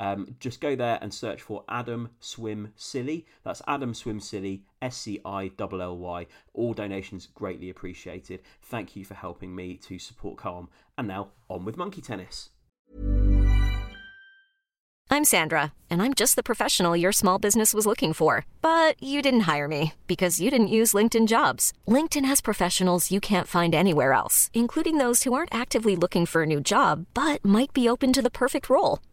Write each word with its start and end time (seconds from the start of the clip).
Um, 0.00 0.36
just 0.40 0.60
go 0.60 0.74
there 0.74 0.98
and 1.00 1.12
search 1.12 1.42
for 1.42 1.64
Adam 1.68 2.10
Swim 2.20 2.72
Silly. 2.76 3.26
That's 3.44 3.62
Adam 3.66 3.94
Swim 3.94 4.20
Silly, 4.20 4.64
S 4.80 4.96
C 4.96 5.20
I 5.24 5.50
L 5.58 5.82
L 5.82 5.98
Y. 5.98 6.26
All 6.54 6.74
donations 6.74 7.28
greatly 7.34 7.70
appreciated. 7.70 8.40
Thank 8.62 8.96
you 8.96 9.04
for 9.04 9.14
helping 9.14 9.54
me 9.54 9.76
to 9.76 9.98
support 9.98 10.38
Calm. 10.38 10.68
And 10.96 11.08
now 11.08 11.28
on 11.48 11.64
with 11.64 11.76
Monkey 11.76 12.00
Tennis. 12.00 12.50
I'm 15.12 15.24
Sandra, 15.24 15.74
and 15.90 16.00
I'm 16.00 16.14
just 16.14 16.36
the 16.36 16.42
professional 16.42 16.96
your 16.96 17.12
small 17.12 17.38
business 17.38 17.74
was 17.74 17.84
looking 17.84 18.14
for. 18.14 18.46
But 18.62 19.00
you 19.02 19.20
didn't 19.20 19.40
hire 19.40 19.68
me 19.68 19.92
because 20.06 20.40
you 20.40 20.50
didn't 20.50 20.68
use 20.78 20.94
LinkedIn 20.94 21.26
jobs. 21.28 21.74
LinkedIn 21.86 22.24
has 22.24 22.40
professionals 22.40 23.10
you 23.10 23.20
can't 23.20 23.46
find 23.46 23.74
anywhere 23.74 24.14
else, 24.14 24.50
including 24.54 24.96
those 24.96 25.24
who 25.24 25.34
aren't 25.34 25.54
actively 25.54 25.96
looking 25.96 26.24
for 26.24 26.44
a 26.44 26.46
new 26.46 26.62
job 26.62 27.04
but 27.12 27.44
might 27.44 27.74
be 27.74 27.86
open 27.86 28.10
to 28.14 28.22
the 28.22 28.30
perfect 28.30 28.70
role, 28.70 29.00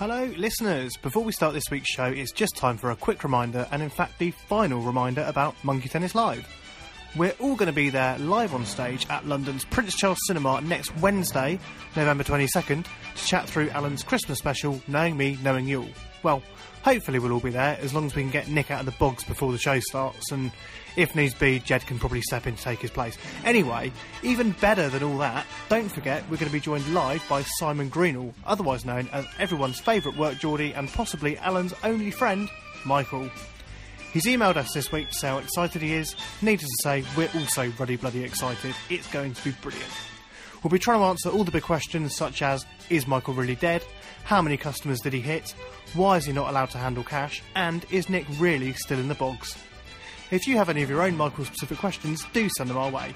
Hello, 0.00 0.24
listeners. 0.38 0.96
Before 1.02 1.22
we 1.22 1.30
start 1.30 1.52
this 1.52 1.70
week's 1.70 1.90
show, 1.90 2.06
it's 2.06 2.32
just 2.32 2.56
time 2.56 2.78
for 2.78 2.90
a 2.90 2.96
quick 2.96 3.22
reminder, 3.22 3.68
and 3.70 3.82
in 3.82 3.90
fact, 3.90 4.18
the 4.18 4.30
final 4.30 4.80
reminder 4.80 5.22
about 5.28 5.54
Monkey 5.62 5.90
Tennis 5.90 6.14
Live. 6.14 6.48
We're 7.16 7.34
all 7.38 7.54
going 7.54 7.66
to 7.66 7.72
be 7.74 7.90
there 7.90 8.18
live 8.18 8.54
on 8.54 8.64
stage 8.64 9.06
at 9.10 9.26
London's 9.26 9.66
Prince 9.66 9.94
Charles 9.94 10.16
Cinema 10.26 10.62
next 10.62 10.96
Wednesday, 11.02 11.58
November 11.96 12.24
22nd, 12.24 12.86
to 13.14 13.26
chat 13.26 13.46
through 13.46 13.68
Alan's 13.68 14.02
Christmas 14.02 14.38
special, 14.38 14.80
Knowing 14.88 15.18
Me, 15.18 15.38
Knowing 15.42 15.68
You 15.68 15.82
All. 15.82 16.09
Well, 16.22 16.42
hopefully 16.82 17.18
we'll 17.18 17.32
all 17.32 17.40
be 17.40 17.50
there, 17.50 17.78
as 17.80 17.94
long 17.94 18.06
as 18.06 18.14
we 18.14 18.22
can 18.22 18.30
get 18.30 18.48
Nick 18.48 18.70
out 18.70 18.80
of 18.80 18.86
the 18.86 18.92
bogs 18.92 19.24
before 19.24 19.52
the 19.52 19.58
show 19.58 19.80
starts, 19.80 20.30
and 20.30 20.50
if 20.96 21.14
needs 21.14 21.34
be, 21.34 21.60
Jed 21.60 21.86
can 21.86 21.98
probably 21.98 22.20
step 22.20 22.46
in 22.46 22.56
to 22.56 22.62
take 22.62 22.80
his 22.80 22.90
place. 22.90 23.16
Anyway, 23.44 23.92
even 24.22 24.52
better 24.52 24.88
than 24.88 25.02
all 25.02 25.18
that, 25.18 25.46
don't 25.68 25.88
forget 25.90 26.22
we're 26.24 26.36
going 26.36 26.48
to 26.48 26.52
be 26.52 26.60
joined 26.60 26.92
live 26.92 27.22
by 27.28 27.42
Simon 27.58 27.90
Greenall, 27.90 28.34
otherwise 28.44 28.84
known 28.84 29.08
as 29.12 29.24
everyone's 29.38 29.80
favourite 29.80 30.18
work 30.18 30.38
Geordie 30.38 30.72
and 30.72 30.88
possibly 30.88 31.38
Alan's 31.38 31.74
only 31.84 32.10
friend, 32.10 32.48
Michael. 32.84 33.30
He's 34.12 34.26
emailed 34.26 34.56
us 34.56 34.72
this 34.74 34.90
week 34.90 35.08
to 35.08 35.14
say 35.14 35.28
how 35.28 35.38
excited 35.38 35.82
he 35.82 35.94
is. 35.94 36.16
Needless 36.42 36.68
to 36.68 36.82
say, 36.82 37.04
we're 37.16 37.30
also 37.36 37.70
bloody 37.70 37.96
bloody 37.96 38.24
excited. 38.24 38.74
It's 38.88 39.06
going 39.06 39.34
to 39.34 39.44
be 39.44 39.52
brilliant. 39.62 39.92
We'll 40.62 40.70
be 40.70 40.78
trying 40.78 40.98
to 40.98 41.04
answer 41.04 41.30
all 41.30 41.44
the 41.44 41.52
big 41.52 41.62
questions 41.62 42.16
such 42.16 42.42
as 42.42 42.66
Is 42.90 43.06
Michael 43.06 43.34
really 43.34 43.54
dead? 43.54 43.82
How 44.24 44.40
many 44.42 44.56
customers 44.56 45.00
did 45.00 45.12
he 45.12 45.20
hit? 45.20 45.54
Why 45.94 46.16
is 46.16 46.24
he 46.24 46.32
not 46.32 46.48
allowed 46.48 46.70
to 46.70 46.78
handle 46.78 47.02
cash? 47.02 47.42
And 47.54 47.84
is 47.90 48.08
Nick 48.08 48.26
really 48.38 48.72
still 48.74 48.98
in 48.98 49.08
the 49.08 49.14
bogs? 49.14 49.56
If 50.30 50.46
you 50.46 50.56
have 50.56 50.68
any 50.68 50.82
of 50.82 50.90
your 50.90 51.02
own 51.02 51.16
Michael 51.16 51.44
specific 51.44 51.78
questions, 51.78 52.24
do 52.32 52.48
send 52.56 52.70
them 52.70 52.76
our 52.76 52.90
way. 52.90 53.12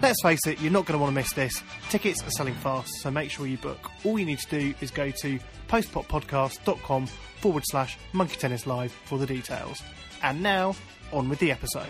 Let's 0.00 0.22
face 0.22 0.40
it, 0.46 0.60
you're 0.60 0.72
not 0.72 0.86
going 0.86 0.98
to 0.98 1.02
want 1.02 1.14
to 1.14 1.20
miss 1.20 1.32
this. 1.32 1.62
Tickets 1.90 2.22
are 2.22 2.30
selling 2.30 2.54
fast, 2.54 2.90
so 3.00 3.10
make 3.10 3.30
sure 3.30 3.46
you 3.46 3.58
book. 3.58 3.90
All 4.04 4.18
you 4.18 4.24
need 4.24 4.38
to 4.38 4.58
do 4.58 4.74
is 4.80 4.90
go 4.90 5.10
to 5.10 5.38
postpoppodcast.com 5.68 7.06
forward 7.06 7.62
slash 7.66 7.98
monkey 8.12 8.36
tennis 8.36 8.66
live 8.66 8.92
for 8.92 9.18
the 9.18 9.26
details. 9.26 9.82
And 10.22 10.42
now, 10.42 10.74
on 11.12 11.28
with 11.28 11.38
the 11.38 11.52
episode. 11.52 11.86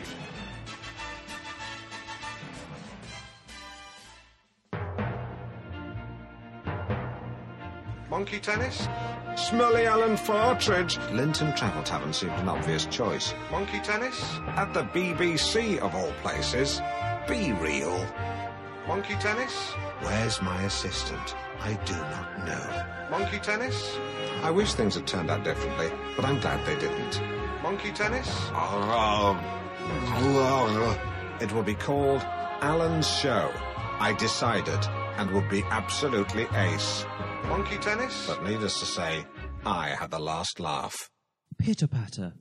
Monkey 8.14 8.38
tennis? 8.38 8.86
Smelly 9.34 9.86
Alan 9.86 10.16
Partridge. 10.16 10.98
Linton 11.10 11.52
Travel 11.56 11.82
Tavern 11.82 12.12
seemed 12.12 12.30
an 12.34 12.48
obvious 12.48 12.86
choice. 12.86 13.34
Monkey 13.50 13.80
tennis? 13.80 14.38
At 14.54 14.72
the 14.72 14.84
BBC, 14.84 15.78
of 15.80 15.96
all 15.96 16.12
places. 16.22 16.80
Be 17.26 17.52
real. 17.54 18.06
Monkey 18.86 19.16
tennis? 19.16 19.52
Where's 20.02 20.40
my 20.40 20.62
assistant? 20.62 21.34
I 21.60 21.72
do 21.86 21.94
not 21.96 22.46
know. 22.46 23.18
Monkey 23.18 23.40
tennis? 23.40 23.98
I 24.44 24.50
wish 24.52 24.74
things 24.74 24.94
had 24.94 25.08
turned 25.08 25.28
out 25.28 25.42
differently, 25.42 25.90
but 26.14 26.24
I'm 26.24 26.38
glad 26.38 26.64
they 26.64 26.78
didn't. 26.78 27.20
Monkey 27.64 27.90
tennis? 27.90 28.28
It 31.40 31.50
will 31.50 31.64
be 31.64 31.74
called 31.74 32.22
Alan's 32.60 33.10
Show. 33.10 33.50
I 33.98 34.12
decided, 34.12 34.86
and 35.16 35.32
would 35.32 35.48
be 35.48 35.64
absolutely 35.64 36.46
ace. 36.54 37.04
Monkey 37.48 37.76
tennis? 37.78 38.26
But 38.26 38.42
needless 38.44 38.80
to 38.80 38.86
say, 38.86 39.24
I 39.64 39.88
had 39.90 40.10
the 40.10 40.18
last 40.18 40.60
laugh. 40.60 40.94
Pitter 41.58 41.86
patter, 41.86 42.32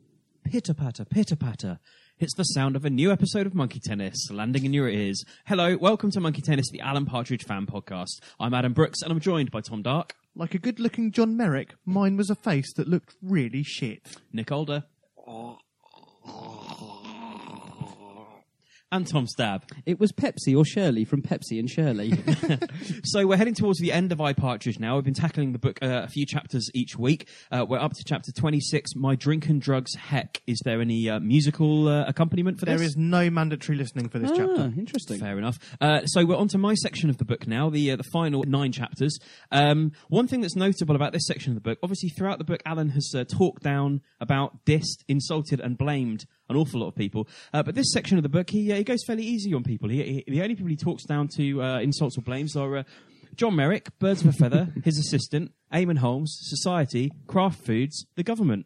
pitter 0.43 0.73
patter, 0.73 1.05
pitter 1.05 1.35
patter. 1.35 1.79
It's 2.19 2.35
the 2.35 2.43
sound 2.43 2.75
of 2.75 2.85
a 2.85 2.89
new 2.89 3.11
episode 3.11 3.45
of 3.45 3.53
Monkey 3.53 3.79
Tennis 3.83 4.29
landing 4.31 4.65
in 4.65 4.73
your 4.73 4.87
ears. 4.87 5.23
Hello, 5.45 5.75
welcome 5.77 6.09
to 6.11 6.19
Monkey 6.19 6.41
Tennis, 6.41 6.69
the 6.71 6.79
Alan 6.79 7.05
Partridge 7.05 7.43
fan 7.43 7.65
podcast. 7.65 8.21
I'm 8.39 8.53
Adam 8.53 8.73
Brooks 8.73 9.01
and 9.01 9.11
I'm 9.11 9.19
joined 9.19 9.51
by 9.51 9.61
Tom 9.61 9.81
Dark, 9.81 10.13
Like 10.35 10.53
a 10.55 10.59
good 10.59 10.79
looking 10.79 11.11
John 11.11 11.35
Merrick, 11.35 11.75
mine 11.85 12.15
was 12.17 12.29
a 12.29 12.35
face 12.35 12.71
that 12.75 12.87
looked 12.87 13.15
really 13.21 13.63
shit. 13.63 14.17
Nick 14.31 14.51
Older, 14.51 14.85
oh, 15.27 15.57
oh. 16.25 16.52
And 18.94 19.07
Tom 19.07 19.25
Stab. 19.25 19.66
It 19.86 20.00
was 20.00 20.12
Pepsi 20.12 20.56
or 20.56 20.63
Shirley 20.63 21.04
from 21.04 21.24
Pepsi 21.24 21.60
and 21.60 21.69
Shirley. 21.69 22.13
So 23.06 23.28
we're 23.28 23.38
heading 23.38 23.54
towards 23.54 23.80
the 23.80 23.92
end 23.92 24.12
of 24.12 24.22
I 24.22 24.34
Partridge 24.34 24.80
now. 24.80 24.95
We've 24.95 25.04
been 25.04 25.13
tackling 25.13 25.51
the 25.51 25.60
book 25.60 25.80
uh, 25.81 26.04
a 26.04 26.07
few 26.07 26.25
chapters 26.25 26.69
each 26.74 26.98
week. 26.98 27.28
Uh, 27.51 27.66
we're 27.68 27.80
up 27.80 27.94
to 27.94 28.04
chapter 28.04 28.31
26. 28.31 28.95
My 28.95 29.16
drink 29.16 29.48
and 29.48 29.62
drugs 29.62 29.95
heck. 29.95 30.42
Is 30.48 30.62
there 30.63 30.80
any 30.80 31.10
uh, 31.10 31.19
musical 31.19 31.88
uh, 31.88 32.06
accompaniment 32.06 32.60
for 32.60 32.66
this? 32.66 32.78
There 32.78 32.86
is 32.86 32.95
no 32.95 33.30
mandatory 33.30 33.78
listening 33.78 34.10
for 34.10 34.19
this 34.19 34.31
ah, 34.31 34.36
chapter. 34.38 34.74
interesting. 34.78 35.19
Fair 35.19 35.38
enough. 35.38 35.57
Uh, 35.81 36.06
so 36.06 36.25
we're 36.25 36.38
on 36.38 36.48
to 36.50 36.57
my 36.57 36.75
section 36.75 37.10
of 37.10 37.18
the 37.18 37.25
book 37.25 37.48
now, 37.48 37.69
the 37.69 37.92
uh, 37.92 37.95
the 37.95 38.04
final 38.04 38.44
nine 38.44 38.72
chapters. 38.72 39.18
Um, 39.51 39.92
one 40.07 40.28
thing 40.28 40.42
that's 40.42 40.56
notable 40.56 40.95
about 40.95 41.13
this 41.13 41.25
section 41.25 41.51
of 41.51 41.56
the 41.56 41.62
book, 41.62 41.80
obviously 41.84 42.10
throughout 42.10 42.38
the 42.38 42.45
book, 42.45 42.62
Alan 42.66 42.90
has 42.90 43.12
uh, 43.16 43.24
talked 43.25 43.63
down 43.63 44.01
about, 44.19 44.66
dissed, 44.66 45.04
insulted, 45.07 45.60
and 45.60 45.78
blamed 45.78 46.25
an 46.50 46.56
awful 46.56 46.81
lot 46.81 46.88
of 46.88 46.95
people. 46.95 47.28
Uh, 47.54 47.63
but 47.63 47.75
this 47.75 47.92
section 47.92 48.18
of 48.18 48.24
the 48.24 48.30
book, 48.30 48.50
he, 48.50 48.72
uh, 48.72 48.82
he 48.83 48.85
goes 48.85 49.03
fairly 49.06 49.24
easy 49.24 49.53
on 49.53 49.63
people. 49.63 49.88
He, 49.88 50.24
he, 50.27 50.31
the 50.31 50.41
only 50.41 50.56
people 50.56 50.69
he 50.69 50.75
talks 50.75 51.06
down 51.06 51.30
to 51.38 51.63
uh, 51.63 51.80
insults 51.80 52.18
or 52.18 52.21
blames 52.21 52.57
are 52.57 52.77
uh, 52.77 52.83
John 53.33 53.56
Merrick, 53.56 53.97
Birds 53.97 54.21
of 54.21 54.27
a 54.27 54.33
Feather, 54.33 54.74
his 54.83 54.97
assistant, 54.97 55.53
Eamonn 55.71 56.00
Holmes, 56.00 56.38
Society, 56.41 57.09
Kraft 57.25 57.65
Foods, 57.65 58.06
the 58.15 58.24
government. 58.24 58.65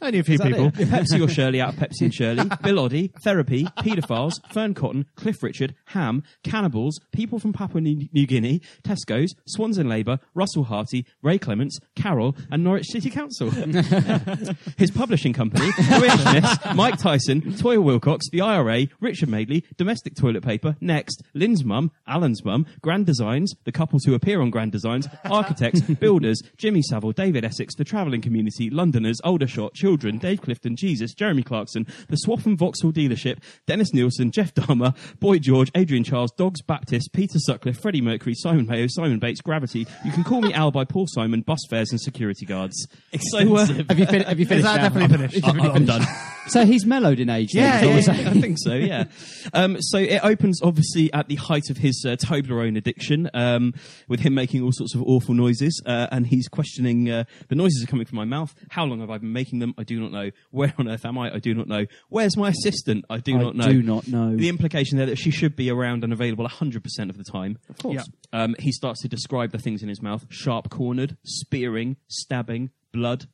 Only 0.00 0.18
a 0.20 0.22
few 0.22 0.38
people. 0.38 0.70
Pepsi 0.88 1.22
or 1.24 1.28
Shirley 1.28 1.60
out 1.60 1.74
of 1.74 1.80
Pepsi 1.80 2.02
and 2.02 2.14
Shirley, 2.14 2.44
Bill 2.62 2.76
Oddie, 2.76 3.12
Therapy, 3.22 3.64
Paedophiles, 3.78 4.32
Fearne 4.52 4.74
Cotton, 4.74 5.06
Cliff 5.16 5.42
Richard, 5.42 5.74
Ham, 5.86 6.22
Cannibals, 6.44 7.00
People 7.12 7.38
from 7.38 7.52
Papua 7.52 7.80
New 7.80 8.08
New 8.12 8.26
Guinea, 8.26 8.60
Tesco's, 8.84 9.34
Swans 9.46 9.78
in 9.78 9.88
Labour, 9.88 10.18
Russell 10.34 10.64
Harty, 10.64 11.04
Ray 11.22 11.38
Clements, 11.38 11.78
Carol, 11.96 12.36
and 12.50 12.62
Norwich 12.62 12.86
City 12.86 13.10
Council. 13.10 13.50
His 14.76 14.90
publishing 14.90 15.32
company, 15.32 15.70
Smiths, 15.72 16.74
Mike 16.74 16.98
Tyson, 16.98 17.42
Toyah 17.42 17.82
Willcox, 17.82 18.22
the 18.30 18.40
IRA, 18.40 18.86
Richard 19.00 19.28
Madeley, 19.28 19.64
Domestic 19.76 20.14
Toilet 20.14 20.44
Paper, 20.44 20.76
Next, 20.80 21.22
Lynn's 21.34 21.64
Mum, 21.64 21.90
Alan's 22.06 22.44
Mum, 22.44 22.66
Grand 22.82 23.06
Designs, 23.06 23.52
the 23.64 23.72
couples 23.72 24.04
who 24.04 24.14
appear 24.14 24.40
on 24.40 24.50
Grand 24.50 24.72
Designs, 24.72 25.08
Architects, 25.24 25.80
Builders, 25.80 26.40
Jimmy 26.56 26.82
Savile, 26.82 27.12
David 27.12 27.44
Essex, 27.44 27.74
the 27.74 27.84
Travelling 27.84 28.20
Community, 28.20 28.70
Londoners, 28.70 29.20
Aldershot, 29.24 29.74
Children, 29.88 30.18
Dave 30.18 30.42
Clifton, 30.42 30.76
Jesus, 30.76 31.14
Jeremy 31.14 31.42
Clarkson, 31.42 31.86
the 32.10 32.18
Swaffham 32.26 32.58
Vauxhall 32.58 32.92
Dealership, 32.92 33.38
Dennis 33.66 33.94
Nilsen, 33.94 34.30
Jeff 34.30 34.52
Dahmer, 34.52 34.94
Boy 35.18 35.38
George, 35.38 35.70
Adrian 35.74 36.04
Chiles, 36.04 36.30
Dogs 36.32 36.60
Baptist, 36.60 37.14
Peter 37.14 37.38
Sutcliffe, 37.38 37.80
Freddie 37.80 38.02
Mercury, 38.02 38.34
Simon 38.34 38.66
Mayo, 38.66 38.84
Simon 38.86 39.18
Bates, 39.18 39.40
Gravity. 39.40 39.86
You 40.04 40.12
can 40.12 40.24
call 40.24 40.42
me 40.42 40.52
Al 40.52 40.70
by 40.70 40.84
Paul 40.84 41.06
Simon, 41.06 41.40
bus 41.40 41.60
fares 41.70 41.90
and 41.90 41.98
security 41.98 42.44
guards. 42.44 42.86
So, 43.30 43.56
uh, 43.56 43.64
Have 43.64 43.98
you, 43.98 44.04
fin- 44.04 44.24
have 44.24 44.38
you 44.38 44.42
Is 44.42 44.48
finished 44.48 44.64
that 44.66 44.76
now? 44.76 44.88
definitely 44.90 45.28
finished? 45.28 45.48
I'm 45.48 45.86
done. 45.86 46.02
So 46.48 46.64
he's 46.64 46.86
mellowed 46.86 47.20
in 47.20 47.28
age. 47.28 47.54
Yeah, 47.54 47.82
is 47.84 48.06
yeah, 48.08 48.14
yeah. 48.14 48.30
I 48.30 48.32
think 48.34 48.56
so, 48.58 48.72
yeah. 48.74 49.04
Um, 49.52 49.76
so 49.80 49.98
it 49.98 50.20
opens 50.24 50.62
obviously 50.62 51.12
at 51.12 51.28
the 51.28 51.36
height 51.36 51.68
of 51.70 51.76
his 51.76 52.04
uh, 52.06 52.16
Toblerone 52.16 52.76
addiction, 52.76 53.28
um, 53.34 53.74
with 54.08 54.20
him 54.20 54.34
making 54.34 54.62
all 54.62 54.72
sorts 54.72 54.94
of 54.94 55.02
awful 55.02 55.34
noises, 55.34 55.82
uh, 55.84 56.06
and 56.10 56.26
he's 56.26 56.48
questioning 56.48 57.10
uh, 57.10 57.24
the 57.48 57.54
noises 57.54 57.82
are 57.84 57.86
coming 57.86 58.06
from 58.06 58.16
my 58.16 58.24
mouth. 58.24 58.54
How 58.70 58.84
long 58.84 59.00
have 59.00 59.10
I 59.10 59.18
been 59.18 59.32
making 59.32 59.58
them? 59.58 59.74
I 59.78 59.84
do 59.84 60.00
not 60.00 60.10
know. 60.12 60.30
Where 60.50 60.74
on 60.78 60.88
earth 60.88 61.04
am 61.04 61.16
I? 61.16 61.34
I 61.34 61.38
do 61.38 61.54
not 61.54 61.68
know. 61.68 61.86
Where's 62.08 62.36
my 62.36 62.50
assistant? 62.50 63.04
I 63.08 63.18
do 63.18 63.36
I 63.36 63.42
not 63.42 63.56
know. 63.56 63.68
do 63.68 63.82
not 63.82 64.08
know. 64.08 64.36
The 64.36 64.48
implication 64.48 64.98
there 64.98 65.06
that 65.06 65.18
she 65.18 65.30
should 65.30 65.54
be 65.56 65.70
around 65.70 66.04
and 66.04 66.12
available 66.12 66.46
100% 66.46 66.82
of 67.08 67.16
the 67.16 67.24
time. 67.24 67.58
Of 67.68 67.78
course. 67.78 68.08
Um, 68.32 68.56
he 68.58 68.72
starts 68.72 69.02
to 69.02 69.08
describe 69.08 69.52
the 69.52 69.58
things 69.58 69.82
in 69.82 69.88
his 69.88 70.02
mouth: 70.02 70.26
sharp 70.28 70.68
cornered, 70.68 71.16
spearing, 71.22 71.96
stabbing, 72.08 72.70
blood. 72.92 73.26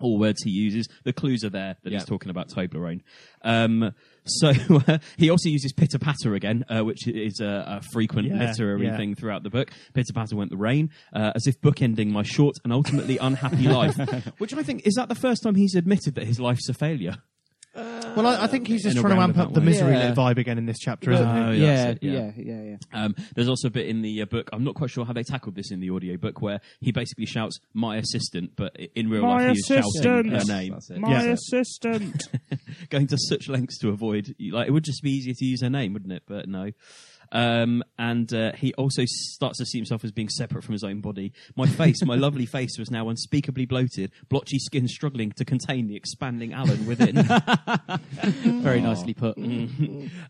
All 0.00 0.18
words 0.18 0.42
he 0.42 0.50
uses. 0.50 0.88
The 1.04 1.12
clues 1.12 1.44
are 1.44 1.50
there 1.50 1.76
that 1.82 1.92
he's 1.92 2.04
talking 2.04 2.30
about 2.30 2.48
Toblerone. 2.48 3.02
Um, 3.42 3.94
so 4.26 4.52
he 5.16 5.30
also 5.30 5.48
uses 5.48 5.72
pitter 5.72 5.98
patter 5.98 6.34
again, 6.34 6.64
uh, 6.68 6.84
which 6.84 7.06
is 7.06 7.40
a, 7.40 7.78
a 7.78 7.80
frequent 7.92 8.28
Yeah, 8.28 8.38
literary 8.48 8.86
yeah. 8.86 8.96
thing 8.96 9.14
throughout 9.14 9.42
the 9.44 9.50
book. 9.50 9.70
Pitter 9.92 10.12
patter 10.12 10.34
went 10.36 10.50
the 10.50 10.56
rain, 10.56 10.90
uh, 11.12 11.32
as 11.34 11.46
if 11.46 11.60
bookending 11.60 12.08
my 12.10 12.22
short 12.22 12.56
and 12.64 12.72
ultimately 12.72 13.18
unhappy 13.18 13.68
life. 13.68 13.96
Which 14.38 14.52
I 14.54 14.62
think 14.62 14.86
is 14.86 14.94
that 14.94 15.08
the 15.08 15.14
first 15.14 15.42
time 15.42 15.54
he's 15.54 15.74
admitted 15.74 16.14
that 16.16 16.26
his 16.26 16.40
life's 16.40 16.68
a 16.68 16.74
failure. 16.74 17.18
Well, 18.16 18.26
I, 18.26 18.44
I 18.44 18.46
think 18.46 18.66
he's 18.66 18.82
just 18.82 18.96
In 18.96 18.98
a 18.98 19.02
trying 19.02 19.16
to 19.16 19.22
amp 19.22 19.36
roundabout 19.36 19.46
up 19.48 19.54
the 19.54 19.60
way. 19.60 19.66
misery 19.66 19.92
Yeah. 19.94 20.14
vibe 20.14 20.38
again 20.38 20.58
in 20.58 20.66
this 20.66 20.78
chapter, 20.78 21.10
isn't 21.12 21.26
Oh, 21.26 21.52
he? 21.52 21.60
yeah, 21.60 21.66
yeah, 21.66 21.84
that's 21.86 21.98
it, 22.02 22.06
yeah, 22.06 22.30
yeah, 22.36 22.62
yeah. 22.62 22.76
Um, 23.04 23.14
there's 23.34 23.48
also 23.48 23.68
a 23.68 23.70
bit 23.70 23.86
in 23.86 24.02
the 24.02 24.22
uh, 24.22 24.26
book, 24.26 24.48
I'm 24.52 24.64
not 24.64 24.74
quite 24.74 24.90
sure 24.90 25.04
how 25.04 25.12
they 25.12 25.22
tackled 25.22 25.54
this 25.54 25.70
in 25.70 25.80
the 25.80 25.90
audio 25.90 26.16
book, 26.16 26.40
where 26.40 26.60
he 26.80 26.92
basically 26.92 27.26
shouts, 27.26 27.58
my 27.72 27.96
assistant, 27.96 28.52
but 28.56 28.76
i- 28.78 28.88
in 28.94 29.08
real 29.08 29.22
My 29.22 29.46
life 29.46 29.52
he 29.52 29.58
is 29.58 29.66
shouting 29.66 29.84
assistant. 29.88 30.26
her 30.30 30.34
Yes, 30.36 30.48
name. 30.48 30.72
that's 30.72 30.90
it. 30.90 30.98
My 30.98 31.22
assistant. 31.24 32.22
Going 32.90 33.06
to 33.08 33.18
such 33.18 33.48
lengths 33.48 33.78
to 33.80 33.88
avoid, 33.90 34.34
like, 34.50 34.68
it 34.68 34.70
would 34.70 34.84
just 34.84 35.02
be 35.02 35.10
easier 35.10 35.34
to 35.36 35.44
use 35.44 35.62
her 35.62 35.70
name, 35.70 35.92
wouldn't 35.92 36.12
it? 36.12 36.22
But 36.26 36.48
no. 36.48 36.70
Um, 37.34 37.82
and 37.98 38.32
uh, 38.32 38.52
he 38.52 38.72
also 38.74 39.02
starts 39.06 39.58
to 39.58 39.66
see 39.66 39.76
himself 39.78 40.04
as 40.04 40.12
being 40.12 40.28
separate 40.28 40.64
from 40.64 40.72
his 40.72 40.84
own 40.84 41.00
body. 41.00 41.32
My 41.56 41.66
face, 41.66 42.02
my 42.04 42.14
lovely 42.14 42.46
face, 42.46 42.78
was 42.78 42.90
now 42.90 43.08
unspeakably 43.10 43.66
bloated, 43.66 44.12
blotchy 44.28 44.58
skin 44.58 44.88
struggling 44.88 45.32
to 45.32 45.44
contain 45.44 45.88
the 45.88 45.96
expanding 45.96 46.52
Alan 46.52 46.86
within. 46.86 47.16
Very 48.62 48.80
nicely 48.80 49.14
put. 49.14 49.36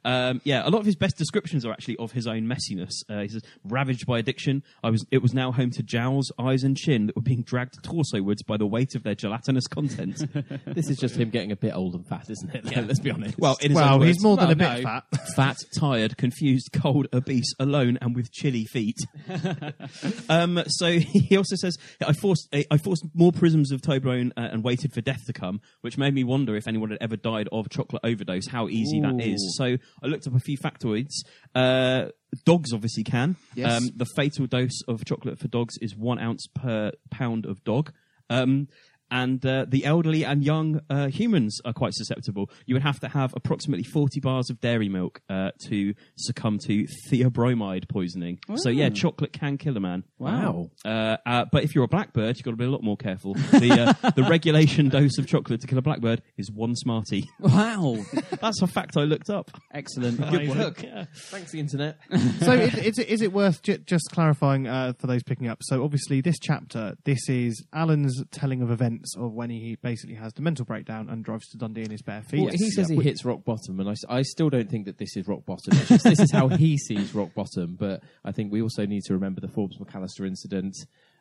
Um, 0.05 0.41
yeah, 0.45 0.67
a 0.67 0.71
lot 0.71 0.79
of 0.81 0.87
his 0.87 0.97
best 0.97 1.17
descriptions 1.17 1.65
are 1.65 1.73
actually 1.73 1.97
of 1.99 2.13
his 2.13 2.27
own 2.27 2.47
messiness. 2.49 2.93
Uh, 3.09 3.21
he 3.21 3.29
says, 3.29 3.43
"Ravaged 3.65 4.07
by 4.07 4.19
addiction, 4.19 4.63
I 4.83 4.91
was. 4.91 5.05
It 5.11 5.23
was 5.23 5.35
now 5.35 5.53
home 5.53 5.71
to 5.73 5.83
jowls, 5.83 6.33
eyes, 6.39 6.65
and 6.65 6.77
chin 6.77 7.07
that 7.07 7.17
were 7.17 7.23
being 7.23 7.43
dragged 7.43 7.83
torso-wards 7.85 8.43
by 8.43 8.57
the 8.57 8.67
weight 8.67 8.95
of 8.95 9.03
their 9.03 9.15
gelatinous 9.15 9.67
content." 9.67 10.23
This 10.67 10.89
is 10.89 10.99
just 10.99 11.17
him 11.17 11.31
getting 11.31 11.53
a 11.53 11.57
bit 11.57 11.75
old 11.75 11.95
and 11.95 12.07
fat, 12.07 12.29
isn't 12.31 12.55
it? 12.55 12.65
Yeah. 12.71 12.81
Let's 12.87 12.99
be 13.01 13.11
honest. 13.11 13.39
well, 13.39 13.57
in 13.61 13.71
his 13.71 13.77
Well, 13.77 13.95
own 13.95 14.01
he's 14.03 14.17
words, 14.17 14.23
more 14.23 14.37
than 14.37 14.45
Well, 14.47 14.53
a 14.53 14.75
bit 14.77 14.83
no. 14.83 14.83
fat. 14.83 15.05
fat, 15.37 15.57
tired, 15.79 16.17
confused, 16.17 16.71
cold, 16.73 16.94
obese, 17.13 17.53
alone, 17.59 17.99
and 18.01 18.15
with 18.15 18.31
chilly 18.31 18.65
feet. 18.65 18.99
um, 20.29 20.63
so 20.67 20.91
he 20.99 21.37
also 21.37 21.57
says, 21.57 21.77
"I 22.05 22.13
forced 22.13 22.49
I 22.71 22.77
forced 22.79 23.05
more 23.15 23.33
prisms 23.33 23.73
of 23.73 23.81
Toblerone 23.81 24.31
uh, 24.37 24.49
and 24.53 24.63
waited 24.63 24.93
for 24.93 25.01
death 25.01 25.25
to 25.27 25.33
come, 25.33 25.61
which 25.81 25.99
made 25.99 26.15
me 26.15 26.25
wonder 26.25 26.57
if 26.57 26.69
anyone 26.69 26.91
had 26.91 26.99
ever 27.01 27.17
died 27.17 27.49
of 27.53 27.69
chocolate 27.71 28.03
overdose. 28.05 28.47
How 28.47 28.69
easy 28.69 29.01
that 29.01 29.21
is." 29.21 29.55
So 29.57 29.77
I 30.03 30.07
looked 30.07 30.27
up 30.27 30.35
a 30.35 30.41
few 30.41 30.59
factoids. 30.59 31.13
Uh, 31.55 32.07
dogs 32.45 32.73
obviously 32.73 33.05
can. 33.05 33.37
Yes. 33.55 33.73
Um, 33.73 33.91
the 33.97 34.07
fatal 34.17 34.47
dose 34.47 34.83
of 34.89 35.05
chocolate 35.05 35.39
for 35.39 35.49
dogs 35.49 35.77
is 35.81 35.97
one 35.97 36.19
ounce 36.19 36.47
per 36.55 36.93
pound 37.11 37.47
of 37.47 37.63
dog. 37.65 37.93
Um, 38.31 38.69
and 39.15 39.47
uh, 39.47 39.65
the 39.69 39.85
elderly 39.85 40.25
and 40.25 40.43
young 40.43 40.81
uh, 40.91 41.07
humans 41.07 41.61
are 41.65 41.73
quite 41.73 41.95
susceptible. 41.95 42.51
You 42.67 42.75
would 42.75 42.83
have 42.83 42.99
to 42.99 43.09
have 43.09 43.33
approximately 43.37 43.85
40 43.85 44.19
bars 44.19 44.51
of 44.51 44.61
dairy 44.61 44.89
milk 44.89 45.21
uh, 45.31 45.53
to 45.69 45.95
succumb 46.17 46.59
to 46.67 46.85
theobromine 47.09 47.89
poisoning. 47.89 48.41
So, 48.57 48.71
yeah, 48.71 48.89
chocolate 48.89 49.33
can 49.33 49.57
kill 49.57 49.77
a 49.77 49.81
man. 49.81 50.03
Wow. 50.19 50.71
Uh, 50.85 51.19
uh, 51.25 51.45
but 51.53 51.63
if 51.63 51.77
you're 51.77 51.85
a 51.85 51.89
blackbird, 51.89 52.37
you've 52.37 52.45
got 52.45 52.51
to 52.51 52.57
be 52.57 52.65
a 52.65 52.71
lot 52.71 52.83
more 52.83 52.97
careful. 52.97 53.35
The, 53.35 53.95
uh, 54.03 54.11
the 54.11 54.25
regulation 54.25 54.89
dose 54.89 55.17
of 55.17 55.29
chocolate 55.29 55.61
to 55.61 55.69
kill 55.69 55.79
a 55.79 55.83
blackbird 55.83 56.21
is 56.37 56.51
one 56.51 56.75
Smartie. 56.75 57.31
Wow. 57.55 57.99
That's 58.41 58.63
a 58.63 58.67
fact 58.67 58.97
I 58.97 59.03
looked 59.03 59.31
up. 59.31 59.51
Excellent. 59.73 60.19
Good 60.31 60.49
work. 60.49 60.85
Thanks, 61.15 61.53
the 61.53 61.61
internet. 61.61 61.99
so 62.41 62.53
is, 62.53 62.75
is, 62.75 62.99
it, 62.99 63.09
is 63.09 63.23
it 63.23 63.33
worth 63.33 63.63
j- 63.63 63.79
just 63.79 64.11
clarifying 64.11 64.67
uh, 64.67 64.95
for 64.99 65.07
those 65.07 65.23
picking 65.23 65.47
up? 65.47 65.59
So 65.63 65.85
obviously 65.85 66.21
this 66.21 66.37
chapter, 66.41 66.97
this 67.05 67.29
is 67.29 67.65
Alan's 67.73 68.25
telling 68.33 68.61
of 68.63 68.71
events 68.71 69.04
of 69.17 69.33
when 69.33 69.51
he 69.51 69.77
basically 69.77 70.15
has 70.17 70.33
the 70.35 70.43
mental 70.43 70.65
breakdown 70.65 71.09
and 71.09 71.25
drives 71.25 71.49
to 71.51 71.57
Dundee 71.59 71.83
in 71.83 71.91
his 71.91 72.03
bare 72.03 72.23
feet. 72.23 72.41
Well, 72.43 72.53
he 72.53 72.71
says 72.71 72.89
he 72.89 72.97
hits 72.97 73.25
rock 73.25 73.45
bottom, 73.45 73.79
and 73.81 73.89
I, 73.89 73.95
I 74.09 74.23
still 74.23 74.51
don't 74.51 74.71
think 74.71 74.87
that 74.87 74.99
this 74.99 75.17
is 75.17 75.27
rock 75.29 75.45
bottom. 75.47 75.77
It's 75.77 75.89
just, 75.89 76.05
this 76.05 76.21
is 76.21 76.31
how 76.33 76.49
he 76.49 76.77
sees 76.89 77.15
rock 77.15 77.35
bottom. 77.35 77.77
But 77.79 78.03
I 78.25 78.33
think 78.33 78.53
we 78.53 78.63
also 78.63 78.87
need 78.87 79.03
to 79.05 79.15
remember 79.15 79.41
the 79.41 79.49
Forbes 79.49 79.79
McAllister 79.79 80.27
incident. 80.27 80.75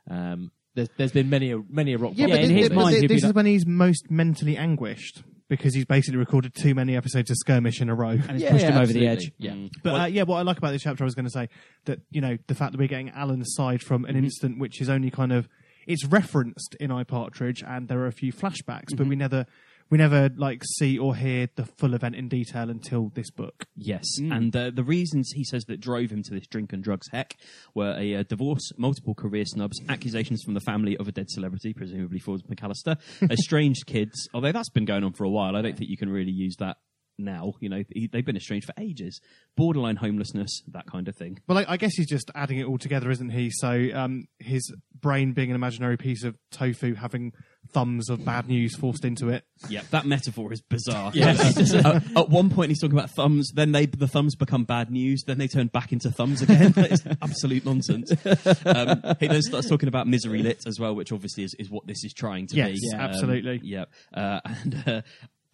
Um, 0.09 0.51
there's, 0.75 0.89
there's 0.97 1.11
been 1.11 1.29
many 1.29 1.51
a 1.51 1.59
many 1.69 1.93
a 1.93 1.97
rock 1.97 2.13
Yeah, 2.15 2.27
bottom. 2.27 2.41
but 2.41 2.43
in 2.45 2.49
thi- 2.55 2.61
his 2.61 2.69
thi- 2.69 2.75
mind, 2.75 2.95
thi- 3.01 3.07
this 3.07 3.17
is 3.17 3.23
like- 3.25 3.35
when 3.35 3.45
he's 3.45 3.65
most 3.65 4.09
mentally 4.09 4.57
anguished 4.57 5.23
because 5.49 5.75
he's 5.75 5.85
basically 5.85 6.17
recorded 6.17 6.55
too 6.55 6.73
many 6.73 6.95
episodes 6.95 7.29
of 7.29 7.37
Skirmish 7.37 7.79
in 7.79 7.89
a 7.89 7.93
row. 7.93 8.09
And 8.09 8.31
it's 8.31 8.41
Yeah, 8.43 8.51
pushed 8.51 8.63
yeah, 8.63 8.71
him 8.71 8.81
over 8.81 8.91
the 8.93 9.05
edge. 9.07 9.31
Yeah. 9.37 9.55
But 9.83 10.01
uh, 10.01 10.05
yeah, 10.05 10.23
what 10.23 10.37
I 10.37 10.41
like 10.41 10.57
about 10.57 10.71
this 10.71 10.81
chapter, 10.81 11.03
I 11.03 11.05
was 11.05 11.13
going 11.13 11.25
to 11.25 11.31
say 11.31 11.47
that 11.85 11.99
you 12.09 12.21
know 12.21 12.37
the 12.47 12.55
fact 12.55 12.71
that 12.71 12.79
we're 12.79 12.87
getting 12.87 13.11
Alan's 13.11 13.53
side 13.53 13.81
from 13.81 14.05
an 14.05 14.15
incident 14.15 14.57
which 14.59 14.81
is 14.81 14.89
only 14.89 15.11
kind 15.11 15.31
of 15.31 15.47
it's 15.87 16.05
referenced 16.05 16.75
in 16.79 16.89
iPartridge, 16.89 17.63
and 17.67 17.87
there 17.87 17.99
are 17.99 18.07
a 18.07 18.11
few 18.11 18.33
flashbacks, 18.33 18.95
but 18.95 19.07
we 19.07 19.15
never 19.15 19.45
we 19.89 19.97
never 19.97 20.29
like 20.35 20.63
see 20.77 20.97
or 20.97 21.15
hear 21.15 21.49
the 21.55 21.65
full 21.65 21.93
event 21.93 22.15
in 22.15 22.27
detail 22.27 22.69
until 22.69 23.11
this 23.13 23.29
book. 23.29 23.65
Yes, 23.75 24.03
and 24.19 24.55
uh, 24.55 24.71
the 24.73 24.83
reasons 24.83 25.31
he 25.35 25.43
says 25.43 25.65
that 25.65 25.79
drove 25.79 26.09
him 26.09 26.23
to 26.23 26.31
this 26.31 26.47
drink 26.47 26.73
and 26.73 26.83
drugs 26.83 27.07
heck 27.11 27.35
were 27.75 27.95
a 27.97 28.15
uh, 28.15 28.23
divorce, 28.23 28.71
multiple 28.77 29.13
career 29.13 29.45
snubs, 29.45 29.79
accusations 29.89 30.41
from 30.43 30.53
the 30.53 30.61
family 30.61 30.97
of 30.97 31.07
a 31.07 31.11
dead 31.11 31.29
celebrity, 31.29 31.73
presumably 31.73 32.19
Forbes 32.19 32.43
McAllister, 32.43 32.97
estranged 33.31 33.85
kids. 33.85 34.27
Although 34.33 34.51
that's 34.51 34.69
been 34.69 34.85
going 34.85 35.03
on 35.03 35.13
for 35.13 35.25
a 35.25 35.29
while, 35.29 35.55
I 35.55 35.61
don't 35.61 35.77
think 35.77 35.89
you 35.89 35.97
can 35.97 36.09
really 36.09 36.31
use 36.31 36.55
that 36.57 36.77
now. 37.17 37.53
You 37.59 37.69
know, 37.69 37.83
he- 37.93 38.07
they've 38.07 38.25
been 38.25 38.37
estranged 38.37 38.65
for 38.67 38.73
ages. 38.77 39.19
Borderline 39.55 39.97
homelessness, 39.97 40.63
that 40.71 40.85
kind 40.87 41.07
of 41.07 41.15
thing. 41.15 41.39
Well, 41.47 41.57
I, 41.59 41.65
I 41.69 41.77
guess 41.77 41.93
he's 41.95 42.09
just 42.09 42.31
adding 42.35 42.59
it 42.59 42.65
all 42.65 42.77
together, 42.77 43.11
isn't 43.11 43.29
he? 43.29 43.49
So 43.51 43.89
um, 43.93 44.25
his 44.39 44.73
brain 44.99 45.33
being 45.33 45.49
an 45.49 45.55
imaginary 45.55 45.97
piece 45.97 46.23
of 46.23 46.35
tofu, 46.51 46.95
having 46.95 47.33
thumbs 47.71 48.09
of 48.09 48.25
bad 48.25 48.47
news 48.47 48.75
forced 48.75 49.05
into 49.05 49.29
it. 49.29 49.45
Yeah, 49.69 49.81
that 49.91 50.05
metaphor 50.05 50.51
is 50.51 50.61
bizarre. 50.61 51.11
Yes. 51.13 51.73
uh, 51.85 51.99
at 52.15 52.29
one 52.29 52.49
point, 52.49 52.69
he's 52.69 52.81
talking 52.81 52.97
about 52.97 53.09
thumbs. 53.11 53.51
Then 53.53 53.71
they 53.71 53.85
the 53.85 54.07
thumbs 54.07 54.35
become 54.35 54.63
bad 54.63 54.89
news. 54.91 55.23
Then 55.25 55.37
they 55.37 55.47
turn 55.47 55.67
back 55.67 55.91
into 55.93 56.11
thumbs 56.11 56.41
again. 56.41 56.71
that 56.75 56.91
is 56.91 57.03
absolute 57.21 57.63
nonsense. 57.65 58.11
Um, 58.65 59.15
he 59.19 59.27
then 59.27 59.41
starts 59.41 59.69
talking 59.69 59.87
about 59.87 60.07
misery 60.07 60.41
lit 60.43 60.63
as 60.65 60.79
well, 60.79 60.95
which 60.95 61.11
obviously 61.11 61.43
is, 61.43 61.53
is 61.59 61.69
what 61.69 61.85
this 61.87 62.03
is 62.03 62.13
trying 62.13 62.47
to 62.47 62.55
Yes, 62.55 62.71
be. 62.71 62.79
yeah, 62.91 63.01
absolutely. 63.01 63.61
Yeah, 63.63 63.85
uh, 64.13 64.39
and. 64.45 64.83
Uh, 64.87 65.01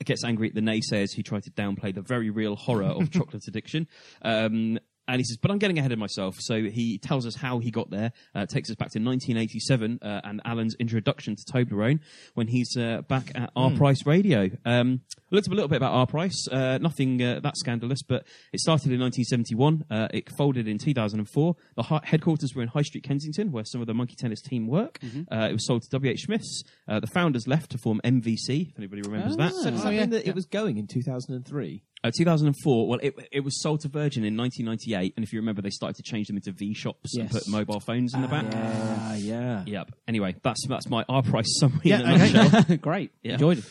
Gets 0.05 0.23
angry 0.23 0.47
at 0.47 0.55
the 0.55 0.61
naysayers 0.61 1.13
who 1.13 1.21
try 1.21 1.39
to 1.41 1.51
downplay 1.51 1.93
the 1.93 2.01
very 2.01 2.29
real 2.29 2.55
horror 2.55 2.85
of 2.85 3.11
chocolate 3.11 3.43
addiction. 3.47 3.87
Um, 4.21 4.79
and 5.09 5.19
he 5.19 5.23
says, 5.23 5.37
but 5.37 5.49
I'm 5.49 5.57
getting 5.57 5.79
ahead 5.79 5.91
of 5.91 5.97
myself. 5.97 6.35
So 6.39 6.61
he 6.63 6.99
tells 6.99 7.25
us 7.25 7.35
how 7.35 7.59
he 7.59 7.71
got 7.71 7.89
there, 7.89 8.11
uh, 8.35 8.45
takes 8.45 8.69
us 8.69 8.75
back 8.75 8.91
to 8.91 8.99
1987 8.99 9.99
uh, 10.01 10.21
and 10.23 10.39
Alan's 10.45 10.75
introduction 10.79 11.35
to 11.35 11.43
Toblerone 11.51 11.99
when 12.35 12.47
he's 12.47 12.77
uh, 12.77 13.01
back 13.07 13.31
at 13.33 13.51
Our 13.55 13.71
Price 13.71 14.05
Radio. 14.05 14.49
Um, 14.65 15.01
I 15.31 15.35
looked 15.35 15.47
up 15.47 15.53
a 15.53 15.55
little 15.55 15.67
bit 15.67 15.77
about 15.77 15.93
Our 15.93 16.05
Price, 16.07 16.47
uh, 16.51 16.77
nothing 16.79 17.21
uh, 17.23 17.39
that 17.41 17.57
scandalous, 17.57 18.01
but 18.03 18.25
it 18.53 18.59
started 18.59 18.91
in 18.91 18.99
1971. 18.99 19.85
Uh, 19.89 20.07
it 20.13 20.29
folded 20.31 20.67
in 20.67 20.77
2004. 20.77 21.55
The 21.75 21.83
headquarters 22.03 22.53
were 22.55 22.61
in 22.61 22.67
High 22.69 22.83
Street, 22.83 23.03
Kensington, 23.03 23.51
where 23.51 23.65
some 23.65 23.81
of 23.81 23.87
the 23.87 23.93
monkey 23.95 24.15
tennis 24.15 24.41
team 24.41 24.67
work. 24.67 24.99
Uh, 25.31 25.47
it 25.49 25.53
was 25.53 25.65
sold 25.65 25.83
to 25.83 25.99
WH 25.99 26.19
Smiths. 26.19 26.63
Uh, 26.87 26.99
the 26.99 27.07
founders 27.07 27.47
left 27.47 27.71
to 27.71 27.77
form 27.79 27.99
MVC, 28.03 28.69
if 28.69 28.77
anybody 28.77 29.01
remembers 29.01 29.35
that. 29.37 29.53
So 29.53 29.71
does 29.71 29.83
that 29.83 29.91
mean 29.91 30.09
that 30.11 30.27
it 30.27 30.35
was 30.35 30.45
going 30.45 30.77
in 30.77 30.85
2003? 30.87 31.83
Uh, 32.01 32.11
2004. 32.17 32.87
Well, 32.87 32.99
it 33.03 33.13
it 33.31 33.39
was 33.41 33.61
sold 33.61 33.81
to 33.81 33.89
Virgin 33.89 34.23
in 34.23 34.37
1998, 34.37 35.13
and 35.17 35.23
if 35.25 35.33
you 35.33 35.39
remember, 35.39 35.61
they 35.61 35.69
started 35.69 35.97
to 35.97 36.03
change 36.03 36.27
them 36.27 36.37
into 36.37 36.51
V 36.53 36.73
shops 36.73 37.13
and 37.17 37.25
Yes. 37.25 37.33
put 37.43 37.47
mobile 37.51 37.81
phones 37.81 38.13
in 38.13 38.21
the 38.21 38.27
back. 38.29 38.45
Ah, 38.53 39.15
yeah. 39.15 39.63
Yep. 39.65 39.91
Anyway, 40.07 40.35
that's 40.41 40.65
that's 40.67 40.87
my 40.89 41.03
Our 41.09 41.23
Price 41.23 41.57
summary 41.59 41.81
Yeah, 41.83 41.99
in 41.99 42.07
a 42.09 42.13
okay. 42.15 42.31
nutshell. 42.33 42.77
Great. 42.81 43.11
Yeah. 43.21 43.33
Enjoyed 43.33 43.57
it. 43.59 43.65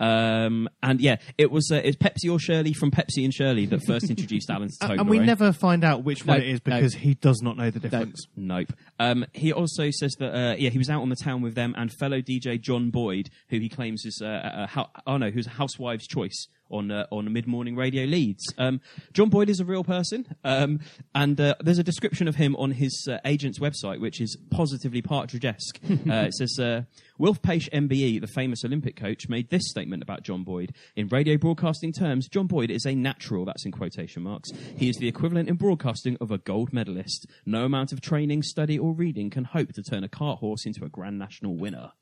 Um, 0.00 0.68
and 0.80 1.00
yeah, 1.00 1.16
it 1.38 1.50
was 1.50 1.70
uh, 1.72 1.76
it's 1.82 1.96
Pepsi 1.96 2.30
or 2.30 2.38
Shirley 2.38 2.72
from 2.72 2.92
Pepsi 2.92 3.24
and 3.24 3.34
Shirley 3.34 3.66
that 3.66 3.82
first 3.84 4.08
introduced 4.10 4.48
Alan 4.48 4.68
to 4.68 4.74
And- 4.82 4.92
Toblerone. 4.92 5.00
and 5.00 5.08
we 5.10 5.18
never 5.18 5.52
find 5.52 5.82
out 5.82 6.04
which 6.04 6.24
one 6.24 6.38
No, 6.38 6.44
it 6.44 6.48
is 6.50 6.60
no. 6.66 6.76
because 6.76 6.94
he 6.94 7.14
does 7.14 7.40
not 7.42 7.56
know 7.56 7.70
the 7.70 7.80
difference. 7.80 8.26
Nope. 8.36 8.72
Um, 8.98 9.26
he 9.32 9.52
also 9.52 9.90
says 9.90 10.14
that 10.18 10.34
uh, 10.34 10.54
yeah, 10.58 10.70
he 10.70 10.78
was 10.78 10.90
out 10.90 11.02
on 11.02 11.08
the 11.08 11.16
town 11.16 11.42
with 11.42 11.54
them 11.54 11.74
and 11.76 11.92
fellow 11.92 12.20
DJ 12.20 12.60
John 12.60 12.90
Boyd, 12.90 13.30
who 13.48 13.58
he 13.58 13.68
claims 13.68 14.04
is 14.04 14.20
uh, 14.22 14.68
a, 14.74 14.80
a, 14.80 14.90
oh 15.06 15.16
no, 15.16 15.30
who's 15.30 15.46
a 15.46 15.50
housewife's 15.50 16.06
choice 16.06 16.48
on 16.70 16.90
uh, 16.90 17.06
on 17.10 17.32
mid 17.32 17.46
morning 17.46 17.76
radio 17.76 18.04
Leeds. 18.04 18.44
Um, 18.58 18.80
John 19.12 19.28
Boyd 19.28 19.48
is 19.48 19.60
a 19.60 19.64
real 19.64 19.84
person, 19.84 20.34
um, 20.44 20.80
and 21.14 21.40
uh, 21.40 21.54
there's 21.60 21.78
a 21.78 21.84
description 21.84 22.28
of 22.28 22.36
him 22.36 22.56
on 22.56 22.72
his 22.72 23.06
uh, 23.10 23.18
agent's 23.24 23.58
website, 23.58 24.00
which 24.00 24.20
is 24.20 24.36
positively 24.50 25.02
Partridge-esque. 25.02 25.80
uh, 25.90 26.26
it 26.26 26.34
says. 26.34 26.58
Uh, 26.58 26.82
Wilf 27.18 27.42
Paish 27.42 27.68
MBE, 27.70 28.20
the 28.20 28.28
famous 28.28 28.64
Olympic 28.64 28.94
coach, 28.94 29.28
made 29.28 29.50
this 29.50 29.68
statement 29.68 30.04
about 30.04 30.22
John 30.22 30.44
Boyd. 30.44 30.72
In 30.94 31.08
radio 31.08 31.36
broadcasting 31.36 31.92
terms, 31.92 32.28
John 32.28 32.46
Boyd 32.46 32.70
is 32.70 32.86
a 32.86 32.94
natural, 32.94 33.44
that's 33.44 33.66
in 33.66 33.72
quotation 33.72 34.22
marks. 34.22 34.50
He 34.76 34.88
is 34.88 34.96
the 34.98 35.08
equivalent 35.08 35.48
in 35.48 35.56
broadcasting 35.56 36.16
of 36.20 36.30
a 36.30 36.38
gold 36.38 36.72
medalist. 36.72 37.26
No 37.44 37.64
amount 37.64 37.92
of 37.92 38.00
training, 38.00 38.44
study, 38.44 38.78
or 38.78 38.87
reading 38.94 39.30
can 39.30 39.44
hope 39.44 39.72
to 39.72 39.82
turn 39.82 40.04
a 40.04 40.08
cart 40.08 40.38
horse 40.40 40.66
into 40.66 40.84
a 40.84 40.88
Grand 40.88 41.18
National 41.18 41.56
winner. 41.56 41.92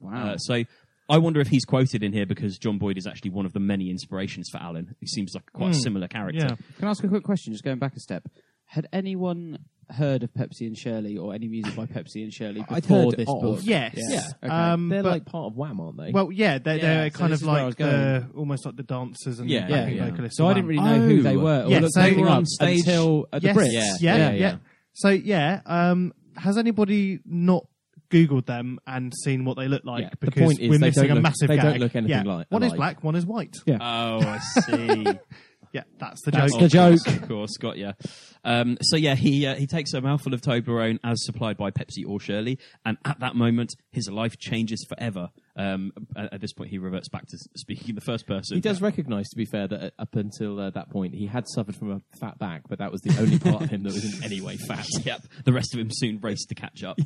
Wow. 0.00 0.32
Uh, 0.32 0.36
so 0.38 0.64
I 1.08 1.18
wonder 1.18 1.40
if 1.40 1.48
he's 1.48 1.64
quoted 1.64 2.02
in 2.02 2.12
here 2.12 2.26
because 2.26 2.58
John 2.58 2.78
Boyd 2.78 2.96
is 2.98 3.06
actually 3.06 3.30
one 3.30 3.46
of 3.46 3.52
the 3.52 3.60
many 3.60 3.90
inspirations 3.90 4.48
for 4.50 4.58
Alan. 4.58 4.94
He 5.00 5.06
seems 5.06 5.32
like 5.34 5.52
quite 5.52 5.70
a 5.70 5.74
similar 5.74 6.08
character. 6.08 6.46
Yeah. 6.48 6.56
Can 6.78 6.88
I 6.88 6.90
ask 6.90 7.02
a 7.04 7.08
quick 7.08 7.24
question? 7.24 7.52
Just 7.52 7.64
going 7.64 7.78
back 7.78 7.94
a 7.96 8.00
step. 8.00 8.24
Had 8.66 8.88
anyone 8.92 9.58
heard 9.90 10.22
of 10.22 10.32
Pepsi 10.32 10.62
and 10.66 10.78
Shirley 10.78 11.18
or 11.18 11.34
any 11.34 11.48
music 11.48 11.76
by 11.76 11.84
Pepsi 11.84 12.22
and 12.22 12.32
Shirley 12.32 12.64
I'd 12.70 12.82
before 12.82 13.10
heard 13.10 13.16
this 13.18 13.28
of. 13.28 13.40
book? 13.42 13.58
Yes. 13.62 13.94
Yeah. 13.96 14.22
Okay. 14.42 14.48
Um, 14.54 14.88
They're 14.88 15.02
but- 15.02 15.10
like 15.10 15.24
part 15.26 15.52
of 15.52 15.56
Wham, 15.56 15.78
aren't 15.80 15.98
they? 15.98 16.10
Well, 16.12 16.32
yeah, 16.32 16.56
they're, 16.58 16.76
Yeah, 16.76 16.80
they're 16.82 17.10
so 17.10 17.18
kind 17.18 17.32
this 17.32 17.40
of 17.40 17.42
is 17.42 17.48
where 17.48 17.60
I 17.60 17.64
like 17.64 17.76
the 17.76 18.28
almost 18.34 18.64
like 18.64 18.76
the 18.76 18.82
dancers 18.84 19.38
and 19.40 19.50
Yeah, 19.50 19.66
the 19.66 19.72
backing 19.74 19.96
yeah, 19.96 20.04
yeah. 20.04 20.10
vocalists. 20.10 20.38
So 20.38 20.46
I 20.46 20.54
didn't 20.54 20.68
really 20.68 20.82
know 20.82 21.00
who 21.06 21.22
they 21.22 21.36
Oh. 21.36 21.40
were. 21.40 21.62
or 21.64 21.70
Yeah, 21.70 21.80
looked 21.80 21.92
so 21.92 22.00
anything 22.00 22.16
they 22.18 22.22
were 22.24 22.28
up 22.30 22.36
on 22.38 22.46
stage- 22.46 22.78
until 22.78 23.26
at 23.32 23.42
the 23.42 23.48
yes, 23.48 23.56
Brits. 23.56 23.72
Yeah, 23.72 23.92
Yeah, 24.00 24.16
yeah, 24.16 24.30
yeah. 24.32 24.56
So 24.94 25.08
yeah, 25.10 25.60
um, 25.66 26.12
has 26.36 26.56
anybody 26.58 27.20
not 27.24 27.66
googled 28.10 28.46
them 28.46 28.78
and 28.86 29.12
seen 29.24 29.44
what 29.44 29.56
they 29.56 29.68
look 29.68 29.84
like? 29.84 30.02
Yeah, 30.04 30.10
the 30.20 30.26
Because 30.26 30.42
point 30.42 30.60
is 30.60 30.68
we're 30.70 30.78
they 30.78 30.86
missing 30.88 31.02
don't 31.04 31.10
a 31.10 31.14
look- 31.14 31.22
massive 31.22 31.48
they 31.48 31.56
don't 31.56 31.72
gag. 31.72 31.80
look 31.80 31.96
anything 31.96 32.26
yeah. 32.26 32.32
like- 32.32 32.46
One 32.50 32.62
is 32.62 32.68
alike. 32.68 32.76
black, 32.76 33.04
one 33.04 33.14
is 33.16 33.26
white. 33.26 33.56
Yeah. 33.66 33.78
Oh, 33.80 34.20
I 34.20 34.38
see. 34.38 35.06
Yeah, 35.74 35.84
that's 35.98 36.20
the 36.22 36.32
That's 36.32 36.52
joke. 36.52 36.60
the 36.60 36.68
joke. 36.68 37.06
Of 37.06 37.28
course, 37.28 37.56
got 37.56 37.78
ya. 37.78 37.92
Um, 38.44 38.78
so 38.82 38.96
yeah, 38.96 39.14
he 39.14 39.46
uh, 39.46 39.54
he 39.54 39.66
takes 39.66 39.92
a 39.92 40.00
mouthful 40.00 40.34
of 40.34 40.40
Toblerone 40.40 40.98
as 41.04 41.24
supplied 41.24 41.56
by 41.56 41.70
Pepsi 41.70 42.06
or 42.06 42.20
Shirley, 42.20 42.58
and 42.84 42.98
at 43.04 43.20
that 43.20 43.34
moment, 43.34 43.74
his 43.90 44.08
life 44.08 44.38
changes 44.38 44.84
forever. 44.88 45.30
Um, 45.54 45.92
at, 46.16 46.34
at 46.34 46.40
this 46.40 46.52
point, 46.52 46.70
he 46.70 46.78
reverts 46.78 47.08
back 47.08 47.26
to 47.26 47.36
speaking 47.56 47.90
in 47.90 47.94
the 47.94 48.00
first 48.00 48.26
person. 48.26 48.56
He 48.56 48.60
does 48.60 48.80
recognise, 48.80 49.28
to 49.28 49.36
be 49.36 49.44
fair, 49.44 49.68
that 49.68 49.82
uh, 49.82 49.90
up 49.98 50.16
until 50.16 50.58
uh, 50.58 50.70
that 50.70 50.90
point 50.90 51.14
he 51.14 51.26
had 51.26 51.44
suffered 51.46 51.76
from 51.76 51.90
a 51.92 52.00
fat 52.18 52.38
back, 52.38 52.62
but 52.68 52.78
that 52.78 52.90
was 52.90 53.02
the 53.02 53.14
only 53.20 53.38
part 53.38 53.62
of 53.62 53.70
him 53.70 53.82
that 53.82 53.92
was 53.92 54.04
in 54.04 54.24
any 54.24 54.40
way 54.40 54.56
fat. 54.56 54.86
Yep. 55.02 55.22
The 55.44 55.52
rest 55.52 55.74
of 55.74 55.80
him 55.80 55.88
soon 55.90 56.20
raced 56.20 56.48
to 56.50 56.54
catch 56.54 56.84
up. 56.84 56.98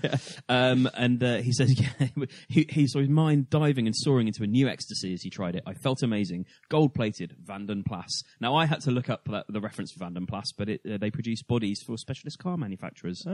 Um, 0.49 0.89
and 0.95 1.23
uh, 1.23 1.37
he 1.39 1.53
says, 1.53 1.81
yeah, 2.01 2.09
he, 2.49 2.67
he 2.69 2.87
saw 2.87 3.01
his 3.01 3.09
mind 3.09 3.49
diving 3.49 3.87
and 3.87 3.97
soaring 3.97 4.27
into 4.27 4.43
a 4.43 4.47
new 4.47 4.69
ecstasy 4.69 5.15
as 5.15 5.23
he 5.23 5.31
tried 5.31 5.57
it. 5.57 5.63
I 5.67 5.73
felt 5.73 6.03
amazing. 6.03 6.45
Gold 6.69 6.95
plated 6.95 7.35
Vanden 7.43 7.85
Plas. 7.85 8.23
Now, 8.41 8.55
I 8.55 8.67
had 8.67 8.81
to 8.83 8.91
look 8.91 9.09
up 9.09 9.25
that, 9.31 9.47
the 9.49 9.61
reference 9.61 9.93
for 9.93 10.05
Vanden 10.05 10.27
Plas, 10.27 10.53
but 10.57 10.69
it, 10.69 10.81
uh, 10.89 10.99
they 10.99 11.11
produce 11.27 11.43
bodies 11.43 11.83
for 11.85 11.97
specialist 11.99 12.39
car 12.39 12.57
manufacturers. 12.57 13.21
so 13.25 13.33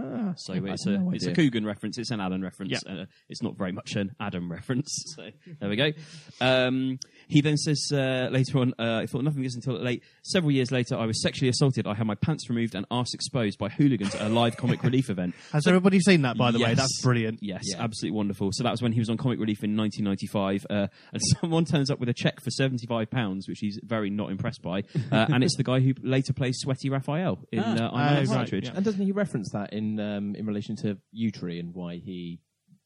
it's, 0.54 0.84
had 0.84 0.94
a, 0.94 0.98
no 0.98 1.10
it's 1.12 1.26
a 1.26 1.30
idea. 1.30 1.44
Coogan 1.44 1.66
reference, 1.66 1.98
it's 1.98 2.10
an 2.10 2.20
Alan 2.20 2.42
reference. 2.42 2.82
Uh, 2.86 3.04
it's 3.28 3.42
not 3.42 3.56
very 3.58 3.70
much 3.72 3.96
an 3.96 4.14
Adam 4.18 4.50
reference. 4.50 4.90
So 5.14 5.28
there 5.60 5.68
we 5.68 5.76
go. 5.76 5.90
Um, 6.40 6.98
he 7.28 7.42
then 7.42 7.56
says 7.58 7.90
uh, 7.92 8.28
later 8.30 8.58
on, 8.60 8.72
uh, 8.78 9.00
I 9.02 9.06
thought 9.06 9.24
nothing 9.24 9.40
of 9.40 9.44
this 9.44 9.54
until 9.56 9.74
late. 9.74 10.02
Several 10.22 10.50
years 10.50 10.70
later, 10.72 10.96
I 10.96 11.04
was 11.04 11.20
sexually 11.20 11.50
assaulted. 11.50 11.86
I 11.86 11.94
had 11.94 12.06
my 12.06 12.14
pants 12.14 12.48
removed 12.48 12.74
and 12.74 12.86
arse 12.90 13.12
exposed 13.12 13.58
by 13.58 13.68
hooligans 13.68 14.14
at 14.14 14.22
a 14.22 14.28
live 14.30 14.56
comic 14.56 14.82
relief 14.84 15.10
event. 15.10 15.34
Has 15.52 15.66
everybody 15.66 16.00
seen 16.00 16.22
that? 16.22 16.38
By 16.38 16.50
the 16.50 16.58
way, 16.58 16.70
Yes. 16.70 16.78
that's 16.78 17.02
brilliant. 17.02 17.40
Yes, 17.42 17.62
absolutely 17.78 18.16
wonderful. 18.16 18.50
So 18.52 18.64
that 18.64 18.70
was 18.70 18.80
when 18.80 18.92
he 18.92 19.00
was 19.00 19.10
on 19.10 19.18
Comic 19.18 19.38
Relief 19.38 19.62
in 19.62 19.76
1995, 19.76 20.66
uh, 20.70 20.86
and 21.12 21.22
someone 21.40 21.64
turns 21.66 21.90
up 21.90 22.00
with 22.00 22.08
a 22.08 22.14
check 22.14 22.40
for 22.42 22.50
75 22.50 23.10
pounds, 23.10 23.48
which 23.48 23.58
he's 23.60 23.78
very 23.82 24.08
not 24.08 24.30
impressed 24.30 24.62
by, 24.62 24.80
uh, 25.10 25.26
and 25.28 25.44
it's 25.44 25.56
the 25.56 25.64
guy 25.64 25.80
who 25.80 25.92
later 26.02 26.32
plays 26.32 26.56
Sweaty 26.58 26.88
Raphael 26.88 27.38
in 27.52 27.60
uh, 27.86 27.90
I'm 27.92 28.16
right, 28.16 28.28
Partridge. 28.28 28.66
yeah. 28.66 28.72
And 28.74 28.84
doesn't 28.84 29.04
he 29.04 29.12
reference 29.12 29.50
that 29.50 29.72
in 29.72 29.98
um, 30.00 30.34
in 30.34 30.46
relation 30.46 30.76
to 30.76 30.98
Yewtree 31.14 31.60
and 31.60 31.74
why 31.74 31.96
he 31.96 32.40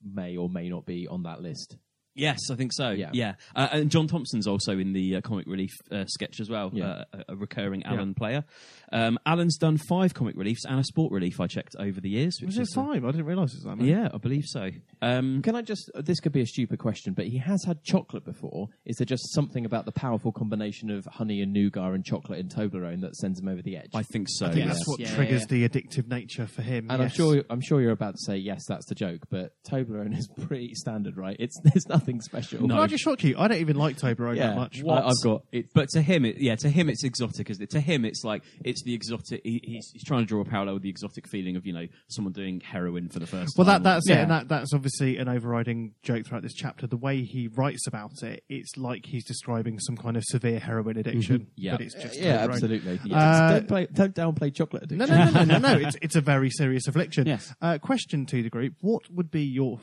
may 0.05 0.37
or 0.37 0.49
may 0.49 0.69
not 0.69 0.87
be 0.87 1.07
on 1.09 1.23
that 1.25 1.43
list? 1.43 1.77
Yes, 2.17 2.39
I 2.51 2.55
think 2.57 2.73
so. 2.73 2.91
Yeah. 2.91 3.11
Yeah, 3.13 3.35
Uh, 3.55 3.69
and 3.73 3.91
John 3.91 4.07
Thompson's 4.09 4.47
also 4.47 4.79
in 4.79 4.93
the 4.93 5.17
uh, 5.17 5.21
Comic 5.21 5.47
Relief 5.47 5.71
uh, 5.93 6.05
sketch 6.07 6.41
as 6.41 6.49
well, 6.51 6.71
Yeah. 6.73 6.87
uh, 6.87 7.05
a, 7.13 7.33
a 7.33 7.37
recurring 7.37 7.83
Alan 7.85 8.15
player. 8.15 8.45
Um, 8.93 9.19
Alan's 9.27 9.57
done 9.59 9.77
five 9.89 10.15
Comic 10.15 10.37
Reliefs 10.37 10.65
and 10.65 10.79
a 10.81 10.85
Sport 10.85 11.13
Relief. 11.13 11.41
I 11.41 11.47
checked 11.47 11.75
over 11.79 12.01
the 12.01 12.09
years. 12.11 12.39
Which 12.41 12.49
Was 12.49 12.59
it 12.59 12.63
is, 12.63 12.77
uh, 12.77 12.85
five? 12.87 13.05
I 13.05 13.11
didn't 13.11 13.27
realise 13.27 13.53
it 13.53 13.57
was 13.59 13.65
that 13.65 13.77
many. 13.77 13.91
yeah, 13.91 14.09
I 14.15 14.19
believe 14.19 14.45
so. 14.47 14.71
Um, 15.03 15.43
Can 15.43 15.55
I 15.57 15.63
just? 15.63 15.91
This 15.95 16.21
could 16.21 16.33
be 16.33 16.41
a 16.41 16.47
stupid 16.47 16.79
question, 16.79 17.13
but 17.13 17.27
he 17.27 17.39
has 17.39 17.65
had 17.65 17.83
chocolate 17.83 18.25
before. 18.25 18.69
Is 18.85 18.97
there 18.97 19.05
just 19.05 19.33
something 19.35 19.65
about 19.67 19.85
the 19.85 19.93
powerful 19.93 20.33
combination 20.33 20.91
of 20.91 21.05
honey 21.07 21.41
and 21.43 21.53
nougat 21.53 21.93
and 21.95 22.05
chocolate 22.05 22.39
and 22.39 22.49
Toblerone 22.51 23.01
that 23.01 23.17
sends 23.17 23.41
him 23.41 23.49
over 23.49 23.61
the 23.63 23.77
edge? 23.77 23.91
I 23.95 24.03
think 24.05 24.29
so. 24.31 24.47
I 24.47 24.51
think 24.53 24.67
yes. 24.67 24.75
that's 24.77 24.89
what 24.89 25.01
Yeah, 25.01 25.15
triggers 25.15 25.43
yeah. 25.43 25.47
the 25.49 25.69
addictive 25.69 26.09
nature 26.09 26.47
for 26.47 26.63
him. 26.63 26.87
And 26.91 27.03
I'm 27.03 27.09
sure 27.09 27.43
I'm 27.51 27.61
sure 27.61 27.81
you're 27.81 27.91
about 27.91 28.15
to 28.15 28.21
say 28.25 28.37
yes, 28.37 28.65
that's 28.69 28.87
the 28.87 28.95
joke, 28.95 29.23
but 29.31 29.53
Toblerone 29.69 30.17
is 30.17 30.29
pretty 30.47 30.73
standard, 30.75 31.17
right? 31.17 31.37
It's 31.41 31.59
there's 31.65 31.87
nothing 31.89 32.06
special. 32.21 32.61
Can 32.61 32.73
I 32.73 32.87
just 32.87 33.03
shock 33.05 33.23
you? 33.25 33.37
I 33.39 33.49
don't 33.49 33.61
even 33.61 33.77
like 33.77 33.97
Toblerone 33.99 34.37
yeah, 34.37 34.49
that 34.49 34.57
much. 34.57 34.83
I, 34.83 35.07
I've 35.09 35.15
got 35.23 35.43
it. 35.53 35.67
But 35.75 35.89
to 35.91 36.03
him, 36.03 36.25
it, 36.25 36.39
yeah, 36.39 36.57
to 36.57 36.69
him 36.69 36.89
it's 36.89 37.05
exotic. 37.05 37.51
Isn't 37.51 37.63
it? 37.63 37.71
To 37.71 37.81
him, 37.81 38.05
it's 38.05 38.25
like 38.25 38.43
it's 38.65 38.83
the 38.85 38.95
exotic. 38.95 39.41
He, 39.45 39.61
he's, 39.65 39.91
he's 39.93 40.05
trying 40.05 40.21
to 40.21 40.27
draw 40.27 40.41
a 40.41 40.45
parallel 40.45 40.75
with 40.75 40.83
the 40.83 40.89
exotic 40.91 41.29
feeling 41.29 41.57
of 41.57 41.67
you 41.67 41.73
know 41.73 41.87
someone 42.09 42.33
doing 42.33 42.61
heroin 42.61 43.09
for 43.09 43.19
the 43.19 43.27
first 43.27 43.57
Well, 43.59 43.67
time. 43.67 43.83
that 43.83 43.89
that's 43.89 44.09
Yeah. 44.09 44.17
it, 44.17 44.23
and 44.23 44.31
that 44.31 44.49
that's 44.49 44.73
obviously 44.73 45.19
an 45.19 45.29
overriding 45.29 45.95
joke 46.03 46.27
throughout 46.27 46.43
this 46.43 46.55
chapter. 46.55 46.87
The 46.87 46.97
way 46.97 47.23
he 47.23 47.49
writes 47.49 47.87
about 47.87 48.23
it, 48.23 48.45
it's 48.49 48.77
like 48.77 49.07
he's 49.07 49.25
describing 49.25 49.79
some 49.81 49.97
kind 49.97 50.17
of 50.17 50.25
severe 50.25 50.59
heroin 50.59 50.97
addiction. 50.97 51.49
Yeah. 51.57 51.73
but 51.73 51.81
it's 51.83 51.95
just 51.95 52.17
yeah, 52.19 52.47
Toblerone. 52.47 52.53
absolutely. 52.53 53.01
Uh, 53.13 53.51
don't, 53.51 53.69
play, 53.69 53.87
don't 53.93 54.15
downplay 54.15 54.55
chocolate 54.55 54.85
addiction. 54.85 55.09
No, 55.09 55.25
no, 55.25 55.31
no, 55.31 55.45
no, 55.45 55.59
no, 55.59 55.75
no. 55.79 55.87
It's 55.87 55.97
it's 56.03 56.17
a 56.17 56.21
very 56.21 56.51
serious 56.51 56.87
affliction. 56.87 57.27
Yes. 57.27 57.55
Uh, 57.61 57.79
question 57.79 58.27
to 58.27 58.43
the 58.43 58.51
group: 58.51 58.75
What 58.81 59.03
would 59.11 59.31
be 59.31 59.43
your 59.43 59.79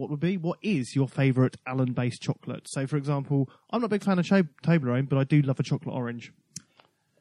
what 0.00 0.08
would 0.08 0.20
be 0.20 0.38
what 0.38 0.58
is 0.62 0.96
your 0.96 1.06
favourite 1.06 1.56
Alan-based 1.66 2.22
chocolate? 2.22 2.66
So, 2.68 2.86
for 2.86 2.96
example, 2.96 3.50
I'm 3.70 3.82
not 3.82 3.86
a 3.86 3.90
big 3.90 4.02
fan 4.02 4.18
of 4.18 4.24
Cho- 4.24 4.48
Toblerone, 4.64 5.08
but 5.08 5.18
I 5.18 5.24
do 5.24 5.42
love 5.42 5.60
a 5.60 5.62
chocolate 5.62 5.94
orange. 5.94 6.32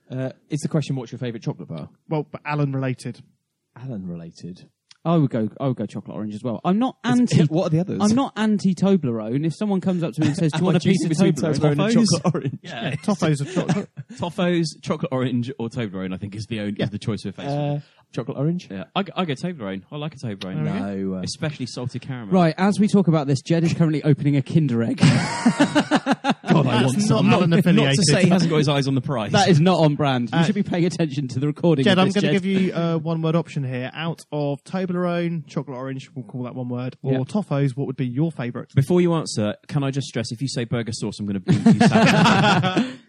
Uh, 0.09 0.31
it's 0.49 0.63
the 0.63 0.69
question: 0.69 0.95
What's 0.95 1.11
your 1.11 1.19
favourite 1.19 1.43
chocolate 1.43 1.67
bar? 1.67 1.89
Well, 2.07 2.25
but 2.31 2.41
Alan 2.45 2.71
related. 2.71 3.21
Alan 3.75 4.07
related. 4.07 4.69
I 5.05 5.15
would 5.15 5.29
go. 5.29 5.47
I 5.59 5.67
would 5.67 5.77
go 5.77 5.85
chocolate 5.85 6.15
orange 6.17 6.35
as 6.35 6.43
well. 6.43 6.59
I'm 6.65 6.77
not 6.77 6.97
anti. 7.05 7.43
what 7.45 7.67
are 7.67 7.69
the 7.69 7.79
others? 7.79 7.99
I'm 8.01 8.15
not 8.15 8.33
anti 8.35 8.75
Toblerone. 8.75 9.45
If 9.45 9.55
someone 9.55 9.79
comes 9.79 10.03
up 10.03 10.13
to 10.13 10.21
me 10.21 10.27
and 10.27 10.35
says, 10.35 10.51
"Do 10.51 10.57
you 10.57 10.61
Am 10.61 10.65
want 10.65 10.75
I 10.75 10.79
a 10.79 10.81
piece 10.81 11.03
of 11.05 11.11
choosing 11.11 11.33
Toblerone?" 11.33 11.55
Toblerone 11.55 11.95
and 11.97 12.07
chocolate 12.09 12.35
orange. 12.35 12.59
yeah. 12.61 12.95
Toffos 12.95 13.41
of 13.41 13.53
chocolate. 13.53 13.89
Toffos, 14.13 14.65
chocolate 14.81 15.11
orange, 15.13 15.51
or 15.57 15.69
Toblerone. 15.69 16.13
I 16.13 16.17
think 16.17 16.35
is 16.35 16.45
the 16.49 16.59
only 16.59 16.81
is 16.81 16.89
the 16.89 16.99
choice 16.99 17.19
we're 17.23 17.31
faced 17.31 17.47
Uh, 17.49 17.79
chocolate 18.11 18.37
orange. 18.37 18.67
Yeah, 18.69 18.85
I, 18.93 19.03
go- 19.03 19.13
I 19.15 19.23
go 19.25 19.33
Toblerone. 19.35 19.83
I 19.89 19.95
like 19.95 20.15
a 20.15 20.17
Toblerone. 20.17 20.63
No. 20.63 21.15
uh, 21.17 21.21
especially 21.21 21.65
salted 21.67 22.01
caramel. 22.01 22.33
Right. 22.33 22.53
As 22.57 22.77
we 22.79 22.87
talk 22.89 23.07
about 23.07 23.25
this, 23.27 23.41
Jed 23.41 23.63
is 23.63 23.73
currently 23.73 24.03
opening 24.03 24.35
a 24.35 24.41
Kinder 24.41 24.83
Egg. 24.83 24.99
God, 26.71 26.79
I 26.79 26.81
want 26.83 26.95
That's 26.95 27.07
some. 27.07 27.29
not, 27.29 27.39
not 27.49 27.65
an 27.65 27.75
Not 27.75 27.95
to 27.95 28.03
say 28.03 28.23
he 28.23 28.29
hasn't 28.29 28.49
got 28.49 28.57
his 28.57 28.69
eyes 28.69 28.87
on 28.87 28.95
the 28.95 29.01
prize. 29.01 29.31
that 29.31 29.49
is 29.49 29.59
not 29.59 29.79
on 29.79 29.95
brand. 29.95 30.29
You 30.31 30.39
Uh, 30.39 30.43
should 30.43 30.55
be 30.55 30.63
paying 30.63 30.85
attention 30.85 31.27
to 31.29 31.39
the 31.39 31.47
recording. 31.47 31.85
Jed, 31.85 31.97
of 31.97 32.01
I'm 32.03 32.07
this, 32.07 32.15
going 32.15 32.33
to 32.33 32.39
Jed. 32.39 32.43
give 32.43 32.45
you 32.45 32.73
a 32.73 32.97
one 32.97 33.21
word 33.21 33.35
option 33.35 33.63
here. 33.63 33.91
Out 33.93 34.23
of 34.31 34.63
Toblerone, 34.63 35.45
chocolate 35.47 35.77
orange, 35.77 36.09
we'll 36.15 36.25
call 36.25 36.43
that 36.43 36.55
one 36.55 36.69
word, 36.69 36.97
or 37.01 37.13
Yeah. 37.13 37.17
Toffos, 37.19 37.75
what 37.75 37.87
would 37.87 37.95
be 37.97 38.07
your 38.07 38.31
favourite? 38.31 38.73
Before 38.75 39.01
you 39.01 39.13
answer, 39.13 39.55
can 39.67 39.83
I 39.83 39.91
just 39.91 40.07
stress 40.07 40.31
if 40.31 40.41
you 40.41 40.47
say 40.47 40.63
burger 40.65 40.91
sauce, 40.93 41.19
I'm 41.19 41.25
going 41.25 41.41
to 41.41 41.51
beat 41.51 41.81
you. 41.81 41.87
Sam. 41.87 42.99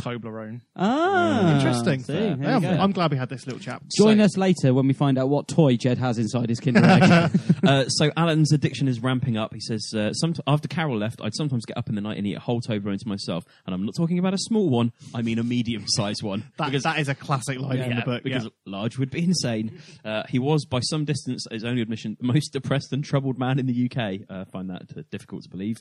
Toblerone. 0.00 0.60
Ah, 0.76 1.56
Interesting. 1.56 2.02
see, 2.02 2.12
there 2.12 2.36
you 2.36 2.46
I'm, 2.46 2.62
go. 2.62 2.68
I'm 2.68 2.92
glad 2.92 3.10
we 3.10 3.16
had 3.16 3.28
this 3.28 3.46
little 3.46 3.60
chat. 3.60 3.82
Join 3.96 4.20
us 4.20 4.36
later 4.36 4.74
when 4.74 4.86
we 4.86 4.92
find 4.92 5.18
out 5.18 5.28
what 5.28 5.48
toy 5.48 5.76
Jed 5.76 5.98
has 5.98 6.18
inside 6.18 6.48
his 6.48 6.60
Kinder 6.60 6.84
Egg. 6.84 7.30
uh, 7.66 7.88
so 7.88 8.10
Alan's 8.16 8.52
addiction 8.52 8.88
is 8.88 9.00
ramping 9.00 9.36
up. 9.36 9.54
He 9.54 9.60
says, 9.60 9.90
uh, 9.94 10.12
somet- 10.22 10.40
after 10.46 10.68
Carol 10.68 10.98
left, 10.98 11.20
I'd 11.22 11.34
sometimes 11.34 11.64
get 11.64 11.76
up 11.76 11.88
in 11.88 11.94
the 11.94 12.00
night 12.00 12.18
and 12.18 12.26
eat 12.26 12.36
a 12.36 12.40
whole 12.40 12.60
Toblerone 12.60 12.98
to 12.98 13.08
myself. 13.08 13.44
And 13.66 13.74
I'm 13.74 13.84
not 13.84 13.94
talking 13.96 14.18
about 14.18 14.34
a 14.34 14.38
small 14.38 14.68
one, 14.68 14.92
I 15.14 15.22
mean 15.22 15.38
a 15.38 15.44
medium-sized 15.44 16.22
one. 16.22 16.44
That, 16.56 16.72
that 16.84 16.98
is 16.98 17.08
a 17.08 17.14
classic 17.14 17.58
line 17.58 17.78
in 17.78 17.96
the 17.96 18.02
book. 18.02 18.22
because 18.22 18.44
yeah. 18.44 18.50
large 18.64 18.96
would 18.96 19.10
be 19.10 19.24
insane. 19.24 19.80
Uh, 20.04 20.22
he 20.28 20.38
was, 20.38 20.64
by 20.64 20.80
some 20.80 21.04
distance, 21.04 21.46
his 21.50 21.64
only 21.64 21.82
admission, 21.82 22.16
the 22.20 22.26
most 22.26 22.52
depressed 22.52 22.92
and 22.92 23.04
troubled 23.04 23.38
man 23.38 23.58
in 23.58 23.66
the 23.66 23.90
UK. 23.90 24.20
Uh, 24.30 24.40
I 24.40 24.44
find 24.44 24.70
that 24.70 24.82
uh, 24.96 25.02
difficult 25.10 25.42
to 25.42 25.48
believe. 25.50 25.76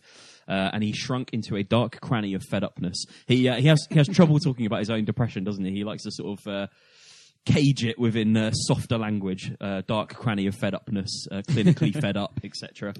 Uh, 0.47 0.71
and 0.73 0.83
he 0.83 0.91
shrunk 0.91 1.31
into 1.31 1.55
a 1.55 1.63
dark 1.63 2.01
cranny 2.01 2.33
of 2.33 2.43
fed 2.43 2.63
upness. 2.63 3.05
He 3.27 3.47
uh, 3.47 3.55
he 3.55 3.67
has 3.67 3.87
he 3.89 3.97
has 3.97 4.02
trouble 4.07 4.39
talking 4.39 4.65
about 4.65 4.79
his 4.79 4.89
own 4.89 5.05
depression, 5.05 5.43
doesn't 5.43 5.63
he? 5.63 5.71
He 5.71 5.83
likes 5.83 6.03
to 6.03 6.11
sort 6.11 6.39
of. 6.39 6.47
Uh, 6.47 6.67
Cage 7.45 7.83
it 7.83 7.99
within 7.99 8.37
uh, 8.37 8.51
softer 8.51 8.97
language, 8.97 9.51
uh, 9.59 9.81
dark 9.85 10.15
cranny 10.15 10.47
of 10.47 10.55
fed 10.55 10.73
upness, 10.73 11.27
uh, 11.29 11.41
clinically 11.41 11.93
fed 12.01 12.15
up, 12.15 12.39
etc. 12.41 12.93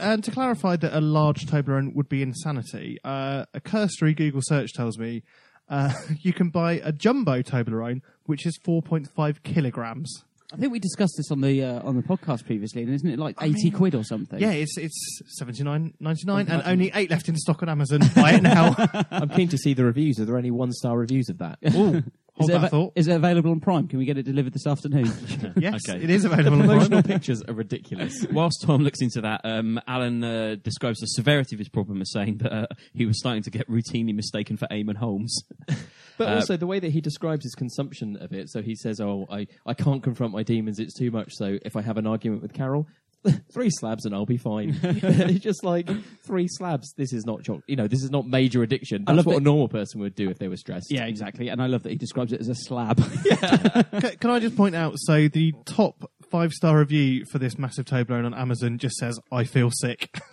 And 0.00 0.22
to 0.22 0.30
clarify 0.30 0.76
that 0.76 0.96
a 0.96 1.00
large 1.00 1.46
Toblerone 1.46 1.92
would 1.96 2.08
be 2.08 2.22
insanity, 2.22 2.98
uh, 3.02 3.46
a 3.52 3.60
cursory 3.60 4.14
Google 4.14 4.40
search 4.44 4.72
tells 4.72 4.98
me 4.98 5.24
uh, 5.68 5.92
you 6.20 6.32
can 6.32 6.50
buy 6.50 6.80
a 6.84 6.92
jumbo 6.92 7.42
Toblerone, 7.42 8.02
which 8.26 8.46
is 8.46 8.56
4.5 8.64 9.42
kilograms. 9.42 10.24
I 10.52 10.56
think 10.56 10.72
we 10.72 10.78
discussed 10.78 11.14
this 11.16 11.30
on 11.30 11.40
the 11.40 11.62
uh, 11.64 11.82
on 11.82 11.96
the 11.96 12.02
podcast 12.02 12.44
previously, 12.46 12.82
and 12.82 12.92
isn't 12.92 13.08
it 13.08 13.18
like 13.18 13.36
eighty 13.40 13.64
mean- 13.64 13.72
quid 13.72 13.94
or 13.94 14.04
something? 14.04 14.38
Yeah, 14.38 14.50
it's 14.52 14.76
it's 14.76 15.20
seventy 15.38 15.62
nine 15.64 15.94
ninety 16.00 16.24
nine, 16.26 16.48
and 16.48 16.62
only 16.66 16.90
eight 16.94 17.10
left 17.10 17.28
in 17.28 17.36
stock 17.36 17.62
on 17.62 17.68
Amazon. 17.68 18.00
Buy 18.14 18.32
it 18.32 18.42
now. 18.42 18.74
I'm 19.10 19.28
keen 19.30 19.48
to 19.48 19.56
see 19.58 19.74
the 19.74 19.84
reviews. 19.84 20.18
Are 20.20 20.24
there 20.24 20.38
any 20.38 20.50
one 20.50 20.72
star 20.72 20.96
reviews 20.98 21.28
of 21.28 21.38
that? 21.38 21.58
Ooh, 21.74 22.02
Is 22.42 22.48
it, 22.48 22.52
that 22.52 22.58
ava- 22.58 22.68
thought. 22.68 22.92
is 22.96 23.08
it 23.08 23.14
available 23.14 23.50
on 23.50 23.60
Prime? 23.60 23.88
Can 23.88 23.98
we 23.98 24.04
get 24.04 24.18
it 24.18 24.22
delivered 24.24 24.52
this 24.52 24.66
afternoon? 24.66 25.10
Yes, 25.56 25.80
Okay. 25.88 26.02
it 26.02 26.10
is 26.10 26.24
available 26.24 26.60
on 26.60 26.66
Promotional 26.66 27.02
Prime. 27.02 27.14
pictures 27.18 27.42
are 27.48 27.54
ridiculous. 27.54 28.24
Whilst 28.32 28.62
Tom 28.62 28.82
looks 28.82 29.00
into 29.00 29.20
that, 29.22 29.40
um, 29.44 29.80
Alan 29.86 30.22
uh, 30.24 30.56
describes 30.62 31.00
the 31.00 31.06
severity 31.06 31.54
of 31.54 31.58
his 31.58 31.68
problem 31.68 32.00
as 32.00 32.10
saying 32.12 32.38
that 32.38 32.52
uh, 32.52 32.66
he 32.94 33.06
was 33.06 33.18
starting 33.18 33.42
to 33.42 33.50
get 33.50 33.68
routinely 33.68 34.14
mistaken 34.14 34.56
for 34.56 34.66
Eamonn 34.68 34.96
Holmes. 34.96 35.42
But 36.18 36.28
Uh, 36.28 36.34
also 36.36 36.58
the 36.58 36.66
way 36.66 36.78
that 36.78 36.90
he 36.92 37.00
describes 37.00 37.42
his 37.42 37.54
consumption 37.54 38.16
of 38.20 38.32
it. 38.34 38.50
So 38.50 38.60
he 38.60 38.74
says, 38.76 39.00
"Oh, 39.00 39.26
I, 39.30 39.46
I 39.64 39.72
can't 39.72 40.02
confront 40.02 40.34
my 40.34 40.42
demons; 40.42 40.78
it's 40.78 40.92
too 40.92 41.10
much. 41.10 41.32
So 41.32 41.58
if 41.64 41.74
I 41.74 41.80
have 41.80 41.96
an 41.96 42.06
argument 42.06 42.42
with 42.42 42.52
Carol, 42.52 42.86
three 43.52 43.70
slabs 43.70 44.04
and 44.04 44.14
I'll 44.14 44.26
be 44.26 44.36
fine." 44.36 44.78
it's 44.82 45.40
just 45.40 45.64
like 45.64 45.88
three 46.24 46.46
slabs. 46.48 46.92
This 46.96 47.12
is 47.12 47.24
not 47.24 47.42
choc- 47.42 47.62
you 47.66 47.76
know, 47.76 47.86
this 47.88 48.02
is 48.02 48.10
not 48.10 48.26
major 48.26 48.62
addiction. 48.62 49.04
I 49.06 49.12
That's 49.12 49.18
love 49.18 49.26
what 49.26 49.32
that- 49.34 49.40
a 49.42 49.44
normal 49.44 49.68
person 49.68 50.00
would 50.00 50.14
do 50.14 50.30
if 50.30 50.38
they 50.38 50.48
were 50.48 50.56
stressed. 50.56 50.90
yeah, 50.90 51.04
exactly. 51.06 51.48
And 51.48 51.62
I 51.62 51.66
love 51.66 51.82
that 51.84 51.90
he 51.90 51.96
describes 51.96 52.32
it 52.32 52.40
as 52.40 52.48
a 52.48 52.54
slab. 52.54 52.96
Can, 52.96 54.16
can 54.18 54.30
I 54.30 54.38
just 54.40 54.56
point 54.56 54.74
out? 54.74 54.94
So 54.96 55.28
the 55.28 55.52
top 55.64 56.10
five 56.32 56.50
star 56.52 56.78
review 56.78 57.24
for 57.26 57.38
this 57.38 57.58
massive 57.58 57.84
Toblerone 57.84 58.24
on 58.24 58.32
Amazon 58.34 58.78
just 58.78 58.96
says, 58.96 59.20
"I 59.30 59.44
feel 59.44 59.70
sick." 59.70 60.08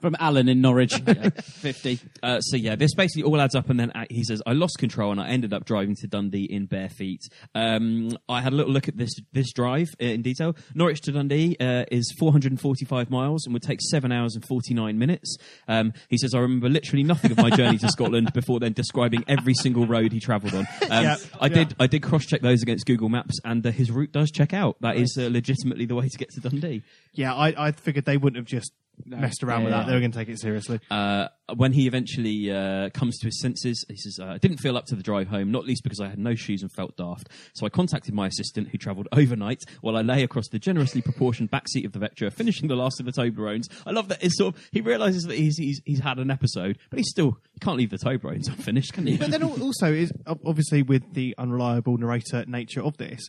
From 0.00 0.14
Alan 0.20 0.48
in 0.48 0.60
Norwich. 0.60 0.94
Fifty. 1.42 1.98
Uh, 2.22 2.40
so 2.40 2.56
yeah, 2.56 2.76
this 2.76 2.94
basically 2.94 3.24
all 3.24 3.40
adds 3.40 3.54
up, 3.54 3.68
and 3.68 3.78
then 3.80 3.92
he 4.10 4.22
says, 4.24 4.40
"I 4.46 4.52
lost 4.52 4.78
control 4.78 5.10
and 5.10 5.20
I 5.20 5.28
ended 5.28 5.52
up 5.52 5.64
driving 5.64 5.96
to 5.96 6.06
Dundee 6.06 6.44
in 6.48 6.66
bare 6.66 6.88
feet." 6.88 7.20
Um, 7.54 8.16
I 8.28 8.40
had 8.40 8.52
a 8.52 8.56
little 8.56 8.72
look 8.72 8.88
at 8.88 8.96
this 8.96 9.10
this 9.32 9.52
drive 9.52 9.88
uh, 10.00 10.06
in 10.06 10.22
detail. 10.22 10.54
Norwich 10.74 11.00
to 11.02 11.12
Dundee 11.12 11.56
uh, 11.60 11.84
is 11.90 12.14
445 12.18 13.10
miles 13.10 13.44
and 13.46 13.52
would 13.52 13.62
take 13.62 13.80
seven 13.90 14.12
hours 14.12 14.34
and 14.34 14.44
49 14.46 14.98
minutes. 14.98 15.36
Um, 15.68 15.92
he 16.08 16.16
says, 16.18 16.34
"I 16.34 16.38
remember 16.38 16.68
literally 16.68 17.02
nothing 17.02 17.32
of 17.32 17.38
my 17.38 17.50
journey 17.50 17.78
to 17.78 17.88
Scotland 17.88 18.32
before 18.32 18.60
then 18.60 18.72
describing 18.72 19.24
every 19.26 19.54
single 19.54 19.86
road 19.86 20.12
he 20.12 20.20
travelled 20.20 20.54
on." 20.54 20.66
Um, 20.90 21.04
Yeah, 21.04 21.16
I 21.40 21.46
yeah. 21.46 21.54
did 21.54 21.74
I 21.80 21.86
did 21.86 22.02
cross 22.02 22.24
check 22.26 22.40
those 22.42 22.62
against 22.62 22.86
Google 22.86 23.08
Maps, 23.08 23.38
and 23.44 23.66
uh, 23.66 23.70
his 23.70 23.90
route 23.90 24.12
does 24.12 24.30
check 24.30 24.52
out. 24.52 24.75
That 24.80 24.96
is 24.96 25.16
uh, 25.18 25.28
legitimately 25.30 25.86
the 25.86 25.94
way 25.94 26.08
to 26.08 26.18
get 26.18 26.30
to 26.30 26.40
Dundee. 26.40 26.82
yeah, 27.14 27.34
I, 27.34 27.68
I 27.68 27.72
figured 27.72 28.04
they 28.04 28.16
wouldn't 28.16 28.36
have 28.36 28.46
just 28.46 28.72
messed 29.04 29.42
around 29.42 29.64
with 29.64 29.72
Yeah. 29.72 29.80
that. 29.80 29.86
They 29.88 29.92
were 29.92 30.00
going 30.00 30.12
to 30.12 30.18
take 30.18 30.28
it 30.30 30.40
seriously. 30.40 30.80
uh, 30.90 31.28
when 31.54 31.72
he 31.74 31.86
eventually 31.86 32.50
uh, 32.50 32.88
comes 32.90 33.18
to 33.18 33.26
his 33.26 33.38
senses, 33.42 33.84
he 33.90 33.96
says, 33.96 34.18
uh, 34.20 34.24
I 34.32 34.38
didn't 34.38 34.56
feel 34.56 34.74
up 34.76 34.86
to 34.86 34.94
the 34.96 35.02
drive 35.02 35.28
home, 35.28 35.50
not 35.52 35.66
least 35.66 35.82
because 35.84 36.00
I 36.00 36.08
had 36.08 36.18
no 36.18 36.34
shoes 36.34 36.62
and 36.62 36.72
felt 36.72 36.96
daft. 36.96 37.28
So 37.54 37.66
I 37.66 37.68
contacted 37.68 38.14
my 38.14 38.26
assistant, 38.26 38.68
who 38.68 38.78
travelled 38.78 39.06
overnight, 39.12 39.60
while 39.82 39.98
I 39.98 40.00
lay 40.00 40.22
across 40.22 40.48
the 40.48 40.58
generously 40.58 41.02
proportioned 41.02 41.50
backseat 41.50 41.84
of 41.84 41.92
the 41.92 41.98
Vectra, 41.98 42.32
finishing 42.32 42.68
the 42.68 42.74
last 42.76 42.98
of 42.98 43.04
the 43.06 43.12
Toblerones. 43.12 43.64
I 43.84 43.90
love 43.90 44.08
that 44.08 44.24
it's 44.24 44.38
sort 44.38 44.54
of, 44.56 44.68
he 44.72 44.80
realises 44.80 45.24
that 45.24 45.36
he's, 45.36 45.58
he's, 45.58 45.82
he's 45.84 46.00
had 46.00 46.18
an 46.18 46.30
episode, 46.30 46.78
but 46.88 46.98
he's 46.98 47.10
still, 47.10 47.36
he 47.52 47.60
can't 47.60 47.76
leave 47.76 47.90
the 47.90 47.98
Toblerones 47.98 48.48
unfinished, 48.54 48.94
can 48.94 49.06
he? 49.06 49.18
But 49.18 49.30
then 49.30 49.42
also 49.42 49.92
is 49.92 50.10
obviously 50.26 50.82
with 50.82 51.12
the 51.12 51.34
unreliable 51.36 51.98
narrator 51.98 52.44
nature 52.46 52.82
of 52.82 52.96
this, 52.96 53.28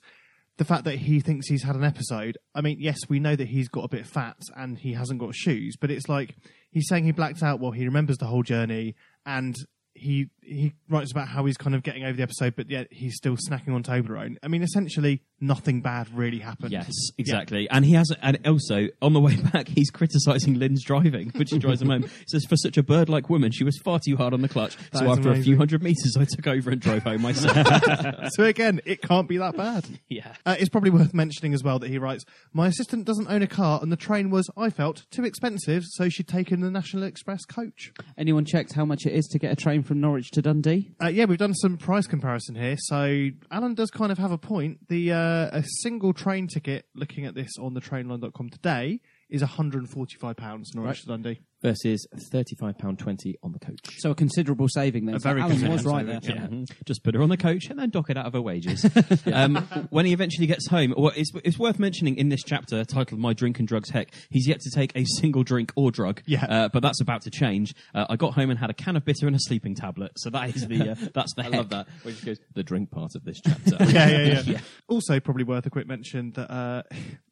the 0.57 0.65
fact 0.65 0.85
that 0.85 0.95
he 0.95 1.19
thinks 1.19 1.47
he's 1.47 1.63
had 1.63 1.75
an 1.75 1.83
episode. 1.83 2.37
I 2.55 2.61
mean, 2.61 2.77
yes, 2.79 2.97
we 3.07 3.19
know 3.19 3.35
that 3.35 3.47
he's 3.47 3.69
got 3.69 3.83
a 3.83 3.89
bit 3.89 4.05
fat 4.05 4.37
and 4.55 4.77
he 4.77 4.93
hasn't 4.93 5.19
got 5.19 5.35
shoes, 5.35 5.75
but 5.79 5.91
it's 5.91 6.09
like 6.09 6.35
he's 6.71 6.87
saying 6.87 7.05
he 7.05 7.11
blacked 7.11 7.43
out. 7.43 7.59
Well, 7.59 7.71
he 7.71 7.85
remembers 7.85 8.17
the 8.17 8.25
whole 8.25 8.43
journey 8.43 8.95
and 9.25 9.55
he 9.93 10.29
he 10.41 10.73
writes 10.89 11.11
about 11.11 11.27
how 11.27 11.45
he's 11.45 11.57
kind 11.57 11.75
of 11.75 11.83
getting 11.83 12.03
over 12.03 12.15
the 12.15 12.23
episode, 12.23 12.55
but 12.55 12.69
yet 12.69 12.87
he's 12.91 13.15
still 13.15 13.35
snacking 13.35 13.73
on 13.73 13.83
Toblerone. 13.83 14.37
I 14.43 14.47
mean, 14.47 14.63
essentially, 14.63 15.23
nothing 15.39 15.81
bad 15.81 16.09
really 16.13 16.39
happened. 16.39 16.71
Yes, 16.71 16.91
exactly. 17.17 17.69
And 17.69 17.85
he 17.85 17.93
has, 17.93 18.07
and 18.21 18.39
also 18.45 18.87
on 19.01 19.13
the 19.13 19.19
way 19.19 19.35
back, 19.53 19.67
he's 19.67 19.89
criticising 19.89 20.55
Lynn's 20.55 20.83
driving, 20.83 21.29
which 21.35 21.49
she 21.49 21.59
drives 21.59 21.81
him 21.81 21.89
home. 21.89 22.03
He 22.03 22.25
says, 22.27 22.45
"For 22.45 22.55
such 22.55 22.77
a 22.77 22.83
bird-like 22.83 23.29
woman, 23.29 23.51
she 23.51 23.63
was 23.63 23.77
far 23.83 23.99
too 23.99 24.17
hard 24.17 24.33
on 24.33 24.41
the 24.41 24.49
clutch. 24.49 24.75
That 24.91 24.99
so 24.99 25.11
is 25.11 25.17
after 25.17 25.31
a 25.31 25.41
few 25.41 25.57
hundred 25.57 25.83
meters, 25.83 26.15
I 26.17 26.25
took 26.25 26.47
over 26.47 26.69
and 26.69 26.81
drove 26.81 27.03
home 27.03 27.21
myself." 27.21 27.55
so 28.31 28.43
again, 28.43 28.81
it 28.85 29.01
can't 29.01 29.27
be 29.27 29.37
that 29.37 29.55
bad. 29.55 29.85
yeah. 30.09 30.33
Uh, 30.45 30.55
it's 30.59 30.69
probably 30.69 30.89
worth 30.89 31.13
mentioning 31.13 31.53
as 31.53 31.63
well 31.63 31.79
that 31.79 31.89
he 31.89 31.97
writes, 31.97 32.25
"My 32.53 32.67
assistant 32.67 33.05
doesn't 33.05 33.27
own 33.27 33.41
a 33.41 33.47
car, 33.47 33.79
and 33.81 33.91
the 33.91 33.97
train 33.97 34.29
was, 34.29 34.49
I 34.57 34.69
felt, 34.69 35.03
too 35.11 35.23
expensive, 35.23 35.83
so 35.85 36.09
she'd 36.09 36.27
taken 36.27 36.61
the 36.61 36.71
National 36.71 37.03
Express 37.03 37.45
coach." 37.45 37.91
Anyone 38.17 38.45
checked 38.45 38.73
how 38.73 38.85
much 38.85 39.05
it 39.05 39.13
is 39.13 39.27
to 39.27 39.39
get 39.39 39.51
a 39.51 39.55
train 39.55 39.83
from 39.83 40.01
Norwich 40.01 40.31
to 40.31 40.41
Dundee? 40.41 40.91
Uh, 41.01 41.07
yeah, 41.07 41.25
we've 41.25 41.37
done 41.37 41.53
some 41.53 41.77
price 41.77 42.07
comparison 42.07 42.55
here. 42.55 42.75
So 42.79 43.29
Alan 43.51 43.73
does 43.75 43.91
kind 43.91 44.11
of 44.11 44.17
have 44.17 44.31
a 44.31 44.37
point. 44.37 44.87
The 44.87 45.11
uh, 45.11 45.26
Uh, 45.27 45.49
a 45.51 45.63
single 45.81 46.13
train 46.13 46.47
ticket, 46.47 46.85
looking 46.95 47.25
at 47.25 47.35
this 47.35 47.51
on 47.59 47.73
the 47.73 47.81
trainline.com 47.81 48.49
today, 48.49 49.01
is 49.29 49.41
145 49.41 50.37
pounds 50.37 50.73
Norwich 50.73 51.01
to 51.01 51.07
Dundee. 51.07 51.41
Versus 51.67 52.07
thirty-five 52.31 52.77
pound 52.77 52.97
twenty 52.97 53.35
on 53.43 53.51
the 53.51 53.59
coach. 53.59 53.97
So 53.97 54.11
a 54.11 54.15
considerable 54.15 54.69
saving 54.69 55.05
then. 55.05 55.15
A 55.15 55.19
So 55.19 55.27
very 55.29 55.41
Alan 55.41 55.51
was 55.55 55.61
considerable 55.63 55.91
right 55.97 56.05
there. 56.05 56.21
saving, 56.21 56.65
Mhm. 56.65 56.85
Just 56.85 57.03
put 57.03 57.13
her 57.13 57.21
on 57.21 57.27
the 57.27 57.35
coach 57.35 57.69
and 57.69 57.77
then 57.77 57.89
dock 57.89 58.09
it 58.09 58.15
out 58.17 58.25
of 58.25 58.31
her 58.31 58.41
wages. 58.41 58.89
um, 59.33 59.57
when 59.89 60.05
he 60.05 60.13
eventually 60.13 60.47
gets 60.47 60.67
home, 60.67 60.93
well, 60.97 61.11
it's, 61.13 61.29
it's 61.43 61.59
worth 61.59 61.77
mentioning 61.77 62.15
in 62.15 62.29
this 62.29 62.41
chapter 62.41 62.85
titled 62.85 63.19
"My 63.19 63.33
Drink 63.33 63.59
and 63.59 63.67
Drugs 63.67 63.89
Heck," 63.89 64.13
he's 64.29 64.47
yet 64.47 64.61
to 64.61 64.69
take 64.73 64.95
a 64.95 65.03
single 65.19 65.43
drink 65.43 65.73
or 65.75 65.91
drug. 65.91 66.21
Yeah. 66.25 66.45
uh, 66.45 66.69
but 66.69 66.81
that's 66.81 67.01
about 67.01 67.23
to 67.23 67.31
change. 67.31 67.75
Uh, 67.93 68.05
I 68.09 68.15
got 68.15 68.33
home 68.35 68.49
and 68.49 68.57
had 68.57 68.69
a 68.69 68.73
can 68.73 68.95
of 68.95 69.03
bitter 69.03 69.27
and 69.27 69.35
a 69.35 69.39
sleeping 69.39 69.75
tablet. 69.75 70.13
So 70.15 70.29
that 70.29 70.55
is 70.55 70.67
the 70.69 70.91
uh, 70.91 70.95
that's 71.13 71.33
the 71.35 71.41
I 71.41 71.45
heck. 71.45 71.53
love 71.53 71.69
that. 71.71 71.87
Where 72.03 72.13
he 72.13 72.25
goes 72.25 72.39
the 72.53 72.63
drink 72.63 72.91
part 72.91 73.11
of 73.15 73.25
this 73.25 73.41
chapter. 73.43 73.75
yeah, 73.91 74.07
yeah, 74.09 74.41
yeah, 74.45 74.59
Also, 74.87 75.19
probably 75.19 75.43
worth 75.43 75.65
a 75.65 75.69
quick 75.69 75.87
mention 75.87 76.31
that 76.31 76.49
uh, 76.49 76.83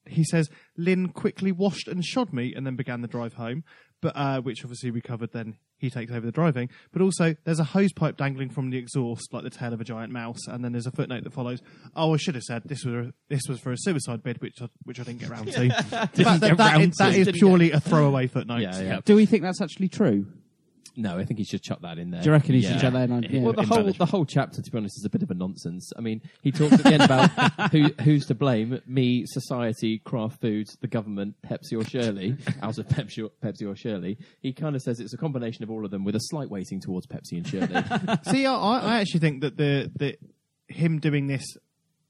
he 0.05 0.25
says 0.25 0.49
Lynn 0.75 1.07
quickly 1.09 1.53
washed 1.53 1.87
and 1.87 2.03
shod 2.03 2.33
me 2.33 2.53
and 2.53 2.65
then 2.67 2.75
began 2.75 2.99
the 3.01 3.07
drive 3.07 3.33
home, 3.35 3.63
but 4.05 4.15
uh, 4.15 4.39
which 4.41 4.63
obviously 4.63 4.91
we 4.91 5.01
covered. 5.01 5.31
Then 5.31 5.55
he 5.77 5.89
takes 5.89 6.11
over 6.11 6.25
the 6.25 6.31
driving, 6.31 6.69
but 6.93 7.01
also 7.01 7.35
there's 7.43 7.59
a 7.59 7.63
hose 7.63 7.91
pipe 7.91 8.17
dangling 8.17 8.49
from 8.49 8.69
the 8.69 8.77
exhaust 8.77 9.33
like 9.33 9.43
the 9.43 9.49
tail 9.49 9.73
of 9.73 9.81
a 9.81 9.83
giant 9.83 10.11
mouse, 10.13 10.47
and 10.47 10.63
then 10.63 10.71
there's 10.71 10.85
a 10.87 10.91
footnote 10.91 11.23
that 11.23 11.33
follows. 11.33 11.61
Oh, 11.95 12.13
I 12.13 12.17
should 12.17 12.35
have 12.35 12.43
said 12.43 12.61
this 12.65 12.85
was 12.85 13.07
a, 13.07 13.13
this 13.29 13.41
was 13.49 13.59
for 13.59 13.71
a 13.71 13.77
suicide 13.77 14.21
bid, 14.23 14.41
which 14.41 14.61
I, 14.61 14.69
which 14.83 14.99
I 14.99 15.03
didn't 15.03 15.19
get 15.21 15.29
round 15.29 15.51
to. 15.51 15.61
In 15.63 15.69
fact, 15.71 16.15
that- 16.15 16.39
that 16.41 16.57
round 16.59 16.83
is- 16.91 16.97
that 16.97 17.11
to. 17.13 17.17
is 17.19 17.25
Didn't 17.25 17.39
purely 17.39 17.71
a 17.71 17.79
throwaway 17.79 18.27
footnote. 18.27 18.61
Yeah, 18.61 18.79
yeah. 18.81 18.99
Do 19.03 19.15
we 19.15 19.25
think 19.25 19.41
that's 19.43 19.61
actually 19.61 19.89
true? 19.89 20.27
No, 20.97 21.17
I 21.17 21.25
think 21.25 21.37
he 21.39 21.43
should 21.43 21.61
chuck 21.61 21.81
that 21.81 21.97
in 21.97 22.11
there. 22.11 22.21
Do 22.21 22.27
you 22.27 22.31
reckon 22.31 22.55
he 22.55 22.61
Yeah. 22.61 22.71
should 22.73 22.81
shut 22.81 22.93
that 22.93 23.09
in? 23.09 23.23
Yeah. 23.23 23.41
Well, 23.41 23.53
the 23.53 23.63
whole 23.63 23.77
embellish. 23.79 23.97
the 23.97 24.05
whole 24.05 24.25
chapter, 24.25 24.61
to 24.61 24.71
be 24.71 24.77
honest, 24.77 24.97
is 24.97 25.05
a 25.05 25.09
bit 25.09 25.23
of 25.23 25.29
a 25.31 25.33
nonsense. 25.33 25.91
I 25.97 26.01
mean, 26.01 26.21
he 26.41 26.51
talks 26.51 26.73
at 26.73 26.83
the 26.83 26.93
end 26.93 27.03
about 27.03 27.29
who 27.71 27.89
who's 28.03 28.25
to 28.27 28.35
blame: 28.35 28.79
me, 28.87 29.25
society, 29.27 29.99
Kraft 29.99 30.39
Foods, 30.41 30.77
the 30.81 30.87
government, 30.87 31.35
Pepsi 31.45 31.73
or 31.79 31.83
Shirley. 31.83 32.37
Out 32.61 32.77
of 32.77 32.87
Pepsi 32.87 33.25
or, 33.25 33.29
Pepsi 33.45 33.69
or 33.69 33.75
Shirley, 33.75 34.17
he 34.41 34.53
kind 34.53 34.75
of 34.75 34.81
says 34.81 34.99
it's 34.99 35.13
a 35.13 35.17
combination 35.17 35.63
of 35.63 35.71
all 35.71 35.83
of 35.85 35.91
them 35.91 36.03
with 36.05 36.15
a 36.15 36.21
slight 36.21 36.49
weighting 36.49 36.79
towards 36.79 37.07
Pepsi 37.07 37.33
and 37.33 37.47
Shirley. 37.47 38.17
See, 38.31 38.45
I, 38.45 38.55
I 38.55 38.99
actually 39.01 39.19
think 39.19 39.41
that 39.41 39.57
the 39.57 39.91
the 39.95 40.17
him 40.67 40.99
doing 40.99 41.27
this 41.27 41.43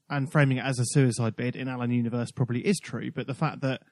and 0.08 0.30
framing 0.30 0.58
it 0.58 0.64
as 0.64 0.78
a 0.78 0.84
suicide 0.86 1.34
bid 1.36 1.56
in 1.56 1.68
Alan 1.68 1.90
Universe 1.90 2.30
probably 2.30 2.60
is 2.60 2.78
true, 2.78 3.10
but 3.10 3.26
the 3.26 3.34
fact 3.34 3.60
that 3.62 3.82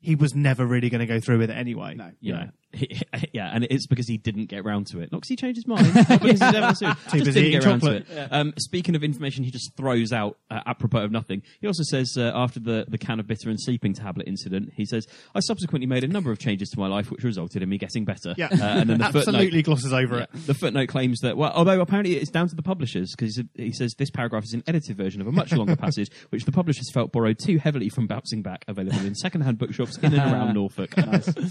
he 0.00 0.14
was 0.14 0.34
never 0.34 0.64
really 0.66 0.88
going 0.88 1.00
to 1.00 1.06
go 1.06 1.20
through 1.20 1.36
with 1.38 1.50
it 1.50 1.56
anyway. 1.58 1.94
No. 1.94 2.10
you 2.20 2.32
Yeah. 2.34 2.46
Know. 2.72 2.80
yeah, 3.32 3.50
and 3.52 3.66
it's 3.70 3.86
because 3.86 4.08
he 4.08 4.16
didn't 4.16 4.46
get 4.46 4.64
round 4.64 4.86
to 4.88 5.00
it. 5.00 5.12
Not 5.12 5.20
because 5.20 5.28
he 5.28 5.36
changed 5.36 5.56
his 5.58 5.66
mind, 5.66 5.94
not 5.94 6.08
because 6.08 6.30
he's 6.30 6.42
ever. 6.42 6.72
Too 7.10 7.24
busy 7.24 7.32
didn't 7.32 7.50
get 7.50 7.64
round 7.64 7.82
to 7.82 8.00
chocolate. 8.00 8.06
it. 8.10 8.28
Um, 8.30 8.54
speaking 8.58 8.94
of 8.94 9.02
information, 9.04 9.44
he 9.44 9.50
just 9.50 9.76
throws 9.76 10.12
out 10.12 10.38
uh, 10.50 10.60
apropos 10.66 11.04
of 11.04 11.10
nothing. 11.10 11.42
He 11.60 11.66
also 11.66 11.82
says 11.82 12.14
uh, 12.16 12.32
after 12.34 12.60
the 12.60 12.86
the 12.88 12.98
can 12.98 13.20
of 13.20 13.26
bitter 13.26 13.50
and 13.50 13.60
sleeping 13.60 13.94
tablet 13.94 14.28
incident, 14.28 14.72
he 14.76 14.84
says 14.84 15.06
I 15.34 15.40
subsequently 15.40 15.86
made 15.86 16.04
a 16.04 16.08
number 16.08 16.30
of 16.30 16.38
changes 16.38 16.70
to 16.70 16.78
my 16.78 16.86
life, 16.86 17.10
which 17.10 17.24
resulted 17.24 17.62
in 17.62 17.68
me 17.68 17.78
getting 17.78 18.04
better. 18.04 18.34
Yeah. 18.36 18.48
uh, 18.52 18.64
and 18.64 18.90
then 18.90 18.98
the 18.98 19.04
Absolutely 19.10 19.46
footnote, 19.46 19.64
glosses 19.64 19.92
over 19.92 20.18
yeah, 20.18 20.22
it. 20.22 20.46
the 20.46 20.54
footnote 20.54 20.88
claims 20.88 21.20
that 21.20 21.36
well, 21.36 21.52
although 21.54 21.80
apparently 21.80 22.16
it's 22.16 22.30
down 22.30 22.48
to 22.48 22.54
the 22.54 22.62
publishers 22.62 23.12
because 23.16 23.40
he 23.54 23.72
says 23.72 23.94
this 23.98 24.10
paragraph 24.10 24.44
is 24.44 24.52
an 24.54 24.62
edited 24.66 24.96
version 24.96 25.20
of 25.20 25.26
a 25.26 25.32
much 25.32 25.52
longer 25.52 25.76
passage, 25.76 26.10
which 26.30 26.44
the 26.44 26.52
publishers 26.52 26.90
felt 26.92 27.12
borrowed 27.12 27.38
too 27.38 27.58
heavily 27.58 27.88
from 27.88 28.06
Bouncing 28.06 28.42
Back, 28.42 28.64
available 28.68 29.04
in 29.04 29.14
second-hand 29.14 29.58
bookshops 29.58 29.98
in 29.98 30.14
and 30.14 30.32
around 30.32 30.54
Norfolk. 30.54 30.94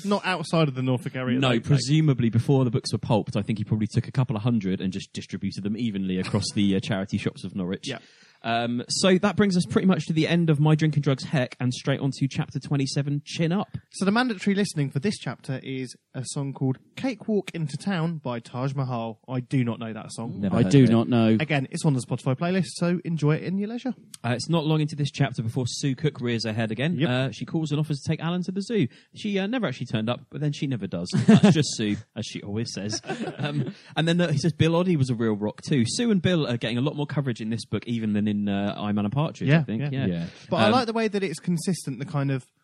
Not 0.06 0.26
outside 0.26 0.68
of 0.68 0.76
the 0.76 0.82
Norfolk 0.82 1.09
area. 1.16 1.40
No, 1.40 1.50
like- 1.50 1.64
presumably 1.64 2.30
before 2.30 2.64
the 2.66 2.72
books 2.72 2.92
were 2.92 3.00
pulped, 3.00 3.36
I 3.36 3.42
think 3.42 3.58
he 3.60 3.64
probably 3.64 3.88
took 3.88 4.08
a 4.08 4.12
couple 4.12 4.36
of 4.36 4.44
hundred 4.44 4.82
and 4.82 4.92
just 4.94 5.12
distributed 5.14 5.64
them 5.64 5.78
evenly 5.78 6.20
across 6.20 6.46
the 6.54 6.76
uh, 6.76 6.80
charity 6.80 7.18
shops 7.18 7.44
of 7.44 7.56
Norwich. 7.56 7.88
Yeah. 7.88 8.00
Um, 8.42 8.84
so 8.88 9.18
that 9.18 9.36
brings 9.36 9.58
us 9.58 9.66
pretty 9.66 9.88
much 9.88 10.06
to 10.06 10.14
the 10.14 10.28
end 10.28 10.50
of 10.50 10.60
My 10.60 10.76
Drinking 10.76 11.02
Drugs 11.02 11.26
Heck 11.26 11.56
and 11.60 11.74
straight 11.74 12.00
onto 12.00 12.28
chapter 12.28 12.60
27, 12.60 13.22
Chin 13.26 13.52
Up. 13.52 13.78
So 13.92 14.06
the 14.06 14.12
mandatory 14.12 14.56
listening 14.56 14.90
for 14.90 15.00
this 15.00 15.18
chapter 15.18 15.60
is 15.64 15.96
a 16.14 16.24
song 16.26 16.54
called 16.54 16.78
"Cakewalk 16.96 17.52
into 17.54 17.78
Town" 17.78 18.18
by 18.18 18.40
Taj 18.40 18.74
Mahal. 18.74 19.20
I 19.28 19.40
do 19.42 19.64
not 19.64 19.80
know 19.80 19.94
that 19.94 20.12
song. 20.12 20.48
I 20.52 20.64
do 20.64 20.88
not 20.88 21.10
know. 21.10 21.38
Again, 21.40 21.68
it's 21.72 21.86
on 21.86 21.94
the 21.94 22.02
Spotify 22.02 22.38
playlist, 22.38 22.70
so 22.76 23.00
enjoy 23.04 23.36
it 23.36 23.44
in 23.44 23.58
your 23.58 23.70
leisure. 23.70 23.94
Uh, 24.24 24.30
it's 24.30 24.50
not 24.50 24.66
long 24.66 24.82
into 24.82 24.96
this 24.96 25.12
chapter 25.12 25.42
before 25.42 25.66
Sue 25.68 25.96
Cook 25.96 26.22
rears 26.22 26.46
her 26.46 26.54
head 26.54 26.72
again. 26.72 26.96
Yep. 26.96 27.10
Uh, 27.10 27.32
she 27.32 27.46
calls 27.46 27.72
and 27.72 27.80
offers 27.80 28.00
to 28.02 28.10
take 28.10 28.20
Alan 28.22 28.44
to 28.44 28.52
the 28.52 28.62
zoo. 28.62 28.88
She 29.16 29.38
uh, 29.40 29.48
never 29.48 29.68
actually 29.68 29.88
turned 29.88 30.10
up, 30.10 30.22
but 30.30 30.42
then 30.42 30.54
she 30.54 30.68
never 30.68 30.88
does. 30.88 31.10
That's 31.28 31.54
just 31.54 31.76
Sue, 31.76 31.98
as 32.16 32.26
she 32.26 32.42
always 32.42 32.74
says. 32.74 33.02
Um, 33.38 33.74
and 33.96 34.08
then 34.08 34.20
uh, 34.22 34.32
he 34.32 34.38
says 34.38 34.54
Bill 34.54 34.74
Oddie 34.74 34.98
was 34.98 35.10
a 35.10 35.16
real 35.16 35.36
rock 35.36 35.62
too. 35.62 35.84
Sue 35.86 36.12
and 36.12 36.22
Bill 36.22 36.48
are 36.48 36.58
getting 36.58 36.78
a 36.78 36.82
lot 36.82 36.96
more 36.96 37.08
coverage 37.08 37.42
in 37.42 37.50
this 37.50 37.66
book, 37.66 37.86
even 37.88 38.14
than 38.14 38.28
in 38.30 38.48
uh, 38.50 38.76
I'm 38.78 38.98
Alan 38.98 39.12
Partridge. 39.12 39.50
Yeah, 39.50 39.60
I 39.60 39.64
think. 39.64 39.82
yeah. 39.82 39.90
Yeah. 39.92 40.06
Yeah. 40.08 40.26
But 40.50 40.58
I 40.58 40.66
Um, 40.68 40.72
like 40.72 40.86
the 40.86 40.94
way 40.94 41.08
that 41.08 41.24
it's 41.24 41.40
consistent. 41.40 42.00
The 42.00 42.06
kind 42.06 42.32
of 42.32 42.44
I 42.44 42.59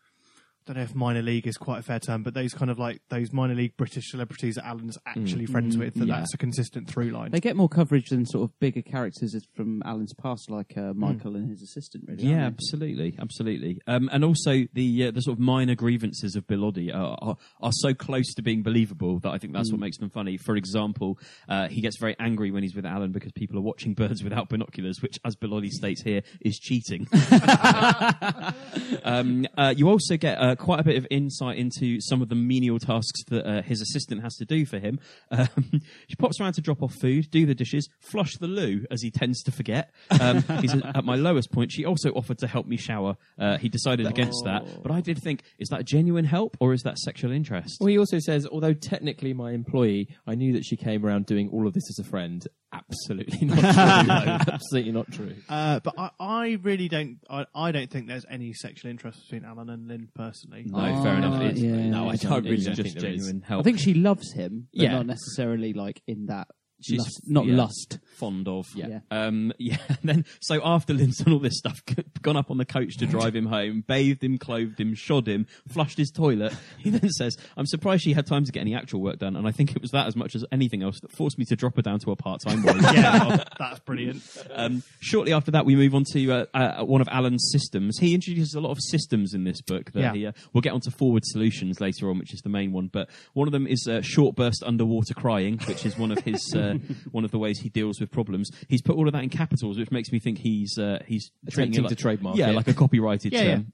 don't 0.66 0.76
know 0.76 0.82
if 0.82 0.94
minor 0.94 1.22
league 1.22 1.46
is 1.46 1.56
quite 1.56 1.78
a 1.78 1.82
fair 1.82 2.00
term, 2.00 2.24
but 2.24 2.34
those 2.34 2.52
kind 2.52 2.70
of 2.70 2.78
like 2.78 3.00
those 3.08 3.32
minor 3.32 3.54
league 3.54 3.76
British 3.76 4.10
celebrities 4.10 4.56
that 4.56 4.66
Alan's 4.66 4.98
actually 5.06 5.46
friends 5.46 5.78
with. 5.78 5.94
That 5.94 6.08
yeah. 6.08 6.18
that's 6.18 6.34
a 6.34 6.38
consistent 6.38 6.90
through 6.90 7.10
line. 7.10 7.30
They 7.30 7.40
get 7.40 7.56
more 7.56 7.68
coverage 7.68 8.08
than 8.10 8.26
sort 8.26 8.50
of 8.50 8.58
bigger 8.58 8.82
characters 8.82 9.36
from 9.54 9.82
Alan's 9.84 10.12
past, 10.14 10.50
like 10.50 10.76
uh, 10.76 10.92
Michael 10.94 11.36
and 11.36 11.48
his 11.48 11.62
assistant. 11.62 12.04
Really, 12.08 12.24
Yeah, 12.24 12.46
absolutely, 12.46 13.16
absolutely. 13.20 13.80
Um, 13.86 14.10
and 14.12 14.24
also 14.24 14.64
the 14.72 15.06
uh, 15.06 15.10
the 15.12 15.20
sort 15.20 15.36
of 15.36 15.40
minor 15.40 15.76
grievances 15.76 16.34
of 16.34 16.46
Bill 16.48 16.70
Oddie 16.70 16.92
are, 16.92 17.16
are 17.22 17.36
are 17.60 17.72
so 17.72 17.94
close 17.94 18.34
to 18.34 18.42
being 18.42 18.64
believable 18.64 19.20
that 19.20 19.30
I 19.30 19.38
think 19.38 19.52
that's 19.52 19.70
what 19.70 19.80
makes 19.80 19.98
them 19.98 20.10
funny. 20.10 20.36
For 20.36 20.56
example, 20.56 21.18
uh, 21.48 21.68
he 21.68 21.80
gets 21.80 21.96
very 22.00 22.16
angry 22.18 22.50
when 22.50 22.64
he's 22.64 22.74
with 22.74 22.86
Alan 22.86 23.12
because 23.12 23.30
people 23.32 23.56
are 23.58 23.62
watching 23.62 23.94
birds 23.94 24.24
without 24.24 24.48
binoculars, 24.48 25.00
which, 25.00 25.18
as 25.24 25.36
Bill 25.36 25.50
Oddie 25.50 25.70
states 25.70 26.02
here, 26.02 26.22
is 26.40 26.58
cheating. 26.58 27.06
um, 29.04 29.46
uh, 29.56 29.72
you 29.76 29.88
also 29.88 30.16
get 30.16 30.38
uh, 30.38 30.55
quite 30.56 30.80
a 30.80 30.84
bit 30.84 30.96
of 30.96 31.06
insight 31.10 31.58
into 31.58 32.00
some 32.00 32.22
of 32.22 32.28
the 32.28 32.34
menial 32.34 32.78
tasks 32.78 33.24
that 33.28 33.46
uh, 33.46 33.62
his 33.62 33.80
assistant 33.80 34.22
has 34.22 34.34
to 34.36 34.44
do 34.44 34.66
for 34.66 34.78
him. 34.78 34.98
Um, 35.30 35.48
she 36.08 36.16
pops 36.16 36.40
around 36.40 36.54
to 36.54 36.60
drop 36.60 36.82
off 36.82 36.94
food, 36.94 37.30
do 37.30 37.46
the 37.46 37.54
dishes, 37.54 37.88
flush 38.00 38.36
the 38.36 38.46
loo, 38.46 38.86
as 38.90 39.02
he 39.02 39.10
tends 39.10 39.42
to 39.44 39.52
forget. 39.52 39.92
Um, 40.20 40.42
he 40.60 40.68
says, 40.68 40.82
at 40.94 41.04
my 41.04 41.16
lowest 41.16 41.52
point, 41.52 41.72
she 41.72 41.84
also 41.84 42.10
offered 42.10 42.38
to 42.38 42.46
help 42.46 42.66
me 42.66 42.76
shower. 42.76 43.16
Uh, 43.38 43.58
he 43.58 43.68
decided 43.68 44.06
against 44.06 44.42
that, 44.44 44.64
but 44.82 44.92
I 44.92 45.00
did 45.00 45.22
think, 45.22 45.42
is 45.58 45.68
that 45.68 45.84
genuine 45.84 46.24
help 46.24 46.56
or 46.60 46.72
is 46.72 46.82
that 46.82 46.98
sexual 46.98 47.32
interest? 47.32 47.78
Well, 47.80 47.88
he 47.88 47.98
also 47.98 48.18
says, 48.18 48.46
although 48.46 48.74
technically 48.74 49.32
my 49.32 49.52
employee, 49.52 50.08
I 50.26 50.34
knew 50.34 50.52
that 50.54 50.64
she 50.64 50.76
came 50.76 51.04
around 51.04 51.26
doing 51.26 51.50
all 51.52 51.66
of 51.66 51.74
this 51.74 51.84
as 51.90 52.04
a 52.04 52.08
friend. 52.08 52.46
Absolutely 52.72 53.46
not 53.46 53.58
true. 53.58 54.08
no, 54.08 54.38
absolutely 54.52 54.92
not 54.92 55.10
true. 55.12 55.34
Uh, 55.48 55.80
but 55.80 55.94
I, 55.98 56.10
I 56.18 56.58
really 56.62 56.88
don't. 56.88 57.18
I, 57.30 57.46
I 57.54 57.72
don't 57.72 57.90
think 57.90 58.08
there's 58.08 58.26
any 58.28 58.52
sexual 58.52 58.90
interest 58.90 59.20
between 59.22 59.48
Alan 59.48 59.70
and 59.70 59.88
Lynn 59.88 60.08
personally. 60.14 60.45
No, 60.48 61.02
fair 61.02 61.14
ah, 61.14 61.16
enough. 61.18 61.42
It's- 61.42 61.58
yeah. 61.58 61.88
no, 61.88 62.08
I 62.08 62.12
I 62.12 62.16
don't. 62.16 62.44
really 62.44 62.56
It's 62.56 62.66
don't 62.66 62.74
just 62.76 62.88
think 62.90 63.00
there 63.00 63.10
is. 63.10 63.16
genuine 63.26 63.42
help. 63.42 63.60
I 63.60 63.62
think 63.64 63.78
she 63.78 63.94
loves 63.94 64.32
him, 64.32 64.68
but 64.72 64.82
Yeah. 64.82 64.92
not 64.92 65.06
necessarily 65.06 65.72
like 65.72 66.02
in 66.06 66.26
that. 66.26 66.48
She's- 66.86 66.98
lust, 67.00 67.20
not 67.26 67.46
yeah. 67.46 67.56
lust. 67.56 67.98
fond 68.16 68.48
of. 68.48 68.66
Yeah. 68.74 69.00
Um, 69.10 69.52
yeah. 69.58 69.76
And 69.88 69.98
then, 70.02 70.24
so 70.40 70.60
after 70.64 70.94
Lynn's 70.94 71.18
done 71.18 71.34
all 71.34 71.38
this 71.38 71.58
stuff, 71.58 71.80
gone 72.22 72.36
up 72.36 72.50
on 72.50 72.56
the 72.56 72.64
coach 72.64 72.96
to 72.98 73.06
drive 73.06 73.36
him 73.36 73.46
home, 73.46 73.84
bathed 73.86 74.24
him, 74.24 74.38
clothed 74.38 74.80
him, 74.80 74.94
shod 74.94 75.28
him, 75.28 75.46
flushed 75.68 75.98
his 75.98 76.10
toilet, 76.10 76.54
he 76.78 76.88
then 76.90 77.10
says, 77.10 77.36
I'm 77.56 77.66
surprised 77.66 78.02
she 78.04 78.14
had 78.14 78.26
time 78.26 78.44
to 78.44 78.52
get 78.52 78.60
any 78.60 78.74
actual 78.74 79.02
work 79.02 79.18
done. 79.18 79.36
And 79.36 79.46
I 79.46 79.52
think 79.52 79.76
it 79.76 79.82
was 79.82 79.90
that 79.90 80.06
as 80.06 80.16
much 80.16 80.34
as 80.34 80.44
anything 80.50 80.82
else 80.82 80.98
that 81.00 81.12
forced 81.12 81.38
me 81.38 81.44
to 81.46 81.56
drop 81.56 81.76
her 81.76 81.82
down 81.82 81.98
to 82.00 82.10
a 82.10 82.16
part-time 82.16 82.62
role. 82.64 82.76
yeah, 82.94 83.44
that's 83.58 83.80
brilliant. 83.80 84.22
Um, 84.50 84.82
shortly 85.00 85.32
after 85.34 85.50
that, 85.50 85.66
we 85.66 85.76
move 85.76 85.94
on 85.94 86.04
to 86.12 86.30
uh, 86.32 86.46
uh, 86.54 86.84
one 86.84 87.00
of 87.02 87.08
Alan's 87.08 87.46
systems. 87.52 87.98
He 87.98 88.14
introduces 88.14 88.54
a 88.54 88.60
lot 88.60 88.70
of 88.70 88.78
systems 88.80 89.34
in 89.34 89.44
this 89.44 89.60
book. 89.60 89.92
That 89.92 90.00
Yeah. 90.00 90.12
he, 90.14 90.26
uh, 90.26 90.32
we'll 90.54 90.62
get 90.62 90.72
onto 90.72 90.90
forward 90.90 91.24
solutions 91.26 91.80
later 91.82 92.08
on, 92.08 92.18
which 92.18 92.32
is 92.32 92.40
the 92.40 92.48
main 92.48 92.72
one. 92.72 92.88
But 92.90 93.10
one 93.34 93.46
of 93.46 93.52
them 93.52 93.66
is 93.66 93.86
uh, 93.86 94.00
short 94.02 94.36
burst 94.36 94.62
underwater 94.64 95.12
crying, 95.14 95.58
which 95.66 95.84
is 95.84 95.98
one 95.98 96.12
of 96.12 96.18
his 96.20 96.54
uh, 96.56 96.75
one 97.12 97.24
of 97.24 97.30
the 97.30 97.38
ways 97.38 97.58
he 97.60 97.68
deals 97.68 98.00
with 98.00 98.10
problems. 98.10 98.50
He's 98.68 98.82
put 98.82 98.96
all 98.96 99.06
of 99.06 99.12
that 99.14 99.22
in 99.22 99.28
capitals, 99.30 99.78
which 99.78 99.90
makes 99.90 100.10
me 100.12 100.18
think 100.20 100.38
he's 100.38 100.78
uh, 100.78 101.02
he's 101.06 101.30
Attempting 101.46 101.80
it 101.80 101.82
like, 101.82 101.90
to 101.90 101.96
trademark 101.96 102.36
yeah, 102.36 102.50
it. 102.50 102.54
like 102.54 102.68
a 102.68 102.74
copyrighted 102.74 103.32
Yeah, 103.32 103.42
term. 103.44 103.72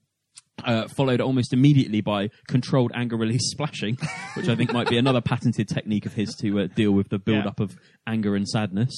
Uh, 0.65 0.87
followed 0.97 1.21
almost 1.21 1.53
immediately 1.53 2.01
by 2.01 2.29
controlled 2.47 2.93
anger 2.95 3.17
release 3.17 3.41
splashing, 3.51 3.97
which 4.37 4.49
I 4.49 4.55
think 4.55 4.73
might 4.73 4.88
be 4.88 4.99
another 4.99 5.21
patented 5.21 5.67
technique 5.69 6.07
of 6.07 6.12
his 6.15 6.35
to 6.41 6.61
uh, 6.61 6.67
deal 6.69 6.93
with 6.93 7.09
the 7.09 7.19
build 7.19 7.47
up 7.47 7.59
of 7.59 7.75
anger 8.07 8.37
and 8.37 8.47
sadness. 8.49 8.91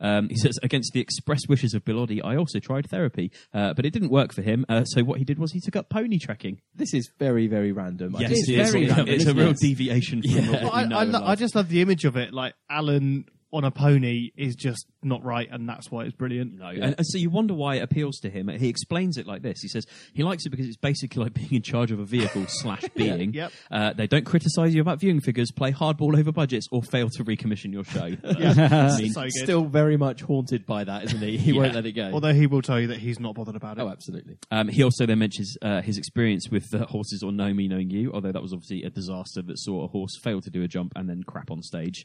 Um, 0.00 0.28
he 0.30 0.34
says, 0.36 0.58
against 0.64 0.92
the 0.94 1.00
express 1.00 1.46
wishes 1.48 1.74
of 1.74 1.84
Bill 1.84 2.04
Oddie, 2.04 2.20
I 2.24 2.34
also 2.34 2.58
tried 2.58 2.90
therapy, 2.90 3.30
uh, 3.54 3.72
but 3.74 3.86
it 3.86 3.92
didn't 3.92 4.08
work 4.10 4.32
for 4.32 4.42
him. 4.42 4.66
Uh, 4.68 4.82
so 4.84 5.04
what 5.04 5.18
he 5.18 5.24
did 5.24 5.38
was 5.38 5.52
he 5.52 5.60
took 5.60 5.76
up 5.76 5.88
pony 5.90 6.18
trekking. 6.18 6.60
This 6.74 6.92
is 6.92 7.08
very, 7.20 7.46
very 7.46 7.70
random. 7.70 8.16
Yes, 8.18 8.30
think 8.32 8.48
it's 8.48 8.48
is. 8.48 8.72
very 8.72 8.86
It's 9.14 9.26
a 9.26 9.34
real 9.34 9.50
it? 9.50 9.58
deviation 9.58 10.22
from 10.22 10.30
Yeah. 10.32 10.50
what 10.50 10.62
Well, 10.62 10.70
I, 10.72 10.84
know 10.86 10.98
I, 10.98 11.04
lo- 11.04 11.24
I 11.24 11.34
just 11.36 11.54
love 11.54 11.68
the 11.68 11.82
image 11.82 12.04
of 12.04 12.16
it. 12.16 12.32
Like 12.34 12.54
Alan 12.68 13.26
on 13.52 13.64
a 13.64 13.70
pony 13.70 14.30
is 14.36 14.54
just 14.56 14.86
not 15.02 15.22
right, 15.24 15.48
and 15.50 15.68
that's 15.68 15.90
why 15.90 16.04
it's 16.04 16.14
brilliant. 16.14 16.58
No. 16.58 16.68
And, 16.68 16.94
and 16.96 17.06
so 17.06 17.18
you 17.18 17.30
wonder 17.30 17.54
why 17.54 17.76
it 17.76 17.82
appeals 17.82 18.18
to 18.20 18.30
him. 18.30 18.48
He 18.48 18.68
explains 18.68 19.16
it 19.18 19.26
like 19.26 19.42
this. 19.42 19.60
He 19.60 19.68
says 19.68 19.86
he 20.14 20.22
likes 20.22 20.46
it 20.46 20.50
because 20.50 20.66
it's 20.66 20.76
basically 20.76 21.22
like 21.24 21.34
being 21.34 21.52
in 21.54 21.62
charge 21.62 21.90
of 21.92 21.98
a 21.98 22.04
vehicle 22.04 22.44
slash 22.48 22.84
being. 22.94 23.34
Yep. 23.34 23.52
Uh, 23.70 23.92
they 23.92 24.06
don't 24.06 24.24
criticise 24.24 24.74
you 24.74 24.80
about 24.80 25.00
viewing 25.00 25.20
figures, 25.20 25.50
play 25.50 25.72
hardball 25.72 26.18
over 26.18 26.32
budgets, 26.32 26.66
or 26.70 26.82
fail 26.82 27.08
to 27.10 27.24
recommission 27.24 27.72
your 27.72 27.84
show. 27.84 28.10
Yeah, 28.42 28.90
I 28.94 28.98
mean, 28.98 29.12
so 29.12 29.22
good. 29.22 29.32
Still 29.32 29.64
very 29.64 29.96
much 29.96 30.22
haunted 30.22 30.64
by 30.66 30.84
that, 30.84 31.04
isn't 31.04 31.20
he? 31.20 31.36
He 31.36 31.52
won't 31.52 31.74
let 31.74 31.84
it 31.86 31.92
go. 31.92 32.10
Although 32.12 32.32
he 32.32 32.46
will 32.46 32.62
tell 32.62 32.80
you 32.80 32.88
that 32.88 32.98
he's 32.98 33.20
not 33.20 33.34
bothered 33.34 33.54
about 33.54 33.78
it. 33.78 33.82
oh, 33.82 33.88
absolutely. 33.88 34.38
Um, 34.50 34.68
he 34.68 34.82
also 34.82 35.06
then 35.06 35.18
mentions 35.18 35.56
uh, 35.62 35.82
his 35.82 35.98
experience 35.98 36.48
with 36.50 36.74
uh, 36.74 36.86
horses 36.86 37.22
or 37.22 37.30
know 37.30 37.52
me 37.52 37.68
knowing 37.68 37.90
you, 37.90 38.10
although 38.12 38.32
that 38.32 38.42
was 38.42 38.52
obviously 38.52 38.82
a 38.84 38.90
disaster 38.90 39.42
that 39.42 39.58
saw 39.58 39.84
a 39.84 39.86
horse 39.86 40.18
fail 40.22 40.40
to 40.40 40.50
do 40.50 40.62
a 40.62 40.68
jump 40.68 40.92
and 40.96 41.08
then 41.08 41.22
crap 41.22 41.50
on 41.50 41.62
stage. 41.62 42.04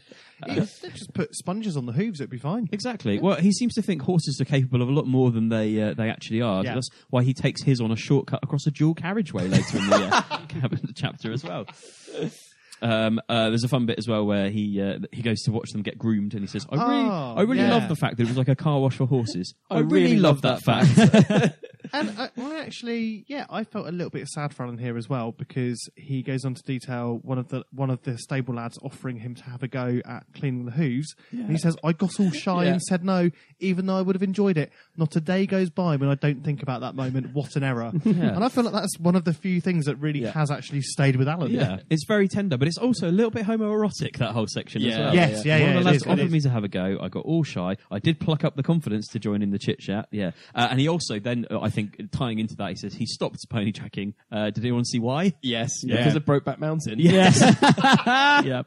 They 0.46 0.56
just 0.56 1.14
put 1.14 1.32
sponges 1.36 1.76
on 1.76 1.86
the 1.86 1.92
hooves; 1.92 2.20
it'd 2.20 2.28
be 2.30 2.36
fine. 2.38 2.68
exactly. 2.72 3.20
Well, 3.20 3.36
he 3.36 3.52
seems 3.52 3.74
to 3.74 3.82
think 3.82 4.02
horses 4.02 4.40
are 4.40 4.44
capable 4.44 4.82
of 4.82 4.88
a 4.88 4.92
lot 4.92 5.06
more 5.06 5.30
than 5.30 5.50
they 5.50 5.80
uh, 5.80 5.94
they 5.94 6.10
actually 6.10 6.40
are. 6.42 6.64
Yeah. 6.64 6.74
that's 6.74 6.88
why 7.10 7.22
he 7.22 7.32
takes 7.32 7.62
his 7.62 7.80
on 7.80 7.92
a 7.92 7.96
shortcut 7.96 8.40
across 8.42 8.66
a 8.66 8.72
dual 8.72 8.94
carriageway 8.94 9.46
later 9.46 9.78
in 9.78 9.86
the 9.88 10.08
uh, 10.64 10.68
chapter 10.96 11.32
as 11.32 11.44
well. 11.44 11.66
Um, 12.80 13.20
uh, 13.28 13.50
there's 13.50 13.62
a 13.62 13.68
fun 13.68 13.86
bit 13.86 13.96
as 13.98 14.08
well 14.08 14.26
where 14.26 14.50
he 14.50 14.82
uh, 14.82 14.98
he 15.12 15.22
goes 15.22 15.42
to 15.42 15.52
watch 15.52 15.70
them 15.70 15.82
get 15.82 15.96
groomed 15.96 16.32
and 16.34 16.42
he 16.42 16.48
says, 16.48 16.66
"I 16.68 16.74
really, 16.74 17.08
Oh, 17.08 17.34
I 17.36 17.42
really 17.42 17.60
yeah. 17.60 17.70
love 17.70 17.88
the 17.88 17.94
fact 17.94 18.16
that 18.16 18.24
it 18.24 18.28
was 18.28 18.36
like 18.36 18.48
a 18.48 18.56
car 18.56 18.80
wash 18.80 18.96
for 18.96 19.06
horses. 19.06 19.54
I, 19.70 19.78
really, 19.78 20.02
really 20.06 20.16
love 20.16 20.42
love 20.42 20.60
that, 20.64 20.86
fact." 20.88 21.58
And 21.92 22.10
I, 22.18 22.30
I 22.40 22.60
actually, 22.60 23.24
yeah, 23.28 23.46
I 23.50 23.64
felt 23.64 23.86
a 23.86 23.92
little 23.92 24.10
bit 24.10 24.26
sad 24.28 24.54
for 24.54 24.62
Alan 24.64 24.78
here 24.78 24.96
as 24.96 25.08
well 25.08 25.32
because 25.32 25.78
he 25.96 26.22
goes 26.22 26.44
on 26.44 26.54
to 26.54 26.62
detail 26.62 27.20
one 27.22 27.38
of 27.38 27.48
the 27.48 27.64
one 27.72 27.90
of 27.90 28.02
the 28.02 28.16
stable 28.18 28.54
lads 28.54 28.78
offering 28.82 29.18
him 29.18 29.34
to 29.34 29.42
have 29.44 29.62
a 29.62 29.68
go 29.68 30.00
at 30.06 30.24
cleaning 30.34 30.64
the 30.64 30.70
hooves. 30.72 31.14
And 31.30 31.50
he 31.50 31.58
says, 31.58 31.76
"I 31.84 31.92
got 31.92 32.18
all 32.18 32.30
shy 32.32 32.64
Yeah. 32.64 32.72
and 32.72 32.82
said 32.82 33.04
no, 33.04 33.30
even 33.60 33.86
though 33.86 33.96
I 33.96 34.02
would 34.02 34.14
have 34.16 34.22
enjoyed 34.22 34.56
it. 34.56 34.72
Not 34.96 35.14
a 35.16 35.20
day 35.20 35.46
goes 35.46 35.70
by 35.70 35.96
when 35.96 36.08
I 36.08 36.14
don't 36.14 36.42
think 36.44 36.62
about 36.62 36.80
that 36.80 36.94
moment. 36.94 37.34
What 37.34 37.56
an 37.56 37.62
error!" 37.62 37.92
And 38.04 38.42
I 38.44 38.48
feel 38.48 38.64
like 38.64 38.72
that's 38.72 38.98
one 38.98 39.14
of 39.16 39.24
the 39.24 39.32
few 39.34 39.60
things 39.60 39.84
that 39.86 39.96
really 39.96 40.20
Yeah. 40.22 40.32
has 40.32 40.50
actually 40.50 40.80
stayed 40.82 41.16
with 41.16 41.28
Alan. 41.28 41.50
Yeah, 41.52 41.80
it's 41.90 42.04
very 42.06 42.28
tender, 42.28 42.56
but 42.56 42.68
it's 42.68 42.78
also 42.78 43.10
a 43.10 43.12
little 43.12 43.30
bit 43.30 43.44
homoerotic 43.46 44.16
that 44.18 44.32
whole 44.32 44.46
section 44.46 44.82
as 44.82 44.88
Yeah. 44.88 44.98
well. 45.00 45.14
Yes, 45.14 45.44
yeah, 45.44 45.54
One 45.54 45.62
yeah, 45.62 45.68
of 45.68 45.84
the 45.84 45.90
lads 45.90 45.96
is, 45.98 46.06
offered 46.06 46.30
me 46.30 46.40
to 46.40 46.50
have 46.50 46.64
a 46.64 46.68
go. 46.68 46.98
I 47.00 47.08
got 47.08 47.24
all 47.24 47.42
shy. 47.44 47.76
I 47.90 47.98
did 47.98 48.18
pluck 48.20 48.44
up 48.44 48.56
the 48.56 48.62
confidence 48.62 49.08
to 49.08 49.18
join 49.18 49.42
in 49.42 49.50
the 49.50 49.58
chit 49.58 49.78
chat. 49.80 50.08
Yeah, 50.10 50.30
uh, 50.54 50.68
and 50.70 50.80
he 50.80 50.88
also 50.88 51.18
then, 51.18 51.46
uh, 51.50 51.60
I 51.60 51.68
think, 51.70 51.81
tying 52.12 52.38
into 52.38 52.56
that, 52.56 52.70
he 52.70 52.76
says 52.76 52.94
he 52.94 53.06
stopped 53.06 53.38
pony 53.50 53.72
tracking. 53.72 54.14
Uh, 54.30 54.50
did 54.50 54.58
anyone 54.64 54.84
see 54.84 54.98
why? 54.98 55.32
Yes, 55.42 55.70
Yeah. 55.84 55.96
because 55.98 56.16
of 56.16 56.24
Brokeback 56.24 56.58
Mountain. 56.58 56.98
Yes. 56.98 57.40
yeah. 58.44 58.62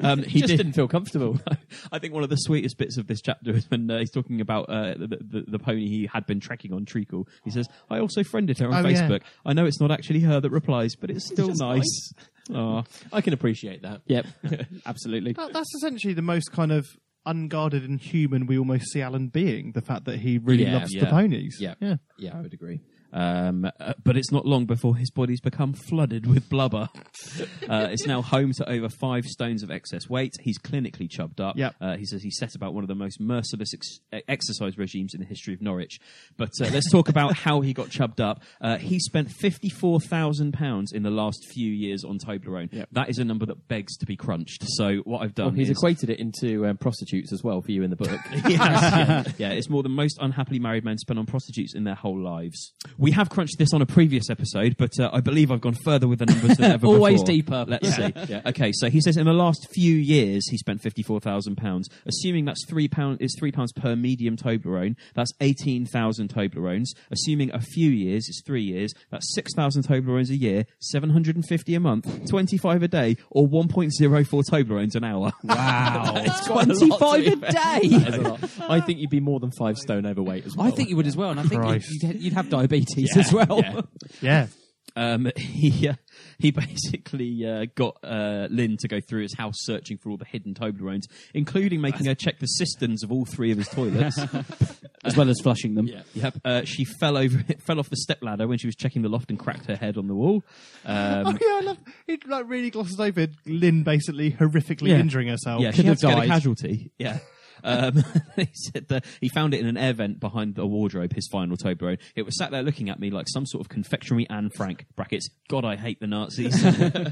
Um, 0.00 0.22
he 0.22 0.30
He 0.30 0.40
just 0.40 0.50
did. 0.50 0.56
didn't 0.58 0.72
feel 0.74 0.88
comfortable. 0.88 1.38
I 1.92 1.98
think 1.98 2.14
one 2.14 2.22
of 2.22 2.30
the 2.30 2.36
sweetest 2.36 2.78
bits 2.78 2.96
of 2.98 3.06
this 3.06 3.20
chapter 3.20 3.52
is 3.52 3.68
when 3.70 3.90
uh, 3.90 3.98
he's 3.98 4.10
talking 4.10 4.40
about 4.40 4.68
uh, 4.68 4.94
the, 4.94 5.18
the, 5.20 5.44
the 5.48 5.58
pony 5.58 5.88
he 5.88 6.08
had 6.12 6.26
been 6.26 6.40
trekking 6.40 6.72
on 6.72 6.84
Treacle. 6.84 7.26
He 7.44 7.50
says, 7.50 7.68
"I 7.90 7.98
also 7.98 8.22
friended 8.22 8.58
her 8.58 8.68
on 8.72 8.84
Oh, 8.84 8.88
yeah. 8.88 9.08
Facebook. 9.08 9.22
I 9.44 9.52
know 9.52 9.66
it's 9.66 9.80
not 9.80 9.90
actually 9.90 10.20
her 10.20 10.40
that 10.40 10.50
replies, 10.50 10.94
but 10.94 11.10
it's 11.10 11.26
still 11.26 11.48
Just 11.48 11.60
nice." 11.60 12.12
Oh, 12.50 12.84
I 13.12 13.20
can 13.20 13.34
appreciate 13.34 13.82
that. 13.82 14.00
Yep, 14.06 14.26
absolutely. 14.86 15.32
That, 15.34 15.52
that's 15.52 15.74
essentially 15.76 16.14
the 16.14 16.22
most 16.22 16.50
kind 16.52 16.72
of 16.72 16.86
unguarded 17.28 17.82
and 17.88 18.00
human 18.00 18.46
we 18.46 18.58
almost 18.58 18.90
see 18.92 19.00
Alan 19.02 19.28
being. 19.28 19.72
The 19.72 19.80
fact 19.82 20.04
that 20.06 20.18
he 20.20 20.38
really 20.38 20.64
Yeah, 20.64 20.74
loves 20.78 20.90
the 20.92 20.98
yeah. 20.98 21.10
ponies. 21.10 21.58
Yeah, 21.60 21.74
yeah. 21.80 21.96
yeah, 22.18 22.36
I 22.36 22.40
would 22.42 22.54
agree. 22.54 22.80
Um, 23.12 23.70
uh, 23.80 23.94
but 24.04 24.16
it's 24.16 24.30
not 24.30 24.46
long 24.46 24.66
before 24.66 24.96
his 24.96 25.10
body's 25.10 25.40
become 25.40 25.72
flooded 25.72 26.26
with 26.26 26.48
blubber. 26.48 26.88
uh, 27.68 27.88
it's 27.90 28.06
now 28.06 28.22
home 28.22 28.52
to 28.56 28.68
over 28.68 28.88
five 28.88 29.24
stones 29.24 29.62
of 29.62 29.70
excess 29.70 30.08
weight. 30.08 30.34
He's 30.40 30.58
clinically 30.58 31.08
chubbed 31.10 31.40
up. 31.40 31.56
Yep. 31.56 31.74
Uh, 31.80 31.96
he 31.96 32.04
says 32.04 32.22
he 32.22 32.30
set 32.30 32.54
about 32.54 32.74
one 32.74 32.84
of 32.84 32.88
the 32.88 32.94
most 32.94 33.20
merciless 33.20 33.72
ex- 33.74 34.22
exercise 34.28 34.78
regimes 34.78 35.14
in 35.14 35.20
the 35.20 35.26
history 35.26 35.54
of 35.54 35.62
Norwich. 35.62 35.98
But 36.36 36.50
uh, 36.60 36.68
let's 36.72 36.90
talk 36.90 37.08
about 37.08 37.34
how 37.36 37.60
he 37.60 37.72
got 37.72 37.90
chubbed 37.90 38.20
up. 38.20 38.42
Uh, 38.60 38.76
he 38.76 38.98
spent 38.98 39.28
£54,000 39.28 40.92
in 40.92 41.02
the 41.02 41.10
last 41.10 41.46
few 41.52 41.70
years 41.70 42.04
on 42.04 42.18
Toblerone. 42.18 42.86
That 42.92 43.08
is 43.08 43.18
a 43.18 43.24
number 43.24 43.46
that 43.46 43.68
begs 43.68 43.96
to 43.98 44.06
be 44.06 44.16
crunched. 44.16 44.64
So 44.66 44.96
what 45.04 45.22
I've 45.22 45.34
done 45.34 45.46
Well, 45.46 45.54
he's 45.54 45.70
is... 45.70 45.76
equated 45.76 46.10
it 46.10 46.18
into 46.18 46.66
um, 46.66 46.76
prostitutes 46.76 47.32
as 47.32 47.42
well 47.42 47.60
for 47.62 47.72
you 47.72 47.82
in 47.82 47.90
the 47.90 47.96
book. 47.96 48.08
Yes, 48.48 48.58
yeah. 48.58 49.24
yeah, 49.36 49.50
it's 49.50 49.68
more 49.68 49.82
than 49.82 49.92
most 49.92 50.16
unhappily 50.20 50.58
married 50.58 50.84
men 50.84 50.96
spend 50.96 51.18
on 51.18 51.26
prostitutes 51.26 51.74
in 51.74 51.84
their 51.84 51.94
whole 51.94 52.18
lives. 52.18 52.72
We 52.98 53.12
have 53.12 53.30
crunched 53.30 53.58
this 53.58 53.72
on 53.72 53.80
a 53.80 53.86
previous 53.86 54.28
episode, 54.28 54.76
but 54.76 54.98
uh, 54.98 55.08
I 55.12 55.20
believe 55.20 55.50
I've 55.52 55.60
gone 55.60 55.76
further 55.84 56.08
with 56.08 56.18
the 56.18 56.26
numbers 56.26 56.56
than 56.56 56.72
ever 56.72 56.86
Always 56.88 57.22
before. 57.22 57.26
deeper. 57.26 57.64
Let's 57.68 57.94
see. 57.94 58.12
Yeah. 58.28 58.42
Okay, 58.46 58.72
so 58.74 58.90
he 58.90 59.00
says 59.00 59.16
in 59.16 59.24
the 59.26 59.32
last 59.32 59.68
few 59.72 59.94
years 59.94 60.48
he 60.50 60.56
spent 60.58 60.82
fifty-four 60.82 61.20
thousand 61.20 61.56
pounds. 61.56 61.88
Assuming 62.06 62.44
that's 62.44 62.64
three 62.68 62.88
pound 62.88 63.20
is 63.22 63.34
three 63.38 63.52
pounds 63.52 63.72
per 63.72 63.94
medium 63.94 64.36
Toblerone, 64.36 64.96
that's 65.14 65.30
eighteen 65.40 65.86
thousand 65.86 66.28
Toblerones. 66.34 66.88
Assuming 67.12 67.52
a 67.54 67.60
few 67.60 67.88
years 67.90 68.28
is 68.28 68.42
three 68.44 68.62
years, 68.64 68.92
that's 69.10 69.32
six 69.34 69.54
thousand 69.54 69.84
Toblerones 69.84 70.30
a 70.30 70.36
year, 70.36 70.66
seven 70.80 71.10
hundred 71.10 71.36
and 71.36 71.46
fifty 71.46 71.74
a 71.76 71.80
month, 71.80 72.28
twenty-five 72.28 72.82
a 72.82 72.88
day, 72.88 73.16
or 73.30 73.46
one 73.46 73.68
point 73.68 73.94
zero 73.94 74.24
four 74.24 74.42
Toblerones 74.42 74.96
an 74.96 75.04
hour. 75.04 75.32
Wow, 75.44 76.14
quite 76.46 76.68
a 76.68 76.74
twenty-five 76.74 77.24
to 77.24 77.32
a 77.32 77.52
day. 77.52 77.88
That's 77.98 78.16
a 78.16 78.20
lot. 78.20 78.40
I 78.68 78.80
think 78.80 78.98
you'd 78.98 79.08
be 79.10 79.20
more 79.20 79.38
than 79.38 79.52
five 79.52 79.78
stone 79.78 80.04
overweight 80.04 80.46
as 80.46 80.56
well. 80.56 80.66
I 80.66 80.72
think 80.72 80.88
you 80.88 80.96
would 80.96 81.06
as 81.06 81.16
well, 81.16 81.30
and 81.30 81.38
I 81.38 81.44
think 81.44 81.64
you'd, 81.64 82.02
you'd, 82.02 82.22
you'd 82.22 82.32
have 82.32 82.48
diabetes 82.50 82.87
as 82.96 83.32
well. 83.32 83.60
yeah. 83.60 83.80
Yeah. 84.20 84.46
Um, 84.96 85.30
he 85.36 85.86
uh, 85.86 85.94
he 86.40 86.50
basically 86.50 87.46
uh, 87.46 87.66
got 87.76 87.98
uh, 88.02 88.48
Lynn 88.50 88.76
to 88.80 88.88
go 88.88 89.00
through 89.00 89.22
his 89.22 89.34
house 89.36 89.54
searching 89.58 89.96
for 89.96 90.10
all 90.10 90.16
the 90.16 90.24
hidden 90.24 90.54
Toblerones, 90.54 91.04
including 91.34 91.80
making 91.80 92.06
her 92.06 92.16
check 92.16 92.40
the 92.40 92.46
cisterns 92.46 93.04
of 93.04 93.12
all 93.12 93.24
three 93.24 93.52
of 93.52 93.58
his 93.58 93.68
toilets. 93.68 94.18
as 95.04 95.16
well 95.16 95.28
as 95.30 95.38
flushing 95.40 95.76
them. 95.76 95.86
Yeah. 95.86 96.00
Yep. 96.14 96.34
Uh, 96.44 96.62
she 96.64 96.84
fell 96.84 97.16
over, 97.16 97.38
fell 97.60 97.78
off 97.78 97.88
the 97.90 97.96
stepladder 97.96 98.48
when 98.48 98.58
she 98.58 98.66
was 98.66 98.74
checking 98.74 99.02
the 99.02 99.08
loft 99.08 99.30
and 99.30 99.38
cracked 99.38 99.66
her 99.66 99.76
head 99.76 99.96
on 99.98 100.08
the 100.08 100.14
wall. 100.14 100.42
Um, 100.84 101.26
oh 101.28 101.30
yeah, 101.40 101.58
I 101.58 101.60
love 101.60 101.78
it. 102.08 102.26
Like 102.26 102.48
really 102.48 102.70
glosses 102.70 102.98
over 102.98 103.28
Lynn 103.46 103.84
basically 103.84 104.32
horrifically 104.32 104.88
Yeah. 104.88 104.98
injuring 104.98 105.28
herself. 105.28 105.60
yeah, 105.60 105.70
could 105.70 105.76
she 105.76 105.82
had 105.82 105.90
have 105.90 105.98
to 106.00 106.06
get 106.08 106.12
a 106.16 106.20
died. 106.22 106.28
casualty. 106.28 106.90
Yeah. 106.98 107.18
Um, 107.64 108.04
he 108.36 108.48
said 108.52 108.88
that 108.88 109.04
he 109.20 109.28
found 109.28 109.54
it 109.54 109.60
in 109.60 109.66
an 109.66 109.76
air 109.76 109.92
vent 109.92 110.20
behind 110.20 110.54
the 110.54 110.66
wardrobe, 110.66 111.14
his 111.14 111.28
final 111.30 111.56
Toblerone. 111.56 111.98
It 112.14 112.22
was 112.22 112.36
sat 112.38 112.50
there 112.50 112.62
looking 112.62 112.88
at 112.88 113.00
me 113.00 113.10
like 113.10 113.26
some 113.28 113.46
sort 113.46 113.60
of 113.60 113.68
confectionery 113.68 114.28
Anne 114.28 114.50
Frank, 114.50 114.86
brackets, 114.96 115.28
God, 115.48 115.64
I 115.64 115.76
hate 115.76 116.00
the 116.00 116.06
Nazis. 116.06 116.62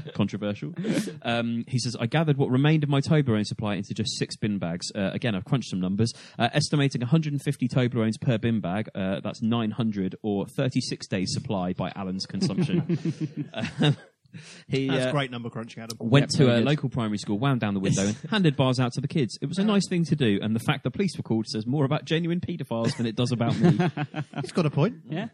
Controversial. 0.13 0.73
Um, 1.21 1.65
he 1.67 1.79
says, 1.79 1.95
I 1.99 2.05
gathered 2.05 2.37
what 2.37 2.49
remained 2.49 2.83
of 2.83 2.89
my 2.89 3.01
Toblerone 3.01 3.45
supply 3.45 3.75
into 3.75 3.93
just 3.93 4.17
six 4.17 4.35
bin 4.35 4.57
bags. 4.59 4.91
Uh, 4.93 5.11
again, 5.13 5.35
I've 5.35 5.45
crunched 5.45 5.69
some 5.69 5.79
numbers. 5.79 6.13
Uh, 6.37 6.49
estimating 6.53 7.01
150 7.01 7.67
Toblerones 7.67 8.19
per 8.19 8.37
bin 8.37 8.59
bag, 8.59 8.89
uh, 8.95 9.19
that's 9.21 9.41
900 9.41 10.15
or 10.21 10.45
36 10.45 11.07
days 11.07 11.33
supply 11.33 11.73
by 11.73 11.91
Alan's 11.95 12.25
consumption. 12.25 12.97
Um, 13.53 13.95
he, 14.67 14.87
That's 14.87 15.07
uh, 15.07 15.11
great 15.11 15.31
number 15.31 15.49
crunching, 15.49 15.83
Adam. 15.83 15.97
went 15.99 16.29
to 16.31 16.45
a 16.45 16.57
good. 16.57 16.65
local 16.65 16.89
primary 16.89 17.17
school, 17.17 17.37
wound 17.39 17.61
down 17.61 17.73
the 17.73 17.79
window, 17.79 18.07
and 18.07 18.15
handed 18.29 18.55
bars 18.55 18.79
out 18.79 18.93
to 18.93 19.01
the 19.01 19.07
kids. 19.07 19.37
It 19.41 19.47
was 19.47 19.57
a 19.57 19.63
nice 19.63 19.87
thing 19.87 20.05
to 20.05 20.15
do, 20.15 20.39
and 20.41 20.55
the 20.55 20.59
fact 20.59 20.83
the 20.83 20.91
police 20.91 21.17
were 21.17 21.23
called 21.23 21.47
says 21.47 21.65
more 21.65 21.85
about 21.85 22.05
genuine 22.05 22.39
paedophiles 22.39 22.95
than 22.97 23.05
it 23.05 23.15
does 23.15 23.31
about 23.31 23.57
me. 23.59 23.77
Have 23.77 24.25
He's 24.41 24.51
got 24.51 24.65
a 24.65 24.69
point. 24.69 24.95
Yeah. 25.09 25.27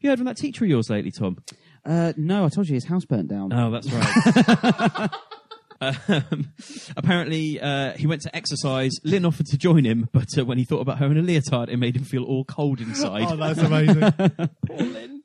you 0.00 0.10
heard 0.10 0.18
from 0.18 0.26
that 0.26 0.36
teacher 0.36 0.64
of 0.64 0.70
yours 0.70 0.90
lately, 0.90 1.10
Tom? 1.10 1.38
Uh, 1.84 2.12
no, 2.16 2.44
I 2.44 2.48
told 2.48 2.68
you 2.68 2.74
his 2.74 2.84
house 2.84 3.04
burnt 3.04 3.28
down. 3.28 3.52
Oh, 3.52 3.70
that's 3.70 3.90
right. 3.90 5.10
Um, 5.82 6.52
apparently, 6.96 7.60
uh, 7.60 7.92
he 7.94 8.06
went 8.06 8.22
to 8.22 8.36
exercise. 8.36 8.92
Lynn 9.02 9.24
offered 9.24 9.46
to 9.46 9.58
join 9.58 9.84
him, 9.84 10.08
but 10.12 10.28
uh, 10.38 10.44
when 10.44 10.58
he 10.58 10.64
thought 10.64 10.80
about 10.80 10.98
her 10.98 11.06
in 11.06 11.18
a 11.18 11.22
leotard, 11.22 11.68
it 11.68 11.76
made 11.76 11.96
him 11.96 12.04
feel 12.04 12.22
all 12.22 12.44
cold 12.44 12.80
inside. 12.80 13.26
Oh, 13.28 13.36
that's 13.36 13.58
amazing. 13.58 15.20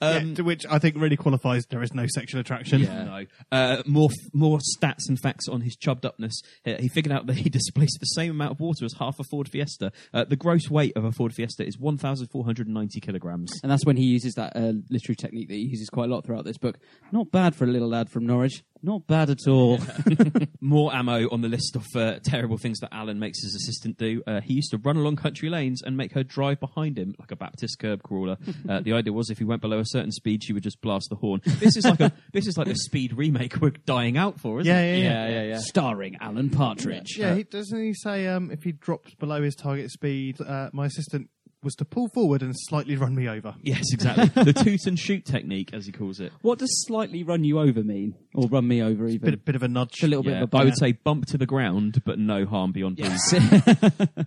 Um, 0.00 0.28
yeah, 0.28 0.34
to 0.34 0.42
which 0.42 0.66
I 0.68 0.78
think 0.78 0.96
really 0.96 1.16
qualifies 1.16 1.66
there 1.66 1.82
is 1.82 1.94
no 1.94 2.06
sexual 2.06 2.40
attraction. 2.40 2.82
No. 2.82 3.24
Uh, 3.50 3.82
more 3.86 4.08
more 4.32 4.58
stats 4.58 5.08
and 5.08 5.18
facts 5.18 5.48
on 5.48 5.62
his 5.62 5.76
chubbed 5.76 6.04
upness. 6.04 6.40
Uh, 6.66 6.74
he 6.78 6.88
figured 6.88 7.12
out 7.12 7.26
that 7.26 7.36
he 7.36 7.48
displaced 7.50 7.98
the 8.00 8.06
same 8.06 8.30
amount 8.30 8.52
of 8.52 8.60
water 8.60 8.84
as 8.84 8.94
half 8.98 9.18
a 9.18 9.24
Ford 9.24 9.48
Fiesta. 9.48 9.92
Uh, 10.12 10.24
the 10.24 10.36
gross 10.36 10.70
weight 10.70 10.92
of 10.96 11.04
a 11.04 11.12
Ford 11.12 11.34
Fiesta 11.34 11.66
is 11.66 11.78
1,490 11.78 13.00
kilograms. 13.00 13.50
And 13.62 13.70
that's 13.70 13.84
when 13.84 13.96
he 13.96 14.04
uses 14.04 14.34
that 14.34 14.54
uh, 14.56 14.72
literary 14.90 15.16
technique 15.16 15.48
that 15.48 15.54
he 15.54 15.62
uses 15.62 15.88
quite 15.90 16.08
a 16.10 16.14
lot 16.14 16.24
throughout 16.24 16.44
this 16.44 16.58
book. 16.58 16.78
Not 17.12 17.30
bad 17.30 17.54
for 17.54 17.64
a 17.64 17.68
little 17.68 17.88
lad 17.88 18.10
from 18.10 18.26
Norwich. 18.26 18.62
Not 18.86 19.04
bad 19.08 19.30
at 19.30 19.48
all. 19.48 19.80
More 20.60 20.94
ammo 20.94 21.28
on 21.32 21.40
the 21.40 21.48
list 21.48 21.74
of 21.74 21.84
uh, 21.96 22.20
terrible 22.22 22.56
things 22.56 22.78
that 22.78 22.94
Alan 22.94 23.18
makes 23.18 23.42
his 23.42 23.56
assistant 23.56 23.98
do. 23.98 24.22
Uh, 24.28 24.40
he 24.40 24.54
used 24.54 24.70
to 24.70 24.78
run 24.78 24.96
along 24.96 25.16
country 25.16 25.48
lanes 25.50 25.82
and 25.82 25.96
make 25.96 26.12
her 26.12 26.22
drive 26.22 26.60
behind 26.60 26.96
him 26.96 27.12
like 27.18 27.32
a 27.32 27.36
Baptist 27.36 27.80
curb 27.80 28.02
crawler. 28.04 28.36
Uh, 28.68 28.80
the 28.80 28.92
idea 28.92 29.12
was 29.12 29.30
if 29.30 29.38
he 29.38 29.44
went 29.44 29.60
below 29.60 29.78
a 29.78 29.84
certain 29.84 30.10
speed, 30.10 30.42
she 30.42 30.52
would 30.52 30.62
just 30.62 30.80
blast 30.80 31.08
the 31.10 31.14
horn. 31.16 31.40
This 31.44 31.76
is 31.76 31.84
like 31.84 32.00
a 32.00 32.10
this 32.32 32.46
is 32.48 32.56
like 32.58 32.66
the 32.66 32.74
speed 32.74 33.12
remake 33.16 33.60
we're 33.60 33.70
dying 33.70 34.16
out 34.16 34.40
for, 34.40 34.60
isn't 34.60 34.72
Yeah, 34.72 34.80
it? 34.80 34.98
yeah, 34.98 35.04
yeah. 35.04 35.28
yeah, 35.28 35.34
yeah, 35.42 35.48
yeah. 35.50 35.58
Starring 35.58 36.16
Alan 36.20 36.50
Partridge. 36.50 37.16
Yeah, 37.16 37.34
he, 37.36 37.42
doesn't 37.44 37.80
he 37.80 37.92
say 37.94 38.26
um, 38.26 38.50
if 38.50 38.62
he 38.64 38.72
dropped 38.72 39.18
below 39.18 39.40
his 39.42 39.54
target 39.54 39.90
speed, 39.90 40.40
uh, 40.40 40.70
my 40.72 40.86
assistant 40.86 41.28
was 41.62 41.74
to 41.76 41.84
pull 41.84 42.08
forward 42.14 42.42
and 42.42 42.54
slightly 42.56 42.96
run 42.96 43.14
me 43.14 43.28
over. 43.28 43.54
Yes, 43.62 43.82
exactly. 43.92 44.44
the 44.44 44.52
toot 44.52 44.86
and 44.86 44.98
shoot 44.98 45.24
technique, 45.24 45.70
as 45.72 45.86
he 45.86 45.92
calls 45.92 46.20
it. 46.20 46.32
What 46.42 46.58
does 46.58 46.70
slightly 46.86 47.22
run 47.24 47.42
you 47.44 47.58
over 47.58 47.82
mean? 47.82 48.14
Or 48.34 48.46
run 48.48 48.68
me 48.68 48.82
over 48.82 49.08
even? 49.08 49.30
Bit, 49.30 49.44
bit 49.44 49.56
of 49.56 49.62
a 49.62 49.68
nudge. 49.68 50.02
a 50.02 50.06
little 50.06 50.22
bit 50.22 50.32
Yeah, 50.34 50.42
of 50.42 50.54
a 50.54 50.56
I 50.56 50.64
would 50.64 50.76
say 50.78 50.92
bump 50.92 51.26
to 51.26 51.38
the 51.38 51.46
ground, 51.46 52.02
but 52.04 52.18
no 52.18 52.44
harm 52.46 52.72
beyond 52.72 52.98
Yes. 52.98 53.30
bruising. 53.30 54.08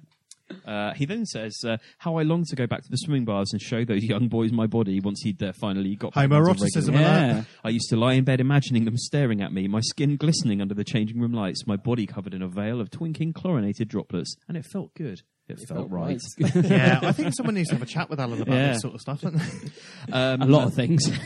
Uh, 0.65 0.94
he 0.96 1.06
then 1.06 1.28
says, 1.28 1.56
uh, 1.63 1.78
"How 2.00 2.15
I 2.18 2.24
long 2.24 2.44
to 2.46 2.56
go 2.56 2.65
back 2.65 2.82
to 2.82 2.89
the 2.89 2.98
swimming 2.98 3.24
bars 3.24 3.50
and 3.52 3.62
show 3.62 3.86
those 3.86 4.04
young 4.04 4.28
boys 4.30 4.52
my 4.52 4.65
body 4.65 5.00
once 5.00 5.22
he'd 5.22 5.42
uh, 5.44 5.52
finally 5.62 5.96
got 5.96 6.13
back 6.15 6.24
onto 6.24 6.36
Homoeroticism 6.36 6.88
regular- 6.88 7.00
alert. 7.02 7.36
yeah. 7.36 7.44
I 7.63 7.70
used 7.70 7.88
to 7.89 7.96
lie 7.96 8.13
in 8.13 8.24
bed 8.24 8.39
imagining 8.42 8.86
them 8.86 8.98
staring 8.98 9.42
at 9.42 9.54
me, 9.54 9.68
my 9.68 9.80
skin 9.82 10.15
glistening 10.18 10.60
under 10.60 10.74
the 10.74 10.84
changing 10.84 11.20
room 11.20 11.34
lights, 11.34 11.68
my 11.68 11.76
body 11.76 12.08
covered 12.08 12.34
in 12.34 12.42
a 12.42 12.48
veil 12.48 12.82
of 12.82 12.89
twinking 12.89 13.36
chlorinated 13.36 13.89
droplets, 13.89 14.36
and 14.48 14.58
it 14.58 14.65
felt 14.65 14.94
good. 14.96 15.22
It, 15.49 15.59
felt, 15.67 15.89
right. 15.89 16.21
yeah, 16.38 16.99
I 17.01 17.12
think 17.12 17.33
someone 17.35 17.55
needs 17.55 17.69
to 17.69 17.75
have 17.75 17.81
a 17.81 17.85
chat 17.85 18.09
with 18.09 18.19
Alan 18.19 18.41
about 18.41 18.55
Yeah. 18.55 18.73
this 18.73 18.81
sort 18.81 18.93
of 18.95 19.01
stuff. 19.01 19.21
Don't 19.21 19.35
they? 19.38 19.45
Um, 20.12 20.41
a 20.41 20.45
lot 20.45 20.65
of 20.67 20.73
things. 20.73 21.09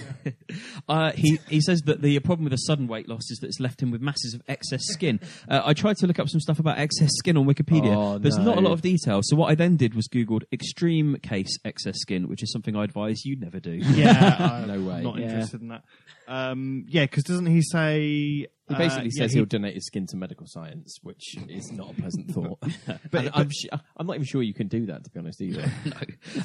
Uh, 0.89 1.11
he 1.13 1.39
he 1.49 1.61
says 1.61 1.81
that 1.85 2.01
the 2.01 2.19
problem 2.19 2.43
with 2.43 2.53
a 2.53 2.57
sudden 2.57 2.87
weight 2.87 3.07
loss 3.07 3.29
is 3.31 3.37
that 3.39 3.47
it's 3.47 3.59
left 3.59 3.81
him 3.81 3.89
with 3.91 4.01
masses 4.01 4.33
of 4.33 4.41
excess 4.47 4.81
skin. 4.83 5.19
Uh, 5.47 5.61
I 5.63 5.73
tried 5.73 5.95
to 5.97 6.07
look 6.07 6.19
up 6.19 6.27
some 6.29 6.39
stuff 6.41 6.59
about 6.59 6.77
excess 6.77 7.09
skin 7.13 7.37
on 7.37 7.45
Wikipedia. 7.45 7.95
Oh, 7.95 8.17
There's 8.17 8.37
no. 8.37 8.43
not 8.45 8.57
a 8.57 8.61
lot 8.61 8.73
of 8.73 8.81
detail. 8.81 9.21
So 9.23 9.35
what 9.37 9.49
I 9.49 9.55
then 9.55 9.77
did 9.77 9.95
was 9.95 10.07
googled 10.07 10.43
extreme 10.51 11.15
case 11.23 11.57
excess 11.63 11.95
skin, 11.99 12.27
which 12.27 12.43
is 12.43 12.51
something 12.51 12.75
I 12.75 12.83
advise 12.83 13.23
you 13.25 13.37
never 13.39 13.59
do. 13.59 13.71
yeah, 13.71 14.35
I'm 14.39 14.67
No 14.67 14.81
way. 14.89 15.01
Not 15.03 15.17
Yeah. 15.17 15.25
interested 15.25 15.61
in 15.61 15.69
that. 15.69 15.83
Um, 16.27 16.85
yeah, 16.89 17.03
because 17.05 17.23
doesn't 17.23 17.47
he 17.47 17.61
say? 17.61 18.47
He 18.69 18.75
basically 18.75 19.07
uh, 19.07 19.11
yeah, 19.15 19.23
says 19.23 19.33
he- 19.33 19.39
he'll 19.39 19.45
donate 19.45 19.73
his 19.75 19.85
skin 19.85 20.07
to 20.07 20.15
medical 20.17 20.47
science, 20.47 20.97
which 21.03 21.35
is 21.49 21.71
not 21.71 21.91
a 21.91 21.93
pleasant 22.01 22.31
thought. 22.33 22.59
but 22.87 22.99
But- 23.11 23.31
I'm, 23.33 23.49
su- 23.51 23.67
I'm 23.97 24.07
not 24.07 24.15
even 24.15 24.25
sure 24.25 24.41
you 24.41 24.53
can 24.53 24.67
do 24.67 24.85
that, 24.85 25.03
to 25.03 25.09
be 25.09 25.19
honest, 25.19 25.41
either. 25.41 25.69
no. 25.85 25.91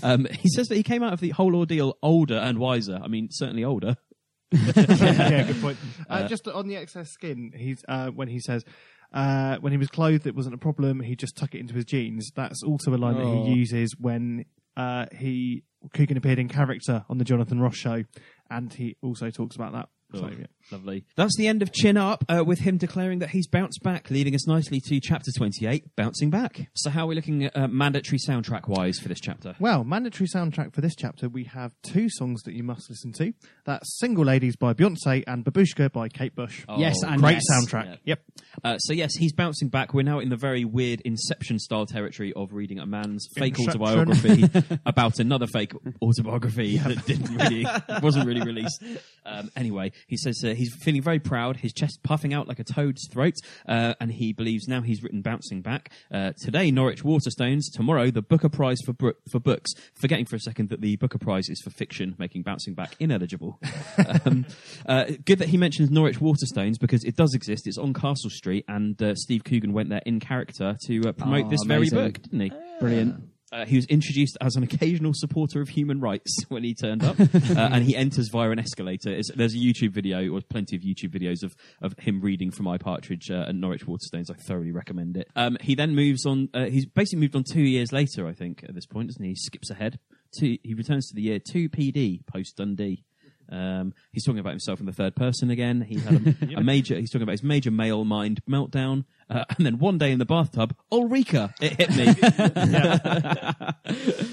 Um, 0.03 0.27
he 0.31 0.49
says 0.49 0.67
that 0.69 0.75
he 0.77 0.83
came 0.83 1.03
out 1.03 1.13
of 1.13 1.21
the 1.21 1.31
whole 1.31 1.55
ordeal 1.55 1.97
older 2.03 2.37
and 2.39 2.59
wiser. 2.59 2.99
I 3.03 3.07
mean, 3.09 3.29
certainly 3.31 3.65
older. 3.65 3.97
yeah, 4.53 4.73
yeah, 4.77 5.43
good 5.45 5.61
point. 5.61 5.77
Uh, 6.09 6.27
just 6.27 6.49
on 6.49 6.67
the 6.69 6.77
excess 6.77 7.11
skin, 7.11 7.53
he's 7.55 7.85
uh, 7.87 8.09
when 8.09 8.29
he 8.29 8.41
says 8.41 8.65
uh, 9.13 9.57
when 9.59 9.73
he 9.73 9.79
was 9.79 9.89
clothed, 9.89 10.27
it 10.27 10.35
wasn't 10.35 10.55
a 10.55 10.59
problem. 10.59 11.01
He 11.01 11.17
just 11.17 11.37
tuck 11.37 11.55
it 11.55 11.59
into 11.61 11.75
his 11.75 11.85
jeans. 11.85 12.31
That's 12.35 12.63
also 12.63 12.95
a 12.95 12.97
line 12.97 13.17
that 13.17 13.25
Oh. 13.25 13.45
he 13.45 13.53
uses 13.53 13.95
when 13.99 14.47
uh, 14.77 15.07
he 15.17 15.65
Coogan 15.95 16.17
appeared 16.17 16.39
in 16.39 16.49
character 16.49 17.05
on 17.11 17.19
the 17.19 17.25
Jonathan 17.25 17.61
Ross 17.61 17.77
show, 17.77 18.05
and 18.51 18.73
he 18.73 18.97
also 19.03 19.31
talks 19.31 19.55
about 19.55 19.73
that. 19.73 19.89
So, 20.15 20.29
yeah. 20.29 20.47
Lovely. 20.71 21.05
That's 21.17 21.37
the 21.37 21.47
end 21.47 21.63
of 21.63 21.73
Chin 21.73 21.97
Up, 21.97 22.25
uh, 22.29 22.45
with 22.45 22.61
him 22.61 22.77
declaring 22.77 23.19
that 23.21 23.31
he's 23.31 23.47
bounced 23.47 23.83
back, 23.83 24.11
leading 24.11 24.35
us 24.35 24.47
nicely 24.47 24.81
to 24.87 25.01
chapter 25.01 25.31
28, 25.37 25.97
Bouncing 25.97 26.31
Back. 26.31 26.69
So, 26.75 26.91
how 26.91 27.05
are 27.05 27.07
we 27.09 27.15
looking 27.15 27.45
at 27.45 27.57
uh, 27.57 27.69
mandatory 27.69 28.19
soundtrack 28.19 28.69
wise 28.69 28.99
for 28.99 29.09
this 29.09 29.21
chapter? 29.21 29.55
Well, 29.61 29.85
mandatory 29.85 30.29
soundtrack 30.29 30.75
for 30.75 30.81
this 30.81 30.95
chapter, 30.95 31.29
we 31.29 31.45
have 31.45 31.73
two 31.83 32.09
songs 32.11 32.43
that 32.43 32.53
you 32.55 32.63
must 32.63 32.89
listen 32.91 33.13
to. 33.15 33.33
That's 33.65 33.99
"Single 33.99 34.25
Ladies" 34.25 34.57
by 34.57 34.75
Beyonce 34.75 35.25
and 35.27 35.45
"Babushka" 35.45 35.91
by 35.93 36.09
Kate 36.09 36.35
Bush. 36.35 36.65
yes, 36.77 36.97
and 37.03 37.21
Great 37.21 37.35
yes. 37.35 37.43
soundtrack. 37.53 37.85
Yeah. 37.87 37.97
Yep. 38.05 38.23
Uh, 38.65 38.79
so 38.79 38.93
yes, 38.93 39.11
he's 39.19 39.33
bouncing 39.33 39.69
back. 39.69 39.95
We're 39.95 40.03
now 40.03 40.19
in 40.21 40.29
the 40.29 40.37
very 40.37 40.65
weird 40.65 41.01
Inception 41.03 41.59
style 41.59 41.87
territory 41.87 42.33
of 42.35 42.53
reading 42.53 42.79
a 42.79 42.87
man's 42.87 43.27
fake 43.37 43.59
Inception. 43.59 43.83
autobiography 43.83 44.79
about 44.87 45.19
another 45.19 45.47
fake 45.47 45.73
autobiography 46.03 46.79
that 46.79 47.07
didn't 47.07 47.35
really 47.37 47.67
wasn't 48.03 48.27
really 48.27 48.43
released. 48.43 48.83
Um, 49.25 49.51
anyway, 49.57 49.93
he 50.07 50.17
says 50.17 50.43
uh, 50.45 50.55
he's 50.55 50.75
feeling 50.75 51.03
very 51.03 51.19
proud, 51.19 51.59
his 51.59 51.73
chest 51.73 52.01
puffing 52.03 52.33
out 52.33 52.49
like 52.49 52.59
a 52.59 52.65
toad's 52.65 53.07
throat, 53.11 53.35
uh, 53.69 53.95
and 54.01 54.13
he 54.13 54.33
believes 54.33 54.69
now 54.69 54.81
he's 54.83 55.03
written 55.03 55.23
bouncing 55.23 55.63
back. 55.63 55.91
Uh, 56.13 56.33
today, 56.43 56.71
Norwich 56.71 57.03
Waterstones. 57.03 57.63
Tomorrow, 57.73 58.11
the 58.11 58.23
Booker 58.23 58.49
Prize 58.49 58.79
for 58.85 58.93
bro- 58.93 59.13
for 59.31 59.41
books. 59.41 59.73
Forgetting 59.95 60.25
for 60.27 60.37
a 60.37 60.41
second 60.41 60.69
that 60.71 60.81
the 60.81 60.97
Booker 60.97 61.19
Prize 61.19 61.49
is 61.49 61.61
for 61.63 61.71
fiction, 61.71 62.15
making 62.19 62.43
bouncing 62.43 62.75
back 62.75 62.95
ineligible. 63.01 63.59
um, 64.25 64.47
uh, 64.87 65.05
good 65.25 65.39
that 65.39 65.49
he 65.49 65.57
mentions 65.57 65.91
Norwich 65.91 66.21
Waterstones 66.21 66.79
because 66.79 67.05
it 67.05 67.17
does 67.17 67.35
exist. 67.35 67.67
It's 67.67 67.79
on 67.79 67.95
Castle 67.95 68.31
Street, 68.31 68.65
and 68.69 69.01
uh, 69.03 69.15
Steve 69.15 69.45
Coogan 69.45 69.73
went 69.73 69.89
there 69.89 70.03
in 70.07 70.21
character 70.21 70.77
to 70.87 71.09
uh, 71.09 71.13
promote 71.13 71.47
Oh, 71.47 71.51
this 71.51 71.63
very 71.65 71.89
book, 71.91 72.21
didn't 72.23 72.41
he? 72.41 72.53
Brilliant. 72.81 73.23
Uh, 73.51 73.65
he 73.65 73.77
was 73.77 73.87
introduced 73.87 74.37
as 74.41 74.57
an 74.57 74.63
occasional 74.63 75.13
supporter 75.15 75.61
of 75.61 75.71
human 75.71 76.01
rights 76.01 76.37
when 76.49 76.65
he 76.65 76.75
turned 76.75 77.03
up, 77.03 77.19
uh, 77.21 77.25
and 77.57 77.85
he 77.85 77.97
enters 77.97 78.29
via 78.29 78.51
an 78.51 78.59
escalator. 78.59 79.11
It's, 79.11 79.31
there's 79.35 79.55
a 79.55 79.59
YouTube 79.59 79.91
video, 79.91 80.29
or 80.31 80.41
plenty 80.43 80.77
of 80.77 80.83
YouTube 80.83 81.11
videos 81.11 81.43
of, 81.43 81.57
of 81.81 81.99
him 81.99 82.21
reading 82.21 82.51
from 82.51 82.69
I 82.69 82.79
Partridge 82.79 83.31
uh, 83.31 83.47
and 83.49 83.61
Norwich 83.61 83.87
Waterstones. 83.87 84.31
I 84.31 84.35
thoroughly 84.35 84.73
recommend 84.73 85.17
it. 85.17 85.29
Um, 85.35 85.57
he 85.61 85.75
then 85.75 85.95
moves 85.95 86.27
on. 86.27 86.51
Uh, 86.53 86.67
he's 86.67 86.87
basically 86.87 87.21
moved 87.21 87.37
on 87.37 87.45
two 87.45 87.63
years 87.63 87.93
later, 87.93 88.27
I 88.27 88.35
think, 88.35 88.65
at 88.65 88.75
this 88.75 88.87
point, 88.87 89.09
doesn't 89.09 89.23
he? 89.23 89.31
He 89.31 89.37
skips 89.37 89.71
ahead. 89.71 89.99
To, 90.41 90.59
he 90.63 90.75
returns 90.75 91.09
to 91.09 91.15
the 91.15 91.23
year 91.23 91.39
2 91.39 91.71
PD 91.71 92.27
post 92.27 92.57
Dundee. 92.57 93.05
Um, 93.51 93.95
he's 94.13 94.25
talking 94.25 94.41
about 94.41 94.51
himself 94.51 94.81
in 94.81 94.87
the 94.87 94.93
third 94.93 95.17
person 95.17 95.51
again. 95.51 95.81
He 95.81 95.99
had 95.99 96.37
a, 96.53 96.57
a 96.59 96.63
major. 96.63 96.97
He's 96.97 97.11
talking 97.11 97.23
about 97.23 97.33
his 97.33 97.43
major 97.43 97.71
male 97.71 98.05
mind 98.05 98.41
meltdown, 98.49 99.05
uh, 99.31 99.45
and 99.57 99.67
then 99.67 99.79
one 99.79 99.99
day 99.99 100.11
in 100.13 100.19
the 100.19 100.25
bathtub, 100.25 100.75
Ulrika, 100.93 101.55
it 101.61 101.75
hit 101.77 101.91
me. 101.97 102.07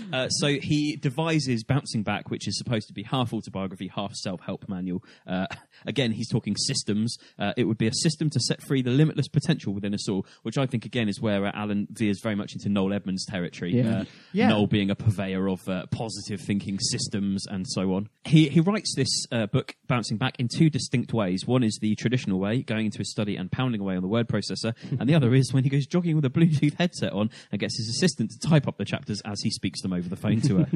uh, 0.13 0.29
so 0.29 0.47
he 0.47 0.95
devises 0.95 1.63
bouncing 1.63 2.03
back, 2.03 2.29
which 2.29 2.47
is 2.47 2.57
supposed 2.57 2.87
to 2.87 2.93
be 2.93 3.03
half 3.03 3.33
autobiography, 3.33 3.89
half 3.93 4.13
self-help 4.13 4.67
manual. 4.67 5.03
Uh, 5.27 5.47
again, 5.85 6.11
he's 6.11 6.29
talking 6.29 6.55
systems. 6.55 7.17
Uh, 7.37 7.53
it 7.57 7.65
would 7.65 7.77
be 7.77 7.87
a 7.87 7.93
system 7.93 8.29
to 8.29 8.39
set 8.39 8.61
free 8.61 8.81
the 8.81 8.91
limitless 8.91 9.27
potential 9.27 9.73
within 9.73 9.93
us 9.93 10.07
all, 10.09 10.25
which 10.43 10.57
I 10.57 10.65
think 10.65 10.85
again 10.85 11.09
is 11.09 11.19
where 11.21 11.45
uh, 11.45 11.51
Alan 11.53 11.87
veers 11.91 12.19
very 12.21 12.35
much 12.35 12.53
into 12.53 12.69
Noel 12.69 12.93
Edmonds 12.93 13.25
territory. 13.25 13.73
Yeah. 13.75 13.99
Uh, 13.99 14.05
Yeah. 14.33 14.49
Noel 14.49 14.67
being 14.67 14.89
a 14.89 14.95
purveyor 14.95 15.47
of 15.47 15.67
uh, 15.67 15.85
positive 15.91 16.41
thinking 16.41 16.79
systems 16.79 17.45
and 17.47 17.65
so 17.67 17.93
on. 17.93 18.09
He 18.25 18.49
he 18.49 18.59
writes 18.59 18.93
this 18.95 19.25
uh, 19.31 19.47
book, 19.47 19.75
Bouncing 19.87 20.17
Back, 20.17 20.39
in 20.39 20.47
two 20.47 20.69
distinct 20.69 21.13
ways. 21.13 21.45
One 21.45 21.63
is 21.63 21.77
the 21.81 21.95
traditional 21.95 22.39
way, 22.39 22.61
going 22.61 22.85
into 22.85 22.99
his 22.99 23.11
study 23.11 23.35
and 23.35 23.51
pounding 23.51 23.81
away 23.81 23.95
on 23.95 24.01
the 24.01 24.07
word 24.07 24.27
processor, 24.27 24.73
and 24.99 25.09
the 25.09 25.15
other 25.15 25.33
is 25.33 25.53
when 25.53 25.63
he 25.63 25.69
goes 25.69 25.85
jogging 25.85 26.15
with 26.15 26.25
a 26.25 26.29
Bluetooth 26.29 26.75
headset 26.77 27.13
on 27.13 27.29
and 27.51 27.59
gets 27.59 27.77
his 27.77 27.89
assistant 27.89 28.31
to 28.31 28.47
type 28.47 28.67
up 28.67 28.77
the 28.77 28.85
chapters 28.85 29.21
as 29.25 29.41
he 29.41 29.49
speaks 29.49 29.81
them 29.81 29.93
over 29.93 30.07
the 30.07 30.15
phone 30.15 30.41
to 30.41 30.57
her. 30.57 30.67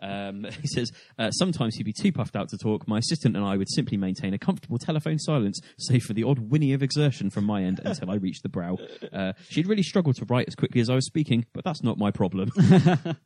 um, 0.02 0.46
he 0.60 0.68
says, 0.68 0.92
uh, 1.18 1.30
sometimes 1.30 1.76
he'd 1.76 1.84
be 1.84 1.92
too 1.92 2.12
puffed 2.12 2.36
out 2.36 2.48
to 2.48 2.58
talk. 2.58 2.86
My 2.88 2.98
assistant 2.98 3.36
and 3.36 3.44
I 3.44 3.56
would 3.56 3.70
simply 3.70 3.96
maintain 3.96 4.34
a 4.34 4.38
comfortable 4.38 4.78
telephone 4.78 5.18
silence, 5.18 5.60
save 5.78 6.02
for 6.02 6.12
the 6.12 6.24
odd 6.24 6.38
whinny 6.38 6.72
of 6.72 6.82
exertion 6.82 7.30
from 7.30 7.44
my 7.44 7.62
end 7.62 7.80
until 7.84 8.10
I 8.10 8.16
reached 8.16 8.42
the 8.42 8.48
brow. 8.48 8.78
Uh, 9.12 9.32
she'd 9.48 9.66
really 9.66 9.82
struggled 9.82 10.16
to 10.16 10.24
write 10.26 10.48
as 10.48 10.54
quickly 10.54 10.80
as 10.80 10.90
I 10.90 10.94
was 10.94 11.06
speaking, 11.06 11.46
but 11.52 11.64
that's 11.64 11.82
not 11.82 11.98
my 11.98 12.10
problem. 12.10 12.50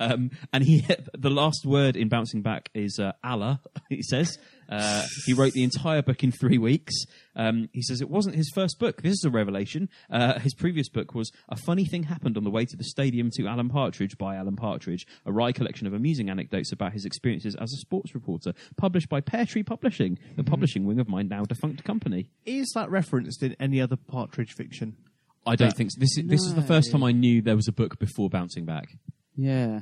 Um, 0.00 0.30
and 0.52 0.64
he, 0.64 0.86
the 1.18 1.30
last 1.30 1.64
word 1.64 1.96
in 1.96 2.08
bouncing 2.08 2.42
back 2.42 2.70
is 2.74 2.98
uh, 2.98 3.12
Allah. 3.22 3.60
He 3.88 4.02
says 4.02 4.38
uh, 4.68 5.04
he 5.26 5.32
wrote 5.32 5.52
the 5.52 5.62
entire 5.62 6.02
book 6.02 6.22
in 6.22 6.32
three 6.32 6.58
weeks. 6.58 6.94
Um, 7.34 7.68
he 7.72 7.82
says 7.82 8.00
it 8.00 8.10
wasn't 8.10 8.34
his 8.36 8.50
first 8.54 8.78
book. 8.78 9.02
This 9.02 9.12
is 9.12 9.24
a 9.24 9.30
revelation. 9.30 9.88
Uh, 10.10 10.38
his 10.38 10.54
previous 10.54 10.88
book 10.88 11.14
was 11.14 11.30
"A 11.48 11.56
Funny 11.56 11.84
Thing 11.84 12.04
Happened 12.04 12.36
on 12.36 12.44
the 12.44 12.50
Way 12.50 12.64
to 12.66 12.76
the 12.76 12.84
Stadium 12.84 13.30
to 13.36 13.46
Alan 13.46 13.68
Partridge" 13.68 14.18
by 14.18 14.36
Alan 14.36 14.56
Partridge, 14.56 15.06
a 15.24 15.32
wry 15.32 15.52
collection 15.52 15.86
of 15.86 15.94
amusing 15.94 16.28
anecdotes 16.30 16.72
about 16.72 16.92
his 16.92 17.04
experiences 17.04 17.54
as 17.54 17.72
a 17.72 17.76
sports 17.78 18.14
reporter, 18.14 18.52
published 18.76 19.08
by 19.08 19.20
Pear 19.20 19.46
Tree 19.46 19.62
Publishing, 19.62 20.18
the 20.36 20.44
publishing 20.44 20.84
wing 20.84 21.00
of 21.00 21.08
my 21.08 21.22
now 21.22 21.44
defunct 21.44 21.84
company. 21.84 22.28
Is 22.44 22.70
that 22.74 22.90
referenced 22.90 23.42
in 23.42 23.56
any 23.58 23.80
other 23.80 23.96
Partridge 23.96 24.52
fiction? 24.52 24.96
I 25.46 25.56
don't 25.56 25.74
think 25.74 25.92
so. 25.92 26.00
this. 26.00 26.18
Is, 26.18 26.26
This 26.26 26.42
is 26.42 26.54
the 26.54 26.62
first 26.62 26.92
time 26.92 27.02
I 27.02 27.12
knew 27.12 27.40
there 27.40 27.56
was 27.56 27.68
a 27.68 27.72
book 27.72 27.98
before 27.98 28.28
bouncing 28.28 28.66
back. 28.66 28.88
Yeah. 29.36 29.80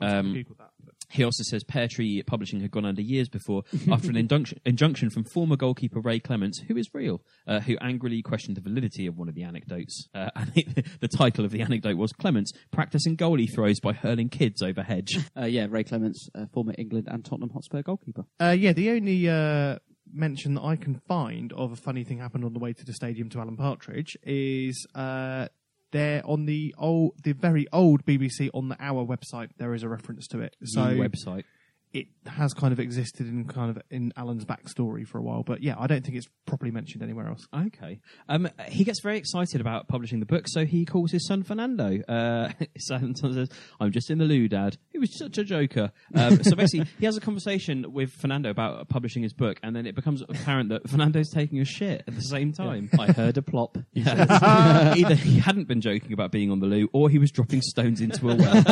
Um, 0.00 0.32
Google 0.32 0.56
that. 0.58 0.67
He 1.10 1.24
also 1.24 1.42
says 1.42 1.64
Pear 1.64 1.88
Tree 1.88 2.22
Publishing 2.22 2.60
had 2.60 2.70
gone 2.70 2.84
under 2.84 3.02
years 3.02 3.28
before 3.28 3.62
after 3.90 4.10
an 4.10 4.16
injunction, 4.16 4.60
injunction 4.64 5.10
from 5.10 5.24
former 5.24 5.56
goalkeeper 5.56 6.00
Ray 6.00 6.20
Clemence, 6.20 6.60
who 6.68 6.76
is 6.76 6.92
real, 6.92 7.22
uh, 7.46 7.60
who 7.60 7.76
angrily 7.80 8.22
questioned 8.22 8.56
the 8.56 8.60
validity 8.60 9.06
of 9.06 9.16
one 9.16 9.28
of 9.28 9.34
the 9.34 9.42
anecdotes. 9.42 10.08
Uh, 10.14 10.30
and 10.36 10.52
it, 10.54 11.00
the 11.00 11.08
title 11.08 11.44
of 11.44 11.50
the 11.50 11.60
anecdote 11.62 11.96
was 11.96 12.12
Clemence 12.12 12.52
practicing 12.70 13.16
goalie 13.16 13.52
throws 13.52 13.80
by 13.80 13.92
hurling 13.92 14.28
kids 14.28 14.62
over 14.62 14.82
hedge. 14.82 15.18
Uh, 15.38 15.44
yeah, 15.44 15.66
Ray 15.68 15.84
Clemence, 15.84 16.28
uh, 16.34 16.46
former 16.52 16.74
England 16.78 17.06
and 17.08 17.24
Tottenham 17.24 17.50
Hotspur 17.50 17.82
goalkeeper. 17.82 18.24
Uh, 18.40 18.56
yeah, 18.58 18.72
the 18.72 18.90
only 18.90 19.28
uh, 19.28 19.78
mention 20.12 20.54
that 20.54 20.62
I 20.62 20.76
can 20.76 21.00
find 21.06 21.52
of 21.52 21.72
a 21.72 21.76
funny 21.76 22.04
thing 22.04 22.18
happened 22.18 22.44
on 22.44 22.52
the 22.52 22.58
way 22.58 22.72
to 22.72 22.84
the 22.84 22.92
stadium 22.92 23.28
to 23.30 23.40
Alan 23.40 23.56
Partridge 23.56 24.16
is 24.22 24.86
uh, 24.94 25.48
there 25.90 26.22
on 26.24 26.46
the 26.46 26.74
old, 26.78 27.14
the 27.22 27.32
very 27.32 27.66
old 27.72 28.04
BBC 28.04 28.50
on 28.54 28.68
the 28.68 28.76
Hour 28.80 29.04
website. 29.04 29.50
There 29.58 29.74
is 29.74 29.82
a 29.82 29.88
reference 29.88 30.26
to 30.28 30.40
it. 30.40 30.56
So 30.64 30.80
website. 30.80 31.44
It 31.92 32.06
has 32.26 32.52
kind 32.52 32.72
of 32.72 32.80
existed 32.80 33.26
in 33.26 33.46
kind 33.46 33.70
of 33.70 33.82
in 33.90 34.12
Alan's 34.16 34.44
backstory 34.44 35.06
for 35.06 35.18
a 35.18 35.22
while, 35.22 35.42
but 35.42 35.62
yeah, 35.62 35.74
I 35.78 35.86
don't 35.86 36.04
think 36.04 36.16
it's 36.16 36.28
properly 36.46 36.70
mentioned 36.70 37.02
anywhere 37.02 37.28
else. 37.28 37.46
Okay. 37.54 38.00
Um, 38.28 38.48
he 38.66 38.84
gets 38.84 39.00
very 39.02 39.16
excited 39.16 39.60
about 39.60 39.88
publishing 39.88 40.20
the 40.20 40.26
book, 40.26 40.44
so 40.46 40.64
he 40.64 40.84
calls 40.84 41.10
his 41.10 41.26
son 41.26 41.42
Fernando. 41.42 42.00
Uh, 42.06 42.50
his 42.74 42.86
son 42.86 43.14
says, 43.14 43.48
"I'm 43.80 43.90
just 43.90 44.10
in 44.10 44.18
the 44.18 44.24
loo, 44.24 44.48
Dad." 44.48 44.76
He 44.90 44.98
was 44.98 45.16
such 45.18 45.38
a 45.38 45.44
joker. 45.44 45.92
Um, 46.14 46.42
so 46.42 46.56
basically, 46.56 46.86
he 46.98 47.06
has 47.06 47.16
a 47.16 47.20
conversation 47.20 47.92
with 47.92 48.10
Fernando 48.12 48.50
about 48.50 48.88
publishing 48.88 49.22
his 49.22 49.32
book, 49.32 49.58
and 49.62 49.74
then 49.74 49.86
it 49.86 49.94
becomes 49.94 50.22
apparent 50.22 50.68
that 50.70 50.88
Fernando's 50.88 51.30
taking 51.30 51.60
a 51.60 51.64
shit 51.64 52.04
at 52.06 52.14
the 52.14 52.22
same 52.22 52.52
time. 52.52 52.90
I 52.98 53.12
heard 53.12 53.38
a 53.38 53.42
plop. 53.42 53.78
Either 53.96 55.14
he 55.14 55.38
hadn't 55.38 55.68
been 55.68 55.80
joking 55.80 56.12
about 56.12 56.32
being 56.32 56.50
on 56.50 56.60
the 56.60 56.66
loo, 56.66 56.88
or 56.92 57.08
he 57.08 57.18
was 57.18 57.30
dropping 57.30 57.62
stones 57.62 58.00
into 58.00 58.28
a 58.28 58.36
well. 58.36 58.64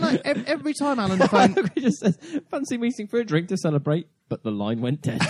like, 0.00 0.20
every 0.24 0.74
time 0.74 0.98
Alan 0.98 1.18
phone, 1.28 1.56
he 1.74 1.80
just 1.80 1.98
says, 1.98 2.18
fancy 2.50 2.76
meeting 2.76 3.06
for 3.06 3.18
a 3.18 3.24
drink 3.24 3.48
to 3.48 3.56
celebrate, 3.56 4.08
but 4.28 4.42
the 4.42 4.50
line 4.50 4.80
went 4.80 5.02
dead. 5.02 5.20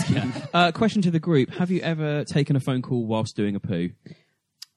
uh, 0.54 0.72
question 0.72 1.02
to 1.02 1.11
the 1.11 1.20
group: 1.20 1.50
Have 1.50 1.70
you 1.70 1.80
ever 1.80 2.24
taken 2.24 2.56
a 2.56 2.61
phone 2.61 2.83
call 2.83 3.04
whilst 3.04 3.37
doing 3.37 3.56
a 3.56 3.61
poo? 3.61 3.90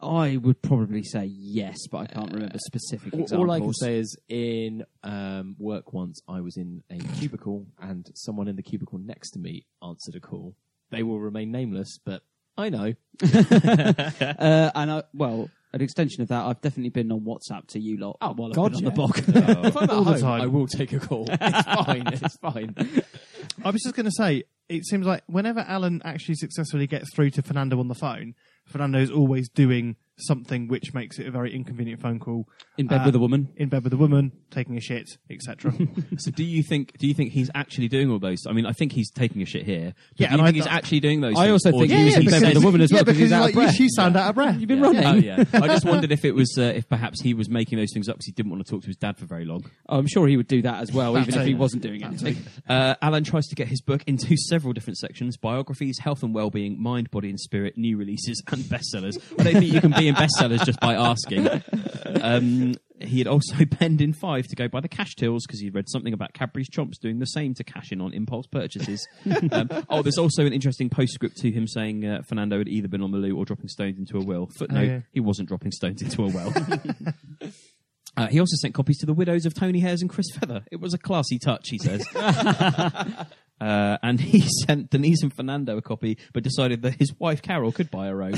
I 0.01 0.37
would 0.37 0.61
probably 0.61 1.03
say 1.03 1.25
yes, 1.25 1.87
but 1.89 1.99
I 1.99 2.05
can't 2.07 2.31
remember 2.31 2.57
specific 2.59 3.13
All- 3.13 3.21
examples. 3.21 3.49
All 3.49 3.51
I 3.51 3.59
can 3.59 3.73
say 3.73 3.97
is 3.99 4.17
in 4.27 4.83
um, 5.01 5.55
work 5.57 5.93
once, 5.93 6.21
I 6.27 6.41
was 6.41 6.57
in 6.57 6.83
a 6.89 6.97
cubicle 6.97 7.65
and 7.81 8.09
someone 8.13 8.49
in 8.49 8.57
the 8.57 8.63
cubicle 8.63 8.99
next 8.99 9.31
to 9.31 9.39
me 9.39 9.65
answered 9.81 10.15
a 10.15 10.19
call. 10.19 10.55
They 10.89 11.03
will 11.03 11.19
remain 11.19 11.51
nameless, 11.51 11.99
but 12.03 12.21
I 12.57 12.69
know. 12.69 12.93
uh, 13.23 14.71
and 14.75 14.91
I, 14.91 15.03
well, 15.13 15.49
an 15.73 15.81
extension 15.81 16.21
of 16.21 16.27
that, 16.27 16.45
I've 16.45 16.61
definitely 16.61 16.91
been 16.91 17.11
on 17.11 17.21
WhatsApp 17.21 17.67
to 17.69 17.79
you 17.79 17.97
lot 17.97 18.17
oh, 18.21 18.33
while 18.33 18.49
I've 18.49 18.55
God, 18.55 18.73
been 18.73 18.77
on 18.77 18.83
yeah. 18.83 18.89
the 18.89 18.95
bog. 18.95 19.65
if 19.65 19.77
I'm 19.77 19.83
at 19.83 19.89
All 19.89 20.03
the 20.03 20.11
home, 20.11 20.21
time. 20.21 20.41
I 20.41 20.45
will 20.45 20.67
take 20.67 20.93
a 20.93 20.99
call. 20.99 21.27
It's 21.41 21.67
fine. 21.67 22.03
It's 22.07 22.37
fine. 22.37 22.75
I 23.63 23.69
was 23.71 23.81
just 23.81 23.95
going 23.95 24.05
to 24.05 24.11
say, 24.11 24.43
it 24.69 24.85
seems 24.85 25.05
like 25.05 25.23
whenever 25.27 25.61
Alan 25.61 26.01
actually 26.05 26.35
successfully 26.35 26.87
gets 26.87 27.13
through 27.13 27.31
to 27.31 27.41
Fernando 27.41 27.79
on 27.79 27.87
the 27.87 27.95
phone, 27.95 28.35
Fernando 28.67 28.99
is 28.99 29.11
always 29.11 29.49
doing 29.49 29.95
something 30.17 30.67
which 30.67 30.93
makes 30.93 31.19
it 31.19 31.27
a 31.27 31.31
very 31.31 31.53
inconvenient 31.53 32.01
phone 32.01 32.19
call. 32.19 32.47
In 32.77 32.87
bed 32.87 33.01
Uh, 33.01 33.05
with 33.05 33.15
a 33.15 33.19
woman. 33.19 33.49
In 33.57 33.69
bed 33.69 33.83
with 33.83 33.93
a 33.93 33.97
woman, 33.97 34.31
taking 34.51 34.77
a 34.77 34.81
shit, 34.81 35.17
etc. 35.29 35.73
So 36.17 36.31
do 36.31 36.43
you 36.43 36.63
think 36.63 36.97
do 36.99 37.07
you 37.07 37.13
think 37.13 37.31
he's 37.31 37.49
actually 37.55 37.87
doing 37.87 38.09
all 38.11 38.19
those? 38.19 38.39
I 38.47 38.53
mean, 38.53 38.65
I 38.65 38.71
think 38.71 38.91
he's 38.91 39.09
taking 39.11 39.41
a 39.41 39.45
shit 39.45 39.65
here. 39.65 39.93
But 40.11 40.19
Yeah, 40.19 40.27
do 40.29 40.35
you 40.35 40.39
and 40.39 40.47
think 40.47 40.55
I- 40.55 40.69
he's 40.69 40.75
actually 40.77 40.99
doing 40.99 41.21
those? 41.21 41.35
I 41.35 41.45
things? 41.47 41.51
also 41.65 41.69
Or 41.69 41.79
think 41.81 41.89
do 41.89 41.95
he 41.95 41.99
you 42.01 42.05
was 42.05 42.17
in 42.17 42.25
bed 42.25 42.41
with 42.53 42.57
a 42.63 42.65
woman 42.65 42.81
as 42.81 42.91
well 42.91 42.99
yeah, 42.99 43.03
because 43.03 43.17
because 43.17 43.29
he's 43.29 43.31
out 43.31 43.41
like, 43.41 43.49
of 43.49 43.55
breath. 43.55 43.79
you 43.79 43.89
sound 43.89 44.15
out 44.17 44.29
of 44.29 44.35
breath. 44.35 44.59
You've 44.59 44.67
been 44.67 44.79
Yeah. 44.79 44.85
running. 44.85 45.05
Oh 45.05 45.13
yeah. 45.15 45.43
I 45.53 45.67
just 45.67 45.85
wondered 45.85 46.11
if 46.11 46.23
it 46.25 46.33
was 46.33 46.55
uh, 46.57 46.61
if 46.63 46.87
perhaps 46.89 47.21
he 47.21 47.33
was 47.33 47.49
making 47.49 47.77
those 47.79 47.91
things 47.93 48.07
up 48.07 48.15
because 48.17 48.25
he 48.27 48.31
didn't 48.31 48.51
want 48.51 48.65
to 48.65 48.71
talk 48.71 48.81
to 48.81 48.87
his 48.87 48.97
dad 48.97 49.17
for 49.17 49.25
very 49.25 49.45
long. 49.45 49.63
Oh, 49.89 49.97
I'm 49.97 50.07
sure 50.07 50.27
he 50.27 50.37
would 50.37 50.47
do 50.47 50.61
that 50.63 50.81
as 50.81 50.91
well, 50.91 51.17
even 51.17 51.33
if 51.33 51.45
he 51.45 51.53
wasn't 51.55 51.81
doing 51.83 52.03
anything. 52.03 52.37
Uh, 52.69 52.95
Alan 53.01 53.23
tries 53.23 53.47
to 53.47 53.55
get 53.55 53.67
his 53.67 53.81
book 53.81 54.03
into 54.07 54.35
several 54.37 54.73
different 54.73 54.97
sections: 54.97 55.37
biographies, 55.37 55.99
health 55.99 56.23
and 56.23 56.33
well-being, 56.33 56.81
mind, 56.81 57.09
body, 57.11 57.29
and 57.29 57.39
spirit, 57.39 57.77
new 57.77 57.97
releases, 57.97 58.41
and 58.51 58.63
bestsellers. 58.63 59.17
I 59.39 59.43
don't 59.43 59.53
think 59.53 59.73
you 59.73 59.81
can 59.81 59.91
be 59.91 60.02
in 60.07 60.15
bestsellers 60.15 60.65
just 60.65 60.79
by 60.79 60.95
asking. 60.95 61.47
Um, 62.21 62.75
he 62.99 63.19
had 63.19 63.27
also 63.27 63.65
penned 63.71 64.01
in 64.01 64.13
five 64.13 64.47
to 64.47 64.55
go 64.55 64.67
by 64.67 64.79
the 64.79 64.87
cash 64.87 65.15
tills 65.15 65.45
because 65.45 65.59
he'd 65.59 65.75
read 65.75 65.89
something 65.89 66.13
about 66.13 66.33
Cadbury's 66.33 66.69
Chomps 66.69 66.99
doing 67.01 67.19
the 67.19 67.25
same 67.25 67.53
to 67.55 67.63
cash 67.63 67.91
in 67.91 68.01
on 68.01 68.13
impulse 68.13 68.47
purchases. 68.47 69.05
um, 69.51 69.69
oh, 69.89 70.01
there's 70.01 70.17
also 70.17 70.45
an 70.45 70.53
interesting 70.53 70.89
postscript 70.89 71.37
to 71.37 71.51
him 71.51 71.67
saying 71.67 72.05
uh, 72.05 72.21
Fernando 72.27 72.57
had 72.57 72.67
either 72.67 72.87
been 72.87 73.01
on 73.01 73.11
the 73.11 73.17
loo 73.17 73.35
or 73.35 73.45
dropping 73.45 73.67
stones 73.67 73.97
into 73.97 74.17
a 74.17 74.23
well. 74.23 74.47
Footnote: 74.57 74.79
Oh, 74.79 74.83
yeah. 74.83 74.99
he 75.11 75.19
wasn't 75.19 75.49
dropping 75.49 75.71
stones 75.71 76.01
into 76.01 76.23
a 76.23 76.27
well. 76.27 76.53
Uh, 78.15 78.27
he 78.27 78.39
also 78.39 78.55
sent 78.61 78.75
copies 78.75 78.99
to 78.99 79.07
the 79.07 79.13
widows 79.13 79.43
of 79.47 79.55
Tony 79.55 79.79
Hayers 79.79 80.01
and 80.01 80.07
Chris 80.07 80.27
Feather. 80.35 80.63
It 80.71 80.79
was 80.79 80.93
a 80.93 80.99
classy 80.99 81.39
touch, 81.39 81.69
he 81.69 81.79
says. 81.79 82.05
Uh, 83.63 83.97
and 84.03 84.19
he 84.19 84.43
sent 84.67 84.89
Denise 84.89 85.23
and 85.23 85.33
Fernando 85.33 85.77
a 85.77 85.81
copy, 85.81 86.17
but 86.33 86.43
decided 86.43 86.81
that 86.81 86.95
his 86.95 87.13
wife 87.17 87.41
Carol 87.41 87.71
could 87.71 87.89
buy 87.89 88.07
her 88.07 88.21
own. 88.21 88.33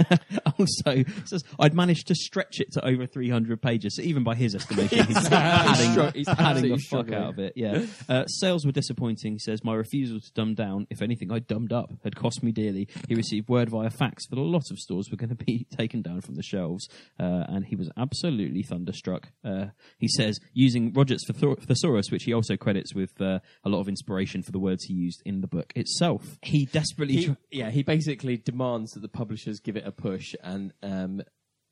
also, 0.58 1.04
says 1.24 1.44
I'd 1.58 1.74
managed 1.74 2.08
to 2.08 2.14
stretch 2.14 2.60
it 2.60 2.72
to 2.72 2.84
over 2.84 3.06
300 3.06 3.60
pages. 3.60 3.96
So 3.96 4.02
even 4.02 4.24
by 4.24 4.34
his 4.34 4.54
estimation, 4.54 5.04
he's 5.06 5.28
padding, 5.28 6.12
he's 6.14 6.28
padding 6.28 6.70
the 6.70 6.78
fuck 6.78 7.12
out 7.12 7.30
of 7.30 7.38
it. 7.38 7.54
Yeah, 7.56 7.86
uh, 8.08 8.26
sales 8.26 8.64
were 8.64 8.72
disappointing. 8.72 9.34
He 9.34 9.38
says 9.38 9.64
my 9.64 9.74
refusal 9.74 10.20
to 10.20 10.32
dumb 10.32 10.54
down, 10.54 10.86
if 10.90 11.02
anything, 11.02 11.32
I 11.32 11.38
dumbed 11.40 11.72
up, 11.72 11.92
had 12.04 12.16
cost 12.16 12.42
me 12.42 12.52
dearly. 12.52 12.88
He 13.08 13.14
received 13.14 13.48
word 13.48 13.70
via 13.70 13.90
fax 13.90 14.26
that 14.28 14.38
a 14.38 14.42
lot 14.42 14.64
of 14.70 14.78
stores 14.78 15.10
were 15.10 15.16
going 15.16 15.36
to 15.36 15.44
be 15.44 15.66
taken 15.76 16.02
down 16.02 16.20
from 16.20 16.34
the 16.34 16.42
shelves, 16.42 16.88
uh, 17.18 17.44
and 17.48 17.66
he 17.66 17.76
was 17.76 17.90
absolutely 17.96 18.62
thunderstruck. 18.62 19.28
Uh, 19.44 19.66
he 19.98 20.08
says 20.08 20.38
using 20.52 20.92
Roget's 20.92 21.26
thesaurus, 21.26 22.10
which 22.10 22.24
he 22.24 22.32
also 22.32 22.56
credits 22.56 22.94
with 22.94 23.20
uh, 23.20 23.40
a 23.64 23.68
lot 23.68 23.80
of 23.80 23.88
inspiration 23.88 24.42
for 24.42 24.52
the 24.52 24.58
words 24.58 24.84
he 24.84 24.94
used 24.94 25.22
in 25.24 25.40
the 25.40 25.46
book 25.46 25.72
itself. 25.74 26.38
He 26.42 26.66
desperately. 26.66 27.16
He, 27.16 27.26
tr- 27.26 27.32
yeah, 27.50 27.70
he 27.70 27.82
basically 27.82 28.36
demands 28.36 28.92
that 28.92 29.00
the 29.00 29.08
publishers 29.42 29.60
give 29.60 29.76
it 29.76 29.86
a 29.86 29.92
push 29.92 30.34
and 30.42 30.72
um, 30.82 31.22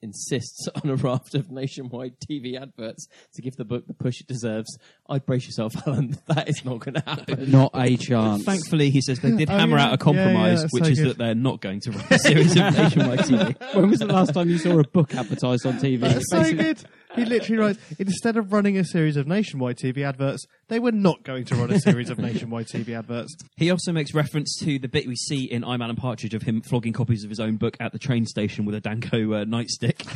insists 0.03 0.69
on 0.83 0.91
a 0.91 0.97
raft 0.97 1.35
of 1.35 1.51
nationwide 1.51 2.15
TV 2.21 2.61
adverts 2.61 3.07
to 3.35 3.43
give 3.43 3.57
the 3.57 3.65
book 3.65 3.87
the 3.87 3.95
push 3.95 4.21
it 4.21 4.27
deserves. 4.27 4.79
I'd 5.09 5.25
brace 5.27 5.47
yourself, 5.47 5.75
Alan. 5.87 6.17
That 6.29 6.49
is 6.49 6.65
not 6.65 6.81
going 6.81 6.95
to 6.95 7.03
happen. 7.07 7.51
Not 7.51 7.73
a 7.75 7.97
chance. 7.97 8.45
Thankfully, 8.45 8.91
he 8.91 9.01
says 9.01 9.21
they 9.21 9.31
did 9.33 9.51
Oh, 9.51 9.57
hammer 9.59 9.77
yeah. 9.79 9.87
out 9.87 9.95
a 9.95 9.99
compromise, 9.99 10.59
Yeah, 10.61 10.63
yeah, 10.65 10.69
which 10.71 10.85
so 10.85 10.91
is 10.91 10.99
good. 11.01 11.09
that 11.11 11.19
they're 11.19 11.35
not 11.35 11.61
going 11.61 11.81
to 11.81 11.91
run 11.93 12.05
a 12.11 12.19
series 12.19 12.53
of 12.53 12.75
nationwide 12.75 13.19
TV. 13.21 13.75
when 13.77 13.91
was 13.91 13.99
the 14.01 14.07
last 14.07 14.35
time 14.35 14.49
you 14.49 14.59
saw 14.59 14.79
a 14.79 14.85
book 14.85 15.15
advertised 15.15 15.67
on 15.67 15.75
TV? 15.79 16.01
That's 16.01 16.31
so 16.31 16.53
good. 16.53 16.83
He 17.15 17.25
literally 17.25 17.61
writes, 17.61 17.79
instead 17.99 18.37
of 18.37 18.53
running 18.53 18.79
a 18.79 18.85
series 18.85 19.17
of 19.17 19.27
nationwide 19.27 19.77
TV 19.77 20.07
adverts, 20.07 20.45
they 20.69 20.79
were 20.79 20.93
not 20.93 21.25
going 21.25 21.45
to 21.47 21.57
run 21.57 21.71
a 21.73 21.81
series 21.81 22.09
of 22.09 22.19
nationwide 22.19 22.67
TV 22.67 22.97
adverts. 22.97 23.35
He 23.57 23.71
also 23.71 23.93
makes 23.93 24.15
reference 24.15 24.57
to 24.61 24.79
the 24.79 24.89
bit 24.89 25.07
we 25.07 25.17
see 25.17 25.45
in 25.45 25.65
I'm 25.65 25.83
Alan 25.83 25.97
Partridge 25.97 26.35
of 26.35 26.43
him 26.43 26.61
flogging 26.61 26.93
copies 26.93 27.25
of 27.25 27.31
his 27.31 27.41
own 27.41 27.57
book 27.57 27.77
at 27.81 27.93
the 27.93 27.99
train 27.99 28.27
station 28.27 28.65
with 28.65 28.75
a 28.75 28.81
Danko 28.81 29.33
uh, 29.33 29.45
nightstick. 29.45 30.07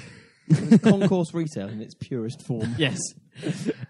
Concourse 0.83 1.33
retail 1.33 1.69
in 1.69 1.81
its 1.81 1.95
purest 1.95 2.47
form. 2.47 2.75
Yes. 2.79 2.99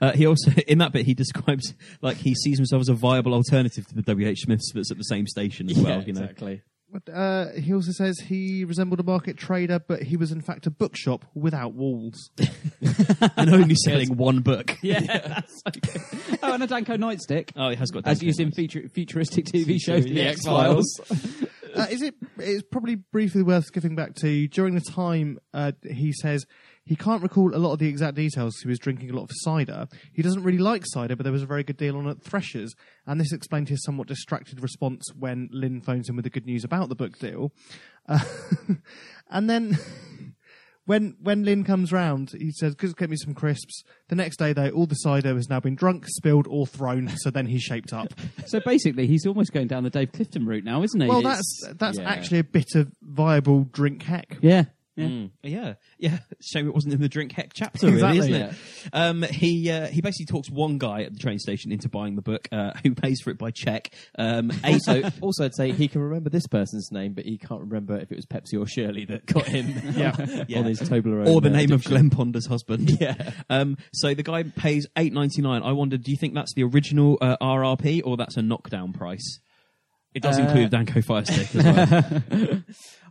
Uh, 0.01 0.13
he 0.13 0.25
also, 0.27 0.51
in 0.67 0.79
that 0.79 0.93
bit, 0.93 1.05
he 1.05 1.13
describes 1.13 1.75
like 2.01 2.17
he 2.17 2.35
sees 2.35 2.57
himself 2.57 2.81
as 2.81 2.89
a 2.89 2.95
viable 2.95 3.35
alternative 3.35 3.87
to 3.89 3.95
the 3.95 4.15
WH 4.15 4.37
Smiths 4.39 4.73
that's 4.73 4.91
at 4.91 4.97
the 4.97 5.05
same 5.05 5.27
station 5.27 5.69
as 5.69 5.77
well. 5.77 5.99
yeah, 5.99 6.07
You 6.07 6.13
know, 6.13 6.23
exactly. 6.23 6.63
But, 6.95 7.13
uh, 7.13 7.53
he 7.55 7.75
also 7.75 7.91
says 7.91 8.21
he 8.21 8.65
resembled 8.65 9.01
a 9.01 9.03
market 9.03 9.37
trader, 9.37 9.81
but 9.81 10.05
he 10.05 10.17
was 10.17 10.31
in 10.31 10.41
fact 10.41 10.69
a 10.69 10.71
bookshop 10.71 11.25
without 11.35 11.75
walls. 11.75 12.31
and 13.37 13.53
only 13.53 13.75
selling 13.75 14.17
one 14.17 14.43
book. 14.43 14.79
yeah, 14.83 15.01
that's 15.01 15.63
so 15.65 15.73
good. 15.73 16.39
Oh, 16.41 16.55
and 16.55 16.63
a 16.63 16.69
Danko 16.69 16.97
nightstick. 16.97 17.51
Oh, 17.57 17.69
it 17.69 17.79
has 17.81 17.91
got 17.91 18.05
that. 18.05 18.11
As 18.11 18.23
used 18.23 18.39
in 18.39 18.47
nights. 18.47 18.57
future, 18.57 18.89
futuristic 18.89 19.47
TV 19.47 19.81
shows, 19.81 20.05
The 20.05 20.23
X 20.23 20.45
Files. 20.45 21.01
uh, 21.75 21.87
is 21.91 22.01
it? 22.01 22.15
It's 22.39 22.63
probably 22.63 22.95
briefly 22.95 23.43
worth 23.43 23.65
skipping 23.65 23.97
back 23.97 24.15
to 24.21 24.47
during 24.47 24.77
the 24.77 24.81
time 24.81 25.41
uh, 25.53 25.73
he 25.83 26.13
says 26.13 26.47
he 26.85 26.97
can't 26.97 27.23
recall 27.23 27.55
a 27.55 27.59
lot 27.59 27.73
of 27.73 27.79
the 27.79 27.89
exact 27.89 28.15
details 28.17 28.57
He 28.63 28.69
was 28.69 28.79
drinking 28.79 29.11
a 29.11 29.15
lot 29.15 29.23
of 29.25 29.31
cider. 29.33 29.87
He 30.13 30.23
doesn't 30.23 30.43
really 30.43 30.59
like 30.59 30.83
cider, 30.87 31.17
but 31.17 31.23
there 31.25 31.33
was 31.33 31.43
a 31.43 31.47
very 31.47 31.63
good 31.65 31.77
deal 31.79 31.97
on 31.97 32.07
at 32.09 32.23
Threshers, 32.23 32.75
and 33.07 33.19
this 33.21 33.33
explained 33.33 33.69
his 33.69 33.83
somewhat 33.85 34.07
distracted 34.09 34.61
response 34.63 35.03
when 35.19 35.49
Lynn 35.53 35.81
phones 35.81 36.09
him 36.09 36.17
with 36.17 36.25
the 36.25 36.31
good 36.31 36.47
news 36.47 36.65
about 36.65 36.89
the 36.89 36.95
book 36.95 37.19
deal. 37.19 37.53
Uh, 38.09 38.21
and 39.31 39.49
then. 39.49 39.79
When 40.87 41.17
when 41.19 41.45
Lynn 41.45 41.65
comes 41.65 41.93
round, 41.93 42.33
he 42.39 42.51
says, 42.51 42.75
"Just 42.75 42.99
get 42.99 43.09
me 43.09 43.17
some 43.17 43.33
crisps." 43.33 43.85
The 44.09 44.17
next 44.17 44.37
day, 44.37 44.53
though, 44.53 44.69
all 44.69 44.85
the 44.85 44.97
cider 44.97 45.35
has 45.35 45.49
now 45.49 45.59
been 45.59 45.75
drunk, 45.77 46.05
spilled, 46.07 46.47
or 46.47 46.67
thrown. 46.67 47.09
So 47.17 47.31
then 47.31 47.47
he's 47.47 47.63
shaped 47.63 47.95
up. 47.95 48.13
So 48.47 48.61
basically, 48.61 49.07
he's 49.07 49.25
almost 49.27 49.51
going 49.55 49.67
down 49.69 49.85
the 49.85 49.89
Dave 49.89 50.13
Clifton 50.13 50.45
route 50.45 50.63
now, 50.65 50.83
isn't 50.83 51.01
he? 51.01 51.09
Well, 51.09 51.21
It's- 51.21 51.39
that's 51.65 51.75
that's 51.79 51.99
yeah. 51.99 52.05
actually 52.11 52.41
a 52.41 52.45
bit 52.45 52.75
of 52.75 52.93
viable 53.01 53.65
drink 53.73 54.03
hack. 54.03 54.37
yeah. 54.43 54.65
Yeah. 54.97 55.07
Mm. 55.07 55.31
Yeah, 55.43 55.75
yeah. 55.99 56.19
Shame 56.41 56.69
it 56.69 56.75
wasn't 56.75 56.95
in 56.95 57.01
the 57.01 57.09
drink 57.09 57.33
heck 57.33 57.53
chapter, 57.53 57.87
really, 57.91 57.97
Exactly, 57.97 58.19
isn't 58.21 58.35
it? 58.43 58.55
Um, 58.93 59.23
he 59.25 59.69
uh, 59.71 59.87
he 59.89 60.01
basically 60.01 60.27
talks 60.27 60.49
one 60.51 60.79
guy 60.79 61.03
at 61.03 61.13
the 61.13 61.19
train 61.19 61.41
station 61.41 61.73
into 61.73 61.89
buying 61.89 62.15
the 62.15 62.23
book, 62.23 62.47
uh, 62.53 62.71
who 62.85 62.95
pays 62.95 63.21
for 63.21 63.31
it 63.31 63.39
by 63.39 63.51
check. 63.51 63.93
Um, 64.19 64.53
Also, 64.65 65.03
also, 65.21 65.45
I'd 65.47 65.55
say 65.55 65.73
he 65.73 65.89
can 65.89 66.01
remember 66.01 66.31
this 66.31 66.47
person's 66.47 66.91
name, 66.93 67.13
but 67.13 67.25
he 67.25 67.39
can't 67.39 67.61
remember 67.63 67.97
if 67.99 68.13
it 68.13 68.17
was 68.17 68.25
Pepsi 68.27 68.61
or 68.61 68.67
Shirley 68.67 69.05
that 69.07 69.27
got 69.27 69.47
him 69.47 69.67
Yeah. 69.97 70.13
on 70.59 70.65
his 70.67 70.81
Toblerone. 70.81 71.27
or 71.29 71.41
the 71.41 71.51
name 71.51 71.73
of. 71.73 71.83
Glenn 71.85 72.11
Ponder's 72.11 72.47
husband. 72.47 72.97
Yeah. 73.01 73.33
Um, 73.51 73.77
so 73.93 74.15
the 74.15 74.23
guy 74.23 74.45
pays 74.45 74.87
eight 74.97 75.13
ninety 75.13 75.43
nine. 75.43 75.63
I 75.63 75.73
wonder, 75.73 75.97
do 75.99 76.11
you 76.13 76.17
think 76.17 76.35
that's 76.35 76.55
the 76.55 76.63
original 76.63 77.19
uh, 77.21 77.37
RRP 77.43 78.03
or 78.05 78.17
that's 78.17 78.37
a 78.37 78.43
knockdown 78.43 78.93
price? 78.93 79.41
It 80.15 80.23
does 80.23 80.39
Uh, 80.39 80.43
include 80.43 80.71
Danko 80.71 81.03
Fire 81.03 81.25
Stick 81.25 81.53
as 81.57 81.65
well. 81.65 82.63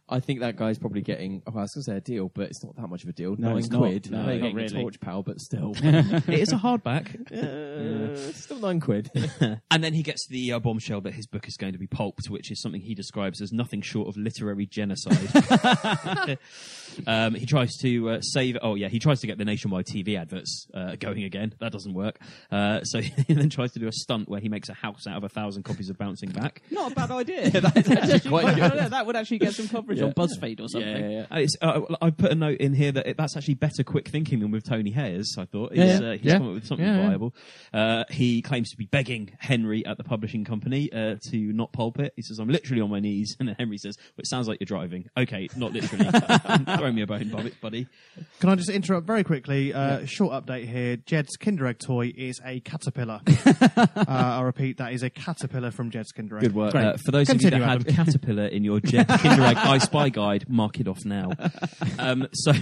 I 0.10 0.20
think 0.20 0.41
that 0.41 0.58
guy's 0.58 0.78
probably 0.78 1.01
getting. 1.01 1.41
Oh, 1.47 1.51
I 1.58 1.62
was 1.62 1.74
going 1.74 1.84
to 1.86 1.91
say 1.91 1.95
a 1.97 2.01
deal, 2.01 2.30
but 2.34 2.47
it's 2.49 2.64
not 2.64 2.76
that 2.76 2.88
much 2.88 3.04
of 3.04 3.10
a 3.10 3.14
deal. 3.14 3.36
No, 3.38 3.49
Nine 3.49 3.58
it's 3.60 3.70
not. 3.70 3.80
quid. 3.80 4.12
No, 4.12 4.20
I 4.20 4.26
know 4.26 4.32
you're 4.34 4.34
not 4.34 4.41
getting 4.41 4.56
really. 4.58 4.78
a 4.80 4.82
torch 4.82 4.99
pal, 4.99 5.24
but 5.24 5.39
still, 5.39 5.74
it 5.82 6.30
is 6.39 6.51
a 6.51 6.58
hardback. 6.58 7.32
uh, 7.32 8.32
still 8.34 8.60
nine 8.60 8.80
quid. 8.80 9.10
And 9.72 9.84
then 9.84 9.93
he 9.93 10.04
gets 10.04 10.28
the 10.28 10.54
uh, 10.54 10.60
bombshell 10.60 11.01
that 11.01 11.14
his 11.16 11.26
book 11.26 11.47
is 11.47 11.58
going 11.58 11.74
to 11.74 11.80
be 11.80 11.88
pulped, 11.88 12.28
which 12.30 12.51
is 12.51 12.62
something 12.62 12.80
he 12.80 12.93
describes 12.93 13.41
as 13.41 13.51
nothing 13.51 13.82
short 13.82 14.08
of 14.08 14.16
literary 14.18 14.68
genocide. 14.68 15.18
um, 17.08 17.34
he 17.34 17.45
tries 17.45 17.72
to 17.82 18.10
uh, 18.12 18.22
save. 18.22 18.58
Oh 18.62 18.76
yeah, 18.76 18.89
he 18.89 18.99
tries 18.99 19.22
to 19.22 19.28
get 19.28 19.38
the 19.38 19.45
nationwide 19.45 19.86
TV 19.86 20.20
adverts 20.20 20.68
uh, 20.74 20.95
going 20.99 21.24
again. 21.24 21.56
That 21.60 21.72
doesn't 21.72 21.93
work. 21.93 22.20
Uh, 22.51 22.84
so 22.84 23.01
he 23.01 23.34
then 23.34 23.49
tries 23.49 23.72
to 23.74 23.80
do 23.80 23.88
a 23.88 23.91
stunt 23.91 24.30
where 24.30 24.39
he 24.39 24.49
makes 24.49 24.70
a 24.70 24.74
house 24.74 25.08
out 25.08 25.18
of 25.18 25.24
a 25.24 25.30
thousand 25.30 25.64
copies 25.64 25.89
of 25.89 25.97
Bouncing 25.97 26.30
Back. 26.30 26.62
Not 26.70 26.91
a 26.91 26.95
bad 26.95 27.12
idea. 27.12 27.49
That's 27.49 27.89
actually 27.89 28.30
quite 28.30 28.56
good. 28.56 28.74
yeah, 28.76 28.88
That 28.89 29.06
would 29.06 29.16
actually 29.16 29.39
get 29.39 29.54
some 29.54 29.68
coverage 29.68 29.93
on 30.02 30.14
BuzzFeed 30.14 30.60
or 30.62 30.68
something. 30.68 30.89
yeah, 30.89 30.98
yeah, 31.10 31.26
yeah. 31.30 31.36
Uh, 31.38 31.39
It's, 31.39 31.56
uh, 31.62 31.82
I 32.02 32.10
put 32.10 32.32
a 32.32 32.36
note 32.36 32.58
in 32.60 32.74
here 32.74 32.91
that 32.91 33.08
it, 33.08 33.18
that's 33.18 33.36
actually 33.38 33.56
better 33.56 33.84
quick 33.84 34.08
thinking 34.10 34.39
than 34.39 34.52
with 34.52 34.64
Tony 34.68 34.91
Hayers. 34.91 35.36
I 35.38 35.46
thought 35.46 35.74
he's, 35.74 36.00
yeah. 36.00 36.08
uh, 36.08 36.12
he's 36.14 36.24
Yeah. 36.24 36.38
come 36.38 36.48
up 36.50 36.54
with 36.56 36.66
something 36.68 36.86
Yeah, 36.86 36.98
yeah. 37.02 37.08
viable. 37.10 37.36
Uh, 37.74 38.04
he 38.10 38.41
claims 38.41 38.70
to 38.72 38.78
be 38.78 38.86
begging 38.86 39.32
Henry 39.39 39.86
at 39.86 39.98
the 39.98 40.04
publishing 40.04 40.44
company 40.46 40.91
uh, 40.91 41.16
to 41.32 41.38
not 41.38 41.72
pulp 41.74 42.00
it. 42.00 42.14
He 42.16 42.22
says, 42.22 42.39
"I'm 42.39 42.50
literally 42.50 42.82
on 42.82 42.89
my 42.89 43.00
knees," 43.00 43.36
and 43.39 43.48
then 43.50 43.56
Henry 43.60 43.78
says, 43.78 43.98
"Well, 43.98 44.20
it 44.20 44.28
sounds 44.28 44.48
like 44.48 44.60
you're 44.60 44.66
driving." 44.66 45.06
Okay, 45.18 45.50
not 45.56 45.74
literally. 45.74 46.06
Throw 46.78 46.91
me 46.91 47.02
a 47.02 47.08
bone, 47.08 47.30
buddy- 47.30 47.54
buddy. 47.62 47.88
Can 48.39 48.50
I 48.50 48.56
just 48.56 48.70
interrupt 48.70 49.06
very 49.08 49.24
quickly? 49.24 49.74
Uh, 49.74 50.06
Short 50.06 50.34
update 50.46 50.68
here. 50.68 50.98
Jed's 50.98 51.36
Kinder 51.38 51.68
Egg 51.68 51.80
toy 51.80 52.14
is 52.16 52.39
a 52.46 52.60
caterpillar. 52.62 53.22
uh, 53.66 53.86
I 54.08 54.41
repeat, 54.41 54.78
that 54.78 54.94
is 54.94 55.04
a 55.04 55.10
caterpillar 55.10 55.72
from 55.72 55.89
Jed's 55.91 56.12
Kinder 56.12 56.38
Egg. 56.38 56.44
Good 56.44 56.56
work. 56.56 56.76
Uh, 56.76 56.96
for 57.06 57.12
those 57.12 57.28
Continue, 57.28 57.48
of 57.58 57.62
you 57.62 57.66
that 57.66 57.72
Adam. 57.82 57.94
had 57.96 58.06
Caterpillar 58.06 58.46
in 58.48 58.64
your 58.64 58.80
Jet 58.80 59.08
Kinder 59.08 59.44
Egg 59.44 59.58
I 59.58 59.78
Spy 59.84 60.09
guide, 60.09 60.45
mark 60.49 60.79
it 60.79 60.88
off 60.88 61.05
now. 61.05 61.31
Um, 61.99 62.27
so 62.34 62.53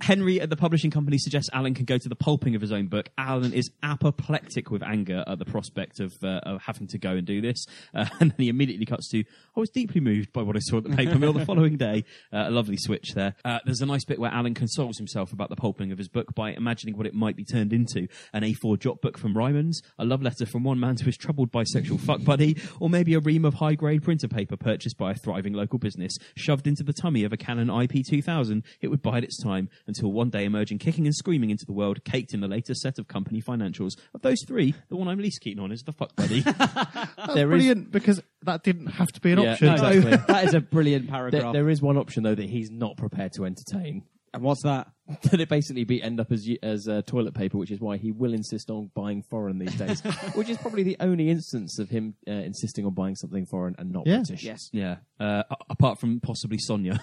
Henry 0.00 0.40
at 0.40 0.48
the 0.48 0.56
publishing 0.56 0.90
company 0.90 1.18
suggests 1.18 1.50
Alan 1.52 1.74
can 1.74 1.84
go 1.84 1.98
to 1.98 2.08
the 2.08 2.14
pulping 2.14 2.54
of 2.54 2.60
his 2.60 2.72
own 2.72 2.86
book. 2.86 3.10
Alan 3.18 3.52
is 3.52 3.70
apoplectic 3.82 4.70
with 4.70 4.82
anger 4.82 5.22
at 5.26 5.38
the 5.38 5.44
prospect 5.44 6.00
of, 6.00 6.14
uh, 6.22 6.40
of 6.44 6.62
having 6.62 6.86
to 6.88 6.98
go 6.98 7.10
and 7.10 7.26
do 7.26 7.40
this, 7.40 7.66
uh, 7.94 8.06
and 8.18 8.30
then 8.30 8.36
he 8.38 8.48
immediately 8.48 8.86
cuts 8.86 9.08
to, 9.10 9.20
"I 9.56 9.60
was 9.60 9.70
deeply 9.70 10.00
moved 10.00 10.32
by 10.32 10.42
what 10.42 10.56
I 10.56 10.60
saw 10.60 10.78
at 10.78 10.84
the 10.84 10.96
paper 10.96 11.18
mill 11.18 11.32
the 11.32 11.44
following 11.44 11.76
day." 11.76 12.04
Uh, 12.32 12.48
a 12.48 12.50
lovely 12.50 12.76
switch 12.76 13.14
there. 13.14 13.34
Uh, 13.44 13.58
there's 13.64 13.80
a 13.80 13.86
nice 13.86 14.04
bit 14.04 14.18
where 14.18 14.30
Alan 14.30 14.54
consoles 14.54 14.98
himself 14.98 15.32
about 15.32 15.48
the 15.48 15.56
pulping 15.56 15.90
of 15.90 15.98
his 15.98 16.08
book 16.08 16.34
by 16.34 16.52
imagining 16.52 16.96
what 16.96 17.06
it 17.06 17.14
might 17.14 17.34
be 17.34 17.44
turned 17.44 17.72
into: 17.72 18.06
an 18.32 18.42
A4 18.42 18.78
jot 18.78 19.00
book 19.00 19.18
from 19.18 19.36
Ryman's, 19.36 19.82
a 19.98 20.04
love 20.04 20.22
letter 20.22 20.46
from 20.46 20.62
one 20.62 20.78
man 20.78 20.96
to 20.96 21.04
his 21.04 21.16
troubled 21.16 21.50
bisexual 21.50 22.00
fuck 22.00 22.22
buddy, 22.24 22.56
or 22.78 22.88
maybe 22.88 23.14
a 23.14 23.20
ream 23.20 23.44
of 23.44 23.54
high-grade 23.54 24.02
printer 24.02 24.28
paper 24.28 24.56
purchased 24.56 24.96
by 24.96 25.12
a 25.12 25.14
thriving 25.14 25.52
local 25.52 25.78
business, 25.78 26.16
shoved 26.36 26.66
into 26.66 26.82
the 26.82 26.92
tummy 26.92 27.24
of 27.24 27.32
a 27.32 27.36
Canon 27.36 27.68
IP2000. 27.68 28.62
It 28.80 28.88
would 28.88 29.02
bide 29.02 29.24
its 29.24 29.42
time 29.42 29.68
until 29.90 30.10
one 30.12 30.30
day 30.30 30.44
emerging 30.44 30.78
kicking 30.78 31.04
and 31.06 31.14
screaming 31.14 31.50
into 31.50 31.66
the 31.66 31.72
world, 31.72 32.02
caked 32.04 32.32
in 32.32 32.40
the 32.40 32.48
latest 32.48 32.80
set 32.80 32.98
of 32.98 33.06
company 33.08 33.42
financials. 33.42 33.92
Of 34.14 34.22
those 34.22 34.38
three, 34.46 34.74
the 34.88 34.96
one 34.96 35.08
I'm 35.08 35.18
least 35.18 35.40
keen 35.42 35.58
on 35.60 35.70
is 35.72 35.82
the 35.82 35.92
fuck 35.92 36.16
buddy. 36.16 36.40
That's 36.40 37.34
There 37.34 37.52
is- 37.52 37.58
brilliant 37.58 37.90
because 37.92 38.22
that 38.42 38.62
didn't 38.62 38.86
have 38.86 39.08
to 39.08 39.20
be 39.20 39.32
an 39.32 39.40
Yeah, 39.40 39.52
option. 39.52 39.66
no, 39.66 39.74
exactly. 39.74 40.10
that 40.34 40.44
is 40.44 40.54
a 40.54 40.60
brilliant 40.60 41.06
There, 41.06 41.12
paragraph. 41.12 41.52
there 41.52 41.68
is 41.68 41.82
one 41.82 41.96
option 41.98 42.22
though 42.22 42.34
that 42.34 42.48
he's 42.48 42.70
not 42.70 42.96
prepared 42.96 43.32
to 43.34 43.44
entertain. 43.44 44.04
and 44.32 44.42
what's 44.42 44.62
that? 44.62 44.88
That 45.30 45.40
it 45.40 45.48
basically 45.48 45.82
be 45.82 46.00
end 46.00 46.20
up 46.20 46.30
as 46.30 46.46
y- 46.48 46.58
as 46.62 46.86
uh, 46.86 47.02
toilet 47.04 47.34
paper, 47.34 47.58
which 47.58 47.72
is 47.72 47.80
why 47.80 47.96
he 47.96 48.12
will 48.12 48.32
insist 48.32 48.70
on 48.70 48.92
buying 48.94 49.22
foreign 49.28 49.58
these 49.58 49.74
days. 49.74 50.00
which 50.36 50.48
is 50.48 50.56
probably 50.58 50.84
the 50.84 50.96
only 51.00 51.28
instance 51.30 51.80
of 51.80 51.88
him 51.90 52.14
uh, 52.28 52.30
insisting 52.32 52.86
on 52.86 52.94
buying 52.94 53.16
something 53.16 53.44
foreign 53.44 53.74
and 53.76 53.90
not 53.90 54.06
Yeah. 54.06 54.18
British. 54.18 54.44
Yes. 54.44 54.68
yeah, 54.72 54.98
uh, 55.18 55.42
a- 55.50 55.56
apart 55.70 55.98
from 55.98 56.20
possibly 56.20 56.58
Sonia. 56.58 57.00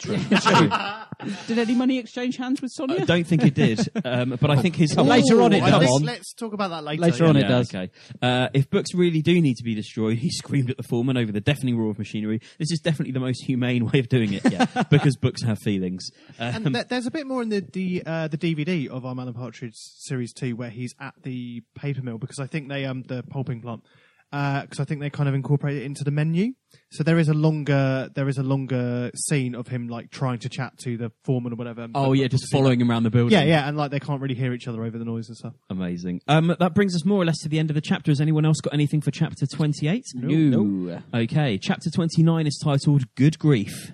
True. 0.00 0.16
Did 1.46 1.58
any 1.58 1.74
money 1.74 1.98
exchange 1.98 2.36
hands 2.36 2.62
with 2.62 2.70
Sonia? 2.72 3.02
I 3.02 3.04
don't 3.04 3.26
think 3.26 3.44
it 3.44 3.54
did, 3.54 3.80
um, 4.04 4.38
but 4.40 4.50
I 4.50 4.56
think 4.56 4.76
his 4.76 4.94
whole 4.94 5.04
Later 5.10 5.42
on 5.42 5.52
it 5.52 5.60
does. 5.60 5.80
think 5.80 5.90
on. 5.92 6.02
Let's 6.02 6.32
talk 6.32 6.54
about 6.54 6.70
that 6.70 6.84
later. 6.84 7.02
Later 7.02 7.24
yeah. 7.24 7.28
on 7.28 7.36
it 7.36 7.42
does. 7.42 7.74
Okay. 7.74 7.90
Uh, 8.22 8.48
if 8.54 8.70
books 8.70 8.94
really 8.94 9.20
do 9.20 9.38
need 9.40 9.56
to 9.56 9.62
be 9.64 9.74
destroyed, 9.74 10.18
he 10.18 10.30
screamed 10.30 10.70
at 10.70 10.78
the 10.78 10.82
foreman 10.82 11.18
over 11.18 11.30
the 11.30 11.40
deafening 11.40 11.76
roar 11.76 11.90
of 11.90 11.98
machinery. 11.98 12.40
This 12.58 12.70
is 12.70 12.80
definitely 12.80 13.12
the 13.12 13.20
most 13.20 13.44
humane 13.44 13.86
way 13.90 13.98
of 13.98 14.08
doing 14.08 14.32
it, 14.32 14.50
yeah, 14.50 14.66
because 14.90 15.16
books 15.16 15.42
have 15.42 15.58
feelings. 15.58 16.08
Um, 16.38 16.66
And 16.66 16.74
th- 16.74 16.88
there's 16.88 17.06
a 17.06 17.10
bit 17.10 17.26
more 17.26 17.42
in 17.42 17.50
the 17.50 17.60
the, 17.60 18.02
uh, 18.06 18.28
the 18.28 18.38
DVD 18.38 18.88
of 18.88 19.04
I'm 19.04 19.18
Alan 19.18 19.34
Partridge 19.34 19.74
series 19.74 20.32
two 20.32 20.56
where 20.56 20.70
he's 20.70 20.94
at 20.98 21.14
the 21.22 21.62
paper 21.74 22.02
mill 22.02 22.18
because 22.18 22.38
I 22.38 22.46
think 22.46 22.68
they 22.68 22.86
um 22.86 23.02
the 23.02 23.22
pulping 23.22 23.60
plant 23.60 23.82
because 24.30 24.78
I 24.78 24.84
think 24.84 25.00
they 25.00 25.10
kind 25.10 25.28
of 25.28 25.34
incorporate 25.34 25.76
it 25.78 25.82
into 25.82 26.04
the 26.04 26.10
menu. 26.12 26.52
So 26.92 27.02
there 27.02 27.18
is 27.18 27.28
a 27.28 27.34
longer 27.34 28.08
there 28.14 28.28
is 28.28 28.38
a 28.38 28.42
longer 28.44 29.10
scene 29.16 29.54
of 29.56 29.66
him 29.66 29.88
like 29.88 30.10
trying 30.10 30.38
to 30.40 30.48
chat 30.48 30.78
to 30.84 30.96
the 30.96 31.10
foreman 31.24 31.52
or 31.52 31.56
whatever. 31.56 31.88
oh 31.94 32.08
But 32.10 32.12
yeah, 32.12 32.28
just 32.28 32.44
obviously- 32.44 32.58
following 32.58 32.80
him 32.80 32.90
around 32.90 33.02
the 33.02 33.10
building. 33.10 33.32
Yeah, 33.36 33.44
yeah, 33.44 33.68
and 33.68 33.76
like 33.76 33.90
they 33.90 33.98
can't 34.00 34.20
really 34.20 34.36
hear 34.36 34.52
each 34.52 34.68
other 34.68 34.84
over 34.84 34.98
the 34.98 35.04
noise 35.04 35.28
and 35.28 35.36
stuff. 35.36 35.54
Amazing. 35.68 36.20
Um, 36.28 36.54
that 36.60 36.74
brings 36.74 36.94
us 36.94 37.04
more 37.04 37.20
or 37.20 37.24
less 37.24 37.38
to 37.42 37.48
the 37.48 37.58
end 37.58 37.70
of 37.70 37.74
the 37.74 37.80
chapter. 37.80 38.10
Has 38.10 38.20
anyone 38.20 38.44
else 38.44 38.60
got 38.60 38.72
anything 38.72 39.00
for 39.00 39.10
chapter 39.10 39.46
28? 39.46 40.04
No. 40.14 41.02
Okay, 41.12 41.58
chapter 41.58 41.90
29 41.90 42.46
is 42.46 42.60
titled 42.62 43.12
Good 43.16 43.38
Grief. 43.38 43.92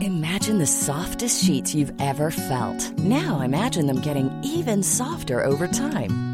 Imagine 0.00 0.58
the 0.58 0.66
softest 0.66 1.44
sheets 1.44 1.74
you've 1.74 1.92
ever 2.00 2.30
felt. 2.30 2.90
Now 2.98 3.40
imagine 3.42 3.86
them 3.86 4.00
getting 4.00 4.30
even 4.42 4.82
softer 4.82 5.44
over 5.44 5.68
time. 5.68 6.33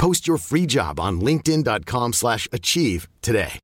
Post 0.00 0.26
your 0.26 0.38
free 0.38 0.66
job 0.66 0.98
on 0.98 1.20
linkedin.com/achieve 1.20 2.14
slash 2.14 2.48
achieve 2.52 3.06
today. 3.20 3.58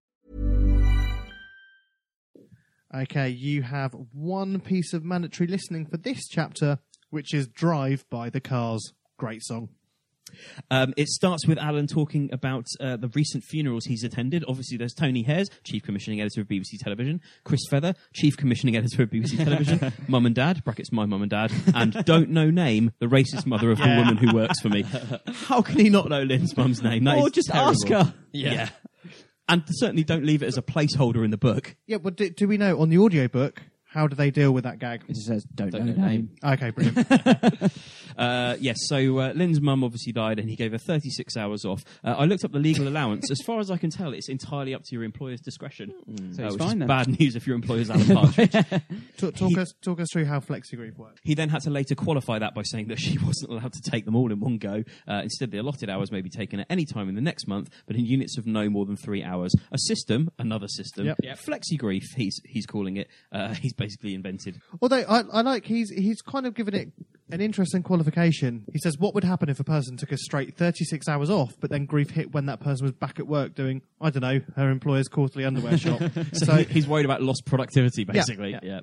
Okay, 2.95 3.29
you 3.31 3.63
have 3.63 3.95
one 4.13 4.61
piece 4.61 4.93
of 4.93 5.03
mandatory 5.03 5.49
listening 5.49 5.87
for 5.87 5.97
this 5.97 6.29
chapter, 6.29 6.79
which 7.11 7.35
is 7.35 7.49
"Drive" 7.49 8.05
by 8.11 8.31
the 8.31 8.41
Cars. 8.41 8.93
Great 9.19 9.43
song. 9.43 9.71
Um, 10.71 10.93
it 10.97 11.09
starts 11.09 11.47
with 11.47 11.59
Alan 11.59 11.87
talking 11.87 12.29
about 12.33 12.67
uh, 12.81 12.97
the 12.97 13.09
recent 13.09 13.45
funerals 13.45 13.85
he's 13.85 14.05
attended. 14.05 14.45
Obviously, 14.49 14.77
there's 14.77 14.93
Tony 14.95 15.23
Hayers, 15.23 15.49
Chief 15.65 15.83
Commissioning 15.83 16.21
Editor 16.21 16.41
of 16.43 16.49
BBC 16.49 16.79
Television, 16.81 17.21
Chris 17.45 17.61
Feather, 17.71 17.95
Chief 18.15 18.37
Commissioning 18.37 18.77
Editor 18.77 19.03
of 19.05 19.11
BBC 19.11 19.37
Television, 19.43 19.93
Mum 20.09 20.27
and 20.27 20.35
Dad, 20.35 20.63
brackets 20.65 20.93
my 20.93 21.07
mum 21.07 21.23
and 21.23 21.31
dad, 21.31 21.53
and 21.75 21.93
don't 22.05 22.31
know 22.31 22.51
name, 22.51 22.93
the 22.99 23.07
racist 23.07 23.47
mother 23.47 23.71
of 23.71 23.79
the 23.79 23.85
woman 23.87 24.17
who 24.17 24.35
works 24.35 24.61
for 24.61 24.69
me. 24.69 24.83
How 25.47 25.63
can 25.63 25.79
he 25.79 25.89
not 25.89 26.09
know 26.09 26.23
Lynn's 26.23 26.57
mum's 26.57 26.83
name? 26.83 27.05
That 27.05 27.19
Or 27.19 27.31
just 27.31 27.49
terrible. 27.51 27.71
ask 27.71 27.89
her. 27.89 28.15
Yeah. 28.33 28.69
And 29.49 29.63
certainly 29.69 30.03
don't 30.05 30.25
leave 30.25 30.43
it 30.43 30.47
as 30.47 30.59
a 30.59 30.63
placeholder 30.63 31.25
in 31.25 31.31
the 31.31 31.37
book. 31.39 31.77
Yeah, 31.87 31.99
but 31.99 32.17
do, 32.17 32.29
do 32.31 32.49
we 32.49 32.57
know 32.59 32.81
on 32.81 32.89
the 32.89 32.99
audiobook 32.99 33.63
how 33.85 34.07
do 34.07 34.17
they 34.17 34.31
deal 34.31 34.53
with 34.53 34.65
that 34.65 34.79
gag? 34.79 35.05
It 35.09 35.17
says, 35.17 35.45
don't, 35.45 35.71
Don't 35.71 35.87
know 35.87 35.93
know 35.93 36.07
name. 36.07 36.31
Okay, 36.45 36.71
brilliant. 36.71 37.09
Uh, 38.17 38.57
yes, 38.61 38.77
so 38.89 39.19
uh, 39.19 39.33
Lynn's 39.35 39.61
mum 39.61 39.85
obviously 39.85 40.13
died 40.13 40.39
and 40.39 40.49
he 40.49 40.57
gave 40.57 40.73
her 40.73 40.79
36 40.79 41.37
hours 41.37 41.65
off. 41.65 41.83
Uh, 42.05 42.15
I 42.19 42.25
looked 42.25 42.45
up 42.45 42.53
the 42.53 42.59
legal 42.59 42.89
allowance. 42.89 43.31
As 43.31 43.41
far 43.45 43.61
as 43.61 43.71
I 43.71 43.77
can 43.77 43.91
tell, 43.91 44.13
it's 44.13 44.29
entirely 44.29 44.75
up 44.75 44.83
to 44.85 44.95
your 44.95 45.05
employer's 45.05 45.41
discretion. 45.41 45.93
So 46.33 46.43
Uh, 46.43 46.47
it's 46.47 46.55
which 46.55 46.63
fine 46.63 46.73
is 46.75 46.79
then. 46.81 46.89
bad 46.89 47.21
news 47.21 47.37
if 47.37 47.47
your 47.47 47.57
employer's 47.57 47.91
Alan 47.91 48.07
Partridge. 48.07 48.53
talk 49.19 49.35
talk 49.35 49.59
us 49.59 49.73
talk 49.83 50.01
us 50.01 50.09
through 50.13 50.25
how 50.25 50.41
FlexiGrief 50.41 50.97
works. 50.97 51.21
He 51.23 51.35
then 51.35 51.49
had 51.49 51.63
to 51.63 51.71
later 51.71 51.95
qualify 51.95 52.39
that 52.39 52.55
by 52.55 52.63
saying 52.63 52.89
that 52.89 52.99
she 52.99 53.19
wasn't 53.25 53.51
allowed 53.53 53.73
to 53.73 53.91
take 53.91 54.05
them 54.05 54.17
all 54.17 54.33
in 54.33 54.41
one 54.41 54.59
go. 54.59 54.83
Uh, 55.09 55.21
instead, 55.23 55.51
the 55.51 55.59
allotted 55.59 55.91
hours 55.91 56.11
may 56.11 56.21
be 56.21 56.31
taken 56.31 56.61
at 56.61 56.67
any 56.71 56.85
time 56.85 57.09
in 57.09 57.15
the 57.15 57.21
next 57.21 57.47
month, 57.47 57.71
but 57.87 57.97
in 57.97 58.07
units 58.07 58.39
of 58.39 58.47
no 58.47 58.69
more 58.71 58.87
than 58.87 58.97
three 58.97 59.23
hours. 59.23 59.55
A 59.73 59.79
system, 59.79 60.31
another 60.39 60.69
system, 60.69 61.07
Yep. 61.07 61.19
yeah, 61.23 61.35
FlexiGrief, 61.35 62.03
he's 62.17 62.41
he's 62.47 62.67
calling 62.67 62.97
it. 62.97 63.09
Uh, 63.33 63.55
he's 63.55 63.73
basically 63.75 64.15
invented. 64.15 64.61
Although 64.81 65.05
I, 65.09 65.23
I 65.33 65.41
like 65.43 65.65
he's 65.67 65.91
he's 65.91 66.23
kind 66.23 66.47
of 66.47 66.55
given 66.55 66.75
it 66.75 66.89
an 67.31 67.41
interesting 67.41 67.83
qualification. 67.83 68.65
He 68.73 68.79
says, 68.79 68.99
"What 68.99 69.15
would 69.15 69.25
happen 69.25 69.49
if 69.49 69.59
a 69.61 69.65
person 69.65 69.97
took 69.97 70.13
a 70.13 70.17
straight 70.17 70.57
36 70.57 71.09
hours 71.09 71.29
off, 71.31 71.55
but 71.61 71.71
then 71.71 71.85
grief 71.87 72.11
hit 72.11 72.33
when 72.33 72.47
that 72.47 72.61
person 72.61 72.85
was 72.85 72.93
back 72.93 73.19
at 73.19 73.27
work 73.27 73.55
doing 73.55 73.83
I 74.01 74.11
don't 74.11 74.23
know 74.23 74.41
her 74.57 74.71
employer's 74.71 75.09
quarterly 75.09 75.45
underwear 75.45 75.77
shop." 75.79 76.01
So, 76.33 76.47
so 76.47 76.55
he- 76.57 76.65
he's 76.65 76.87
worried 76.87 77.05
about 77.05 77.23
lost 77.23 77.45
productivity, 77.47 78.05
basically. 78.05 78.53
Yeah. 78.53 78.61
Yeah. 78.63 78.81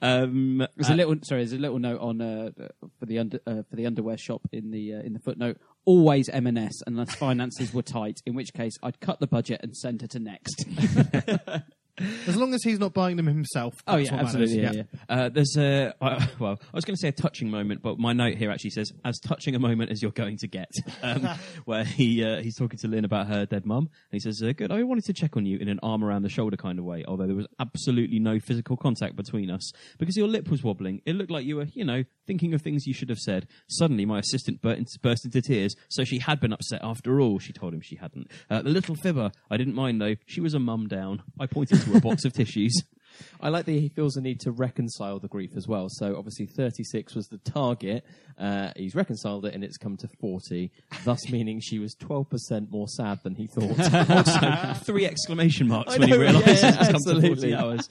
Um, 0.00 0.66
There's 0.76 0.90
uh, 0.90 0.94
a 0.94 0.96
little 0.96 1.16
sorry. 1.24 1.40
There's 1.42 1.52
a 1.52 1.58
little 1.58 1.78
note 1.78 2.00
on 2.00 2.20
uh, 2.20 2.50
for 2.98 3.06
the 3.06 3.18
under 3.18 3.40
uh, 3.46 3.62
for 3.68 3.76
the 3.76 3.86
underwear 3.86 4.16
shop 4.18 4.42
in 4.52 4.70
the 4.70 4.94
uh, 4.94 5.00
in 5.00 5.12
the 5.12 5.20
footnote. 5.20 5.58
Always 5.84 6.28
M&S 6.28 6.74
unless 6.86 7.14
finances 7.16 7.74
were 7.74 7.82
tight. 7.82 8.20
In 8.24 8.34
which 8.34 8.52
case, 8.54 8.74
I'd 8.84 9.00
cut 9.00 9.18
the 9.18 9.26
budget 9.26 9.60
and 9.64 9.76
send 9.76 10.02
her 10.02 10.06
to 10.08 10.20
next. 10.20 10.64
as 11.98 12.36
long 12.36 12.54
as 12.54 12.62
he's 12.62 12.78
not 12.78 12.94
buying 12.94 13.16
them 13.16 13.26
himself. 13.26 13.74
Oh, 13.86 13.96
yeah, 13.96 14.12
what 14.12 14.24
absolutely, 14.24 14.62
yeah, 14.62 14.82
Uh, 15.08 15.28
there's 15.28 15.56
a 15.56 15.94
I 16.00 16.28
well, 16.38 16.58
I 16.62 16.76
was 16.76 16.84
going 16.84 16.96
to 16.96 17.00
say 17.00 17.08
a 17.08 17.12
touching 17.12 17.50
moment, 17.50 17.82
but 17.82 17.98
my 17.98 18.12
note 18.12 18.36
here 18.36 18.50
actually 18.50 18.70
says 18.70 18.92
as 19.04 19.18
touching 19.20 19.54
a 19.54 19.58
moment 19.58 19.90
as 19.90 20.00
you're 20.02 20.10
going 20.10 20.38
to 20.38 20.48
get, 20.48 20.70
um, 21.02 21.28
where 21.64 21.84
he 21.84 22.24
uh, 22.24 22.40
he's 22.40 22.56
talking 22.56 22.78
to 22.78 22.88
Lynn 22.88 23.04
about 23.04 23.26
her 23.26 23.46
dead 23.46 23.66
mum, 23.66 23.84
and 23.88 24.12
he 24.12 24.20
says, 24.20 24.42
uh, 24.42 24.52
"Good, 24.52 24.72
I 24.72 24.82
wanted 24.82 25.04
to 25.04 25.12
check 25.12 25.36
on 25.36 25.44
you 25.46 25.58
in 25.58 25.68
an 25.68 25.80
arm 25.82 26.02
around 26.04 26.22
the 26.22 26.28
shoulder 26.30 26.56
kind 26.56 26.78
of 26.78 26.84
way, 26.84 27.04
although 27.06 27.26
there 27.26 27.36
was 27.36 27.46
absolutely 27.60 28.18
no 28.18 28.40
physical 28.40 28.76
contact 28.76 29.16
between 29.16 29.50
us 29.50 29.72
because 29.98 30.16
your 30.16 30.28
lip 30.28 30.48
was 30.48 30.62
wobbling. 30.62 31.02
It 31.04 31.14
looked 31.14 31.30
like 31.30 31.44
you 31.44 31.56
were, 31.56 31.66
you 31.74 31.84
know, 31.84 32.04
thinking 32.32 32.54
of 32.54 32.62
things 32.62 32.86
you 32.86 32.94
should 32.94 33.10
have 33.10 33.18
said. 33.18 33.46
Suddenly, 33.68 34.06
my 34.06 34.20
assistant 34.20 34.62
burst, 34.62 35.26
into 35.26 35.42
tears, 35.42 35.76
so 35.90 36.02
she 36.02 36.18
had 36.18 36.40
been 36.40 36.54
upset 36.54 36.80
after 36.82 37.20
all. 37.20 37.38
She 37.38 37.52
told 37.52 37.74
him 37.74 37.82
she 37.82 37.96
hadn't. 37.96 38.30
Uh, 38.48 38.62
the 38.62 38.70
little 38.70 38.96
fibber, 38.96 39.32
I 39.50 39.58
didn't 39.58 39.74
mind 39.74 40.00
though. 40.00 40.14
She 40.24 40.40
was 40.40 40.54
a 40.54 40.58
mum 40.58 40.88
down. 40.88 41.22
I 41.38 41.46
pointed 41.46 41.82
to 41.82 41.94
a 41.94 42.00
box 42.00 42.24
of 42.24 42.32
tissues." 42.32 42.72
I 43.40 43.48
like 43.48 43.66
that 43.66 43.72
he 43.72 43.88
feels 43.88 44.14
the 44.14 44.20
need 44.20 44.40
to 44.40 44.50
reconcile 44.50 45.18
the 45.18 45.28
grief 45.28 45.50
as 45.56 45.66
well. 45.68 45.88
So 45.88 46.16
obviously, 46.16 46.46
36 46.46 47.14
was 47.14 47.26
the 47.28 47.38
target. 47.38 48.04
Uh, 48.38 48.72
he's 48.76 48.94
reconciled 48.94 49.44
it, 49.44 49.54
and 49.54 49.62
it's 49.62 49.76
come 49.76 49.96
to 49.98 50.08
40, 50.20 50.70
thus 51.04 51.30
meaning 51.30 51.60
she 51.60 51.78
was 51.78 51.94
12% 51.96 52.70
more 52.70 52.88
sad 52.88 53.20
than 53.22 53.34
he 53.34 53.46
thought. 53.46 54.10
also 54.10 54.74
three 54.84 55.06
exclamation 55.06 55.68
marks 55.68 55.94
I 55.94 55.98
when 55.98 56.08
he 56.08 56.14
know, 56.14 56.20
realises 56.20 56.62
yeah, 56.62 56.76
it's 56.80 56.90
come 56.90 57.02
to 57.14 57.20
40 57.20 57.32
absolutely. 57.32 57.54
hours. 57.54 57.88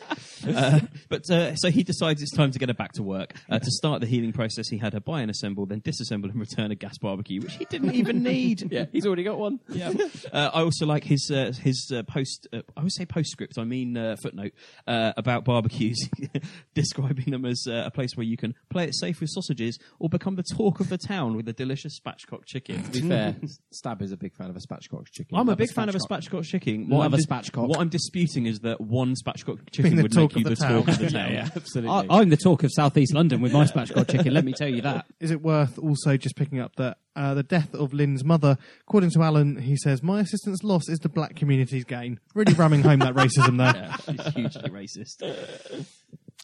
Uh, 0.47 0.79
but 1.09 1.29
uh, 1.29 1.55
so 1.55 1.69
he 1.69 1.83
decides 1.83 2.21
it's 2.21 2.35
time 2.35 2.51
to 2.51 2.59
get 2.59 2.69
her 2.69 2.73
back 2.73 2.93
to 2.93 3.03
work. 3.03 3.35
Uh, 3.49 3.59
to 3.59 3.71
start 3.71 4.01
the 4.01 4.07
healing 4.07 4.33
process, 4.33 4.67
he 4.67 4.77
had 4.77 4.93
her 4.93 4.99
buy 4.99 5.21
and 5.21 5.29
assemble, 5.29 5.65
then 5.65 5.81
disassemble 5.81 6.25
and 6.25 6.39
return 6.39 6.71
a 6.71 6.75
gas 6.75 6.97
barbecue, 6.97 7.41
which 7.41 7.55
he 7.55 7.65
didn't 7.65 7.93
even 7.93 8.23
need. 8.23 8.67
yeah, 8.71 8.85
he's 8.91 9.05
already 9.05 9.23
got 9.23 9.37
one. 9.37 9.59
Yeah. 9.69 9.93
Uh, 10.33 10.49
I 10.53 10.61
also 10.61 10.85
like 10.85 11.03
his 11.03 11.29
uh, 11.31 11.53
his 11.61 11.91
uh, 11.93 12.03
post. 12.03 12.47
Uh, 12.51 12.61
I 12.75 12.83
would 12.83 12.93
say 12.93 13.05
postscript. 13.05 13.57
I 13.57 13.63
mean 13.63 13.95
uh, 13.97 14.15
footnote. 14.21 14.53
Uh, 14.87 15.13
uh, 15.15 15.20
about 15.21 15.45
barbecues, 15.45 15.97
describing 16.73 17.31
them 17.31 17.45
as 17.45 17.65
uh, 17.67 17.83
a 17.85 17.91
place 17.91 18.11
where 18.15 18.25
you 18.25 18.35
can 18.37 18.53
play 18.69 18.83
it 18.85 18.95
safe 18.95 19.21
with 19.21 19.29
sausages 19.29 19.79
or 19.99 20.09
become 20.09 20.35
the 20.35 20.43
talk 20.43 20.79
of 20.79 20.89
the 20.89 20.97
town 20.97 21.35
with 21.35 21.47
a 21.47 21.53
delicious 21.53 21.99
spatchcock 21.99 22.45
chicken. 22.45 22.83
To 22.83 22.91
be 22.91 23.07
fair, 23.07 23.35
Stav 23.73 24.01
is 24.01 24.11
a 24.11 24.17
big 24.17 24.35
fan 24.35 24.49
of 24.49 24.55
a 24.55 24.59
spatchcock 24.59 25.09
chicken. 25.11 25.37
I'm 25.37 25.47
a 25.47 25.51
Love 25.51 25.53
a 25.53 25.55
big 25.57 25.71
fan 25.71 25.87
of 25.89 25.95
a 25.95 25.99
spatchcock. 25.99 26.41
spatchcock 26.41 26.43
chicken. 26.45 26.89
Love 26.89 27.01
I'm 27.05 27.13
a 27.13 27.17
dis- 27.17 27.25
spatchcock. 27.25 27.67
What 27.67 27.79
I'm 27.79 27.89
disputing 27.89 28.45
is 28.47 28.59
that 28.61 28.81
one 28.81 29.15
spatchcock 29.15 29.59
chicken 29.71 29.95
the 29.95 30.03
would 30.03 30.11
talk 30.11 30.35
make 30.35 30.45
you 30.45 30.51
of 30.51 30.57
the 30.57 30.65
the 30.65 30.73
talk 30.73 30.87
of 30.87 30.97
the 30.97 31.03
yeah, 31.09 31.09
town. 31.09 31.31
yeah, 31.31 31.49
absolutely. 31.55 32.09
I, 32.09 32.19
I'm 32.19 32.29
the 32.29 32.37
talk 32.37 32.63
of 32.63 32.71
southeast 32.73 33.13
London 33.13 33.41
with 33.41 33.53
my 33.53 33.65
spatchcock 33.65 34.09
chicken. 34.09 34.33
Let 34.33 34.45
me 34.45 34.53
tell 34.53 34.67
you 34.69 34.81
that. 34.81 35.05
Is 35.19 35.31
it 35.31 35.41
worth 35.41 35.77
also 35.79 36.17
just 36.17 36.35
picking 36.35 36.59
up 36.59 36.75
that 36.77 36.97
uh, 37.15 37.33
the 37.33 37.43
death 37.43 37.73
of 37.73 37.93
Lynn's 37.93 38.23
mother, 38.23 38.57
according 38.81 39.11
to 39.11 39.21
Alan, 39.21 39.57
he 39.57 39.75
says, 39.75 40.01
My 40.01 40.21
assistant's 40.21 40.63
loss 40.63 40.87
is 40.89 40.99
the 40.99 41.09
black 41.09 41.35
community's 41.35 41.83
gain. 41.83 42.19
Really 42.33 42.53
ramming 42.53 42.81
home 42.81 42.99
that 42.99 43.13
racism 43.13 43.57
there. 43.57 43.71
Yeah, 43.81 43.97
she's 43.97 44.33
hugely 44.33 44.69
racist. 44.69 45.85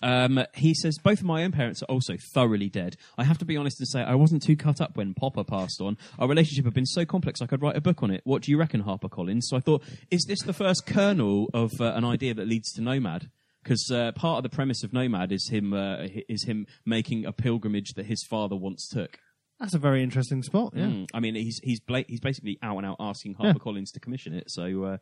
Um, 0.02 0.44
he 0.54 0.74
says 0.76 0.98
both 1.04 1.20
of 1.20 1.26
my 1.26 1.44
own 1.44 1.52
parents 1.52 1.82
are 1.82 1.88
also 1.88 2.16
thoroughly 2.34 2.70
dead. 2.70 2.98
I 3.18 3.24
have 3.24 3.38
to 3.40 3.46
be 3.46 3.58
honest 3.58 3.80
and 3.80 3.88
say 3.88 4.02
I 4.02 4.16
wasn't 4.16 4.44
too 4.44 4.56
cut 4.56 4.80
up 4.80 4.96
when 4.96 5.14
Popper 5.14 5.44
passed 5.44 5.82
on. 5.82 5.98
Our 6.20 6.28
relationship 6.28 6.66
had 6.66 6.74
been 6.74 6.86
so 6.86 7.06
complex 7.06 7.42
I 7.42 7.48
could 7.48 7.62
write 7.62 7.76
a 7.76 7.82
book 7.82 8.04
on 8.04 8.12
it. 8.12 8.22
What 8.24 8.44
do 8.44 8.52
you 8.52 8.60
reckon, 8.60 8.82
Harper 8.82 9.10
Collins? 9.10 9.48
So 9.50 9.58
I 9.58 9.60
thought, 9.60 9.84
is 10.12 10.26
this 10.28 10.42
the 10.44 10.54
first 10.54 10.86
kernel 10.86 11.50
of 11.54 11.72
uh, 11.82 11.94
an 11.94 12.06
idea 12.06 12.34
that 12.36 12.48
leads 12.48 12.72
to 12.74 12.82
Nomad? 12.82 13.30
Because 13.64 13.90
uh, 13.92 14.12
part 14.14 14.38
of 14.38 14.44
the 14.44 14.56
premise 14.56 14.84
of 14.84 14.94
Nomad 14.94 15.32
is 15.32 15.50
him 15.50 15.74
uh, 15.74 16.06
is 16.30 16.46
him 16.46 16.68
making 16.86 17.26
a 17.26 17.32
pilgrimage 17.32 17.94
that 17.96 18.06
his 18.06 18.24
father 18.30 18.56
once 18.56 18.88
took. 18.88 19.20
That's 19.60 19.74
a 19.74 19.80
very 19.80 20.04
interesting 20.04 20.44
spot, 20.44 20.74
yeah. 20.76 20.86
Mm. 20.86 21.08
I 21.14 21.20
mean, 21.20 21.34
he's 21.34 21.60
he's 21.64 21.80
bla- 21.80 22.04
he's 22.08 22.20
basically 22.20 22.60
out 22.62 22.78
and 22.78 22.86
out 22.86 22.98
asking. 23.00 23.34
Harper 23.36 23.60
Collins 23.60 23.92
to 23.94 24.00
commission 24.00 24.34
it. 24.34 24.52
So 24.52 24.84
uh, 24.84 24.98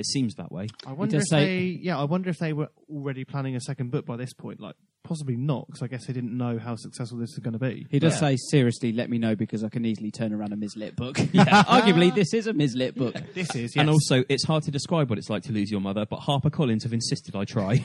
it 0.00 0.06
seems 0.06 0.34
that 0.34 0.50
way. 0.50 0.66
I 0.86 0.92
wonder 0.92 1.18
does 1.18 1.24
if 1.24 1.28
say- 1.28 1.44
they, 1.44 1.78
yeah, 1.82 1.98
I 1.98 2.04
wonder 2.04 2.30
if 2.30 2.38
they 2.38 2.52
were 2.52 2.70
already 2.90 3.24
planning 3.24 3.54
a 3.54 3.60
second 3.60 3.90
book 3.90 4.04
by 4.06 4.16
this 4.16 4.32
point. 4.32 4.60
Like, 4.60 4.74
possibly 5.02 5.36
not, 5.36 5.66
because 5.66 5.82
I 5.82 5.86
guess 5.86 6.06
they 6.06 6.12
didn't 6.12 6.36
know 6.36 6.58
how 6.58 6.76
successful 6.76 7.18
this 7.18 7.30
is 7.30 7.38
going 7.38 7.54
to 7.54 7.58
be. 7.58 7.86
He 7.90 7.98
does 7.98 8.18
say, 8.18 8.36
seriously, 8.50 8.92
let 8.92 9.08
me 9.10 9.18
know 9.18 9.34
because 9.34 9.64
I 9.64 9.68
can 9.68 9.84
easily 9.84 10.10
turn 10.10 10.32
around 10.32 10.52
a 10.52 10.56
Mislit 10.56 10.94
book. 10.96 11.18
yeah, 11.32 11.44
arguably, 11.64 12.14
this 12.14 12.34
is 12.34 12.46
a 12.46 12.52
Mislit 12.52 12.94
book. 12.94 13.14
This 13.34 13.54
is, 13.54 13.74
yes. 13.74 13.80
And 13.80 13.88
also, 13.90 14.24
it's 14.28 14.44
hard 14.44 14.62
to 14.64 14.70
describe 14.70 15.08
what 15.08 15.18
it's 15.18 15.30
like 15.30 15.42
to 15.44 15.52
lose 15.52 15.70
your 15.70 15.80
mother, 15.80 16.06
but 16.06 16.18
Harper 16.20 16.50
Collins 16.50 16.82
have 16.84 16.92
insisted 16.92 17.34
I 17.36 17.44
try. 17.44 17.82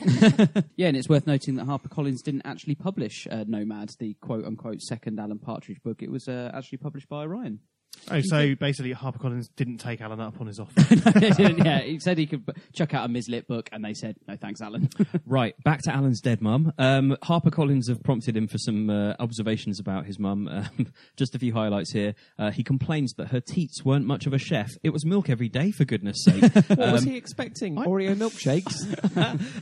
Yeah, 0.76 0.88
and 0.88 0.96
it's 0.96 1.08
worth 1.08 1.26
noting 1.26 1.56
that 1.56 1.66
HarperCollins 1.66 2.22
didn't 2.22 2.42
actually 2.44 2.74
publish 2.74 3.26
uh, 3.30 3.44
Nomad, 3.46 3.90
the 3.98 4.14
quote 4.20 4.44
unquote 4.44 4.80
second 4.82 5.18
Alan 5.18 5.38
Partridge 5.38 5.82
book. 5.82 6.02
It 6.02 6.10
was 6.10 6.28
uh, 6.28 6.50
actually 6.54 6.78
published 6.78 7.08
by 7.08 7.22
Orion. 7.22 7.60
Oh, 8.10 8.20
so 8.22 8.54
basically, 8.54 8.94
HarperCollins 8.94 9.48
didn't 9.56 9.78
take 9.78 10.00
Alan 10.00 10.20
up 10.20 10.40
on 10.40 10.46
his 10.46 10.60
offer. 10.60 10.72
yeah, 11.20 11.80
he 11.80 11.98
said 12.00 12.18
he 12.18 12.26
could 12.26 12.46
b- 12.46 12.52
chuck 12.72 12.94
out 12.94 13.08
a 13.08 13.12
Mislit 13.12 13.46
book, 13.46 13.68
and 13.72 13.84
they 13.84 13.94
said, 13.94 14.16
no 14.28 14.36
thanks, 14.36 14.60
Alan. 14.60 14.88
right, 15.26 15.54
back 15.64 15.80
to 15.82 15.94
Alan's 15.94 16.20
dead 16.20 16.40
mum. 16.40 16.72
Um, 16.78 17.16
Harper 17.22 17.50
Collins 17.50 17.88
have 17.88 18.02
prompted 18.02 18.36
him 18.36 18.48
for 18.48 18.58
some 18.58 18.90
uh, 18.90 19.14
observations 19.18 19.80
about 19.80 20.06
his 20.06 20.18
mum. 20.18 20.48
Um, 20.56 20.86
just 21.16 21.34
a 21.34 21.38
few 21.38 21.52
highlights 21.52 21.92
here. 21.92 22.14
Uh, 22.38 22.50
he 22.50 22.62
complains 22.62 23.12
that 23.14 23.28
her 23.28 23.40
teats 23.40 23.84
weren't 23.84 24.06
much 24.06 24.26
of 24.26 24.32
a 24.32 24.38
chef. 24.38 24.70
It 24.82 24.90
was 24.90 25.04
milk 25.04 25.28
every 25.28 25.48
day, 25.48 25.70
for 25.70 25.84
goodness 25.84 26.24
sake. 26.24 26.42
What 26.68 26.78
was 26.92 27.02
Um, 27.02 27.08
he 27.10 27.16
expecting? 27.16 27.76
Oreo 27.76 28.14
milkshakes? 28.14 28.74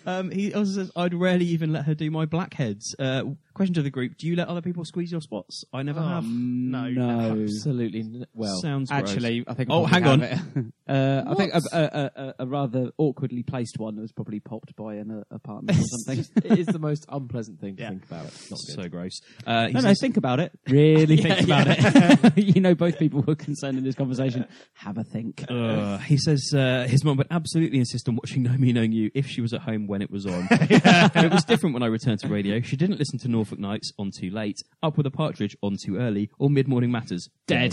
um, 0.07 0.31
he 0.31 0.55
also 0.55 0.73
says, 0.73 0.91
I'd 0.97 1.15
rarely 1.15 1.47
even 1.47 1.73
let 1.73 1.85
her 1.87 1.95
do 1.95 2.11
my 2.11 2.27
blackheads. 2.27 2.95
Uh, 2.99 3.25
question 3.55 3.75
to 3.75 3.83
the 3.83 3.91
group 3.91 4.17
Do 4.19 4.27
you 4.27 4.37
let 4.37 4.49
other 4.49 4.63
people 4.63 4.85
squeeze 4.85 5.11
your 5.13 5.21
spots? 5.21 5.65
I 5.73 5.83
never 5.83 6.01
Oh, 6.01 6.03
have. 6.09 6.25
no. 6.25 6.89
no. 6.89 7.43
Absolutely. 7.43 8.24
Well, 8.33 8.61
Sounds 8.61 8.91
gross. 8.91 9.11
Actually, 9.11 9.45
I 9.47 9.55
think. 9.55 9.71
I 9.71 9.75
Oh, 9.75 9.85
hang 9.85 10.07
on. 10.07 10.73
Uh, 10.87 11.25
I 11.27 11.35
think 11.35 11.55
a, 11.55 11.63
a, 11.73 12.11
a, 12.23 12.35
a- 12.41 12.47
rather 12.47 12.91
awkwardly 12.99 13.43
placed 13.43 13.79
one 13.79 13.97
that 13.97 14.03
was 14.03 14.13
probably 14.13 14.39
popped 14.39 14.77
by 14.77 14.97
an 14.97 15.11
uh, 15.11 15.35
apartment 15.35 15.79
or 15.79 15.83
something. 15.83 16.27
it 16.45 16.59
is 16.59 16.67
the 16.67 16.79
most 16.79 17.07
unpleasant 17.09 17.59
thing 17.59 17.77
to 17.77 17.89
think 17.89 18.05
about. 18.05 18.25
Not 18.25 18.61
good. 18.67 18.83
So 18.83 18.89
gross. 18.91 19.19
Uh, 19.47 19.69
no, 19.69 19.81
no, 19.81 19.95
think 19.99 20.19
about 20.19 20.41
it. 20.41 20.53
Really 20.69 21.17
think 21.17 21.41
about 21.41 21.69
it. 21.71 22.37
you 22.37 22.61
know, 22.61 22.75
both 22.75 22.99
people 22.99 23.23
were 23.23 23.35
concerned 23.35 23.79
in 23.79 23.85
this 23.85 23.95
conversation. 23.95 24.45
Have 24.75 24.99
a 24.99 25.05
think. 25.05 25.43
Uh, 25.49 25.97
he 25.99 26.19
says 26.19 26.53
uh, 26.55 26.87
his 26.87 27.03
mum 27.03 27.17
would 27.17 27.29
absolutely 27.31 27.79
insist 27.79 28.07
on 28.07 28.17
watching 28.17 28.43
Know 28.43 28.53
Me 28.59 28.71
Knowing 28.75 28.93
You 28.93 29.11
if 29.15 29.27
she 29.27 29.41
was 29.41 29.55
at 29.55 29.63
home 29.63 29.87
when 29.87 30.03
it 30.03 30.11
was 30.11 30.27
on. 30.27 30.47
it 30.51 31.33
was 31.33 31.45
different 31.45 31.73
when 31.73 31.83
I 31.83 31.87
returned 31.87 32.21
to 32.21 32.29
radio. 32.29 32.61
She 32.61 32.77
didn't 32.77 32.99
listen 32.99 33.19
to 33.21 33.29
Norfolk 33.29 33.59
Nights 33.59 33.91
on 33.99 34.11
too 34.15 34.29
late, 34.29 34.59
Up 34.83 34.99
with 34.99 35.07
a 35.07 35.11
Partridge 35.11 35.57
on 35.63 35.77
too 35.83 35.97
early, 35.97 36.29
or 36.39 36.51
Mid 36.51 36.69
Morning 36.69 36.91
Matters 36.93 37.31
Dead. 37.47 37.73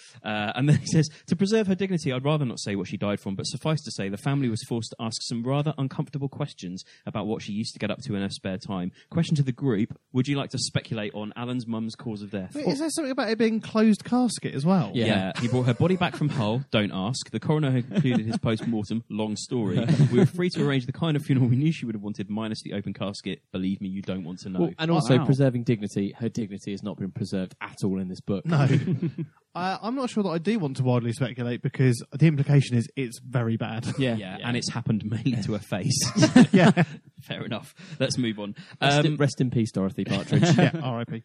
Uh, 0.23 0.51
and 0.55 0.69
then 0.69 0.77
he 0.77 0.85
says, 0.85 1.09
to 1.27 1.35
preserve 1.35 1.67
her 1.67 1.75
dignity, 1.75 2.11
I'd 2.11 2.23
rather 2.23 2.45
not 2.45 2.59
say 2.59 2.75
what 2.75 2.87
she 2.87 2.97
died 2.97 3.19
from, 3.19 3.35
but 3.35 3.43
suffice 3.43 3.81
to 3.83 3.91
say, 3.91 4.09
the 4.09 4.17
family 4.17 4.49
was 4.49 4.63
forced 4.67 4.91
to 4.91 4.95
ask 4.99 5.21
some 5.23 5.43
rather 5.43 5.73
uncomfortable 5.77 6.29
questions 6.29 6.83
about 7.05 7.27
what 7.27 7.41
she 7.41 7.53
used 7.53 7.73
to 7.73 7.79
get 7.79 7.91
up 7.91 7.99
to 8.05 8.15
in 8.15 8.21
her 8.21 8.29
spare 8.29 8.57
time. 8.57 8.91
Question 9.09 9.35
to 9.35 9.43
the 9.43 9.51
group 9.51 9.97
Would 10.13 10.27
you 10.27 10.37
like 10.37 10.49
to 10.51 10.57
speculate 10.59 11.13
on 11.13 11.33
Alan's 11.35 11.67
mum's 11.67 11.95
cause 11.95 12.21
of 12.21 12.31
death? 12.31 12.55
Wait, 12.55 12.67
is 12.67 12.79
there 12.79 12.89
something 12.89 13.11
about 13.11 13.29
it 13.29 13.37
being 13.37 13.59
closed 13.59 14.03
casket 14.03 14.53
as 14.53 14.65
well? 14.65 14.91
Yeah. 14.93 15.31
he 15.39 15.47
brought 15.47 15.65
her 15.65 15.73
body 15.73 15.95
back 15.95 16.15
from 16.15 16.29
Hull. 16.29 16.63
Don't 16.71 16.91
ask. 16.93 17.29
The 17.31 17.39
coroner 17.39 17.71
had 17.71 17.87
concluded 17.87 18.25
his 18.25 18.37
post-mortem. 18.37 19.03
Long 19.09 19.35
story. 19.35 19.85
we 20.11 20.19
were 20.19 20.25
free 20.25 20.49
to 20.51 20.67
arrange 20.67 20.85
the 20.85 20.91
kind 20.91 21.15
of 21.15 21.23
funeral 21.23 21.47
we 21.47 21.55
knew 21.55 21.71
she 21.71 21.85
would 21.85 21.95
have 21.95 22.03
wanted, 22.03 22.29
minus 22.29 22.61
the 22.63 22.73
open 22.73 22.93
casket. 22.93 23.41
Believe 23.51 23.81
me, 23.81 23.89
you 23.89 24.01
don't 24.01 24.23
want 24.23 24.39
to 24.39 24.49
know. 24.49 24.59
Well, 24.61 24.71
and 24.79 24.91
also 24.91 25.17
wow. 25.17 25.25
preserving 25.25 25.63
dignity. 25.63 26.13
Her 26.17 26.29
dignity 26.29 26.71
has 26.71 26.83
not 26.83 26.97
been 26.97 27.11
preserved 27.11 27.55
at 27.61 27.77
all 27.83 27.99
in 27.99 28.07
this 28.07 28.21
book. 28.21 28.45
No. 28.45 28.67
uh, 29.53 29.77
I'm 29.81 29.95
not 29.95 30.09
sure 30.09 30.23
that 30.23 30.29
I 30.29 30.37
do 30.37 30.57
want 30.59 30.77
to 30.77 30.83
widely 30.83 31.11
speculate 31.13 31.61
because 31.61 32.03
the 32.13 32.27
implication 32.27 32.77
is 32.77 32.87
it's 32.95 33.19
very 33.19 33.57
bad. 33.57 33.85
Yeah. 33.97 34.15
yeah, 34.15 34.37
and 34.43 34.55
it's 34.55 34.71
happened 34.71 35.03
mainly 35.05 35.41
to 35.43 35.53
her 35.53 35.59
face. 35.59 35.99
yeah. 36.51 36.83
Fair 37.21 37.43
enough. 37.45 37.75
Let's 37.99 38.17
move 38.17 38.39
on. 38.39 38.55
Rest, 38.81 38.97
Um, 38.99 39.05
in, 39.05 39.15
rest 39.17 39.41
in 39.41 39.51
peace, 39.51 39.71
Dorothy 39.71 40.05
Partridge. 40.05 40.41
yeah. 40.57 40.71
R.I.P. 40.81 41.23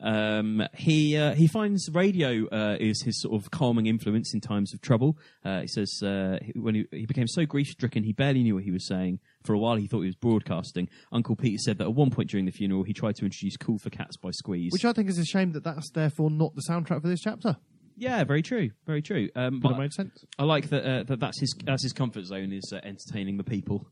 Um, 0.00 0.66
he 0.74 1.16
uh, 1.16 1.34
he 1.34 1.46
finds 1.46 1.88
radio 1.92 2.48
uh, 2.48 2.76
is 2.80 3.02
his 3.04 3.20
sort 3.22 3.40
of 3.40 3.50
calming 3.52 3.86
influence 3.86 4.34
in 4.34 4.40
times 4.40 4.74
of 4.74 4.80
trouble. 4.80 5.16
Uh, 5.44 5.60
he 5.60 5.68
says 5.68 6.00
uh, 6.02 6.38
when 6.56 6.74
he, 6.74 6.86
he 6.90 7.06
became 7.06 7.28
so 7.28 7.46
grief 7.46 7.68
stricken, 7.68 8.02
he 8.02 8.12
barely 8.12 8.42
knew 8.42 8.54
what 8.56 8.64
he 8.64 8.72
was 8.72 8.86
saying. 8.86 9.20
For 9.44 9.52
a 9.54 9.58
while, 9.58 9.76
he 9.76 9.86
thought 9.86 10.00
he 10.00 10.06
was 10.06 10.16
broadcasting. 10.16 10.88
Uncle 11.12 11.36
Peter 11.36 11.58
said 11.58 11.78
that 11.78 11.84
at 11.84 11.94
one 11.94 12.10
point 12.10 12.30
during 12.30 12.46
the 12.46 12.52
funeral, 12.52 12.82
he 12.82 12.92
tried 12.92 13.16
to 13.16 13.24
introduce 13.24 13.56
"Cool 13.56 13.78
for 13.78 13.90
Cats" 13.90 14.16
by 14.16 14.30
Squeeze. 14.30 14.72
Which 14.72 14.84
I 14.84 14.92
think 14.92 15.08
is 15.08 15.18
a 15.18 15.24
shame 15.24 15.52
that 15.52 15.64
that's 15.64 15.90
therefore 15.90 16.30
not 16.30 16.54
the 16.54 16.62
soundtrack 16.68 17.02
for 17.02 17.08
this 17.08 17.20
chapter. 17.20 17.56
yeah, 17.96 18.24
very 18.24 18.42
true, 18.42 18.70
very 18.86 19.02
true. 19.02 19.28
Um, 19.36 19.54
Would 19.54 19.62
but 19.62 19.68
have 19.70 19.78
made 19.78 19.92
sense. 19.92 20.24
I 20.38 20.44
like 20.44 20.68
that, 20.70 20.84
uh, 20.84 21.02
that 21.04 21.20
that's 21.20 21.40
his 21.40 21.54
that's 21.64 21.82
his 21.82 21.92
comfort 21.92 22.24
zone 22.24 22.52
is 22.52 22.72
uh, 22.72 22.80
entertaining 22.84 23.36
the 23.36 23.44
people. 23.44 23.86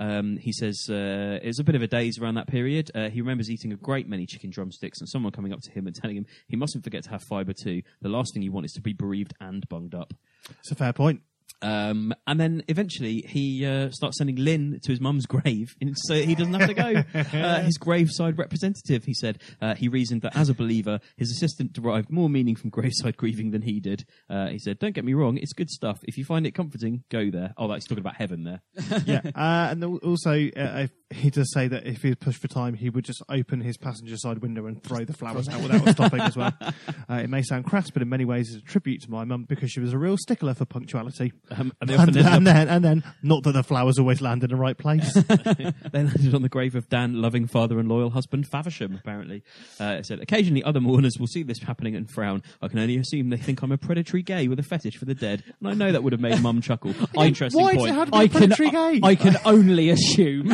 Um, 0.00 0.36
he 0.36 0.52
says 0.52 0.86
uh, 0.88 1.40
it 1.42 1.46
was 1.46 1.58
a 1.58 1.64
bit 1.64 1.74
of 1.74 1.82
a 1.82 1.88
daze 1.88 2.18
around 2.20 2.36
that 2.36 2.46
period. 2.46 2.88
Uh, 2.94 3.08
he 3.08 3.20
remembers 3.20 3.50
eating 3.50 3.72
a 3.72 3.76
great 3.76 4.08
many 4.08 4.26
chicken 4.26 4.48
drumsticks 4.50 5.00
and 5.00 5.08
someone 5.08 5.32
coming 5.32 5.52
up 5.52 5.60
to 5.62 5.72
him 5.72 5.88
and 5.88 5.96
telling 5.96 6.16
him 6.16 6.26
he 6.46 6.54
mustn't 6.54 6.84
forget 6.84 7.02
to 7.02 7.10
have 7.10 7.22
fibre 7.24 7.52
too. 7.52 7.82
The 8.00 8.08
last 8.08 8.32
thing 8.32 8.44
you 8.44 8.52
want 8.52 8.66
is 8.66 8.72
to 8.74 8.80
be 8.80 8.92
bereaved 8.92 9.34
and 9.40 9.68
bunged 9.68 9.96
up. 9.96 10.14
It's 10.60 10.70
a 10.70 10.76
fair 10.76 10.92
point. 10.92 11.22
Um, 11.60 12.14
and 12.26 12.38
then 12.38 12.62
eventually 12.68 13.22
he 13.26 13.66
uh, 13.66 13.90
starts 13.90 14.18
sending 14.18 14.36
Lynn 14.36 14.78
to 14.84 14.92
his 14.92 15.00
mum's 15.00 15.26
grave, 15.26 15.74
and 15.80 15.94
so 16.06 16.14
he 16.14 16.34
doesn't 16.34 16.54
have 16.54 16.68
to 16.68 16.74
go. 16.74 17.38
uh, 17.38 17.60
his 17.62 17.78
graveside 17.78 18.38
representative, 18.38 19.04
he 19.04 19.14
said, 19.14 19.40
uh, 19.60 19.74
he 19.74 19.88
reasoned 19.88 20.22
that 20.22 20.36
as 20.36 20.48
a 20.48 20.54
believer, 20.54 21.00
his 21.16 21.30
assistant 21.30 21.72
derived 21.72 22.10
more 22.10 22.28
meaning 22.30 22.54
from 22.56 22.70
graveside 22.78 23.16
grieving 23.16 23.50
than 23.50 23.62
he 23.62 23.80
did. 23.80 24.04
Uh, 24.30 24.48
he 24.48 24.58
said, 24.58 24.78
"Don't 24.78 24.94
get 24.94 25.04
me 25.04 25.14
wrong, 25.14 25.36
it's 25.36 25.52
good 25.52 25.70
stuff. 25.70 25.98
If 26.04 26.16
you 26.16 26.24
find 26.24 26.46
it 26.46 26.52
comforting, 26.52 27.02
go 27.10 27.30
there." 27.30 27.54
Oh, 27.56 27.68
that's 27.68 27.86
talking 27.86 28.02
about 28.02 28.16
heaven 28.16 28.44
there. 28.44 28.60
yeah, 29.04 29.20
uh, 29.34 29.68
and 29.72 29.84
also 29.84 30.32
uh, 30.32 30.84
if- 30.84 30.92
he 31.10 31.30
does 31.30 31.50
say 31.52 31.68
that 31.68 31.86
if 31.86 32.02
he 32.02 32.14
pushed 32.14 32.40
for 32.40 32.48
time, 32.48 32.74
he 32.74 32.90
would 32.90 33.04
just 33.04 33.22
open 33.30 33.60
his 33.60 33.78
passenger 33.78 34.16
side 34.16 34.38
window 34.38 34.66
and 34.66 34.82
throw 34.82 35.04
the 35.04 35.14
flowers 35.14 35.48
out 35.48 35.62
without 35.62 35.88
stopping 35.94 36.20
as 36.20 36.36
well. 36.36 36.52
Uh, 36.60 37.14
it 37.14 37.30
may 37.30 37.42
sound 37.42 37.64
crass, 37.64 37.90
but 37.90 38.02
in 38.02 38.08
many 38.08 38.26
ways, 38.26 38.54
it's 38.54 38.62
a 38.62 38.66
tribute 38.66 39.02
to 39.02 39.10
my 39.10 39.24
mum 39.24 39.44
because 39.48 39.70
she 39.70 39.80
was 39.80 39.94
a 39.94 39.98
real 39.98 40.16
stickler 40.18 40.52
for 40.52 40.66
punctuality. 40.66 41.32
Um, 41.50 41.72
and 41.80 41.90
and, 41.90 42.16
and 42.16 42.46
then, 42.46 42.68
and 42.68 42.84
then, 42.84 43.04
not 43.22 43.42
that 43.44 43.52
the 43.52 43.62
flowers 43.62 43.98
always 43.98 44.20
land 44.20 44.44
in 44.44 44.50
the 44.50 44.56
right 44.56 44.76
place. 44.76 45.14
they 45.14 45.72
landed 45.92 46.34
on 46.34 46.42
the 46.42 46.48
grave 46.48 46.74
of 46.74 46.88
Dan, 46.88 47.22
loving 47.22 47.46
father 47.46 47.78
and 47.78 47.88
loyal 47.88 48.10
husband 48.10 48.46
Faversham, 48.46 48.94
apparently. 48.94 49.42
Uh, 49.80 49.96
it 49.98 50.06
said, 50.06 50.20
Occasionally 50.20 50.62
other 50.62 50.80
mourners 50.80 51.16
will 51.18 51.26
see 51.26 51.42
this 51.42 51.60
happening 51.60 51.96
and 51.96 52.10
frown. 52.10 52.42
I 52.60 52.68
can 52.68 52.78
only 52.78 52.98
assume 52.98 53.30
they 53.30 53.36
think 53.38 53.62
I'm 53.62 53.72
a 53.72 53.78
predatory 53.78 54.22
gay 54.22 54.46
with 54.48 54.58
a 54.58 54.62
fetish 54.62 54.96
for 54.96 55.06
the 55.06 55.14
dead. 55.14 55.42
And 55.60 55.68
I 55.68 55.74
know 55.74 55.90
that 55.90 56.02
would 56.02 56.12
have 56.12 56.20
made 56.20 56.40
mum 56.42 56.60
chuckle. 56.60 56.94
Interesting 57.16 57.62
Why 57.62 57.74
does 57.74 57.82
point. 57.82 57.92
it 57.92 57.94
have 57.94 58.10
to 58.10 58.12
be 58.12 58.18
I 58.18 58.28
can, 58.28 58.50
gay? 58.50 59.00
I 59.02 59.14
can 59.14 59.36
only 59.46 59.88
assume. 59.90 60.48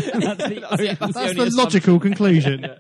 That's 0.49 0.77
the, 0.77 0.97
that's 1.01 1.35
the 1.35 1.45
the 1.45 1.51
logical 1.57 2.01
conclusion. 2.01 2.67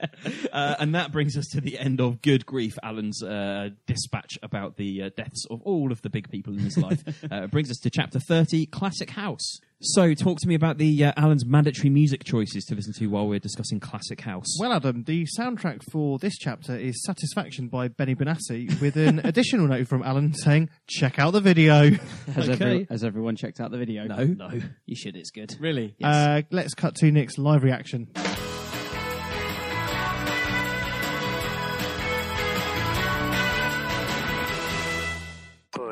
Uh, 0.53 0.77
and 0.79 0.95
that 0.95 1.11
brings 1.11 1.37
us 1.37 1.47
to 1.49 1.61
the 1.61 1.77
end 1.79 2.01
of 2.01 2.23
Good 2.23 2.47
Grief, 2.47 2.79
Alan's 2.83 3.23
uh, 3.23 3.71
dispatch 3.87 4.39
about 4.41 4.77
the 4.77 5.03
uh, 5.03 5.11
deaths 5.17 5.45
of 5.51 5.61
all 5.63 5.91
of 5.91 6.01
the 6.03 6.11
big 6.11 6.31
people 6.31 6.53
in 6.53 6.61
his 6.61 6.79
life. 6.79 7.03
uh, 7.31 7.43
it 7.43 7.51
brings 7.51 7.71
us 7.71 7.79
to 7.79 7.91
chapter 7.91 8.21
30, 8.21 8.67
Classic 8.67 9.11
House. 9.11 9.59
So, 9.87 10.15
talk 10.15 10.39
to 10.41 10.49
me 10.49 10.55
about 10.55 10.79
the 10.79 11.05
uh, 11.05 11.13
Alan's 11.19 11.45
mandatory 11.45 11.91
music 11.91 12.25
choices 12.25 12.65
to 12.65 12.75
listen 12.75 12.95
to 12.95 13.07
while 13.09 13.29
we're 13.29 13.39
discussing 13.39 13.81
classic 13.81 14.23
house. 14.23 14.47
Well, 14.59 14.73
Adam, 14.73 15.05
the 15.05 15.27
soundtrack 15.39 15.83
for 15.93 16.19
this 16.19 16.39
chapter 16.39 16.75
is 16.75 17.05
Satisfaction 17.05 17.69
by 17.69 17.89
Benny 17.89 18.15
Benassi, 18.15 18.81
with 18.81 18.97
an 18.97 19.19
additional 19.25 19.69
note 19.69 19.87
from 19.87 20.03
Alan 20.03 20.33
saying, 20.33 20.71
check 20.87 21.19
out 21.19 21.33
the 21.33 21.43
video. 21.43 21.91
Has, 22.35 22.49
every, 22.49 22.87
has 22.89 23.05
everyone 23.05 23.37
checked 23.37 23.61
out 23.61 23.73
the 23.73 23.79
video? 23.79 24.05
No. 24.05 24.25
No. 24.25 24.59
You 24.87 24.97
should, 24.97 25.17
it's 25.17 25.31
good. 25.31 25.55
Really? 25.61 25.95
Uh, 26.03 26.43
let's 26.51 26.73
cut 26.73 26.95
to 26.97 27.13
Nick's 27.13 27.37
live 27.37 27.63
reaction. 27.63 28.09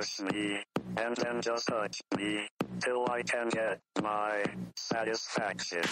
Push 0.02 0.34
me, 0.34 0.58
and 0.96 1.16
then 1.16 1.40
just 1.40 1.68
touch 1.68 2.00
me, 2.18 2.48
till 2.80 3.08
I 3.08 3.22
can 3.22 3.48
get 3.50 3.78
my 4.02 4.42
satisfaction. 4.74 5.84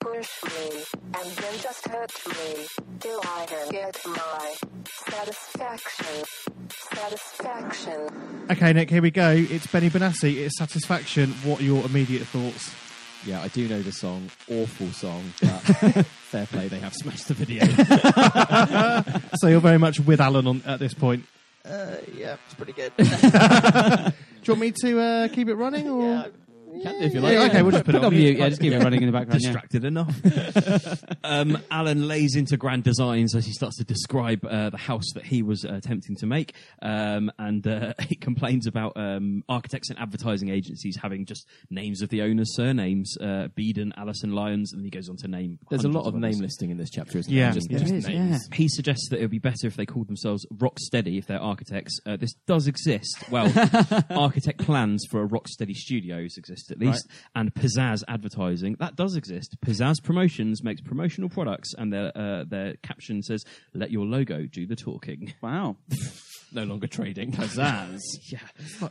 Push 0.00 0.30
me, 0.44 0.82
and 0.96 1.30
then 1.30 1.60
just 1.60 1.86
hurt 1.86 2.10
me, 2.26 2.66
till 2.98 3.20
I 3.22 3.44
can 3.44 3.68
get 3.68 3.98
my 4.06 4.54
satisfaction. 4.86 6.24
Satisfaction. 6.94 8.46
Okay, 8.50 8.72
Nick, 8.72 8.88
here 8.88 9.02
we 9.02 9.10
go. 9.10 9.28
It's 9.28 9.66
Benny 9.66 9.90
Benassi. 9.90 10.38
It's 10.38 10.56
Satisfaction. 10.56 11.32
What 11.44 11.60
are 11.60 11.64
your 11.64 11.84
immediate 11.84 12.26
thoughts? 12.28 12.74
Yeah, 13.26 13.42
I 13.42 13.48
do 13.48 13.68
know 13.68 13.82
the 13.82 13.92
song. 13.92 14.30
Awful 14.50 14.90
song, 14.92 15.34
but 15.42 16.06
fair 16.06 16.46
play, 16.46 16.68
they 16.68 16.78
have 16.78 16.94
smashed 16.94 17.28
the 17.28 17.34
video. 17.34 17.62
so 19.34 19.48
you're 19.48 19.60
very 19.60 19.76
much 19.76 20.00
with 20.00 20.18
Alan 20.18 20.46
on, 20.46 20.62
at 20.64 20.78
this 20.78 20.94
point. 20.94 21.26
Uh, 21.64 21.96
yeah, 22.14 22.36
it's 22.46 22.54
pretty 22.54 22.72
good. 22.72 22.92
Do 22.96 23.04
you 24.44 24.52
want 24.54 24.60
me 24.60 24.72
to 24.82 25.00
uh, 25.00 25.28
keep 25.28 25.48
it 25.48 25.54
running? 25.54 25.88
Or? 25.88 26.02
You 26.02 26.32
can 26.80 26.98
do 26.98 27.06
if 27.06 27.14
you 27.14 27.20
Yeah, 27.20 27.38
like. 27.40 27.50
okay, 27.50 27.62
we'll 27.62 27.72
just 27.72 27.84
put 27.84 27.94
it 27.94 28.04
on 28.04 28.12
mute. 28.12 28.38
Yeah, 28.38 28.48
just 28.48 28.60
keep 28.60 28.72
it 28.72 28.82
running 28.82 29.02
in 29.02 29.06
the 29.06 29.12
background. 29.12 29.40
yeah. 29.42 29.48
Distracted 29.52 29.84
enough. 29.84 30.14
um, 31.24 31.58
Alan 31.70 32.08
lays 32.08 32.36
into 32.36 32.56
grand 32.56 32.84
designs 32.84 33.34
as 33.34 33.46
he 33.46 33.52
starts 33.52 33.76
to 33.78 33.84
describe 33.84 34.44
uh, 34.44 34.70
the 34.70 34.76
house 34.78 35.04
that 35.14 35.24
he 35.26 35.42
was 35.42 35.64
uh, 35.64 35.74
attempting 35.74 36.16
to 36.16 36.26
make, 36.26 36.54
um, 36.82 37.30
and 37.38 37.66
uh, 37.66 37.92
he 38.08 38.14
complains 38.14 38.66
about 38.66 38.92
um, 38.96 39.42
architects 39.48 39.90
and 39.90 39.98
advertising 39.98 40.48
agencies 40.50 40.96
having 41.00 41.24
just 41.26 41.46
names 41.70 42.02
of 42.02 42.08
the 42.08 42.22
owners' 42.22 42.54
surnames: 42.54 43.16
uh, 43.20 43.48
Beeden, 43.58 43.92
Allison 43.96 44.32
Lyons, 44.32 44.72
and 44.72 44.84
he 44.84 44.90
goes 44.90 45.08
on 45.08 45.16
to 45.18 45.28
name. 45.28 45.58
There's 45.70 45.84
a 45.84 45.88
lot 45.88 46.04
hundreds 46.04 46.14
of 46.16 46.20
name 46.38 46.40
listing 46.42 46.70
in 46.70 46.76
this 46.78 46.90
chapter, 46.90 47.18
isn't 47.18 47.32
Yeah. 47.32 47.46
there? 47.46 47.54
Just, 47.54 47.68
There 47.70 47.78
just 47.80 47.92
is, 47.94 48.06
names. 48.08 48.48
He 48.52 48.68
suggests 48.68 49.08
that 49.10 49.18
it 49.18 49.22
would 49.22 49.30
be 49.30 49.38
better 49.38 49.66
if 49.66 49.76
they 49.76 49.86
called 49.86 50.08
themselves 50.08 50.46
Rocksteady 50.54 51.18
if 51.18 51.26
they're 51.26 51.40
architects. 51.40 51.98
Uh, 52.06 52.16
this 52.16 52.32
does 52.46 52.66
exist. 52.66 53.16
Well, 53.30 53.52
architect 54.10 54.58
plans 54.64 55.04
for 55.10 55.22
a 55.22 55.28
Rocksteady 55.28 55.74
Studios 55.74 56.36
exist 56.36 56.69
at 56.70 56.78
least, 56.78 57.08
and 57.34 57.52
Pizzazz 57.54 58.02
Advertising 58.08 58.76
that 58.78 58.96
does 58.96 59.16
exist. 59.16 59.56
Pizzazz 59.64 60.02
Promotions 60.02 60.62
makes 60.62 60.80
promotional 60.80 61.28
products, 61.28 61.74
and 61.76 61.92
their 61.92 62.12
uh, 62.16 62.44
their 62.44 62.74
caption 62.82 63.22
says, 63.22 63.44
"Let 63.74 63.90
your 63.90 64.06
logo 64.06 64.46
do 64.46 64.66
the 64.66 64.76
talking." 64.76 65.34
Wow. 65.42 65.76
No 66.52 66.64
longer 66.64 66.88
trading. 66.88 67.30
Pizzazz. 67.30 68.00
yeah. 68.32 68.88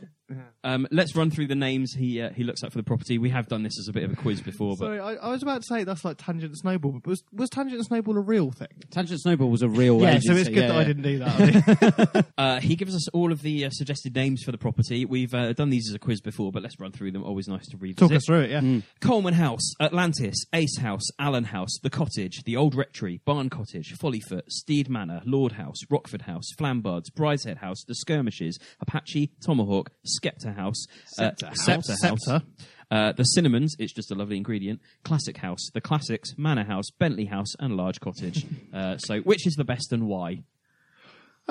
Um, 0.62 0.86
let's 0.90 1.16
run 1.16 1.30
through 1.30 1.46
the 1.46 1.54
names 1.54 1.92
he 1.92 2.20
uh, 2.20 2.30
he 2.30 2.44
looks 2.44 2.62
at 2.62 2.72
for 2.72 2.78
the 2.78 2.84
property. 2.84 3.18
We 3.18 3.30
have 3.30 3.48
done 3.48 3.62
this 3.62 3.78
as 3.78 3.88
a 3.88 3.92
bit 3.92 4.04
of 4.04 4.12
a 4.12 4.16
quiz 4.16 4.40
before, 4.40 4.76
but 4.76 4.86
Sorry, 4.86 5.00
I, 5.00 5.14
I 5.14 5.30
was 5.30 5.42
about 5.42 5.62
to 5.62 5.66
say 5.66 5.84
that's 5.84 6.04
like 6.04 6.18
Tangent 6.18 6.56
Snowball, 6.56 6.92
but 6.92 7.06
was, 7.06 7.22
was 7.32 7.50
Tangent 7.50 7.84
Snowball 7.84 8.16
a 8.16 8.20
real 8.20 8.50
thing? 8.50 8.68
Tangent 8.90 9.20
Snowball 9.20 9.50
was 9.50 9.62
a 9.62 9.68
real 9.68 10.00
yeah, 10.00 10.10
agency. 10.10 10.28
so 10.28 10.34
it's 10.34 10.48
good 10.48 10.56
yeah, 10.56 10.66
that 10.68 10.74
yeah. 10.74 10.80
I 10.80 10.84
didn't 10.84 11.02
do 11.02 11.18
that. 11.18 12.26
Uh, 12.40 12.58
he 12.58 12.74
gives 12.74 12.94
us 12.94 13.06
all 13.08 13.32
of 13.32 13.42
the 13.42 13.66
uh, 13.66 13.70
suggested 13.70 14.14
names 14.14 14.42
for 14.42 14.50
the 14.50 14.56
property. 14.56 15.04
We've 15.04 15.34
uh, 15.34 15.52
done 15.52 15.68
these 15.68 15.88
as 15.90 15.94
a 15.94 15.98
quiz 15.98 16.22
before, 16.22 16.50
but 16.52 16.62
let's 16.62 16.78
run 16.80 16.90
through 16.90 17.12
them. 17.12 17.22
Always 17.22 17.48
nice 17.48 17.66
to 17.68 17.76
revisit. 17.76 17.98
Talk 17.98 18.12
us 18.12 18.24
through 18.24 18.40
it, 18.40 18.50
yeah. 18.50 18.80
Coleman 19.00 19.34
House, 19.34 19.74
Atlantis, 19.78 20.46
Ace 20.54 20.78
House, 20.78 21.02
Allen 21.18 21.44
House, 21.44 21.78
The 21.82 21.90
Cottage, 21.90 22.42
The 22.44 22.56
Old 22.56 22.74
Rectory, 22.74 23.20
Barn 23.26 23.50
Cottage, 23.50 23.94
Follyfoot, 23.98 24.48
Steed 24.48 24.88
Manor, 24.88 25.20
Lord 25.26 25.52
House, 25.52 25.80
Rockford 25.90 26.22
House, 26.22 26.46
Flambards, 26.58 27.10
Brideshead 27.14 27.58
House, 27.58 27.84
The 27.86 27.94
Skirmishes, 27.94 28.58
Apache, 28.80 29.32
Tomahawk, 29.44 29.90
Scepter 30.22 30.52
House, 30.52 30.86
Scepter 31.06 31.46
uh, 31.46 31.48
House. 31.48 31.64
Scepter 31.64 31.94
Scepter. 31.94 32.42
Uh, 32.90 33.12
the 33.12 33.22
Cinnamons, 33.22 33.76
it's 33.78 33.92
just 33.92 34.10
a 34.10 34.16
lovely 34.16 34.36
ingredient. 34.36 34.80
Classic 35.04 35.36
House, 35.36 35.70
The 35.74 35.80
Classics, 35.80 36.30
Manor 36.36 36.64
House, 36.64 36.86
Bentley 36.98 37.26
House, 37.26 37.54
and 37.60 37.76
Large 37.76 38.00
Cottage. 38.00 38.44
uh, 38.74 38.98
so, 38.98 39.20
which 39.20 39.46
is 39.46 39.54
the 39.54 39.64
best 39.64 39.92
and 39.92 40.08
why? 40.08 40.42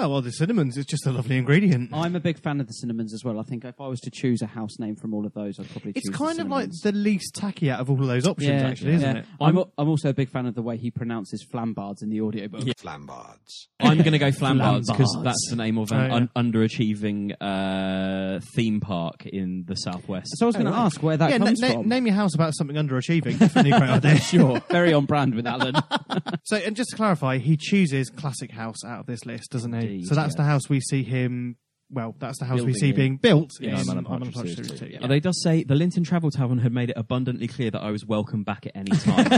Oh, 0.02 0.08
well, 0.08 0.22
the 0.22 0.32
cinnamons 0.32 0.78
is 0.78 0.86
just 0.86 1.06
a 1.06 1.12
lovely 1.12 1.36
ingredient. 1.38 1.90
I'm 1.94 2.16
a 2.16 2.22
big 2.22 2.40
fan 2.42 2.62
of 2.62 2.68
the 2.68 2.74
cinnamons 2.74 3.14
as 3.14 3.24
well. 3.26 3.38
I 3.38 3.44
think 3.44 3.66
if 3.66 3.82
I 3.82 3.88
was 3.88 4.00
to 4.02 4.10
choose 4.12 4.42
a 4.42 4.46
house 4.46 4.80
name 4.80 4.96
from 4.96 5.14
all 5.14 5.26
of 5.26 5.34
those, 5.34 5.60
I'd 5.60 5.70
probably 5.70 5.92
choose 5.94 6.04
It's 6.06 6.10
the 6.12 6.18
kind 6.18 6.40
of 6.40 6.48
like 6.48 6.70
Cinnamons. 6.72 6.82
the 6.82 6.92
least 6.94 7.36
tacky 7.36 7.70
out 7.70 7.82
of 7.82 7.90
all 7.90 8.02
of 8.02 8.08
those 8.08 8.26
options, 8.26 8.48
yeah, 8.62 8.70
actually, 8.70 8.94
isn't 8.94 9.16
yeah. 9.16 9.22
it? 9.24 9.26
I'm, 9.42 9.58
al- 9.58 9.74
I'm 9.78 9.90
also 9.90 10.08
a 10.10 10.14
big 10.14 10.30
fan 10.30 10.46
of 10.46 10.56
the 10.56 10.62
way 10.62 10.78
he 10.78 10.90
pronounces 10.90 11.46
flambards 11.54 12.02
in 12.02 12.10
the 12.10 12.22
audiobook. 12.22 12.62
Flambards. 12.78 13.68
I'm 13.82 13.98
going 13.98 14.14
to 14.14 14.20
go 14.20 14.30
Flambards 14.32 14.86
because 14.88 15.14
Flambards. 15.18 15.24
that's 15.26 15.48
the 15.50 15.56
name 15.58 15.78
of 15.78 15.92
an 15.92 16.00
Oh, 16.00 16.06
yeah. 16.08 16.14
un- 16.36 16.52
underachieving 16.54 17.34
uh, 17.42 18.40
theme 18.56 18.80
park 18.80 19.26
in 19.26 19.66
the 19.68 19.76
southwest. 19.76 20.30
So 20.38 20.46
I 20.46 20.48
was 20.48 20.56
going 20.56 20.68
to 20.68 20.74
ask 20.78 21.02
where 21.04 21.18
that 21.18 21.30
yeah, 21.30 21.38
na- 21.40 21.46
comes 21.48 21.60
na- 21.60 21.74
from. 21.74 21.90
name 21.90 22.06
your 22.06 22.16
house 22.16 22.36
about 22.36 22.54
something 22.56 22.76
underachieving. 22.78 23.38
Definitely 23.40 23.72
a 23.72 23.78
great 23.80 23.90
idea. 24.06 24.18
sure, 24.20 24.62
very 24.70 24.94
on 24.94 25.06
brand 25.06 25.36
with 25.36 25.46
Alan. 25.48 25.76
So, 26.44 26.56
and 26.58 26.76
just 26.76 26.90
to 26.92 26.96
clarify, 26.96 27.38
he 27.38 27.58
chooses 27.58 28.10
classic 28.10 28.50
house 28.52 28.84
out 28.84 29.02
of 29.02 29.06
this 29.06 29.24
list, 29.26 29.52
doesn't 29.52 29.74
he? 29.74 29.89
So 30.06 30.16
that's 30.16 30.36
the 30.36 30.44
house 30.44 30.70
we 30.70 30.80
see 30.80 31.04
him. 31.04 31.58
Well, 31.92 32.14
that's 32.20 32.38
the 32.38 32.46
house 32.46 32.60
we 32.60 32.66
Building 32.68 32.76
see 32.76 32.90
in- 32.90 32.96
being 32.96 33.18
built. 33.18 33.52
Yeah, 33.60 33.70
in 33.72 33.76
I'm 33.78 33.90
on 33.90 33.98
a 33.98 34.00
I'm 34.02 34.06
on 34.08 34.12
a 34.22 34.26
Partridge 34.26 34.34
Partridge 34.34 34.56
Series 34.56 34.68
Series 34.68 34.80
too. 34.80 34.86
too, 34.88 34.92
yeah. 34.94 35.00
Although 35.02 35.14
he 35.16 35.20
does 35.20 35.42
say 35.42 35.64
the 35.64 35.74
Linton 35.76 36.04
Travel 36.04 36.30
Tavern 36.30 36.60
had 36.60 36.72
made 36.72 36.92
it 36.92 36.98
abundantly 36.98 37.48
clear 37.48 37.72
that 37.72 37.82
I 37.82 37.90
was 37.90 38.06
welcome 38.06 38.44
back 38.44 38.68
at 38.68 38.76
any 38.76 38.92
time. 38.92 39.28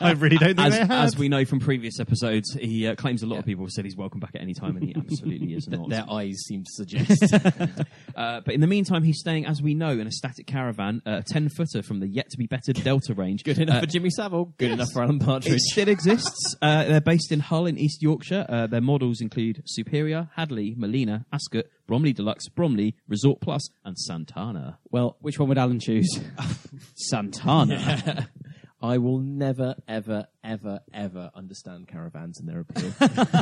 I 0.00 0.12
really 0.16 0.38
don't 0.38 0.56
think 0.56 0.60
as, 0.66 0.72
they 0.72 0.78
have. 0.78 0.90
as 0.90 1.18
we 1.18 1.28
know 1.28 1.44
from 1.44 1.60
previous 1.60 2.00
episodes, 2.00 2.54
he 2.58 2.86
uh, 2.86 2.94
claims 2.94 3.22
a 3.22 3.26
lot 3.26 3.38
of 3.40 3.44
people 3.44 3.64
have 3.64 3.72
said 3.72 3.84
he's 3.84 3.96
welcome 3.96 4.20
back 4.20 4.34
at 4.34 4.40
any 4.40 4.54
time, 4.54 4.76
and 4.76 4.84
he 4.86 4.94
absolutely 4.96 5.52
is 5.54 5.68
not. 5.68 5.88
Their 5.90 6.04
eyes 6.10 6.36
seem 6.46 6.64
to 6.64 6.70
suggest. 6.72 7.22
Uh, 8.14 8.40
but 8.44 8.54
in 8.54 8.60
the 8.60 8.66
meantime, 8.66 9.02
he's 9.02 9.18
staying, 9.18 9.46
as 9.46 9.62
we 9.62 9.72
know, 9.74 9.88
in 9.90 10.06
a 10.06 10.10
static 10.10 10.46
caravan, 10.46 11.00
uh, 11.06 11.20
a 11.20 11.22
10 11.22 11.48
footer 11.48 11.82
from 11.82 11.98
the 12.00 12.06
yet 12.06 12.28
to 12.28 12.36
be 12.36 12.46
bettered 12.46 12.76
Delta 12.84 13.14
range. 13.14 13.42
Good 13.42 13.58
enough 13.58 13.76
Uh, 13.76 13.80
for 13.80 13.86
Jimmy 13.86 14.10
Savile. 14.10 14.52
Good 14.58 14.68
yes. 14.68 14.74
enough 14.74 14.92
for 14.92 15.02
Alan 15.02 15.18
Partridge. 15.18 15.54
It 15.54 15.60
still 15.60 15.88
exists. 15.88 16.54
Uh, 16.60 16.84
they're 16.84 17.00
based 17.00 17.32
in 17.32 17.40
Hull 17.40 17.64
in 17.66 17.78
East 17.78 18.02
Yorkshire. 18.02 18.44
Uh, 18.48 18.66
their 18.66 18.82
models 18.82 19.22
include 19.22 19.62
Superior, 19.64 20.28
Hadley, 20.36 20.74
Molina, 20.76 21.24
Ascot, 21.32 21.64
Bromley 21.92 22.14
Deluxe, 22.14 22.48
Bromley, 22.48 22.96
Resort 23.06 23.42
Plus, 23.42 23.68
and 23.84 23.98
Santana. 23.98 24.78
well, 24.90 25.18
which 25.20 25.38
one 25.38 25.50
would 25.50 25.58
Alan 25.58 25.78
choose? 25.78 26.08
Santana. 26.94 28.30
I 28.82 28.96
will 28.96 29.18
never, 29.18 29.74
ever, 29.86 30.24
ever, 30.42 30.80
ever 30.94 31.30
understand 31.34 31.88
caravans 31.88 32.40
and 32.40 32.48
their 32.48 32.60
appeal. 32.60 32.94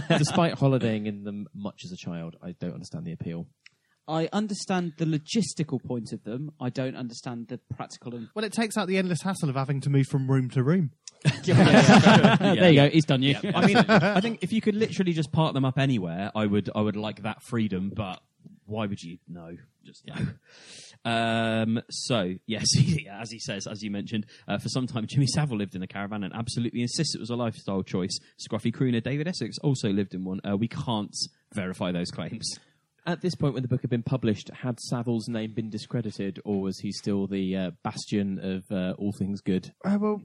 Despite 0.19 0.55
holidaying 0.55 1.07
in 1.07 1.23
them 1.23 1.47
much 1.55 1.83
as 1.85 1.93
a 1.93 1.97
child, 1.97 2.35
I 2.43 2.57
don't 2.59 2.75
understand 2.75 3.05
the 3.05 3.13
appeal. 3.13 3.47
I 4.09 4.29
understand 4.33 4.95
the 4.99 5.05
logistical 5.05 5.81
point 5.81 6.13
of 6.13 6.25
them. 6.25 6.51
I 6.61 6.71
don't 6.71 6.97
understand 6.97 7.47
the 7.47 7.61
practical 7.77 8.17
and. 8.17 8.31
Well, 8.35 8.45
it 8.45 8.53
takes 8.53 8.77
out 8.77 8.89
the 8.89 8.99
endless 8.99 9.23
hassle 9.23 9.49
of 9.49 9.55
having 9.55 9.81
to 9.83 9.91
move 9.91 10.09
from 10.09 10.29
room 10.29 10.51
to 10.51 10.65
room. 10.65 10.91
There 11.45 12.73
you 12.73 12.75
go. 12.75 12.91
He's 12.91 13.05
done 13.05 13.23
you. 13.23 13.37
I 13.55 13.67
mean, 13.67 13.77
I 13.77 14.21
think 14.21 14.41
if 14.43 14.53
you 14.53 14.61
could 14.61 14.75
literally 14.75 15.13
just 15.13 15.31
park 15.31 15.55
them 15.55 15.65
up 15.65 15.79
anywhere, 15.79 16.33
I 16.35 16.47
would, 16.47 16.69
I 16.75 16.81
would 16.81 16.97
like 16.97 17.23
that 17.23 17.43
freedom. 17.43 17.93
But 17.95 18.21
why 18.71 18.87
would 18.87 19.03
you? 19.03 19.19
know? 19.29 19.57
just 19.85 20.07
no. 20.07 20.15
Um, 21.05 21.81
so 21.91 22.35
yes, 22.47 22.67
as 23.11 23.31
he 23.31 23.39
says, 23.39 23.67
as 23.67 23.83
you 23.83 23.91
mentioned, 23.91 24.27
uh, 24.47 24.59
for 24.59 24.69
some 24.69 24.87
time 24.87 25.07
Jimmy 25.07 25.27
Savile 25.27 25.57
lived 25.57 25.75
in 25.75 25.83
a 25.83 25.87
caravan 25.87 26.25
and 26.25 26.35
absolutely 26.35 26.83
insists 26.83 27.15
it 27.15 27.21
was 27.21 27.31
a 27.31 27.37
lifestyle 27.37 27.83
choice. 27.83 28.19
Scruffy 28.39 28.75
crooner 28.75 29.03
David 29.03 29.27
Essex 29.27 29.59
also 29.59 29.89
lived 29.89 30.15
in 30.15 30.25
one. 30.25 30.41
Uh, 30.49 30.57
we 30.57 30.69
can't 30.69 31.17
verify 31.53 31.91
those 31.93 32.11
claims. 32.11 32.49
At 33.07 33.23
this 33.23 33.35
point, 33.35 33.55
when 33.55 33.63
the 33.63 33.69
book 33.69 33.81
had 33.81 33.91
been 33.91 34.03
published, 34.03 34.51
had 34.51 34.79
Savile's 34.79 35.27
name 35.27 35.55
been 35.55 35.71
discredited, 35.71 36.39
or 36.45 36.61
was 36.61 36.79
he 36.81 36.93
still 36.93 37.27
the 37.27 37.57
uh, 37.57 37.71
bastion 37.83 38.39
of 38.39 38.65
uh, 38.71 38.93
all 38.99 39.13
things 39.19 39.41
good? 39.41 39.73
Uh, 39.85 39.97
well, 39.99 40.21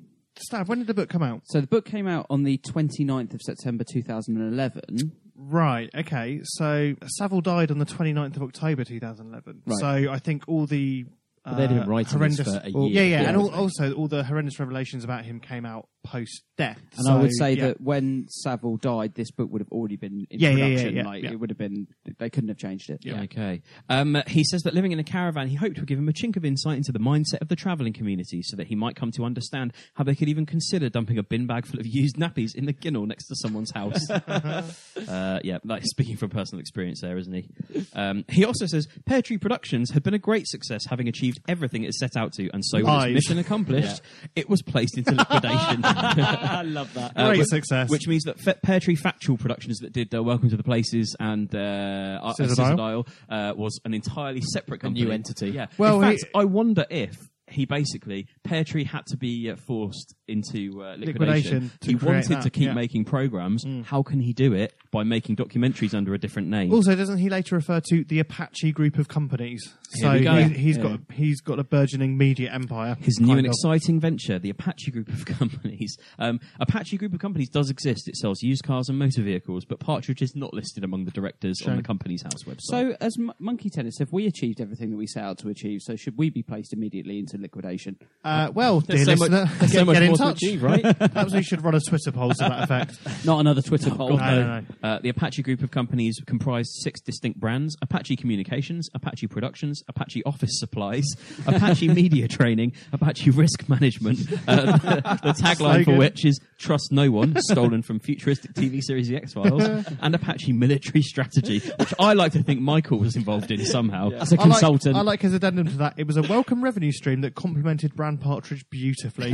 Stav, 0.51 0.67
when 0.67 0.79
did 0.79 0.87
the 0.87 0.93
book 0.93 1.09
come 1.09 1.23
out? 1.23 1.43
So 1.45 1.61
the 1.61 1.67
book 1.67 1.85
came 1.85 2.07
out 2.07 2.25
on 2.29 2.43
the 2.43 2.57
29th 2.57 3.33
of 3.33 3.41
September 3.41 3.85
2011. 3.85 5.13
Right, 5.35 5.89
okay. 5.93 6.41
So 6.43 6.95
Savile 7.05 7.41
died 7.41 7.71
on 7.71 7.77
the 7.77 7.85
29th 7.85 8.37
of 8.37 8.43
October 8.43 8.83
2011. 8.83 9.61
Right. 9.65 9.77
So 9.79 10.11
I 10.11 10.19
think 10.19 10.43
all 10.47 10.65
the. 10.65 11.05
But 11.43 11.57
they'd 11.57 11.67
been 11.69 11.79
uh, 11.79 11.85
writing 11.85 12.05
this 12.05 12.13
horrendous, 12.39 12.47
for 12.47 12.61
a 12.65 12.69
year 12.69 13.03
yeah, 13.03 13.21
yeah, 13.21 13.27
and 13.29 13.37
before, 13.37 13.53
al- 13.53 13.59
also 13.59 13.93
all 13.93 14.07
the 14.07 14.23
horrendous 14.23 14.59
revelations 14.59 15.03
about 15.03 15.25
him 15.25 15.39
came 15.39 15.63
out 15.65 15.87
post 16.05 16.43
death. 16.57 16.79
And 16.97 17.07
I 17.07 17.19
would 17.19 17.35
say 17.37 17.55
that 17.55 17.81
when 17.81 18.27
Savile 18.29 18.77
died, 18.77 19.15
this 19.15 19.31
book 19.31 19.51
would 19.51 19.61
have 19.61 19.71
already 19.71 19.97
been 19.97 20.25
in 20.29 20.39
Yeah, 20.39 20.49
yeah, 20.49 20.55
yeah, 20.55 20.65
production. 20.65 20.95
yeah, 20.95 21.03
like 21.05 21.23
yeah. 21.23 21.31
it 21.31 21.39
would 21.39 21.49
have 21.49 21.57
been. 21.57 21.87
They 22.17 22.29
couldn't 22.29 22.49
have 22.49 22.57
changed 22.57 22.89
it. 22.89 23.01
Okay. 23.07 23.61
Um, 23.89 24.21
he 24.27 24.43
says 24.43 24.61
that 24.63 24.73
living 24.73 24.91
in 24.91 24.99
a 24.99 25.03
caravan, 25.03 25.47
he 25.47 25.55
hoped 25.55 25.79
would 25.79 25.87
give 25.87 25.99
him 25.99 26.09
a 26.09 26.13
chink 26.13 26.37
of 26.37 26.45
insight 26.45 26.77
into 26.77 26.91
the 26.91 26.99
mindset 26.99 27.41
of 27.41 27.49
the 27.49 27.55
travelling 27.55 27.93
community 27.93 28.41
so 28.41 28.55
that 28.55 28.67
he 28.67 28.75
might 28.75 28.95
come 28.95 29.11
to 29.11 29.23
understand 29.23 29.73
how 29.95 30.03
they 30.03 30.15
could 30.15 30.29
even 30.29 30.45
consider 30.45 30.89
dumping 30.89 31.17
a 31.17 31.23
bin 31.23 31.45
bag 31.45 31.65
full 31.65 31.79
of 31.79 31.85
used 31.85 32.17
nappies 32.17 32.55
in 32.55 32.65
the 32.65 32.73
ginnel 32.73 33.05
next 33.05 33.27
to 33.27 33.35
someone's 33.35 33.71
house. 33.71 34.09
uh, 34.09 35.39
yeah, 35.43 35.57
like 35.63 35.83
speaking 35.85 36.17
from 36.17 36.29
personal 36.29 36.59
experience 36.59 37.01
there, 37.01 37.17
isn't 37.17 37.33
he? 37.33 37.49
Um, 37.93 38.25
he 38.29 38.45
also 38.45 38.65
says 38.65 38.87
Pear 39.05 39.21
Tree 39.21 39.37
Productions 39.37 39.91
had 39.91 40.03
been 40.03 40.13
a 40.13 40.19
great 40.19 40.47
success, 40.47 40.83
having 40.89 41.07
achieved 41.07 41.39
everything 41.47 41.83
it 41.83 41.93
set 41.93 42.15
out 42.15 42.33
to, 42.33 42.49
and 42.53 42.63
so 42.65 42.79
with 42.79 42.87
its 43.05 43.13
mission 43.13 43.37
accomplished, 43.37 44.01
it 44.35 44.49
was 44.49 44.61
placed 44.61 44.97
into 44.97 45.13
liquidation. 45.13 45.81
I 45.97 46.61
love 46.63 46.93
that. 46.93 47.15
Great 47.15 47.39
which, 47.39 47.47
success. 47.47 47.89
Which 47.89 48.07
means 48.07 48.23
that 48.23 48.39
Fe- 48.39 48.55
Pear 48.61 48.79
Tree 48.79 48.95
Factual 48.95 49.37
Productions 49.37 49.79
that 49.79 49.93
did 49.93 50.13
uh, 50.13 50.21
Welcome 50.21 50.49
to 50.49 50.57
the 50.57 50.63
Places 50.63 51.15
and 51.19 51.53
uh, 51.53 51.59
uh, 51.59 52.33
Scissor 52.33 52.55
Scissored 52.55 52.65
Isle. 52.65 52.75
Dial, 52.75 53.07
uh, 53.29 53.53
was 53.55 53.79
an 53.85 53.93
entirely 53.93 54.41
separate 54.41 54.81
company. 54.81 55.05
new 55.05 55.11
entity. 55.11 55.49
Yeah. 55.49 55.67
Well, 55.77 56.01
in 56.01 56.09
fact, 56.09 56.25
he- 56.25 56.39
I 56.39 56.45
wonder 56.45 56.85
if 56.89 57.29
he 57.47 57.65
basically 57.65 58.27
Pear 58.43 58.63
Tree 58.63 58.83
had 58.83 59.05
to 59.07 59.17
be 59.17 59.49
uh, 59.49 59.55
forced 59.55 60.15
into 60.27 60.83
uh, 60.83 60.95
liquidation. 60.97 61.69
Liquidation 61.69 61.71
to 61.81 61.87
he 61.89 61.95
wanted 61.95 62.25
that, 62.29 62.43
to 62.43 62.49
keep 62.49 62.67
yeah. 62.67 62.73
making 62.73 63.05
programs. 63.05 63.63
How 63.85 64.01
can 64.03 64.19
he 64.19 64.33
do 64.33 64.53
it 64.53 64.73
by 64.91 65.03
making 65.03 65.35
documentaries 65.35 65.93
under 65.93 66.13
a 66.13 66.17
different 66.17 66.47
name? 66.47 66.73
Also, 66.73 66.95
doesn't 66.95 67.17
he 67.19 67.29
later 67.29 67.55
refer 67.55 67.79
to 67.89 68.03
the 68.05 68.19
Apache 68.19 68.71
group 68.71 68.97
of 68.97 69.07
companies? 69.07 69.73
Here 69.93 70.01
so 70.17 70.23
go. 70.23 70.35
he, 70.43 70.53
he's 70.55 70.77
Yeah. 70.77 70.83
got 70.83 70.99
he's 71.13 71.41
got 71.41 71.59
a 71.59 71.63
burgeoning 71.63 72.17
media 72.17 72.51
empire. 72.51 72.97
His 72.99 73.19
new 73.19 73.31
and 73.37 73.45
of. 73.45 73.51
exciting 73.51 73.99
venture, 73.99 74.39
the 74.39 74.49
Apache 74.49 74.91
Group 74.91 75.09
of 75.09 75.25
Companies. 75.39 75.95
Um, 76.19 76.39
Apache 76.59 76.97
Group 76.97 77.13
of 77.13 77.19
Companies 77.19 77.49
does 77.49 77.69
exist. 77.69 78.07
It 78.07 78.15
sells 78.17 78.41
used 78.41 78.63
cars 78.63 78.89
and 78.89 78.97
motor 78.97 79.21
vehicles, 79.21 79.63
but 79.65 79.79
Partridge 79.79 80.21
is 80.21 80.35
not 80.35 80.53
listed 80.53 80.83
among 80.83 81.05
the 81.05 81.11
directors 81.11 81.61
on 81.67 81.77
the 81.77 81.83
Companies 81.83 82.23
House 82.23 82.43
website. 82.43 82.61
So, 82.61 82.95
as 82.99 83.15
M- 83.19 83.31
Monkey 83.39 83.69
Tennis, 83.69 83.99
have 83.99 84.11
we 84.11 84.25
achieved 84.25 84.59
everything 84.59 84.89
that 84.91 84.97
we 84.97 85.07
set 85.07 85.23
out 85.23 85.37
to 85.39 85.49
achieve? 85.49 85.81
So, 85.81 85.95
should 85.95 86.17
we 86.17 86.29
be 86.29 86.41
placed 86.43 86.73
immediately 86.73 87.19
into 87.19 87.37
liquidation? 87.37 87.97
Uh, 88.23 88.51
well, 88.53 88.81
dear 88.81 88.97
There's 89.05 89.05
so 89.07 89.11
much- 89.15 89.31
listener, 89.31 89.51
there's 89.59 89.71
so 89.71 89.79
get, 89.79 89.85
much 89.85 89.93
get 89.95 90.03
in 90.21 90.27
touch. 90.27 90.37
achieve, 90.43 90.63
right? 90.63 90.81
Perhaps 90.99 91.33
we 91.33 91.43
should 91.43 91.63
run 91.63 91.75
a 91.75 91.79
Twitter 91.79 92.11
poll 92.11 92.29
to 92.29 92.35
that 92.39 92.63
effect. 92.63 92.97
Not 93.25 93.39
another 93.39 93.61
Twitter 93.61 93.89
poll. 93.91 94.17
God, 94.17 94.19
no, 94.19 94.41
no, 94.41 94.59
no. 94.59 94.87
Uh, 94.89 94.99
the 94.99 95.09
Apache 95.09 95.41
Group 95.43 95.61
of 95.63 95.71
companies 95.71 96.19
comprised 96.25 96.71
six 96.81 97.01
distinct 97.01 97.39
brands 97.39 97.75
Apache 97.81 98.15
Communications, 98.15 98.89
Apache 98.93 99.27
Productions, 99.27 99.83
Apache 99.87 100.23
Office 100.25 100.59
Supplies, 100.59 101.05
Apache 101.47 101.89
Media 101.89 102.27
Training, 102.27 102.73
Apache 102.93 103.29
Risk 103.31 103.67
Management. 103.69 104.19
Uh, 104.47 104.77
the, 104.77 105.19
the 105.23 105.33
tagline 105.33 105.85
for 105.85 105.95
which 105.95 106.25
is 106.25 106.39
Trust 106.57 106.91
No 106.91 107.11
One, 107.11 107.35
stolen 107.41 107.81
from 107.81 107.99
futuristic 107.99 108.53
TV 108.53 108.81
series 108.81 109.07
The 109.07 109.17
X 109.17 109.33
Files, 109.33 109.63
and 110.01 110.15
Apache 110.15 110.53
Military 110.53 111.01
Strategy, 111.01 111.59
which 111.59 111.93
I 111.99 112.13
like 112.13 112.31
to 112.33 112.43
think 112.43 112.61
Michael 112.61 112.99
was 112.99 113.15
involved 113.15 113.51
in 113.51 113.65
somehow. 113.65 114.11
As 114.11 114.31
a 114.31 114.35
I 114.35 114.43
like, 114.45 114.51
consultant. 114.51 114.95
I 114.95 115.01
like 115.01 115.21
his 115.21 115.33
addendum 115.33 115.67
to 115.67 115.77
that. 115.77 115.95
It 115.97 116.07
was 116.07 116.17
a 116.17 116.21
welcome 116.23 116.63
revenue 116.63 116.91
stream 116.91 117.21
that 117.21 117.35
complemented 117.35 117.95
Brand 117.95 118.21
Partridge 118.21 118.69
beautifully. 118.69 119.33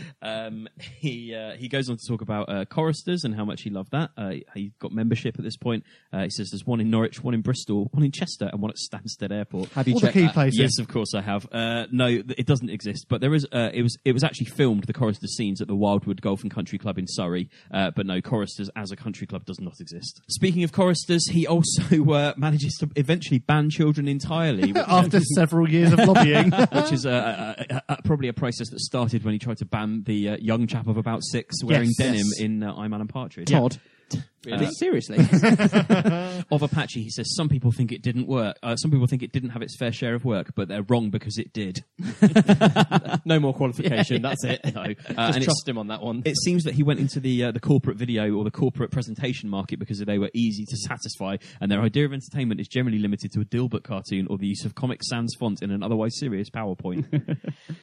Um, 0.21 0.67
he 0.79 1.33
uh, 1.35 1.51
he 1.55 1.67
goes 1.67 1.89
on 1.89 1.97
to 1.97 2.07
talk 2.07 2.21
about 2.21 2.49
uh, 2.49 2.65
choristers 2.65 3.23
and 3.23 3.35
how 3.35 3.45
much 3.45 3.61
he 3.63 3.69
loved 3.69 3.91
that. 3.91 4.11
Uh, 4.17 4.33
he 4.53 4.71
got 4.79 4.91
membership 4.91 5.35
at 5.37 5.43
this 5.43 5.57
point. 5.57 5.83
Uh, 6.13 6.23
he 6.23 6.29
says 6.29 6.49
there's 6.51 6.65
one 6.65 6.79
in 6.79 6.89
Norwich, 6.89 7.23
one 7.23 7.33
in 7.33 7.41
Bristol, 7.41 7.89
one 7.91 8.03
in 8.03 8.11
Chester, 8.11 8.49
and 8.51 8.61
one 8.61 8.71
at 8.71 8.77
Stansted 8.77 9.31
Airport. 9.31 9.69
Have 9.71 9.87
you 9.87 9.95
All 9.95 9.99
the 9.99 10.07
checked 10.07 10.13
key 10.13 10.25
that? 10.25 10.33
places. 10.33 10.59
Yes, 10.59 10.79
of 10.79 10.87
course 10.87 11.13
I 11.15 11.21
have. 11.21 11.47
Uh, 11.51 11.87
no, 11.91 12.05
it 12.05 12.45
doesn't 12.45 12.69
exist. 12.69 13.07
But 13.09 13.21
there 13.21 13.33
is. 13.33 13.45
Uh, 13.51 13.69
it 13.73 13.81
was. 13.83 13.97
It 14.05 14.13
was 14.13 14.23
actually 14.23 14.47
filmed 14.47 14.83
the 14.83 14.93
choristers 14.93 15.35
scenes 15.35 15.61
at 15.61 15.67
the 15.67 15.75
Wildwood 15.75 16.21
Golf 16.21 16.41
and 16.43 16.51
Country 16.51 16.77
Club 16.77 16.97
in 16.97 17.05
Surrey. 17.07 17.49
Uh, 17.71 17.91
but 17.91 18.05
no, 18.05 18.21
choristers 18.21 18.69
as 18.75 18.91
a 18.91 18.95
country 18.95 19.25
club 19.27 19.45
does 19.45 19.59
not 19.59 19.79
exist. 19.79 20.21
Speaking 20.29 20.63
of 20.63 20.71
choristers, 20.71 21.27
he 21.29 21.47
also 21.47 22.11
uh, 22.11 22.33
manages 22.37 22.75
to 22.79 22.89
eventually 22.95 23.39
ban 23.39 23.69
children 23.69 24.07
entirely. 24.07 24.73
After 24.87 25.19
several 25.19 25.69
years 25.69 25.93
of 25.93 25.99
lobbying. 25.99 26.51
which 26.71 26.91
is 26.91 27.05
uh, 27.05 27.55
uh, 27.69 27.79
uh, 27.89 27.95
probably 28.03 28.27
a 28.27 28.33
process 28.33 28.69
that 28.69 28.79
started 28.79 29.23
when 29.23 29.33
he 29.33 29.39
tried 29.39 29.57
to 29.57 29.65
ban 29.65 30.03
the 30.03 30.10
uh, 30.29 30.37
young 30.39 30.67
chap 30.67 30.87
of 30.87 30.97
about 30.97 31.21
six 31.23 31.63
wearing 31.63 31.89
Yes. 31.89 31.97
denim 31.97 32.15
Yes. 32.17 32.39
in 32.39 32.63
uh, 32.63 32.73
I'm 32.75 32.93
Alan 32.93 33.07
Partridge. 33.07 33.49
Todd. 33.49 33.77
Uh, 34.49 34.65
Seriously. 34.71 35.17
of 36.51 36.63
Apache, 36.63 37.03
he 37.03 37.09
says 37.09 37.35
some 37.35 37.47
people 37.47 37.71
think 37.71 37.91
it 37.91 38.01
didn't 38.01 38.27
work. 38.27 38.57
Uh, 38.63 38.75
some 38.75 38.89
people 38.89 39.05
think 39.05 39.21
it 39.21 39.31
didn't 39.31 39.49
have 39.49 39.61
its 39.61 39.77
fair 39.77 39.91
share 39.91 40.15
of 40.15 40.25
work, 40.25 40.53
but 40.55 40.67
they're 40.67 40.83
wrong 40.83 41.09
because 41.11 41.37
it 41.37 41.53
did. 41.53 41.83
no 43.25 43.39
more 43.39 43.53
qualification. 43.53 44.21
That's 44.21 44.43
it. 44.43 44.61
No. 44.73 44.81
Uh, 44.81 44.87
Just 44.87 45.35
and 45.35 45.43
trust 45.43 45.67
him 45.67 45.77
on 45.77 45.87
that 45.87 46.01
one. 46.01 46.23
It 46.25 46.37
seems 46.37 46.63
that 46.63 46.73
he 46.73 46.81
went 46.81 46.99
into 46.99 47.19
the 47.19 47.45
uh, 47.45 47.51
the 47.51 47.59
corporate 47.59 47.97
video 47.97 48.33
or 48.33 48.43
the 48.43 48.51
corporate 48.51 48.91
presentation 48.91 49.49
market 49.49 49.77
because 49.77 49.99
they 49.99 50.17
were 50.17 50.31
easy 50.33 50.65
to 50.65 50.77
satisfy, 50.77 51.37
and 51.59 51.71
their 51.71 51.81
idea 51.81 52.05
of 52.05 52.13
entertainment 52.13 52.59
is 52.59 52.67
generally 52.67 52.99
limited 52.99 53.31
to 53.33 53.41
a 53.41 53.45
Dilbert 53.45 53.83
cartoon 53.83 54.27
or 54.29 54.37
the 54.37 54.47
use 54.47 54.65
of 54.65 54.73
Comic 54.73 55.03
Sans 55.03 55.35
font 55.39 55.61
in 55.61 55.69
an 55.69 55.83
otherwise 55.83 56.17
serious 56.17 56.49
PowerPoint. 56.49 57.37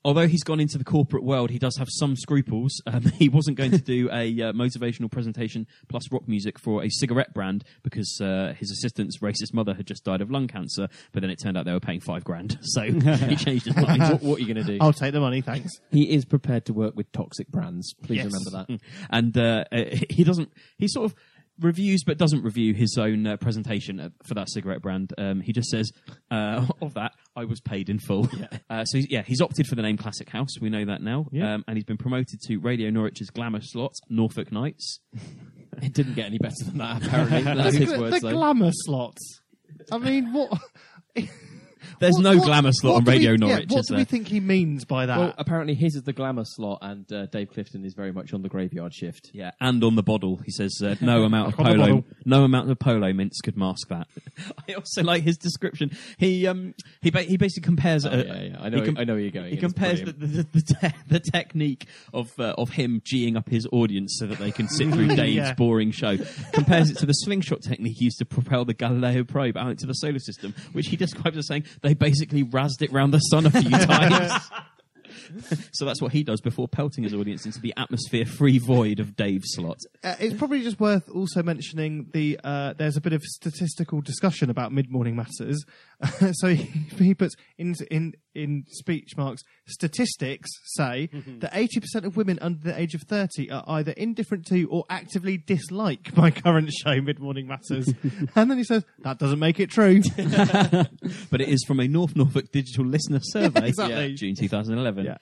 Although 0.05 0.27
he's 0.27 0.43
gone 0.43 0.61
into 0.61 0.79
the 0.79 0.85
corporate 0.85 1.25
world, 1.25 1.51
he 1.51 1.59
does 1.59 1.77
have 1.79 1.89
some 1.91 2.17
scruples. 2.17 2.83
Um, 2.87 3.03
he 3.19 3.29
wasn't 3.29 3.57
going 3.57 3.71
to 3.73 3.79
do 3.79 4.09
a 4.11 4.27
uh, 4.43 4.53
motivational 4.53 5.11
presentation 5.11 5.67
plus 5.89 6.11
rock 6.11 6.27
music 6.27 6.48
for 6.57 6.85
a 6.85 6.89
cigarette 6.89 7.35
brand 7.35 7.65
because 7.83 8.21
uh, 8.23 8.55
his 8.57 8.71
assistant's 8.71 9.19
racist 9.19 9.53
mother 9.53 9.75
had 9.75 9.89
just 9.89 10.05
died 10.05 10.21
of 10.21 10.31
lung 10.31 10.47
cancer, 10.47 10.87
but 11.11 11.23
then 11.23 11.31
it 11.31 11.41
turned 11.43 11.59
out 11.59 11.65
they 11.65 11.73
were 11.73 11.81
paying 11.81 11.99
five 11.99 12.23
grand, 12.23 12.57
so 12.63 12.83
he 12.83 13.35
changed 13.37 13.67
his 13.67 13.75
mind. 13.77 14.01
what, 14.03 14.23
what 14.23 14.39
are 14.39 14.43
you 14.43 14.55
going 14.55 14.65
to 14.65 14.73
do? 14.73 14.79
I'll 14.81 14.93
take 14.93 15.13
the 15.13 15.19
money, 15.21 15.41
thanks. 15.41 15.73
He 15.91 16.15
is 16.15 16.25
prepared 16.25 16.65
to 16.67 16.73
work 16.73 16.95
with 16.95 17.11
toxic 17.11 17.49
brands. 17.49 17.93
Please 18.05 18.19
Yes. 18.19 18.27
remember 18.27 18.51
that. 18.69 18.81
and 19.11 19.37
uh, 19.37 19.65
uh, 19.73 19.97
he 20.11 20.23
doesn't. 20.23 20.53
He 20.79 20.87
sort 20.87 21.07
of 21.07 21.15
reviews, 21.61 22.05
but 22.05 22.17
doesn't 22.19 22.45
review 22.45 22.73
his 22.73 22.97
own 22.97 23.27
uh, 23.27 23.37
presentation 23.37 23.99
uh, 23.99 24.11
for 24.23 24.35
that 24.35 24.49
cigarette 24.49 24.81
brand. 24.81 25.13
Um, 25.19 25.41
he 25.41 25.53
just 25.53 25.69
says, 25.71 25.91
uh, 26.31 26.65
"Of 26.81 26.95
that, 26.95 27.13
I 27.35 27.45
was 27.47 27.61
paid 27.61 27.89
in 27.89 27.99
full." 27.99 28.29
Uh, 28.71 28.85
so 28.85 28.99
he's- 28.99 29.11
yeah, 29.11 29.23
he's 29.23 29.41
opted 29.41 29.67
for 29.67 29.75
the 29.75 29.83
name 29.83 29.97
Classic 29.97 30.29
House. 30.29 30.61
We 30.61 30.71
know 30.71 30.85
that 30.85 31.03
now, 31.03 31.27
Yeah. 31.33 31.55
um, 31.55 31.65
and 31.67 31.77
he's 31.77 31.85
been 31.85 31.97
promoted 31.97 32.41
to 32.43 32.59
Radio 32.59 32.91
Norwich's 32.91 33.31
glamour 33.31 33.61
slot, 33.61 33.95
Norfolk 34.09 34.53
Knights. 34.53 35.01
It 35.83 35.93
didn't 35.93 36.15
get 36.15 36.27
any 36.27 36.39
better 36.39 36.65
than 36.65 36.79
that. 36.79 37.07
Apparently, 37.07 37.43
that's 37.55 37.77
his 37.77 37.93
the, 37.93 38.01
words. 38.01 38.21
the 38.21 38.29
though. 38.29 38.35
glamour 38.35 38.71
slots. 38.73 39.41
I 39.93 39.99
mean, 39.99 40.33
what? 40.33 40.53
There's 42.01 42.15
what- 42.15 42.23
no 42.23 42.37
what- 42.37 42.47
glamour 42.47 42.73
slot 42.73 42.97
on 42.97 43.05
do 43.05 43.11
we- 43.11 43.17
Radio 43.17 43.31
yeah, 43.33 43.37
Norwich, 43.37 43.69
what 43.71 43.81
is 43.81 43.87
do 43.87 43.95
there? 43.95 44.01
we 44.01 44.05
think 44.05 44.29
he 44.29 44.41
means 44.41 44.85
by 44.85 45.07
that? 45.07 45.19
Well, 45.19 45.35
apparently 45.39 45.75
his 45.75 45.95
is 45.97 46.03
the 46.03 46.13
glamour 46.13 46.45
slot, 46.45 46.79
and 46.83 47.11
uh, 47.13 47.27
Dave 47.27 47.51
Clifton 47.51 47.85
is 47.85 47.95
very 47.95 48.13
much 48.13 48.33
on 48.33 48.43
the 48.43 48.49
graveyard 48.49 48.95
shift. 48.95 49.31
Yeah, 49.33 49.51
and 49.61 49.83
on 49.85 49.95
the 49.97 50.03
bottle, 50.03 50.41
he 50.45 50.51
says 50.51 50.81
uh, 50.83 50.97
no 51.01 51.23
amount 51.25 51.49
of 51.53 51.59
polo, 51.59 52.05
no 52.25 52.45
amount 52.45 52.71
of 52.71 52.79
polo 52.79 53.13
mints 53.13 53.41
could 53.41 53.57
mask 53.57 53.89
that. 53.89 54.07
I 54.69 54.75
also 54.75 55.03
like 55.03 55.23
his 55.23 55.37
description. 55.37 55.91
He 56.19 56.47
um 56.47 56.75
he 57.03 57.11
ba- 57.11 57.23
he 57.23 57.37
basically 57.37 57.67
compares. 57.67 58.05
Oh, 58.07 58.11
uh, 58.11 58.23
yeah, 58.27 58.43
yeah. 58.43 58.57
I 58.61 58.69
know- 58.69 58.83
he 58.85 58.95
I 58.99 59.05
know 59.05 59.15
where 59.15 59.23
you're 59.23 59.31
going. 59.31 59.49
He 59.49 59.55
It's 59.55 59.61
compares 59.63 60.01
the 60.03 60.13
the, 60.13 60.47
the, 60.53 60.63
te- 60.63 60.97
the 61.09 61.21
technique 61.21 61.87
of 62.15 62.31
uh, 62.39 62.55
of 62.59 62.71
him 62.71 63.01
geeing 63.05 63.37
up 63.37 63.49
his 63.49 63.67
audience 63.73 64.17
so 64.19 64.27
that 64.27 64.39
they 64.39 64.51
can 64.51 64.69
sit 64.69 64.93
through 64.93 65.09
Dave's 65.09 65.35
Yeah. 65.37 65.55
boring 65.55 65.91
show. 65.91 66.17
Compares 66.53 66.91
it 66.91 66.99
to 66.99 67.07
the 67.07 67.13
slingshot 67.13 67.63
technique 67.63 68.01
used 68.01 68.19
to 68.19 68.25
propel 68.25 68.65
the 68.65 68.75
Galileo 68.75 69.25
probe 69.25 69.57
out 69.57 69.71
into 69.71 69.87
the 69.87 69.93
solar 69.95 70.19
system, 70.19 70.55
which 70.73 70.87
he 70.89 70.97
describes 70.97 71.37
as 71.37 71.47
saying 71.47 71.65
they 71.83 71.95
basically 71.95 72.45
razzed 72.45 72.83
it 72.83 72.93
round 72.93 73.13
the 73.13 73.19
sun 73.19 73.47
a 73.47 73.51
few 73.51 73.71
times. 73.71 74.33
so 75.73 75.85
that's 75.85 76.01
what 76.01 76.13
he 76.13 76.23
does 76.23 76.41
before 76.41 76.69
pelting 76.69 77.05
his 77.05 77.15
audience 77.15 77.45
into 77.45 77.61
the 77.61 77.75
atmosphere-free 77.77 78.59
void 78.59 79.01
of 79.01 79.17
Dave's 79.17 79.55
slot. 79.55 79.79
Uh, 80.03 80.15
it's 80.19 80.35
probably 80.37 80.63
just 80.63 80.81
worth 80.81 81.09
also 81.11 81.43
mentioning 81.43 82.09
the 82.13 82.39
uh, 82.43 82.73
there's 82.75 82.97
a 82.97 83.01
bit 83.01 83.13
of 83.13 83.23
statistical 83.23 84.01
discussion 84.01 84.51
about 84.51 84.73
mid 84.73 84.91
morning 84.91 85.17
matters. 85.17 85.65
so 86.33 86.49
he, 86.49 86.63
he 86.99 87.15
puts 87.15 87.35
in 87.57 87.75
in 87.91 88.13
in 88.35 88.65
speech 88.69 89.17
marks 89.17 89.43
statistics 89.67 90.49
say 90.77 91.09
that 91.41 91.53
80% 91.53 92.05
of 92.05 92.17
women 92.17 92.39
under 92.41 92.61
the 92.63 92.79
age 92.79 92.95
of 92.95 93.03
30 93.03 93.51
are 93.51 93.65
either 93.67 93.91
indifferent 93.93 94.47
to 94.47 94.65
or 94.67 94.85
actively 94.89 95.37
dislike 95.37 96.17
my 96.17 96.31
current 96.31 96.71
show 96.73 97.01
mid 97.01 97.19
morning 97.19 97.49
matters 97.49 97.93
and 98.37 98.49
then 98.51 98.59
he 98.59 98.63
says 98.63 98.85
that 99.01 99.19
doesn't 99.19 99.41
make 99.41 99.59
it 99.59 99.71
true 99.71 100.01
but 101.31 101.41
it 101.41 101.49
is 101.49 101.65
from 101.67 101.81
a 101.81 101.89
North 101.89 102.15
Norfolk 102.15 102.53
digital 102.53 102.85
listener 102.85 103.21
survey, 103.23 103.69
exactly. 103.69 104.15
June 104.15 104.35
2011. 104.35 105.05
Yeah. 105.05 105.17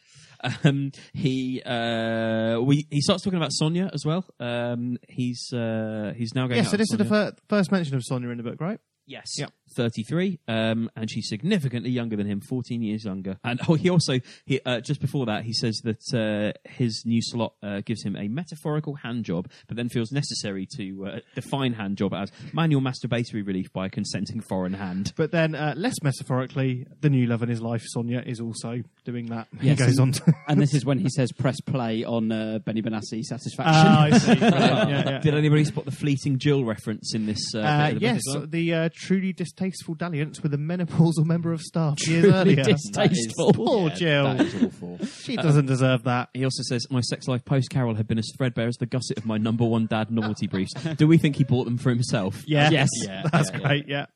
Um, 0.65 0.93
he 1.15 1.63
uh, 1.65 2.61
we 2.61 2.87
he 2.91 3.01
starts 3.01 3.25
talking 3.25 3.39
about 3.39 3.53
Sonia 3.53 3.91
as 3.93 4.05
well. 4.05 4.25
Um, 4.39 4.99
he's 5.09 5.51
uh, 5.53 6.13
he's 6.17 6.35
now 6.35 6.47
going. 6.47 6.59
yeah 6.63 6.69
so 6.69 6.77
this 6.77 6.91
is 6.91 6.99
the 6.99 7.05
fir- 7.05 7.33
first 7.49 7.73
mention 7.73 7.97
of 7.97 8.03
Sonia 8.05 8.29
in 8.29 8.37
the 8.37 8.43
book 8.43 8.61
right 8.61 8.79
Yes. 9.07 9.39
Yep. 9.39 9.53
33, 9.77 10.41
um, 10.49 10.91
and 10.97 11.11
she's 11.11 11.29
significantly 11.29 11.91
younger 11.91 12.17
than 12.17 12.27
him, 12.27 12.41
14 12.41 12.83
years 12.83 13.05
younger. 13.05 13.37
And 13.45 13.61
oh, 13.69 13.75
he 13.75 13.91
also, 13.91 14.21
he, 14.45 14.61
uh, 14.65 14.81
just 14.81 15.01
before 15.01 15.27
that, 15.27 15.45
he 15.45 15.53
says 15.53 15.81
that 15.85 16.15
uh, 16.15 16.59
his 16.69 17.03
new 17.05 17.21
slot 17.21 17.55
uh, 17.63 17.81
gives 17.85 18.03
him 18.03 18.17
a 18.17 18.29
metaphorical 18.29 18.95
hand 18.95 19.25
job, 19.25 19.51
but 19.67 19.77
then 19.77 19.89
feels 19.89 20.13
necessary 20.13 20.67
to 20.77 21.07
uh, 21.07 21.19
define 21.35 21.75
hand 21.75 21.97
job 21.97 22.15
as 22.15 22.31
manual 22.53 22.81
masturbatory 22.81 23.47
relief 23.47 23.73
by 23.73 23.87
a 23.87 23.91
consenting 23.91 24.41
foreign 24.41 24.73
hand. 24.75 25.13
But 25.17 25.31
then, 25.31 25.55
uh, 25.55 25.75
less 25.77 25.97
metaphorically, 26.03 26.87
the 27.01 27.11
new 27.11 27.27
love 27.27 27.43
in 27.43 27.49
his 27.49 27.61
life, 27.61 27.83
Sonia, 27.85 28.23
is 28.25 28.41
also 28.41 28.83
doing 29.05 29.27
that. 29.27 29.49
Yes, 29.61 29.79
he 29.79 29.85
goes 29.87 29.99
and, 29.99 30.01
on 30.01 30.13
to. 30.13 30.35
and 30.49 30.61
this 30.61 30.75
is 30.75 30.85
when 30.85 30.99
he 30.99 31.09
says 31.11 31.33
press 31.33 31.61
play 31.61 32.05
on 32.05 32.33
uh, 32.33 32.61
Benny 32.65 32.83
Benassi 32.83 33.23
Satisfaction. 33.23 33.75
Ah, 33.77 34.03
I 34.05 34.19
see. 34.19 34.33
Yeah, 34.33 34.89
yeah. 34.89 35.19
Did 35.23 35.35
anybody 35.35 35.65
spot 35.65 35.85
the 35.85 35.91
fleeting 35.91 36.39
Jill 36.39 36.65
reference 36.65 37.15
in 37.15 37.27
this? 37.27 37.55
Uh, 37.55 37.59
Uh, 37.67 37.89
bit 37.89 37.97
of 37.97 38.01
the 38.01 38.07
book 38.07 38.15
yes, 38.15 38.21
well? 38.29 38.47
the 38.47 38.75
uh, 38.75 38.89
truly 38.97 39.33
distasteful 39.33 39.95
dalliance 39.95 40.43
with 40.43 40.53
a 40.55 40.57
menopausal 40.57 41.25
member 41.25 41.53
of 41.53 41.61
staff 41.61 41.95
years 42.09 42.25
Truly 42.25 42.37
earlier. 42.37 42.65
distasteful. 42.65 43.53
Poor 43.53 43.89
Yeah, 43.91 43.95
Jill. 43.95 44.25
that 44.25 44.41
is 44.47 44.65
awful. 44.65 44.99
She 45.07 45.37
doesn't 45.37 45.67
deserve 45.67 46.05
that. 46.05 46.31
He 46.35 46.43
also 46.45 46.63
says, 46.65 46.87
My 46.91 47.01
sex 47.03 47.29
life 47.29 47.45
post 47.45 47.71
Carol 47.71 47.95
had 47.95 48.09
been 48.09 48.19
as 48.19 48.29
threadbare 48.37 48.69
as 48.69 48.77
the 48.77 48.87
gusset 48.87 49.19
of 49.19 49.27
my 49.27 49.39
number 49.39 49.65
one 49.65 49.87
dad 49.87 50.11
novelty 50.11 50.47
briefs. 50.47 50.73
Do 50.97 51.07
we 51.07 51.19
think 51.19 51.37
he 51.37 51.45
bought 51.45 51.65
them 51.65 51.79
for 51.79 51.91
himself? 51.91 52.43
Yeah, 52.47 52.71
Yes. 52.71 52.89
Yeah, 53.05 53.23
that's 53.31 53.51
yeah, 53.51 53.59
yeah. 53.59 53.67
great. 53.69 53.89
Yeah, 53.89 54.07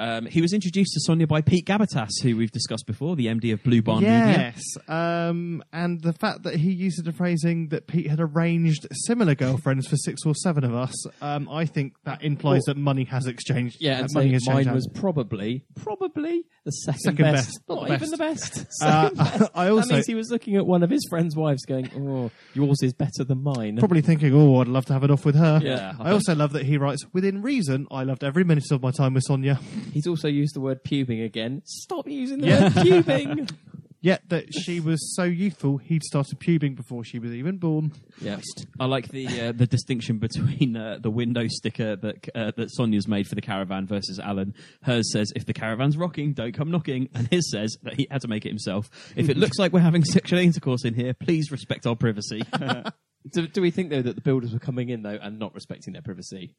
Um, 0.00 0.24
he 0.24 0.40
was 0.40 0.54
introduced 0.54 0.94
to 0.94 1.00
Sonia 1.00 1.26
by 1.26 1.42
Pete 1.42 1.66
Gabatas, 1.66 2.08
who 2.22 2.34
we've 2.36 2.50
discussed 2.50 2.86
before, 2.86 3.16
the 3.16 3.26
MD 3.26 3.52
of 3.52 3.62
Blue 3.62 3.82
Barn 3.82 4.02
Media. 4.02 4.54
yes. 4.56 4.62
Um, 4.88 5.62
and 5.74 6.00
the 6.00 6.14
fact 6.14 6.44
that 6.44 6.56
he 6.56 6.70
used 6.72 7.04
the 7.04 7.12
phrasing 7.12 7.68
that 7.68 7.86
Pete 7.86 8.08
had 8.08 8.18
arranged 8.18 8.86
similar 9.06 9.34
girlfriends 9.34 9.86
for 9.86 9.96
six 9.96 10.22
or 10.24 10.34
seven 10.34 10.64
of 10.64 10.74
us, 10.74 10.94
um, 11.20 11.48
I 11.50 11.66
think 11.66 11.92
that 12.04 12.24
implies 12.24 12.62
that 12.62 12.78
money 12.78 13.04
has 13.04 13.26
exchanged. 13.26 13.76
Yeah, 13.78 13.98
uh, 13.98 14.04
and 14.04 14.08
money 14.14 14.28
so 14.28 14.32
has 14.32 14.46
mine 14.46 14.56
changed 14.56 14.70
was 14.72 14.86
hands. 14.86 15.00
probably, 15.00 15.64
probably 15.76 16.44
the 16.64 16.70
second, 16.70 17.00
Second 17.00 17.24
best. 17.32 17.46
best, 17.48 17.60
Not 17.68 17.74
not 17.80 17.88
the 17.88 17.94
even 17.94 18.10
the 18.10 18.16
best. 18.16 18.66
Uh, 18.82 19.08
Second 19.14 19.16
best. 19.18 19.50
I 19.54 19.64
that 19.66 19.86
means 19.88 20.06
he 20.06 20.14
was 20.14 20.30
looking 20.30 20.56
at 20.56 20.66
one 20.66 20.82
of 20.82 20.88
his 20.88 21.06
friends' 21.10 21.36
wives, 21.36 21.66
going, 21.66 21.90
"Oh, 21.94 22.30
yours 22.54 22.78
is 22.82 22.94
better 22.94 23.24
than 23.24 23.42
mine." 23.42 23.76
Probably 23.76 24.00
thinking, 24.00 24.32
oh, 24.34 24.60
I'd 24.60 24.68
love 24.68 24.86
to 24.86 24.94
have 24.94 25.04
it 25.04 25.10
off 25.10 25.26
with 25.26 25.34
her. 25.34 25.60
Yeah. 25.62 25.92
I 26.00 26.10
also 26.10 26.34
love 26.34 26.52
that 26.52 26.64
he 26.64 26.78
writes, 26.78 27.04
within 27.12 27.42
reason, 27.42 27.86
I 27.90 28.04
loved 28.04 28.24
every 28.24 28.44
minute 28.44 28.64
of 28.70 28.82
my 28.82 28.90
time 28.90 29.12
with 29.14 29.24
Sonia. 29.24 29.60
He's 29.92 30.06
also 30.06 30.28
used 30.28 30.54
the 30.54 30.60
word 30.60 30.82
pubing 30.84 31.24
again. 31.24 31.62
Stop 31.64 32.08
using 32.08 32.40
the 32.40 32.48
Yeah. 32.48 32.62
word 32.64 32.72
pubing. 32.72 33.50
Yet 34.02 34.22
that 34.30 34.54
she 34.54 34.80
was 34.80 35.14
so 35.14 35.24
youthful, 35.24 35.76
he'd 35.76 36.02
started 36.02 36.40
pubing 36.40 36.74
before 36.74 37.04
she 37.04 37.18
was 37.18 37.32
even 37.32 37.58
born. 37.58 37.92
yeah. 38.18 38.40
I 38.78 38.86
like 38.86 39.08
the 39.08 39.26
uh, 39.48 39.52
the 39.52 39.66
distinction 39.66 40.16
between 40.16 40.74
uh, 40.74 41.00
the 41.02 41.10
window 41.10 41.46
sticker 41.48 41.96
that 41.96 42.28
uh, 42.34 42.52
that 42.56 42.70
Sonia's 42.72 43.06
made 43.06 43.26
for 43.28 43.34
the 43.34 43.42
caravan 43.42 43.86
versus 43.86 44.18
Alan. 44.18 44.54
Hers 44.84 45.12
says, 45.12 45.30
"If 45.36 45.44
the 45.44 45.52
caravan's 45.52 45.98
rocking, 45.98 46.32
don't 46.32 46.54
come 46.54 46.70
knocking," 46.70 47.10
and 47.14 47.28
his 47.30 47.50
says 47.50 47.76
that 47.82 47.92
he 47.92 48.06
had 48.10 48.22
to 48.22 48.28
make 48.28 48.46
it 48.46 48.48
himself. 48.48 48.88
If 49.16 49.28
it 49.28 49.36
looks 49.36 49.58
like 49.58 49.70
we're 49.74 49.80
having 49.80 50.02
sexual 50.04 50.38
intercourse 50.38 50.86
in 50.86 50.94
here, 50.94 51.12
please 51.12 51.50
respect 51.52 51.86
our 51.86 51.94
privacy. 51.94 52.40
Do, 53.34 53.46
do 53.48 53.60
we 53.60 53.70
think 53.70 53.90
though 53.90 54.00
that 54.00 54.14
the 54.14 54.22
builders 54.22 54.54
were 54.54 54.58
coming 54.58 54.88
in 54.88 55.02
though 55.02 55.18
and 55.20 55.38
not 55.38 55.54
respecting 55.54 55.92
their 55.92 56.00
privacy? 56.00 56.54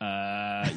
Uh, 0.00 0.04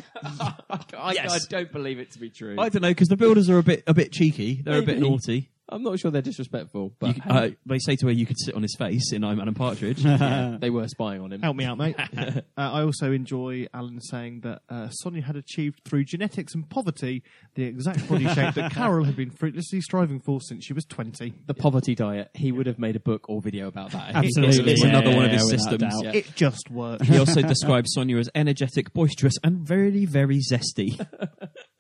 I, 0.98 1.14
Yes. 1.14 1.34
I 1.34 1.40
don't 1.50 1.72
believe 1.72 2.00
it 2.00 2.12
to 2.12 2.20
be 2.20 2.30
true. 2.30 2.56
I 2.60 2.70
don't 2.70 2.82
know 2.82 2.90
because 2.90 3.08
the 3.08 3.18
builders 3.18 3.50
are 3.50 3.58
a 3.58 3.64
bit 3.64 3.84
a 3.88 3.94
bit 3.94 4.12
cheeky. 4.12 4.62
They're 4.64 4.80
a 4.80 4.84
bit 4.84 5.00
naughty. 5.00 5.50
I'm 5.68 5.82
not 5.84 5.98
sure 6.00 6.12
they're 6.12 6.22
disrespectful, 6.22 6.84
You, 6.84 6.94
but 7.00 7.16
uh, 7.28 7.50
they 7.66 7.80
say 7.80 7.96
to 7.98 8.06
her, 8.08 8.12
"You 8.12 8.26
could 8.26 8.40
sit 8.40 8.54
on 8.56 8.62
his 8.62 8.76
face" 8.78 9.12
in 9.12 9.24
I'm 9.24 9.40
Alan 9.40 9.54
Partridge. 9.56 10.00
yeah, 10.06 10.58
they 10.62 10.70
were 10.70 10.88
spying 10.88 11.22
on 11.22 11.32
him. 11.34 11.42
Help 11.42 11.56
me 11.56 11.66
out, 11.66 11.78
mate. 11.78 11.96
uh, 12.18 12.42
I 12.56 12.82
also 12.84 13.12
enjoy 13.12 13.68
Alan 13.74 14.00
saying 14.00 14.42
that 14.42 14.62
uh, 14.70 14.90
Sonia 14.90 15.24
had 15.24 15.36
achieved 15.36 15.82
through 15.84 16.04
genetics 16.06 16.54
and 16.54 16.70
poverty 16.70 17.24
the 17.56 17.64
exact 17.64 18.08
body 18.08 18.26
shape 18.34 18.54
that 18.54 18.72
Carol 18.74 19.06
had 19.06 19.16
been 19.16 19.32
fruitlessly 19.32 19.82
striving 19.82 20.20
for 20.20 20.40
since 20.42 20.66
she 20.66 20.74
was 20.74 20.86
20. 20.86 21.34
The 21.48 21.54
poverty 21.56 21.96
diet. 21.96 22.30
He 22.36 22.52
would 22.52 22.68
have 22.68 22.78
made 22.78 22.96
a 22.96 23.00
book 23.00 23.28
or 23.30 23.42
video 23.42 23.68
about 23.68 23.92
that. 23.92 24.14
Absolutely. 24.16 24.74
It's 24.74 24.84
Yeah, 24.84 24.90
another 24.90 25.16
one 25.16 25.26
of 25.26 25.32
his 25.32 25.44
without 25.46 25.60
systems. 25.60 25.82
doubt. 25.82 26.04
Yeah. 26.04 26.12
It 26.20 26.36
just 26.36 26.70
worked. 26.70 27.06
He 27.06 27.18
also 27.18 27.42
describes 27.42 27.92
Sonia 27.94 28.18
as 28.18 28.30
energetic, 28.36 28.94
boisterous, 28.94 29.34
and 29.44 29.60
very, 29.68 30.06
very 30.06 30.40
zesty. 30.40 31.00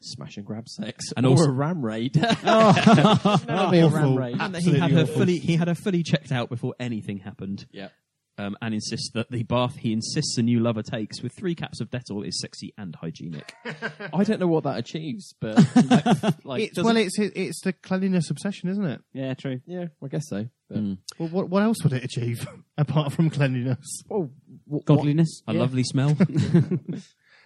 Smash 0.00 0.36
and 0.36 0.46
grab 0.46 0.68
sex, 0.68 1.04
And 1.16 1.26
or 1.26 1.30
also- 1.30 1.44
a 1.50 1.52
ram 1.52 1.84
raid. 1.84 2.16
Oh, 2.44 3.40
Never 3.48 3.70
be 3.70 3.78
a 3.78 3.88
ram 3.88 4.16
raid. 4.16 4.36
and 4.40 4.54
that 4.54 4.62
he 4.62 4.72
had 4.72 4.82
Absolutely 4.82 4.96
her 4.96 5.02
awful. 5.02 5.14
fully 5.14 5.38
he 5.38 5.56
had 5.56 5.68
her 5.68 5.74
fully 5.74 6.02
checked 6.02 6.32
out 6.32 6.48
before 6.48 6.74
anything 6.80 7.18
happened. 7.18 7.66
Yeah. 7.70 7.88
Um, 8.36 8.56
and 8.60 8.74
insists 8.74 9.10
that 9.14 9.30
the 9.30 9.44
bath 9.44 9.76
he 9.76 9.92
insists 9.92 10.36
a 10.38 10.42
new 10.42 10.58
lover 10.58 10.82
takes 10.82 11.22
with 11.22 11.32
three 11.38 11.54
caps 11.54 11.80
of 11.80 11.88
Dettol 11.90 12.26
is 12.26 12.40
sexy 12.40 12.74
and 12.76 12.92
hygienic. 12.96 13.54
I 14.12 14.24
don't 14.24 14.40
know 14.40 14.48
what 14.48 14.64
that 14.64 14.76
achieves, 14.76 15.34
but 15.40 15.56
like, 15.76 16.44
like 16.44 16.62
It's, 16.64 16.82
well, 16.82 16.96
it's 16.96 17.16
it's 17.16 17.60
the 17.62 17.72
cleanliness 17.72 18.30
obsession, 18.30 18.70
isn't 18.70 18.84
it? 18.84 19.00
Yeah, 19.12 19.34
true. 19.34 19.60
yeah, 19.66 19.84
I 20.02 20.08
guess 20.08 20.24
so. 20.28 20.46
But, 20.68 20.80
Well, 21.16 21.28
what, 21.28 21.48
what 21.48 21.62
else 21.62 21.76
would 21.84 21.92
it 21.92 22.02
achieve 22.02 22.44
apart 22.76 23.12
from 23.12 23.30
cleanliness? 23.30 24.02
well, 24.08 24.28
what, 24.66 24.84
Godliness. 24.84 25.42
A 25.46 25.52
lovely 25.52 25.84
smell. 25.84 26.14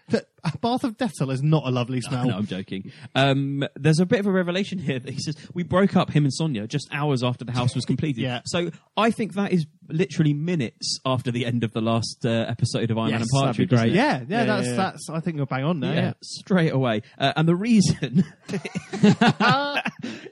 The- 0.09 0.26
A 0.45 0.57
bath 0.59 0.84
of 0.84 0.97
Dettol 0.97 1.32
is 1.32 1.43
not 1.43 1.64
a 1.66 1.70
lovely 1.70 2.01
smell. 2.01 2.26
no, 2.26 2.36
I'm 2.36 2.47
joking. 2.47 2.93
Um, 3.14 3.64
there's 3.76 3.99
a 4.01 4.07
bit 4.07 4.20
of 4.20 4.26
a 4.26 4.32
revelation 4.32 4.78
here 4.78 4.99
that 4.99 5.11
he 5.12 5.20
says 5.20 5.36
we 5.55 5.62
broke 5.62 5.97
up 5.97 6.11
him 6.11 6.24
and 6.24 6.32
Sonia 6.32 6.66
just 6.66 6.89
hours 6.93 7.22
after 7.22 7.45
the 7.45 7.53
house 7.53 7.74
was 7.74 7.84
completed. 7.86 8.22
Yeah. 8.22 8.41
So 8.47 8.70
I 8.97 9.11
think 9.11 9.34
that 9.34 9.53
is 9.53 9.66
literally 9.89 10.34
minutes 10.34 10.99
after 11.07 11.30
the 11.30 11.47
end 11.47 11.64
of 11.64 11.72
the 11.72 11.80
last 11.80 12.24
uh, 12.24 12.28
episode 12.49 12.91
of 12.91 12.99
I'm 12.99 13.12
Alan 13.14 13.26
Partridge. 13.32 13.68
great. 13.70 13.93
Yeah, 13.93 14.22
yeah, 14.28 14.45
that's 14.45 14.68
that's. 14.76 15.09
I 15.11 15.20
think 15.20 15.36
you're 15.36 15.47
bang 15.47 15.64
on 15.64 15.80
there. 15.80 15.95
Yeah, 15.95 16.12
straight 16.22 16.72
away. 16.72 17.03
Uh, 17.18 17.32
and 17.36 17.49
the 17.49 17.57
reason 17.57 18.24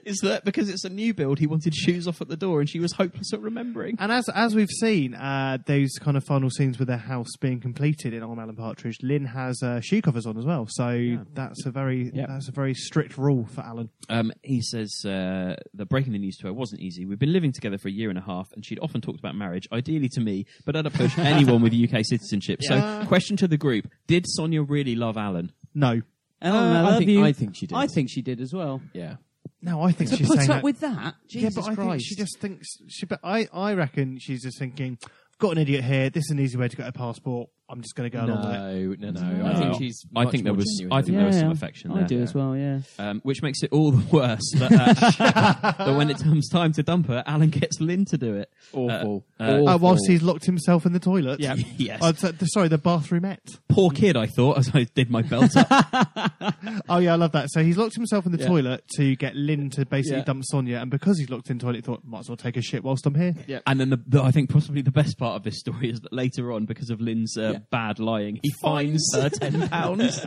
is 0.05 0.17
that 0.19 0.41
because 0.45 0.69
it's 0.69 0.83
a 0.85 0.89
new 0.89 1.13
build, 1.13 1.39
he 1.39 1.47
wanted 1.47 1.73
shoes 1.75 2.07
off 2.07 2.21
at 2.21 2.27
the 2.27 2.37
door, 2.37 2.59
and 2.59 2.69
she 2.69 2.79
was 2.79 2.93
hopeless 2.93 3.33
at 3.33 3.41
remembering. 3.41 3.95
And 3.99 4.11
as 4.11 4.29
as 4.29 4.55
we've 4.55 4.69
seen, 4.69 5.15
uh, 5.15 5.57
those 5.65 5.91
kind 5.99 6.17
of 6.17 6.23
final 6.23 6.49
scenes 6.49 6.79
with 6.79 6.87
their 6.87 6.97
house 6.97 7.35
being 7.39 7.59
completed 7.59 8.13
in 8.13 8.23
I'm 8.23 8.39
Alan 8.39 8.55
Partridge, 8.55 8.97
Lynn 9.01 9.25
has 9.25 9.61
uh, 9.63 9.81
shoe 9.81 9.96
covers 10.01 10.25
on 10.25 10.37
as 10.37 10.45
well. 10.45 10.65
So 10.69 11.17
that's 11.33 11.65
a 11.65 11.71
very 11.71 12.11
Yeah. 12.13 12.25
that's 12.27 12.47
a 12.47 12.51
very 12.51 12.73
strict 12.73 13.17
rule 13.17 13.45
for 13.45 13.61
Alan. 13.61 13.89
Um, 14.09 14.31
he 14.43 14.61
says 14.61 14.93
uh, 15.05 15.55
that 15.73 15.85
breaking 15.89 16.13
the 16.13 16.19
news 16.19 16.37
to 16.37 16.47
her 16.47 16.53
wasn't 16.53 16.81
easy. 16.81 17.05
We've 17.05 17.19
been 17.19 17.33
living 17.33 17.51
together 17.51 17.77
for 17.77 17.87
a 17.87 17.91
year 17.91 18.09
and 18.09 18.17
a 18.17 18.21
half, 18.21 18.51
and 18.53 18.65
she'd 18.65 18.79
often 18.79 19.01
talked 19.01 19.19
about 19.19 19.35
marriage, 19.35 19.67
ideally 19.71 20.09
to 20.09 20.19
me, 20.21 20.45
but 20.65 20.75
at 20.75 20.85
a 20.85 20.89
push 20.89 21.17
anyone 21.17 21.61
with 21.61 21.73
UK 21.73 22.03
citizenship. 22.05 22.59
Yeah. 22.61 23.01
So, 23.01 23.07
question 23.07 23.37
to 23.37 23.47
the 23.47 23.57
group: 23.57 23.89
Did 24.07 24.25
Sonia 24.27 24.61
really 24.63 24.95
love 24.95 25.17
Alan? 25.17 25.51
No, 25.73 26.01
Ellen, 26.41 26.75
Uh, 26.75 26.89
I 26.89 26.95
I 26.95 26.97
think- 26.97 27.09
you. 27.09 27.23
I 27.23 27.31
think 27.33 27.55
she 27.55 27.67
did. 27.67 27.75
I 27.75 27.87
think 27.87 28.09
she 28.09 28.21
did 28.21 28.41
as 28.41 28.53
well. 28.53 28.81
yeah. 28.93 29.15
no, 29.61 29.81
I 29.81 29.91
think 29.91 30.11
To 30.11 30.17
she's 30.17 30.27
put 30.27 30.37
saying 30.37 30.49
up 30.51 30.55
that. 30.57 30.63
with 30.63 30.79
that, 30.81 31.15
Jesus 31.27 31.55
yeah, 31.55 31.61
but 31.61 31.71
I 31.71 31.75
think 31.75 32.01
she 32.03 32.15
just 32.15 32.37
thinks 32.39 32.67
she. 32.87 33.05
But 33.05 33.19
I 33.23 33.47
I 33.51 33.73
reckon 33.73 34.19
she's 34.19 34.43
just 34.43 34.59
thinking, 34.59 34.97
I've 35.03 35.37
got 35.39 35.51
an 35.53 35.57
idiot 35.59 35.83
here. 35.83 36.09
This 36.11 36.25
is 36.25 36.29
an 36.31 36.39
easy 36.39 36.57
way 36.57 36.67
to 36.67 36.77
get 36.77 36.87
a 36.87 36.91
passport. 36.91 37.49
I'm 37.69 37.81
just 37.81 37.95
going 37.95 38.09
to 38.09 38.17
go 38.17 38.23
along 38.23 38.45
with 38.45 38.55
it. 38.93 38.99
No, 39.01 39.09
no, 39.11 39.21
no. 39.43 39.45
I 39.45 39.55
think 39.59 39.75
she's. 39.77 40.05
I 40.15 40.25
think 40.25 40.45
there 40.45 40.53
was. 40.53 40.65
genuine 40.79 40.97
I 40.97 41.01
think 41.01 41.15
that. 41.15 41.19
there 41.19 41.27
was 41.27 41.35
some 41.39 41.47
Yeah, 41.47 41.51
affection 41.53 41.91
I 41.91 41.95
there. 41.99 42.07
do 42.07 42.21
as 42.21 42.33
well. 42.33 42.55
Yeah. 42.55 42.79
Um, 42.97 43.19
which 43.25 43.41
makes 43.41 43.61
it 43.61 43.73
all 43.73 43.91
the 43.91 44.05
worse 44.15 44.39
that, 44.55 44.71
uh, 44.71 45.73
that 45.85 45.95
when 45.97 46.09
it 46.09 46.17
comes 46.19 46.47
time 46.49 46.71
to 46.73 46.83
dump 46.83 47.07
her, 47.07 47.23
Alan 47.27 47.49
gets 47.49 47.81
Lynn 47.81 48.05
to 48.05 48.17
do 48.17 48.35
it. 48.35 48.49
Awful. 48.71 49.25
Uh, 49.37 49.43
Awful. 49.43 49.67
Uh, 49.69 49.77
whilst 49.79 50.07
he's 50.07 50.21
locked 50.21 50.45
himself 50.45 50.85
in 50.85 50.93
the 50.93 50.99
toilet. 50.99 51.39
Yeah. 51.41 51.55
Yes. 51.77 51.99
Oh, 52.01 52.13
so- 52.13 52.31
sorry, 52.45 52.69
the 52.69 52.79
bathroomette. 52.79 53.59
Poor 53.67 53.91
kid, 53.91 54.15
I 54.17 54.25
thought, 54.27 54.57
as 54.57 54.71
I 54.73 54.85
did 54.95 55.09
my 55.11 55.21
belt 55.21 55.51
up. 55.55 55.67
Oh 56.89 56.97
yeah, 56.99 57.13
I 57.13 57.15
love 57.15 57.33
that. 57.33 57.49
So 57.51 57.63
he's 57.63 57.77
locked 57.77 57.95
himself 57.95 58.25
in 58.25 58.31
the 58.31 58.37
Yeah. 58.39 58.47
toilet 58.47 58.83
to 58.95 59.15
get 59.15 59.35
Lynn 59.35 59.69
to 59.71 59.85
basically 59.85 60.19
Yeah. 60.19 60.23
dump 60.25 60.43
Sonia, 60.45 60.77
and 60.77 60.89
because 60.89 61.19
he's 61.19 61.29
locked 61.29 61.49
in 61.49 61.57
the 61.57 61.63
toilet, 61.63 61.75
he 61.77 61.81
thought 61.81 62.01
might 62.05 62.19
as 62.19 62.29
well 62.29 62.37
take 62.37 62.55
a 62.57 62.61
shit 62.61 62.83
whilst 62.83 63.05
I'm 63.05 63.15
here. 63.15 63.33
Yeah. 63.45 63.59
And 63.67 63.79
then 63.79 63.89
the, 63.89 64.01
the, 64.07 64.21
I 64.23 64.31
think 64.31 64.49
possibly 64.49 64.81
the 64.81 64.91
best 64.91 65.17
part 65.17 65.35
of 65.35 65.43
this 65.43 65.59
story 65.59 65.89
is 65.91 65.99
that 66.01 66.13
later 66.13 66.51
on, 66.53 66.65
because 66.65 66.89
of 66.89 67.01
Lynn's 67.01 67.37
uh, 67.37 67.51
Yeah. 67.53 67.56
Bad 67.59 67.99
lying, 67.99 68.39
he 68.41 68.51
fines 68.61 69.09
her 69.13 69.29
ten 69.29 69.67
pounds. 69.69 70.25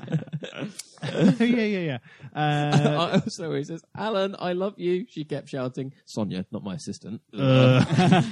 yeah, 1.02 1.34
yeah, 1.40 1.64
yeah. 1.64 1.98
Uh, 2.34 3.08
I 3.10 3.12
also 3.20 3.52
he 3.54 3.64
says, 3.64 3.82
"Alan, 3.96 4.36
I 4.38 4.52
love 4.52 4.74
you." 4.78 5.06
She 5.08 5.24
kept 5.24 5.48
shouting, 5.48 5.92
"Sonia, 6.04 6.46
not 6.50 6.62
my 6.62 6.74
assistant." 6.74 7.22
Uh, 7.36 8.22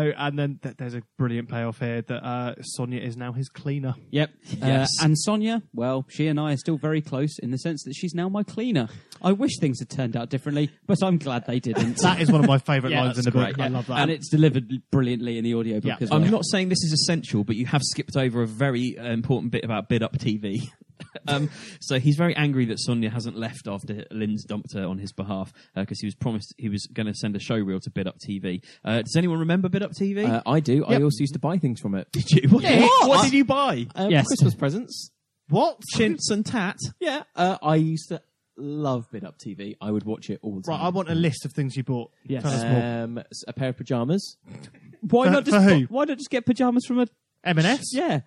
oh, 0.00 0.12
and 0.16 0.38
then 0.38 0.58
th- 0.62 0.76
there's 0.76 0.94
a 0.94 1.02
brilliant 1.18 1.48
payoff 1.48 1.78
here 1.78 2.02
that 2.02 2.24
uh, 2.26 2.54
Sonia 2.62 3.00
is 3.00 3.16
now 3.16 3.32
his 3.32 3.48
cleaner. 3.48 3.94
Yep. 4.10 4.30
Yes. 4.62 4.88
Uh, 5.00 5.04
and 5.04 5.18
Sonia, 5.18 5.62
well, 5.74 6.04
she 6.08 6.26
and 6.28 6.38
I 6.40 6.52
are 6.52 6.56
still 6.56 6.76
very 6.78 7.00
close 7.00 7.38
in 7.38 7.50
the 7.50 7.58
sense 7.58 7.82
that 7.84 7.94
she's 7.94 8.14
now 8.14 8.28
my 8.28 8.42
cleaner. 8.42 8.88
I 9.20 9.32
wish 9.32 9.58
things 9.60 9.78
had 9.78 9.90
turned 9.90 10.16
out 10.16 10.30
differently, 10.30 10.70
but 10.86 11.02
I'm 11.02 11.18
glad 11.18 11.46
they 11.46 11.60
didn't. 11.60 11.98
That 11.98 12.20
is 12.20 12.30
one 12.30 12.40
of 12.42 12.46
my 12.48 12.58
favourite 12.58 12.92
Yeah, 12.94 13.02
lines 13.04 13.18
in 13.18 13.24
that's 13.24 13.26
the 13.26 13.30
book. 13.32 13.54
great, 13.56 13.64
I 13.64 13.68
love 13.68 13.86
that. 13.86 13.98
And 14.00 14.10
it's 14.10 14.28
delivered 14.28 14.70
brilliantly 14.90 15.38
in 15.38 15.44
the 15.44 15.54
audiobook 15.54 15.84
Yeah. 15.84 15.96
as 16.00 16.10
well. 16.10 16.22
I'm 16.22 16.30
not 16.30 16.44
saying 16.44 16.68
this 16.68 16.82
is 16.82 16.92
essential, 16.92 17.44
but 17.44 17.56
you 17.56 17.66
have 17.66 17.82
skipped 17.84 18.16
over 18.16 18.42
a 18.42 18.46
very 18.46 18.98
uh, 18.98 19.10
important 19.12 19.52
bit 19.52 19.64
about 19.64 19.88
Bid 19.88 20.02
Up 20.02 20.16
TV. 20.18 20.62
um, 21.28 21.50
so 21.80 21.98
he's 21.98 22.16
very 22.16 22.34
angry 22.36 22.64
that 22.66 22.78
Sonia 22.80 23.10
hasn't 23.10 23.36
left 23.36 23.66
after 23.68 24.04
Lynn's 24.10 24.44
dumped 24.44 24.72
her 24.74 24.84
on 24.84 24.98
his 24.98 25.12
behalf 25.12 25.52
because 25.74 26.00
he 26.00 26.06
was 26.06 26.14
promised 26.14 26.54
he 26.58 26.68
was 26.68 26.86
going 26.92 27.06
to 27.06 27.14
send 27.14 27.36
a 27.36 27.40
show 27.40 27.56
reel 27.56 27.80
to 27.80 27.90
Bid 27.90 28.06
Up 28.06 28.16
TV. 28.18 28.62
Uh, 28.84 29.02
does 29.02 29.16
anyone 29.16 29.38
remember 29.40 29.68
Bid 29.68 29.82
Up 29.82 29.92
TV? 29.92 30.28
Uh, 30.28 30.42
I 30.46 30.60
do. 30.60 30.84
I 30.84 31.02
also 31.02 31.20
used 31.20 31.34
to 31.34 31.38
buy 31.38 31.58
things 31.58 31.80
from 31.80 31.94
it. 31.94 32.08
did 32.12 32.30
you? 32.30 32.48
What, 32.48 32.62
Yeah. 32.62 32.80
what? 32.82 33.08
What 33.08 33.24
did 33.24 33.32
you 33.34 33.44
buy? 33.44 33.86
Um, 33.94 34.10
Yes. 34.10 34.26
Christmas 34.26 34.54
presents. 34.54 35.10
What? 35.48 35.80
Chintz 35.94 36.30
and 36.30 36.46
tat. 36.46 36.76
Yeah, 37.00 37.24
uh, 37.36 37.58
I 37.62 37.76
used 37.76 38.08
to 38.08 38.22
love 38.56 39.06
Bid 39.10 39.24
Up 39.24 39.36
TV. 39.44 39.74
I 39.80 39.90
would 39.90 40.04
watch 40.04 40.30
it 40.30 40.38
all 40.42 40.54
the 40.56 40.62
time. 40.62 40.78
Right, 40.78 40.86
I 40.86 40.88
want 40.90 41.10
a 41.10 41.14
list 41.14 41.44
of 41.44 41.52
things 41.52 41.76
you 41.76 41.82
bought. 41.82 42.10
Yes. 42.24 42.42
Tell. 42.42 43.04
Um, 43.04 43.18
s- 43.18 43.44
a 43.48 43.52
pair 43.52 43.70
of 43.70 43.76
pajamas. 43.76 44.36
Why 45.00 45.26
For- 45.26 45.30
not 45.32 45.44
just 45.44 45.56
for 45.56 45.62
who? 45.62 45.80
why 45.86 46.04
not 46.04 46.16
just 46.18 46.30
get 46.30 46.46
pajamas 46.46 46.84
from 46.86 47.00
a 47.00 47.06
M&S? 47.44 47.92
Yeah. 47.92 48.20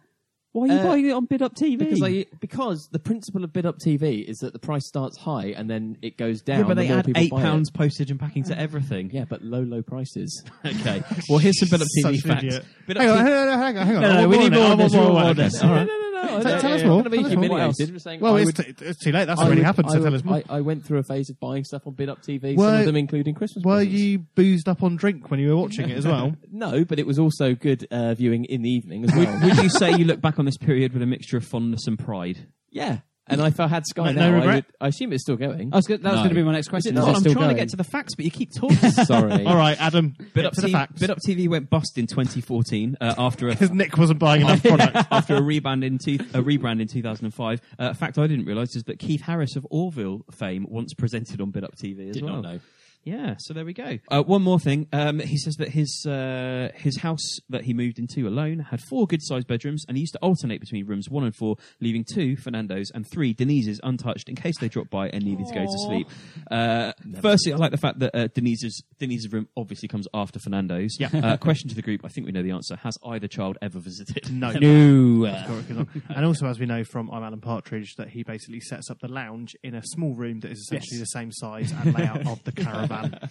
Why 0.56 0.64
are 0.64 0.68
you 0.74 0.80
Uh, 0.80 0.84
buying 0.86 1.06
it 1.06 1.12
on 1.12 1.26
Bid 1.26 1.42
Up 1.42 1.54
TV? 1.54 1.78
Because 1.78 2.02
I 2.02 2.26
because 2.40 2.88
the 2.94 3.00
principle 3.00 3.44
of 3.44 3.52
Bid 3.52 3.66
Up 3.66 3.78
TV 3.78 4.24
is 4.24 4.38
that 4.38 4.54
the 4.54 4.60
price 4.60 4.88
starts 4.88 5.18
high 5.18 5.48
and 5.48 5.70
then 5.70 5.98
it 6.02 6.16
goes 6.18 6.42
down. 6.42 6.60
Yeah, 6.60 6.64
but 6.64 6.76
the 6.76 6.82
they 6.84 6.88
more 6.88 6.98
add 7.00 7.06
people 7.06 7.22
eight 7.22 7.32
buy 7.32 7.40
it. 7.40 7.44
pounds 7.44 7.70
postage 7.72 8.10
and 8.10 8.18
packing 8.18 8.44
to 8.46 8.58
everything. 8.58 9.10
Yeah, 9.12 9.26
but 9.30 9.42
low 9.42 9.62
low 9.62 9.82
prices. 9.82 10.44
Okay. 10.66 11.04
Well, 11.30 11.40
here's 11.40 11.60
some 11.60 11.68
Bid 11.70 11.82
Up 11.82 11.88
TV 11.98 12.02
Such 12.02 12.14
an 12.16 12.22
facts. 12.32 12.44
idiot. 12.46 12.66
Bid 12.88 12.98
Up 12.98 13.04
Hang 13.04 13.12
on, 13.12 13.18
hang 13.26 13.34
on, 13.34 13.60
hang 13.60 13.78
on, 13.78 13.86
hang 13.88 13.96
on. 13.98 14.02
No, 14.02 14.10
I 14.10 14.14
no, 14.14 14.20
want 14.20 14.30
we 14.32 14.38
more 14.38 14.50
need 14.50 14.54
on 14.54 14.54
it. 14.54 14.58
more 14.58 14.66
I 14.66 14.72
on 14.72 14.78
want 14.78 14.88
this, 14.88 14.94
more 14.96 15.04
more 15.04 15.12
on 15.22 15.26
on 15.28 15.40
it. 15.40 15.64
All 15.64 15.76
right. 15.76 16.05
No. 16.26 16.42
Tell- 16.60 16.74
us 16.74 16.82
I'm 16.82 16.88
more. 16.88 17.04
be 17.04 17.10
Tell 17.18 17.26
us 17.26 17.32
more. 17.36 17.42
humiliated 17.42 17.94
for 17.94 18.00
saying 18.00 18.20
Well, 18.20 18.36
I 18.36 18.42
it's, 18.42 18.58
would- 18.58 18.78
t- 18.78 18.86
it's 18.86 19.00
too 19.00 19.12
late. 19.12 19.26
That's 19.26 19.40
I 19.40 19.46
already 19.46 19.62
would- 19.62 19.66
happened, 19.66 19.90
so 19.90 19.94
I 19.96 20.02
tell 20.02 20.04
would- 20.12 20.14
us 20.14 20.24
more. 20.24 20.36
I, 20.50 20.58
I 20.58 20.62
went 20.62 20.86
through 20.86 21.00
a 21.00 21.04
phase 21.04 21.30
of 21.30 21.40
buying 21.40 21.64
stuff 21.64 21.86
on 21.88 21.94
Bid 21.94 22.10
Up 22.10 22.22
TV. 22.22 22.56
Were- 22.58 22.66
some 22.66 22.80
of 22.80 22.86
them 22.86 22.96
including 22.96 23.36
Christmas. 23.36 23.64
Were 23.64 23.76
presents. 23.78 23.96
you 24.00 24.20
boozed 24.36 24.68
up 24.70 24.84
on 24.84 24.96
drink 24.96 25.30
when 25.32 25.40
you 25.40 25.50
were 25.50 25.58
watching 25.62 25.90
it 25.90 25.98
as 25.98 26.06
well? 26.06 26.36
No, 26.52 26.84
but 26.86 27.00
it 27.00 27.06
was 27.08 27.20
also 27.20 27.56
good 27.56 27.88
uh, 27.92 28.14
viewing 28.16 28.46
in 28.46 28.62
the 28.62 28.70
evening 28.70 29.04
as 29.06 29.16
well. 29.16 29.40
would 29.44 29.58
you 29.58 29.70
say 29.70 29.92
you 29.96 30.06
look 30.06 30.22
back 30.22 30.40
on 30.40 30.46
this 30.46 30.58
period 30.58 30.94
with 30.94 31.02
a 31.02 31.06
mixture 31.08 31.38
of 31.38 31.46
fondness 31.46 31.88
and 31.88 31.98
pride? 32.00 32.48
yeah, 32.72 33.00
and 33.28 33.42
if 33.42 33.60
I 33.60 33.68
had 33.68 33.86
Sky 33.86 34.12
No- 34.12 34.12
no 34.12 34.20
now, 34.22 34.28
I, 34.28 34.40
regret? 34.40 34.56
would, 34.56 34.66
I 34.82 34.88
assume 34.90 35.14
it's 35.14 35.24
still 35.24 35.36
going. 35.38 35.74
I 35.74 35.78
was 35.78 35.88
go- 35.88 35.98
that 35.98 36.04
was 36.04 36.14
No. 36.14 36.18
going 36.24 36.30
to 36.30 36.36
be 36.36 36.44
my 36.44 36.52
next 36.54 36.68
question. 36.68 36.96
Is 36.96 37.02
Is 37.02 37.06
it 37.06 37.10
it 37.10 37.12
not? 37.12 37.16
I'm 37.16 37.22
still 37.22 37.34
trying 37.34 37.50
to 37.50 37.56
get 37.56 37.70
to 37.70 37.76
the 37.78 37.84
facts, 37.84 38.16
but 38.16 38.26
you 38.26 38.32
keep 38.32 38.54
talking. 38.54 38.78
Sorry. 38.92 39.46
All 39.46 39.56
right, 39.58 39.80
Adam, 39.80 40.16
Bid 40.34 40.46
Up, 40.46 40.54
to 40.54 40.62
the 40.62 40.68
TV, 40.68 40.72
facts. 40.72 41.00
Bid 41.00 41.10
Up 41.10 41.18
TV 41.28 41.48
went 41.48 41.70
bust 41.70 41.98
in 41.98 42.08
2014 42.08 42.98
uh, 43.02 43.16
after 43.18 43.48
a 43.48 43.52
Because 43.52 43.72
Nick 43.72 43.98
wasn't 43.98 44.20
buying 44.20 44.42
enough 44.42 44.62
product. 44.64 44.96
after 45.12 45.36
a 45.36 45.42
rebrand 45.42 45.84
in 45.86 45.98
two, 45.98 46.16
a 46.34 46.42
rebrand 46.42 46.82
in 46.82 46.88
2005. 46.88 47.62
Uh, 47.80 47.90
a 47.90 47.94
fact 47.94 48.18
I 48.18 48.28
didn't 48.28 48.46
realise 48.46 48.76
is 48.76 48.84
that 48.84 49.00
Keith 49.00 49.22
Harris 49.22 49.56
of 49.56 49.66
Orville 49.70 50.24
fame 50.32 50.66
once 50.70 50.94
presented 50.94 51.42
on 51.42 51.52
Bid 51.52 51.64
Up 51.64 51.76
TV 51.76 52.10
as 52.10 52.16
Did 52.16 52.24
well. 52.26 52.42
not 52.42 52.44
know. 52.54 52.60
Yeah, 53.06 53.36
so 53.40 53.54
there 53.54 53.64
we 53.66 53.74
go. 53.74 54.00
Uh, 54.10 54.24
one 54.24 54.42
more 54.42 54.60
thing. 54.60 54.88
Um, 54.92 55.20
he 55.20 55.38
says 55.38 55.56
that 55.58 55.70
his 55.70 56.06
uh, 56.08 56.70
his 56.76 56.98
house 56.98 57.38
that 57.50 57.64
he 57.64 57.74
moved 57.74 58.00
into 58.00 58.28
alone 58.28 58.60
had 58.60 58.82
four 58.90 59.06
good 59.06 59.22
sized 59.22 59.48
bedrooms, 59.48 59.86
and 59.88 59.96
he 59.96 60.02
used 60.02 60.14
to 60.14 60.20
alternate 60.20 60.60
between 60.60 60.86
rooms 60.88 61.08
one 61.10 61.24
and 61.24 61.36
four, 61.36 61.56
leaving 61.80 62.04
two 62.04 62.36
Fernando's 62.36 62.90
and 62.96 63.06
three 63.10 63.32
Denise's 63.34 63.80
untouched 63.84 64.28
in 64.28 64.36
case 64.36 64.58
they 64.60 64.68
dropped 64.70 64.90
by 64.90 65.08
and 65.10 65.24
needed 65.24 65.46
to 65.48 65.54
go 65.54 65.62
to 65.64 65.78
sleep. 65.86 66.08
Uh, 66.50 66.94
firstly, 67.22 67.54
I 67.54 67.58
like 67.58 67.72
the 67.72 67.78
fact 67.78 68.00
that 68.00 68.16
uh, 68.16 68.28
Denise's 68.34 68.84
Denise's 69.00 69.32
room 69.32 69.48
obviously 69.56 69.88
comes 69.88 70.08
after 70.14 70.40
Fernando's. 70.40 70.98
Yeah. 71.00 71.10
Uh, 71.14 71.38
question 71.38 71.70
to 71.70 71.76
the 71.76 71.84
group. 71.84 72.02
I 72.04 72.08
think 72.08 72.26
we 72.26 72.32
know 72.34 72.42
the 72.44 72.52
answer. 72.52 72.76
Has 72.78 72.98
either 73.06 73.28
child 73.28 73.58
ever 73.62 73.80
visited? 73.80 74.32
No. 74.36 74.52
No. 74.52 75.26
Of 75.28 75.48
course, 75.48 75.62
because 75.64 75.78
I'm- 75.78 76.04
and 76.10 76.26
also, 76.26 76.48
as 76.48 76.60
we 76.60 76.66
know 76.66 76.84
from 76.84 77.10
I'm 77.12 77.24
Alan 77.24 77.40
Partridge, 77.40 77.94
that 77.98 78.10
he 78.10 78.24
basically 78.24 78.60
sets 78.60 78.90
up 78.90 79.00
the 79.00 79.08
lounge 79.08 79.56
in 79.64 79.76
a 79.76 79.82
small 79.84 80.14
room 80.16 80.40
that 80.42 80.52
is 80.52 80.60
essentially 80.60 81.00
the 81.00 81.06
same 81.06 81.32
size 81.32 81.72
and 81.72 81.94
layout 81.96 82.26
of 82.28 82.44
the 82.44 82.52
caravan. 82.64 82.95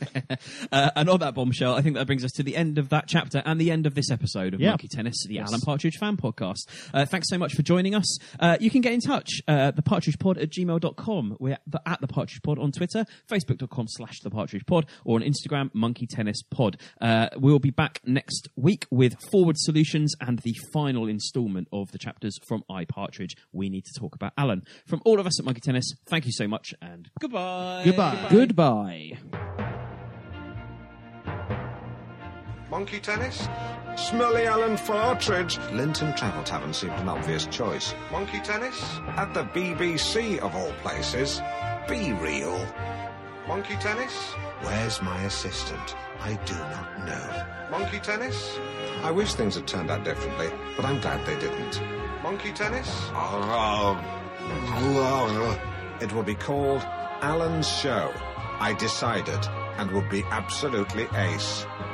Uh, 0.73 0.91
and 0.97 1.09
on 1.09 1.21
that 1.21 1.35
bombshell, 1.35 1.75
I 1.75 1.83
think 1.83 1.97
that 1.97 2.07
brings 2.07 2.25
us 2.25 2.33
to 2.33 2.43
the 2.43 2.57
end 2.57 2.79
of 2.79 2.89
that 2.89 3.07
chapter 3.07 3.43
and 3.45 3.61
the 3.61 3.71
end 3.71 3.87
of 3.87 3.95
this 3.95 4.11
episode 4.11 4.55
of 4.55 4.61
Yeah. 4.61 4.71
Monkey 4.71 4.89
Tennis, 4.89 5.15
the 5.27 5.35
Yes. 5.35 5.49
Alan 5.49 5.61
Partridge 5.61 5.97
fan 5.99 6.17
podcast. 6.17 6.67
Uh, 6.93 7.05
thanks 7.05 7.29
so 7.29 7.39
much 7.39 7.55
for 7.55 7.63
joining 7.63 7.95
us. 7.95 8.19
Uh, 8.41 8.57
you 8.61 8.71
can 8.71 8.81
get 8.81 8.93
in 8.93 9.01
touch, 9.01 9.41
uh, 9.47 9.73
thepartridgepod 9.73 10.43
at 10.43 10.51
gmail.com. 10.51 11.37
We're 11.39 11.55
at 11.55 11.63
the, 11.67 11.81
at 11.87 12.01
the 12.01 12.09
Partridge 12.09 12.41
Pod 12.43 12.59
on 12.59 12.73
Twitter, 12.73 13.05
facebook.com 13.31 13.87
slash 13.89 14.21
the 14.21 14.31
Partridge 14.31 14.67
Pod, 14.67 14.87
or 15.05 15.17
on 15.17 15.23
Instagram, 15.23 15.71
Monkey 15.75 16.07
Tennis 16.07 16.43
Pod. 16.43 16.77
Uh, 17.01 17.29
we'll 17.37 17.59
be 17.59 17.71
back 17.71 18.01
next 18.05 18.49
week 18.57 18.87
with 18.91 19.15
Forward 19.31 19.57
Solutions 19.59 20.15
and 20.21 20.39
the 20.41 20.55
final 20.73 21.07
installment 21.07 21.69
of 21.73 21.93
the 21.93 21.99
chapters 21.99 22.39
from 22.49 22.65
I, 22.71 22.85
Partridge. 22.85 23.37
We 23.53 23.69
need 23.69 23.85
to 23.85 24.01
talk 24.01 24.15
about 24.15 24.33
Alan. 24.37 24.63
From 24.87 25.01
all 25.05 25.21
of 25.21 25.27
us 25.27 25.39
at 25.39 25.45
Monkey 25.45 25.61
Tennis, 25.61 25.93
thank 26.07 26.27
you 26.27 26.33
so 26.33 26.49
much 26.49 26.75
and 26.83 27.09
goodbye. 27.21 27.83
Goodbye. 27.85 28.27
Goodbye. 28.31 29.54
Monkey 32.75 32.99
tennis? 32.99 33.49
Smelly 33.97 34.47
Alan 34.47 34.77
Partridge. 34.77 35.61
Linton 35.71 36.13
Travel 36.17 36.43
Tavern 36.43 36.75
seemed 36.75 36.95
an 36.95 37.09
obvious 37.09 37.47
choice. 37.47 37.95
Monkey 38.11 38.41
tennis? 38.41 38.99
At 39.11 39.33
the 39.33 39.45
BBC, 39.45 40.41
of 40.41 40.57
all 40.57 40.73
places. 40.83 41.41
Be 41.89 42.13
real. 42.15 42.59
Monkey 43.47 43.77
tennis? 43.77 44.13
Where's 44.63 45.01
my 45.01 45.23
assistant? 45.23 45.95
I 46.21 46.35
do 46.47 46.55
not 46.55 47.07
know. 47.07 47.79
Monkey 47.79 48.01
tennis? 48.01 48.59
I 49.05 49.13
wish 49.13 49.35
things 49.35 49.55
had 49.55 49.69
turned 49.69 49.93
out 49.93 50.03
differently, 50.03 50.51
but 50.75 50.85
I'm 50.85 51.01
glad 51.01 51.25
they 51.27 51.39
didn't. 51.39 51.81
Monkey 52.25 52.51
tennis? 52.51 52.89
Uh, 53.15 53.95
it 56.01 56.13
will 56.13 56.25
be 56.25 56.35
called 56.35 56.83
Alan's 57.23 57.69
Show. 57.69 58.13
I 58.59 58.73
decided, 58.73 59.47
and 59.79 59.93
would 59.93 60.11
be 60.11 60.25
absolutely 60.25 61.07
ace. 61.15 61.67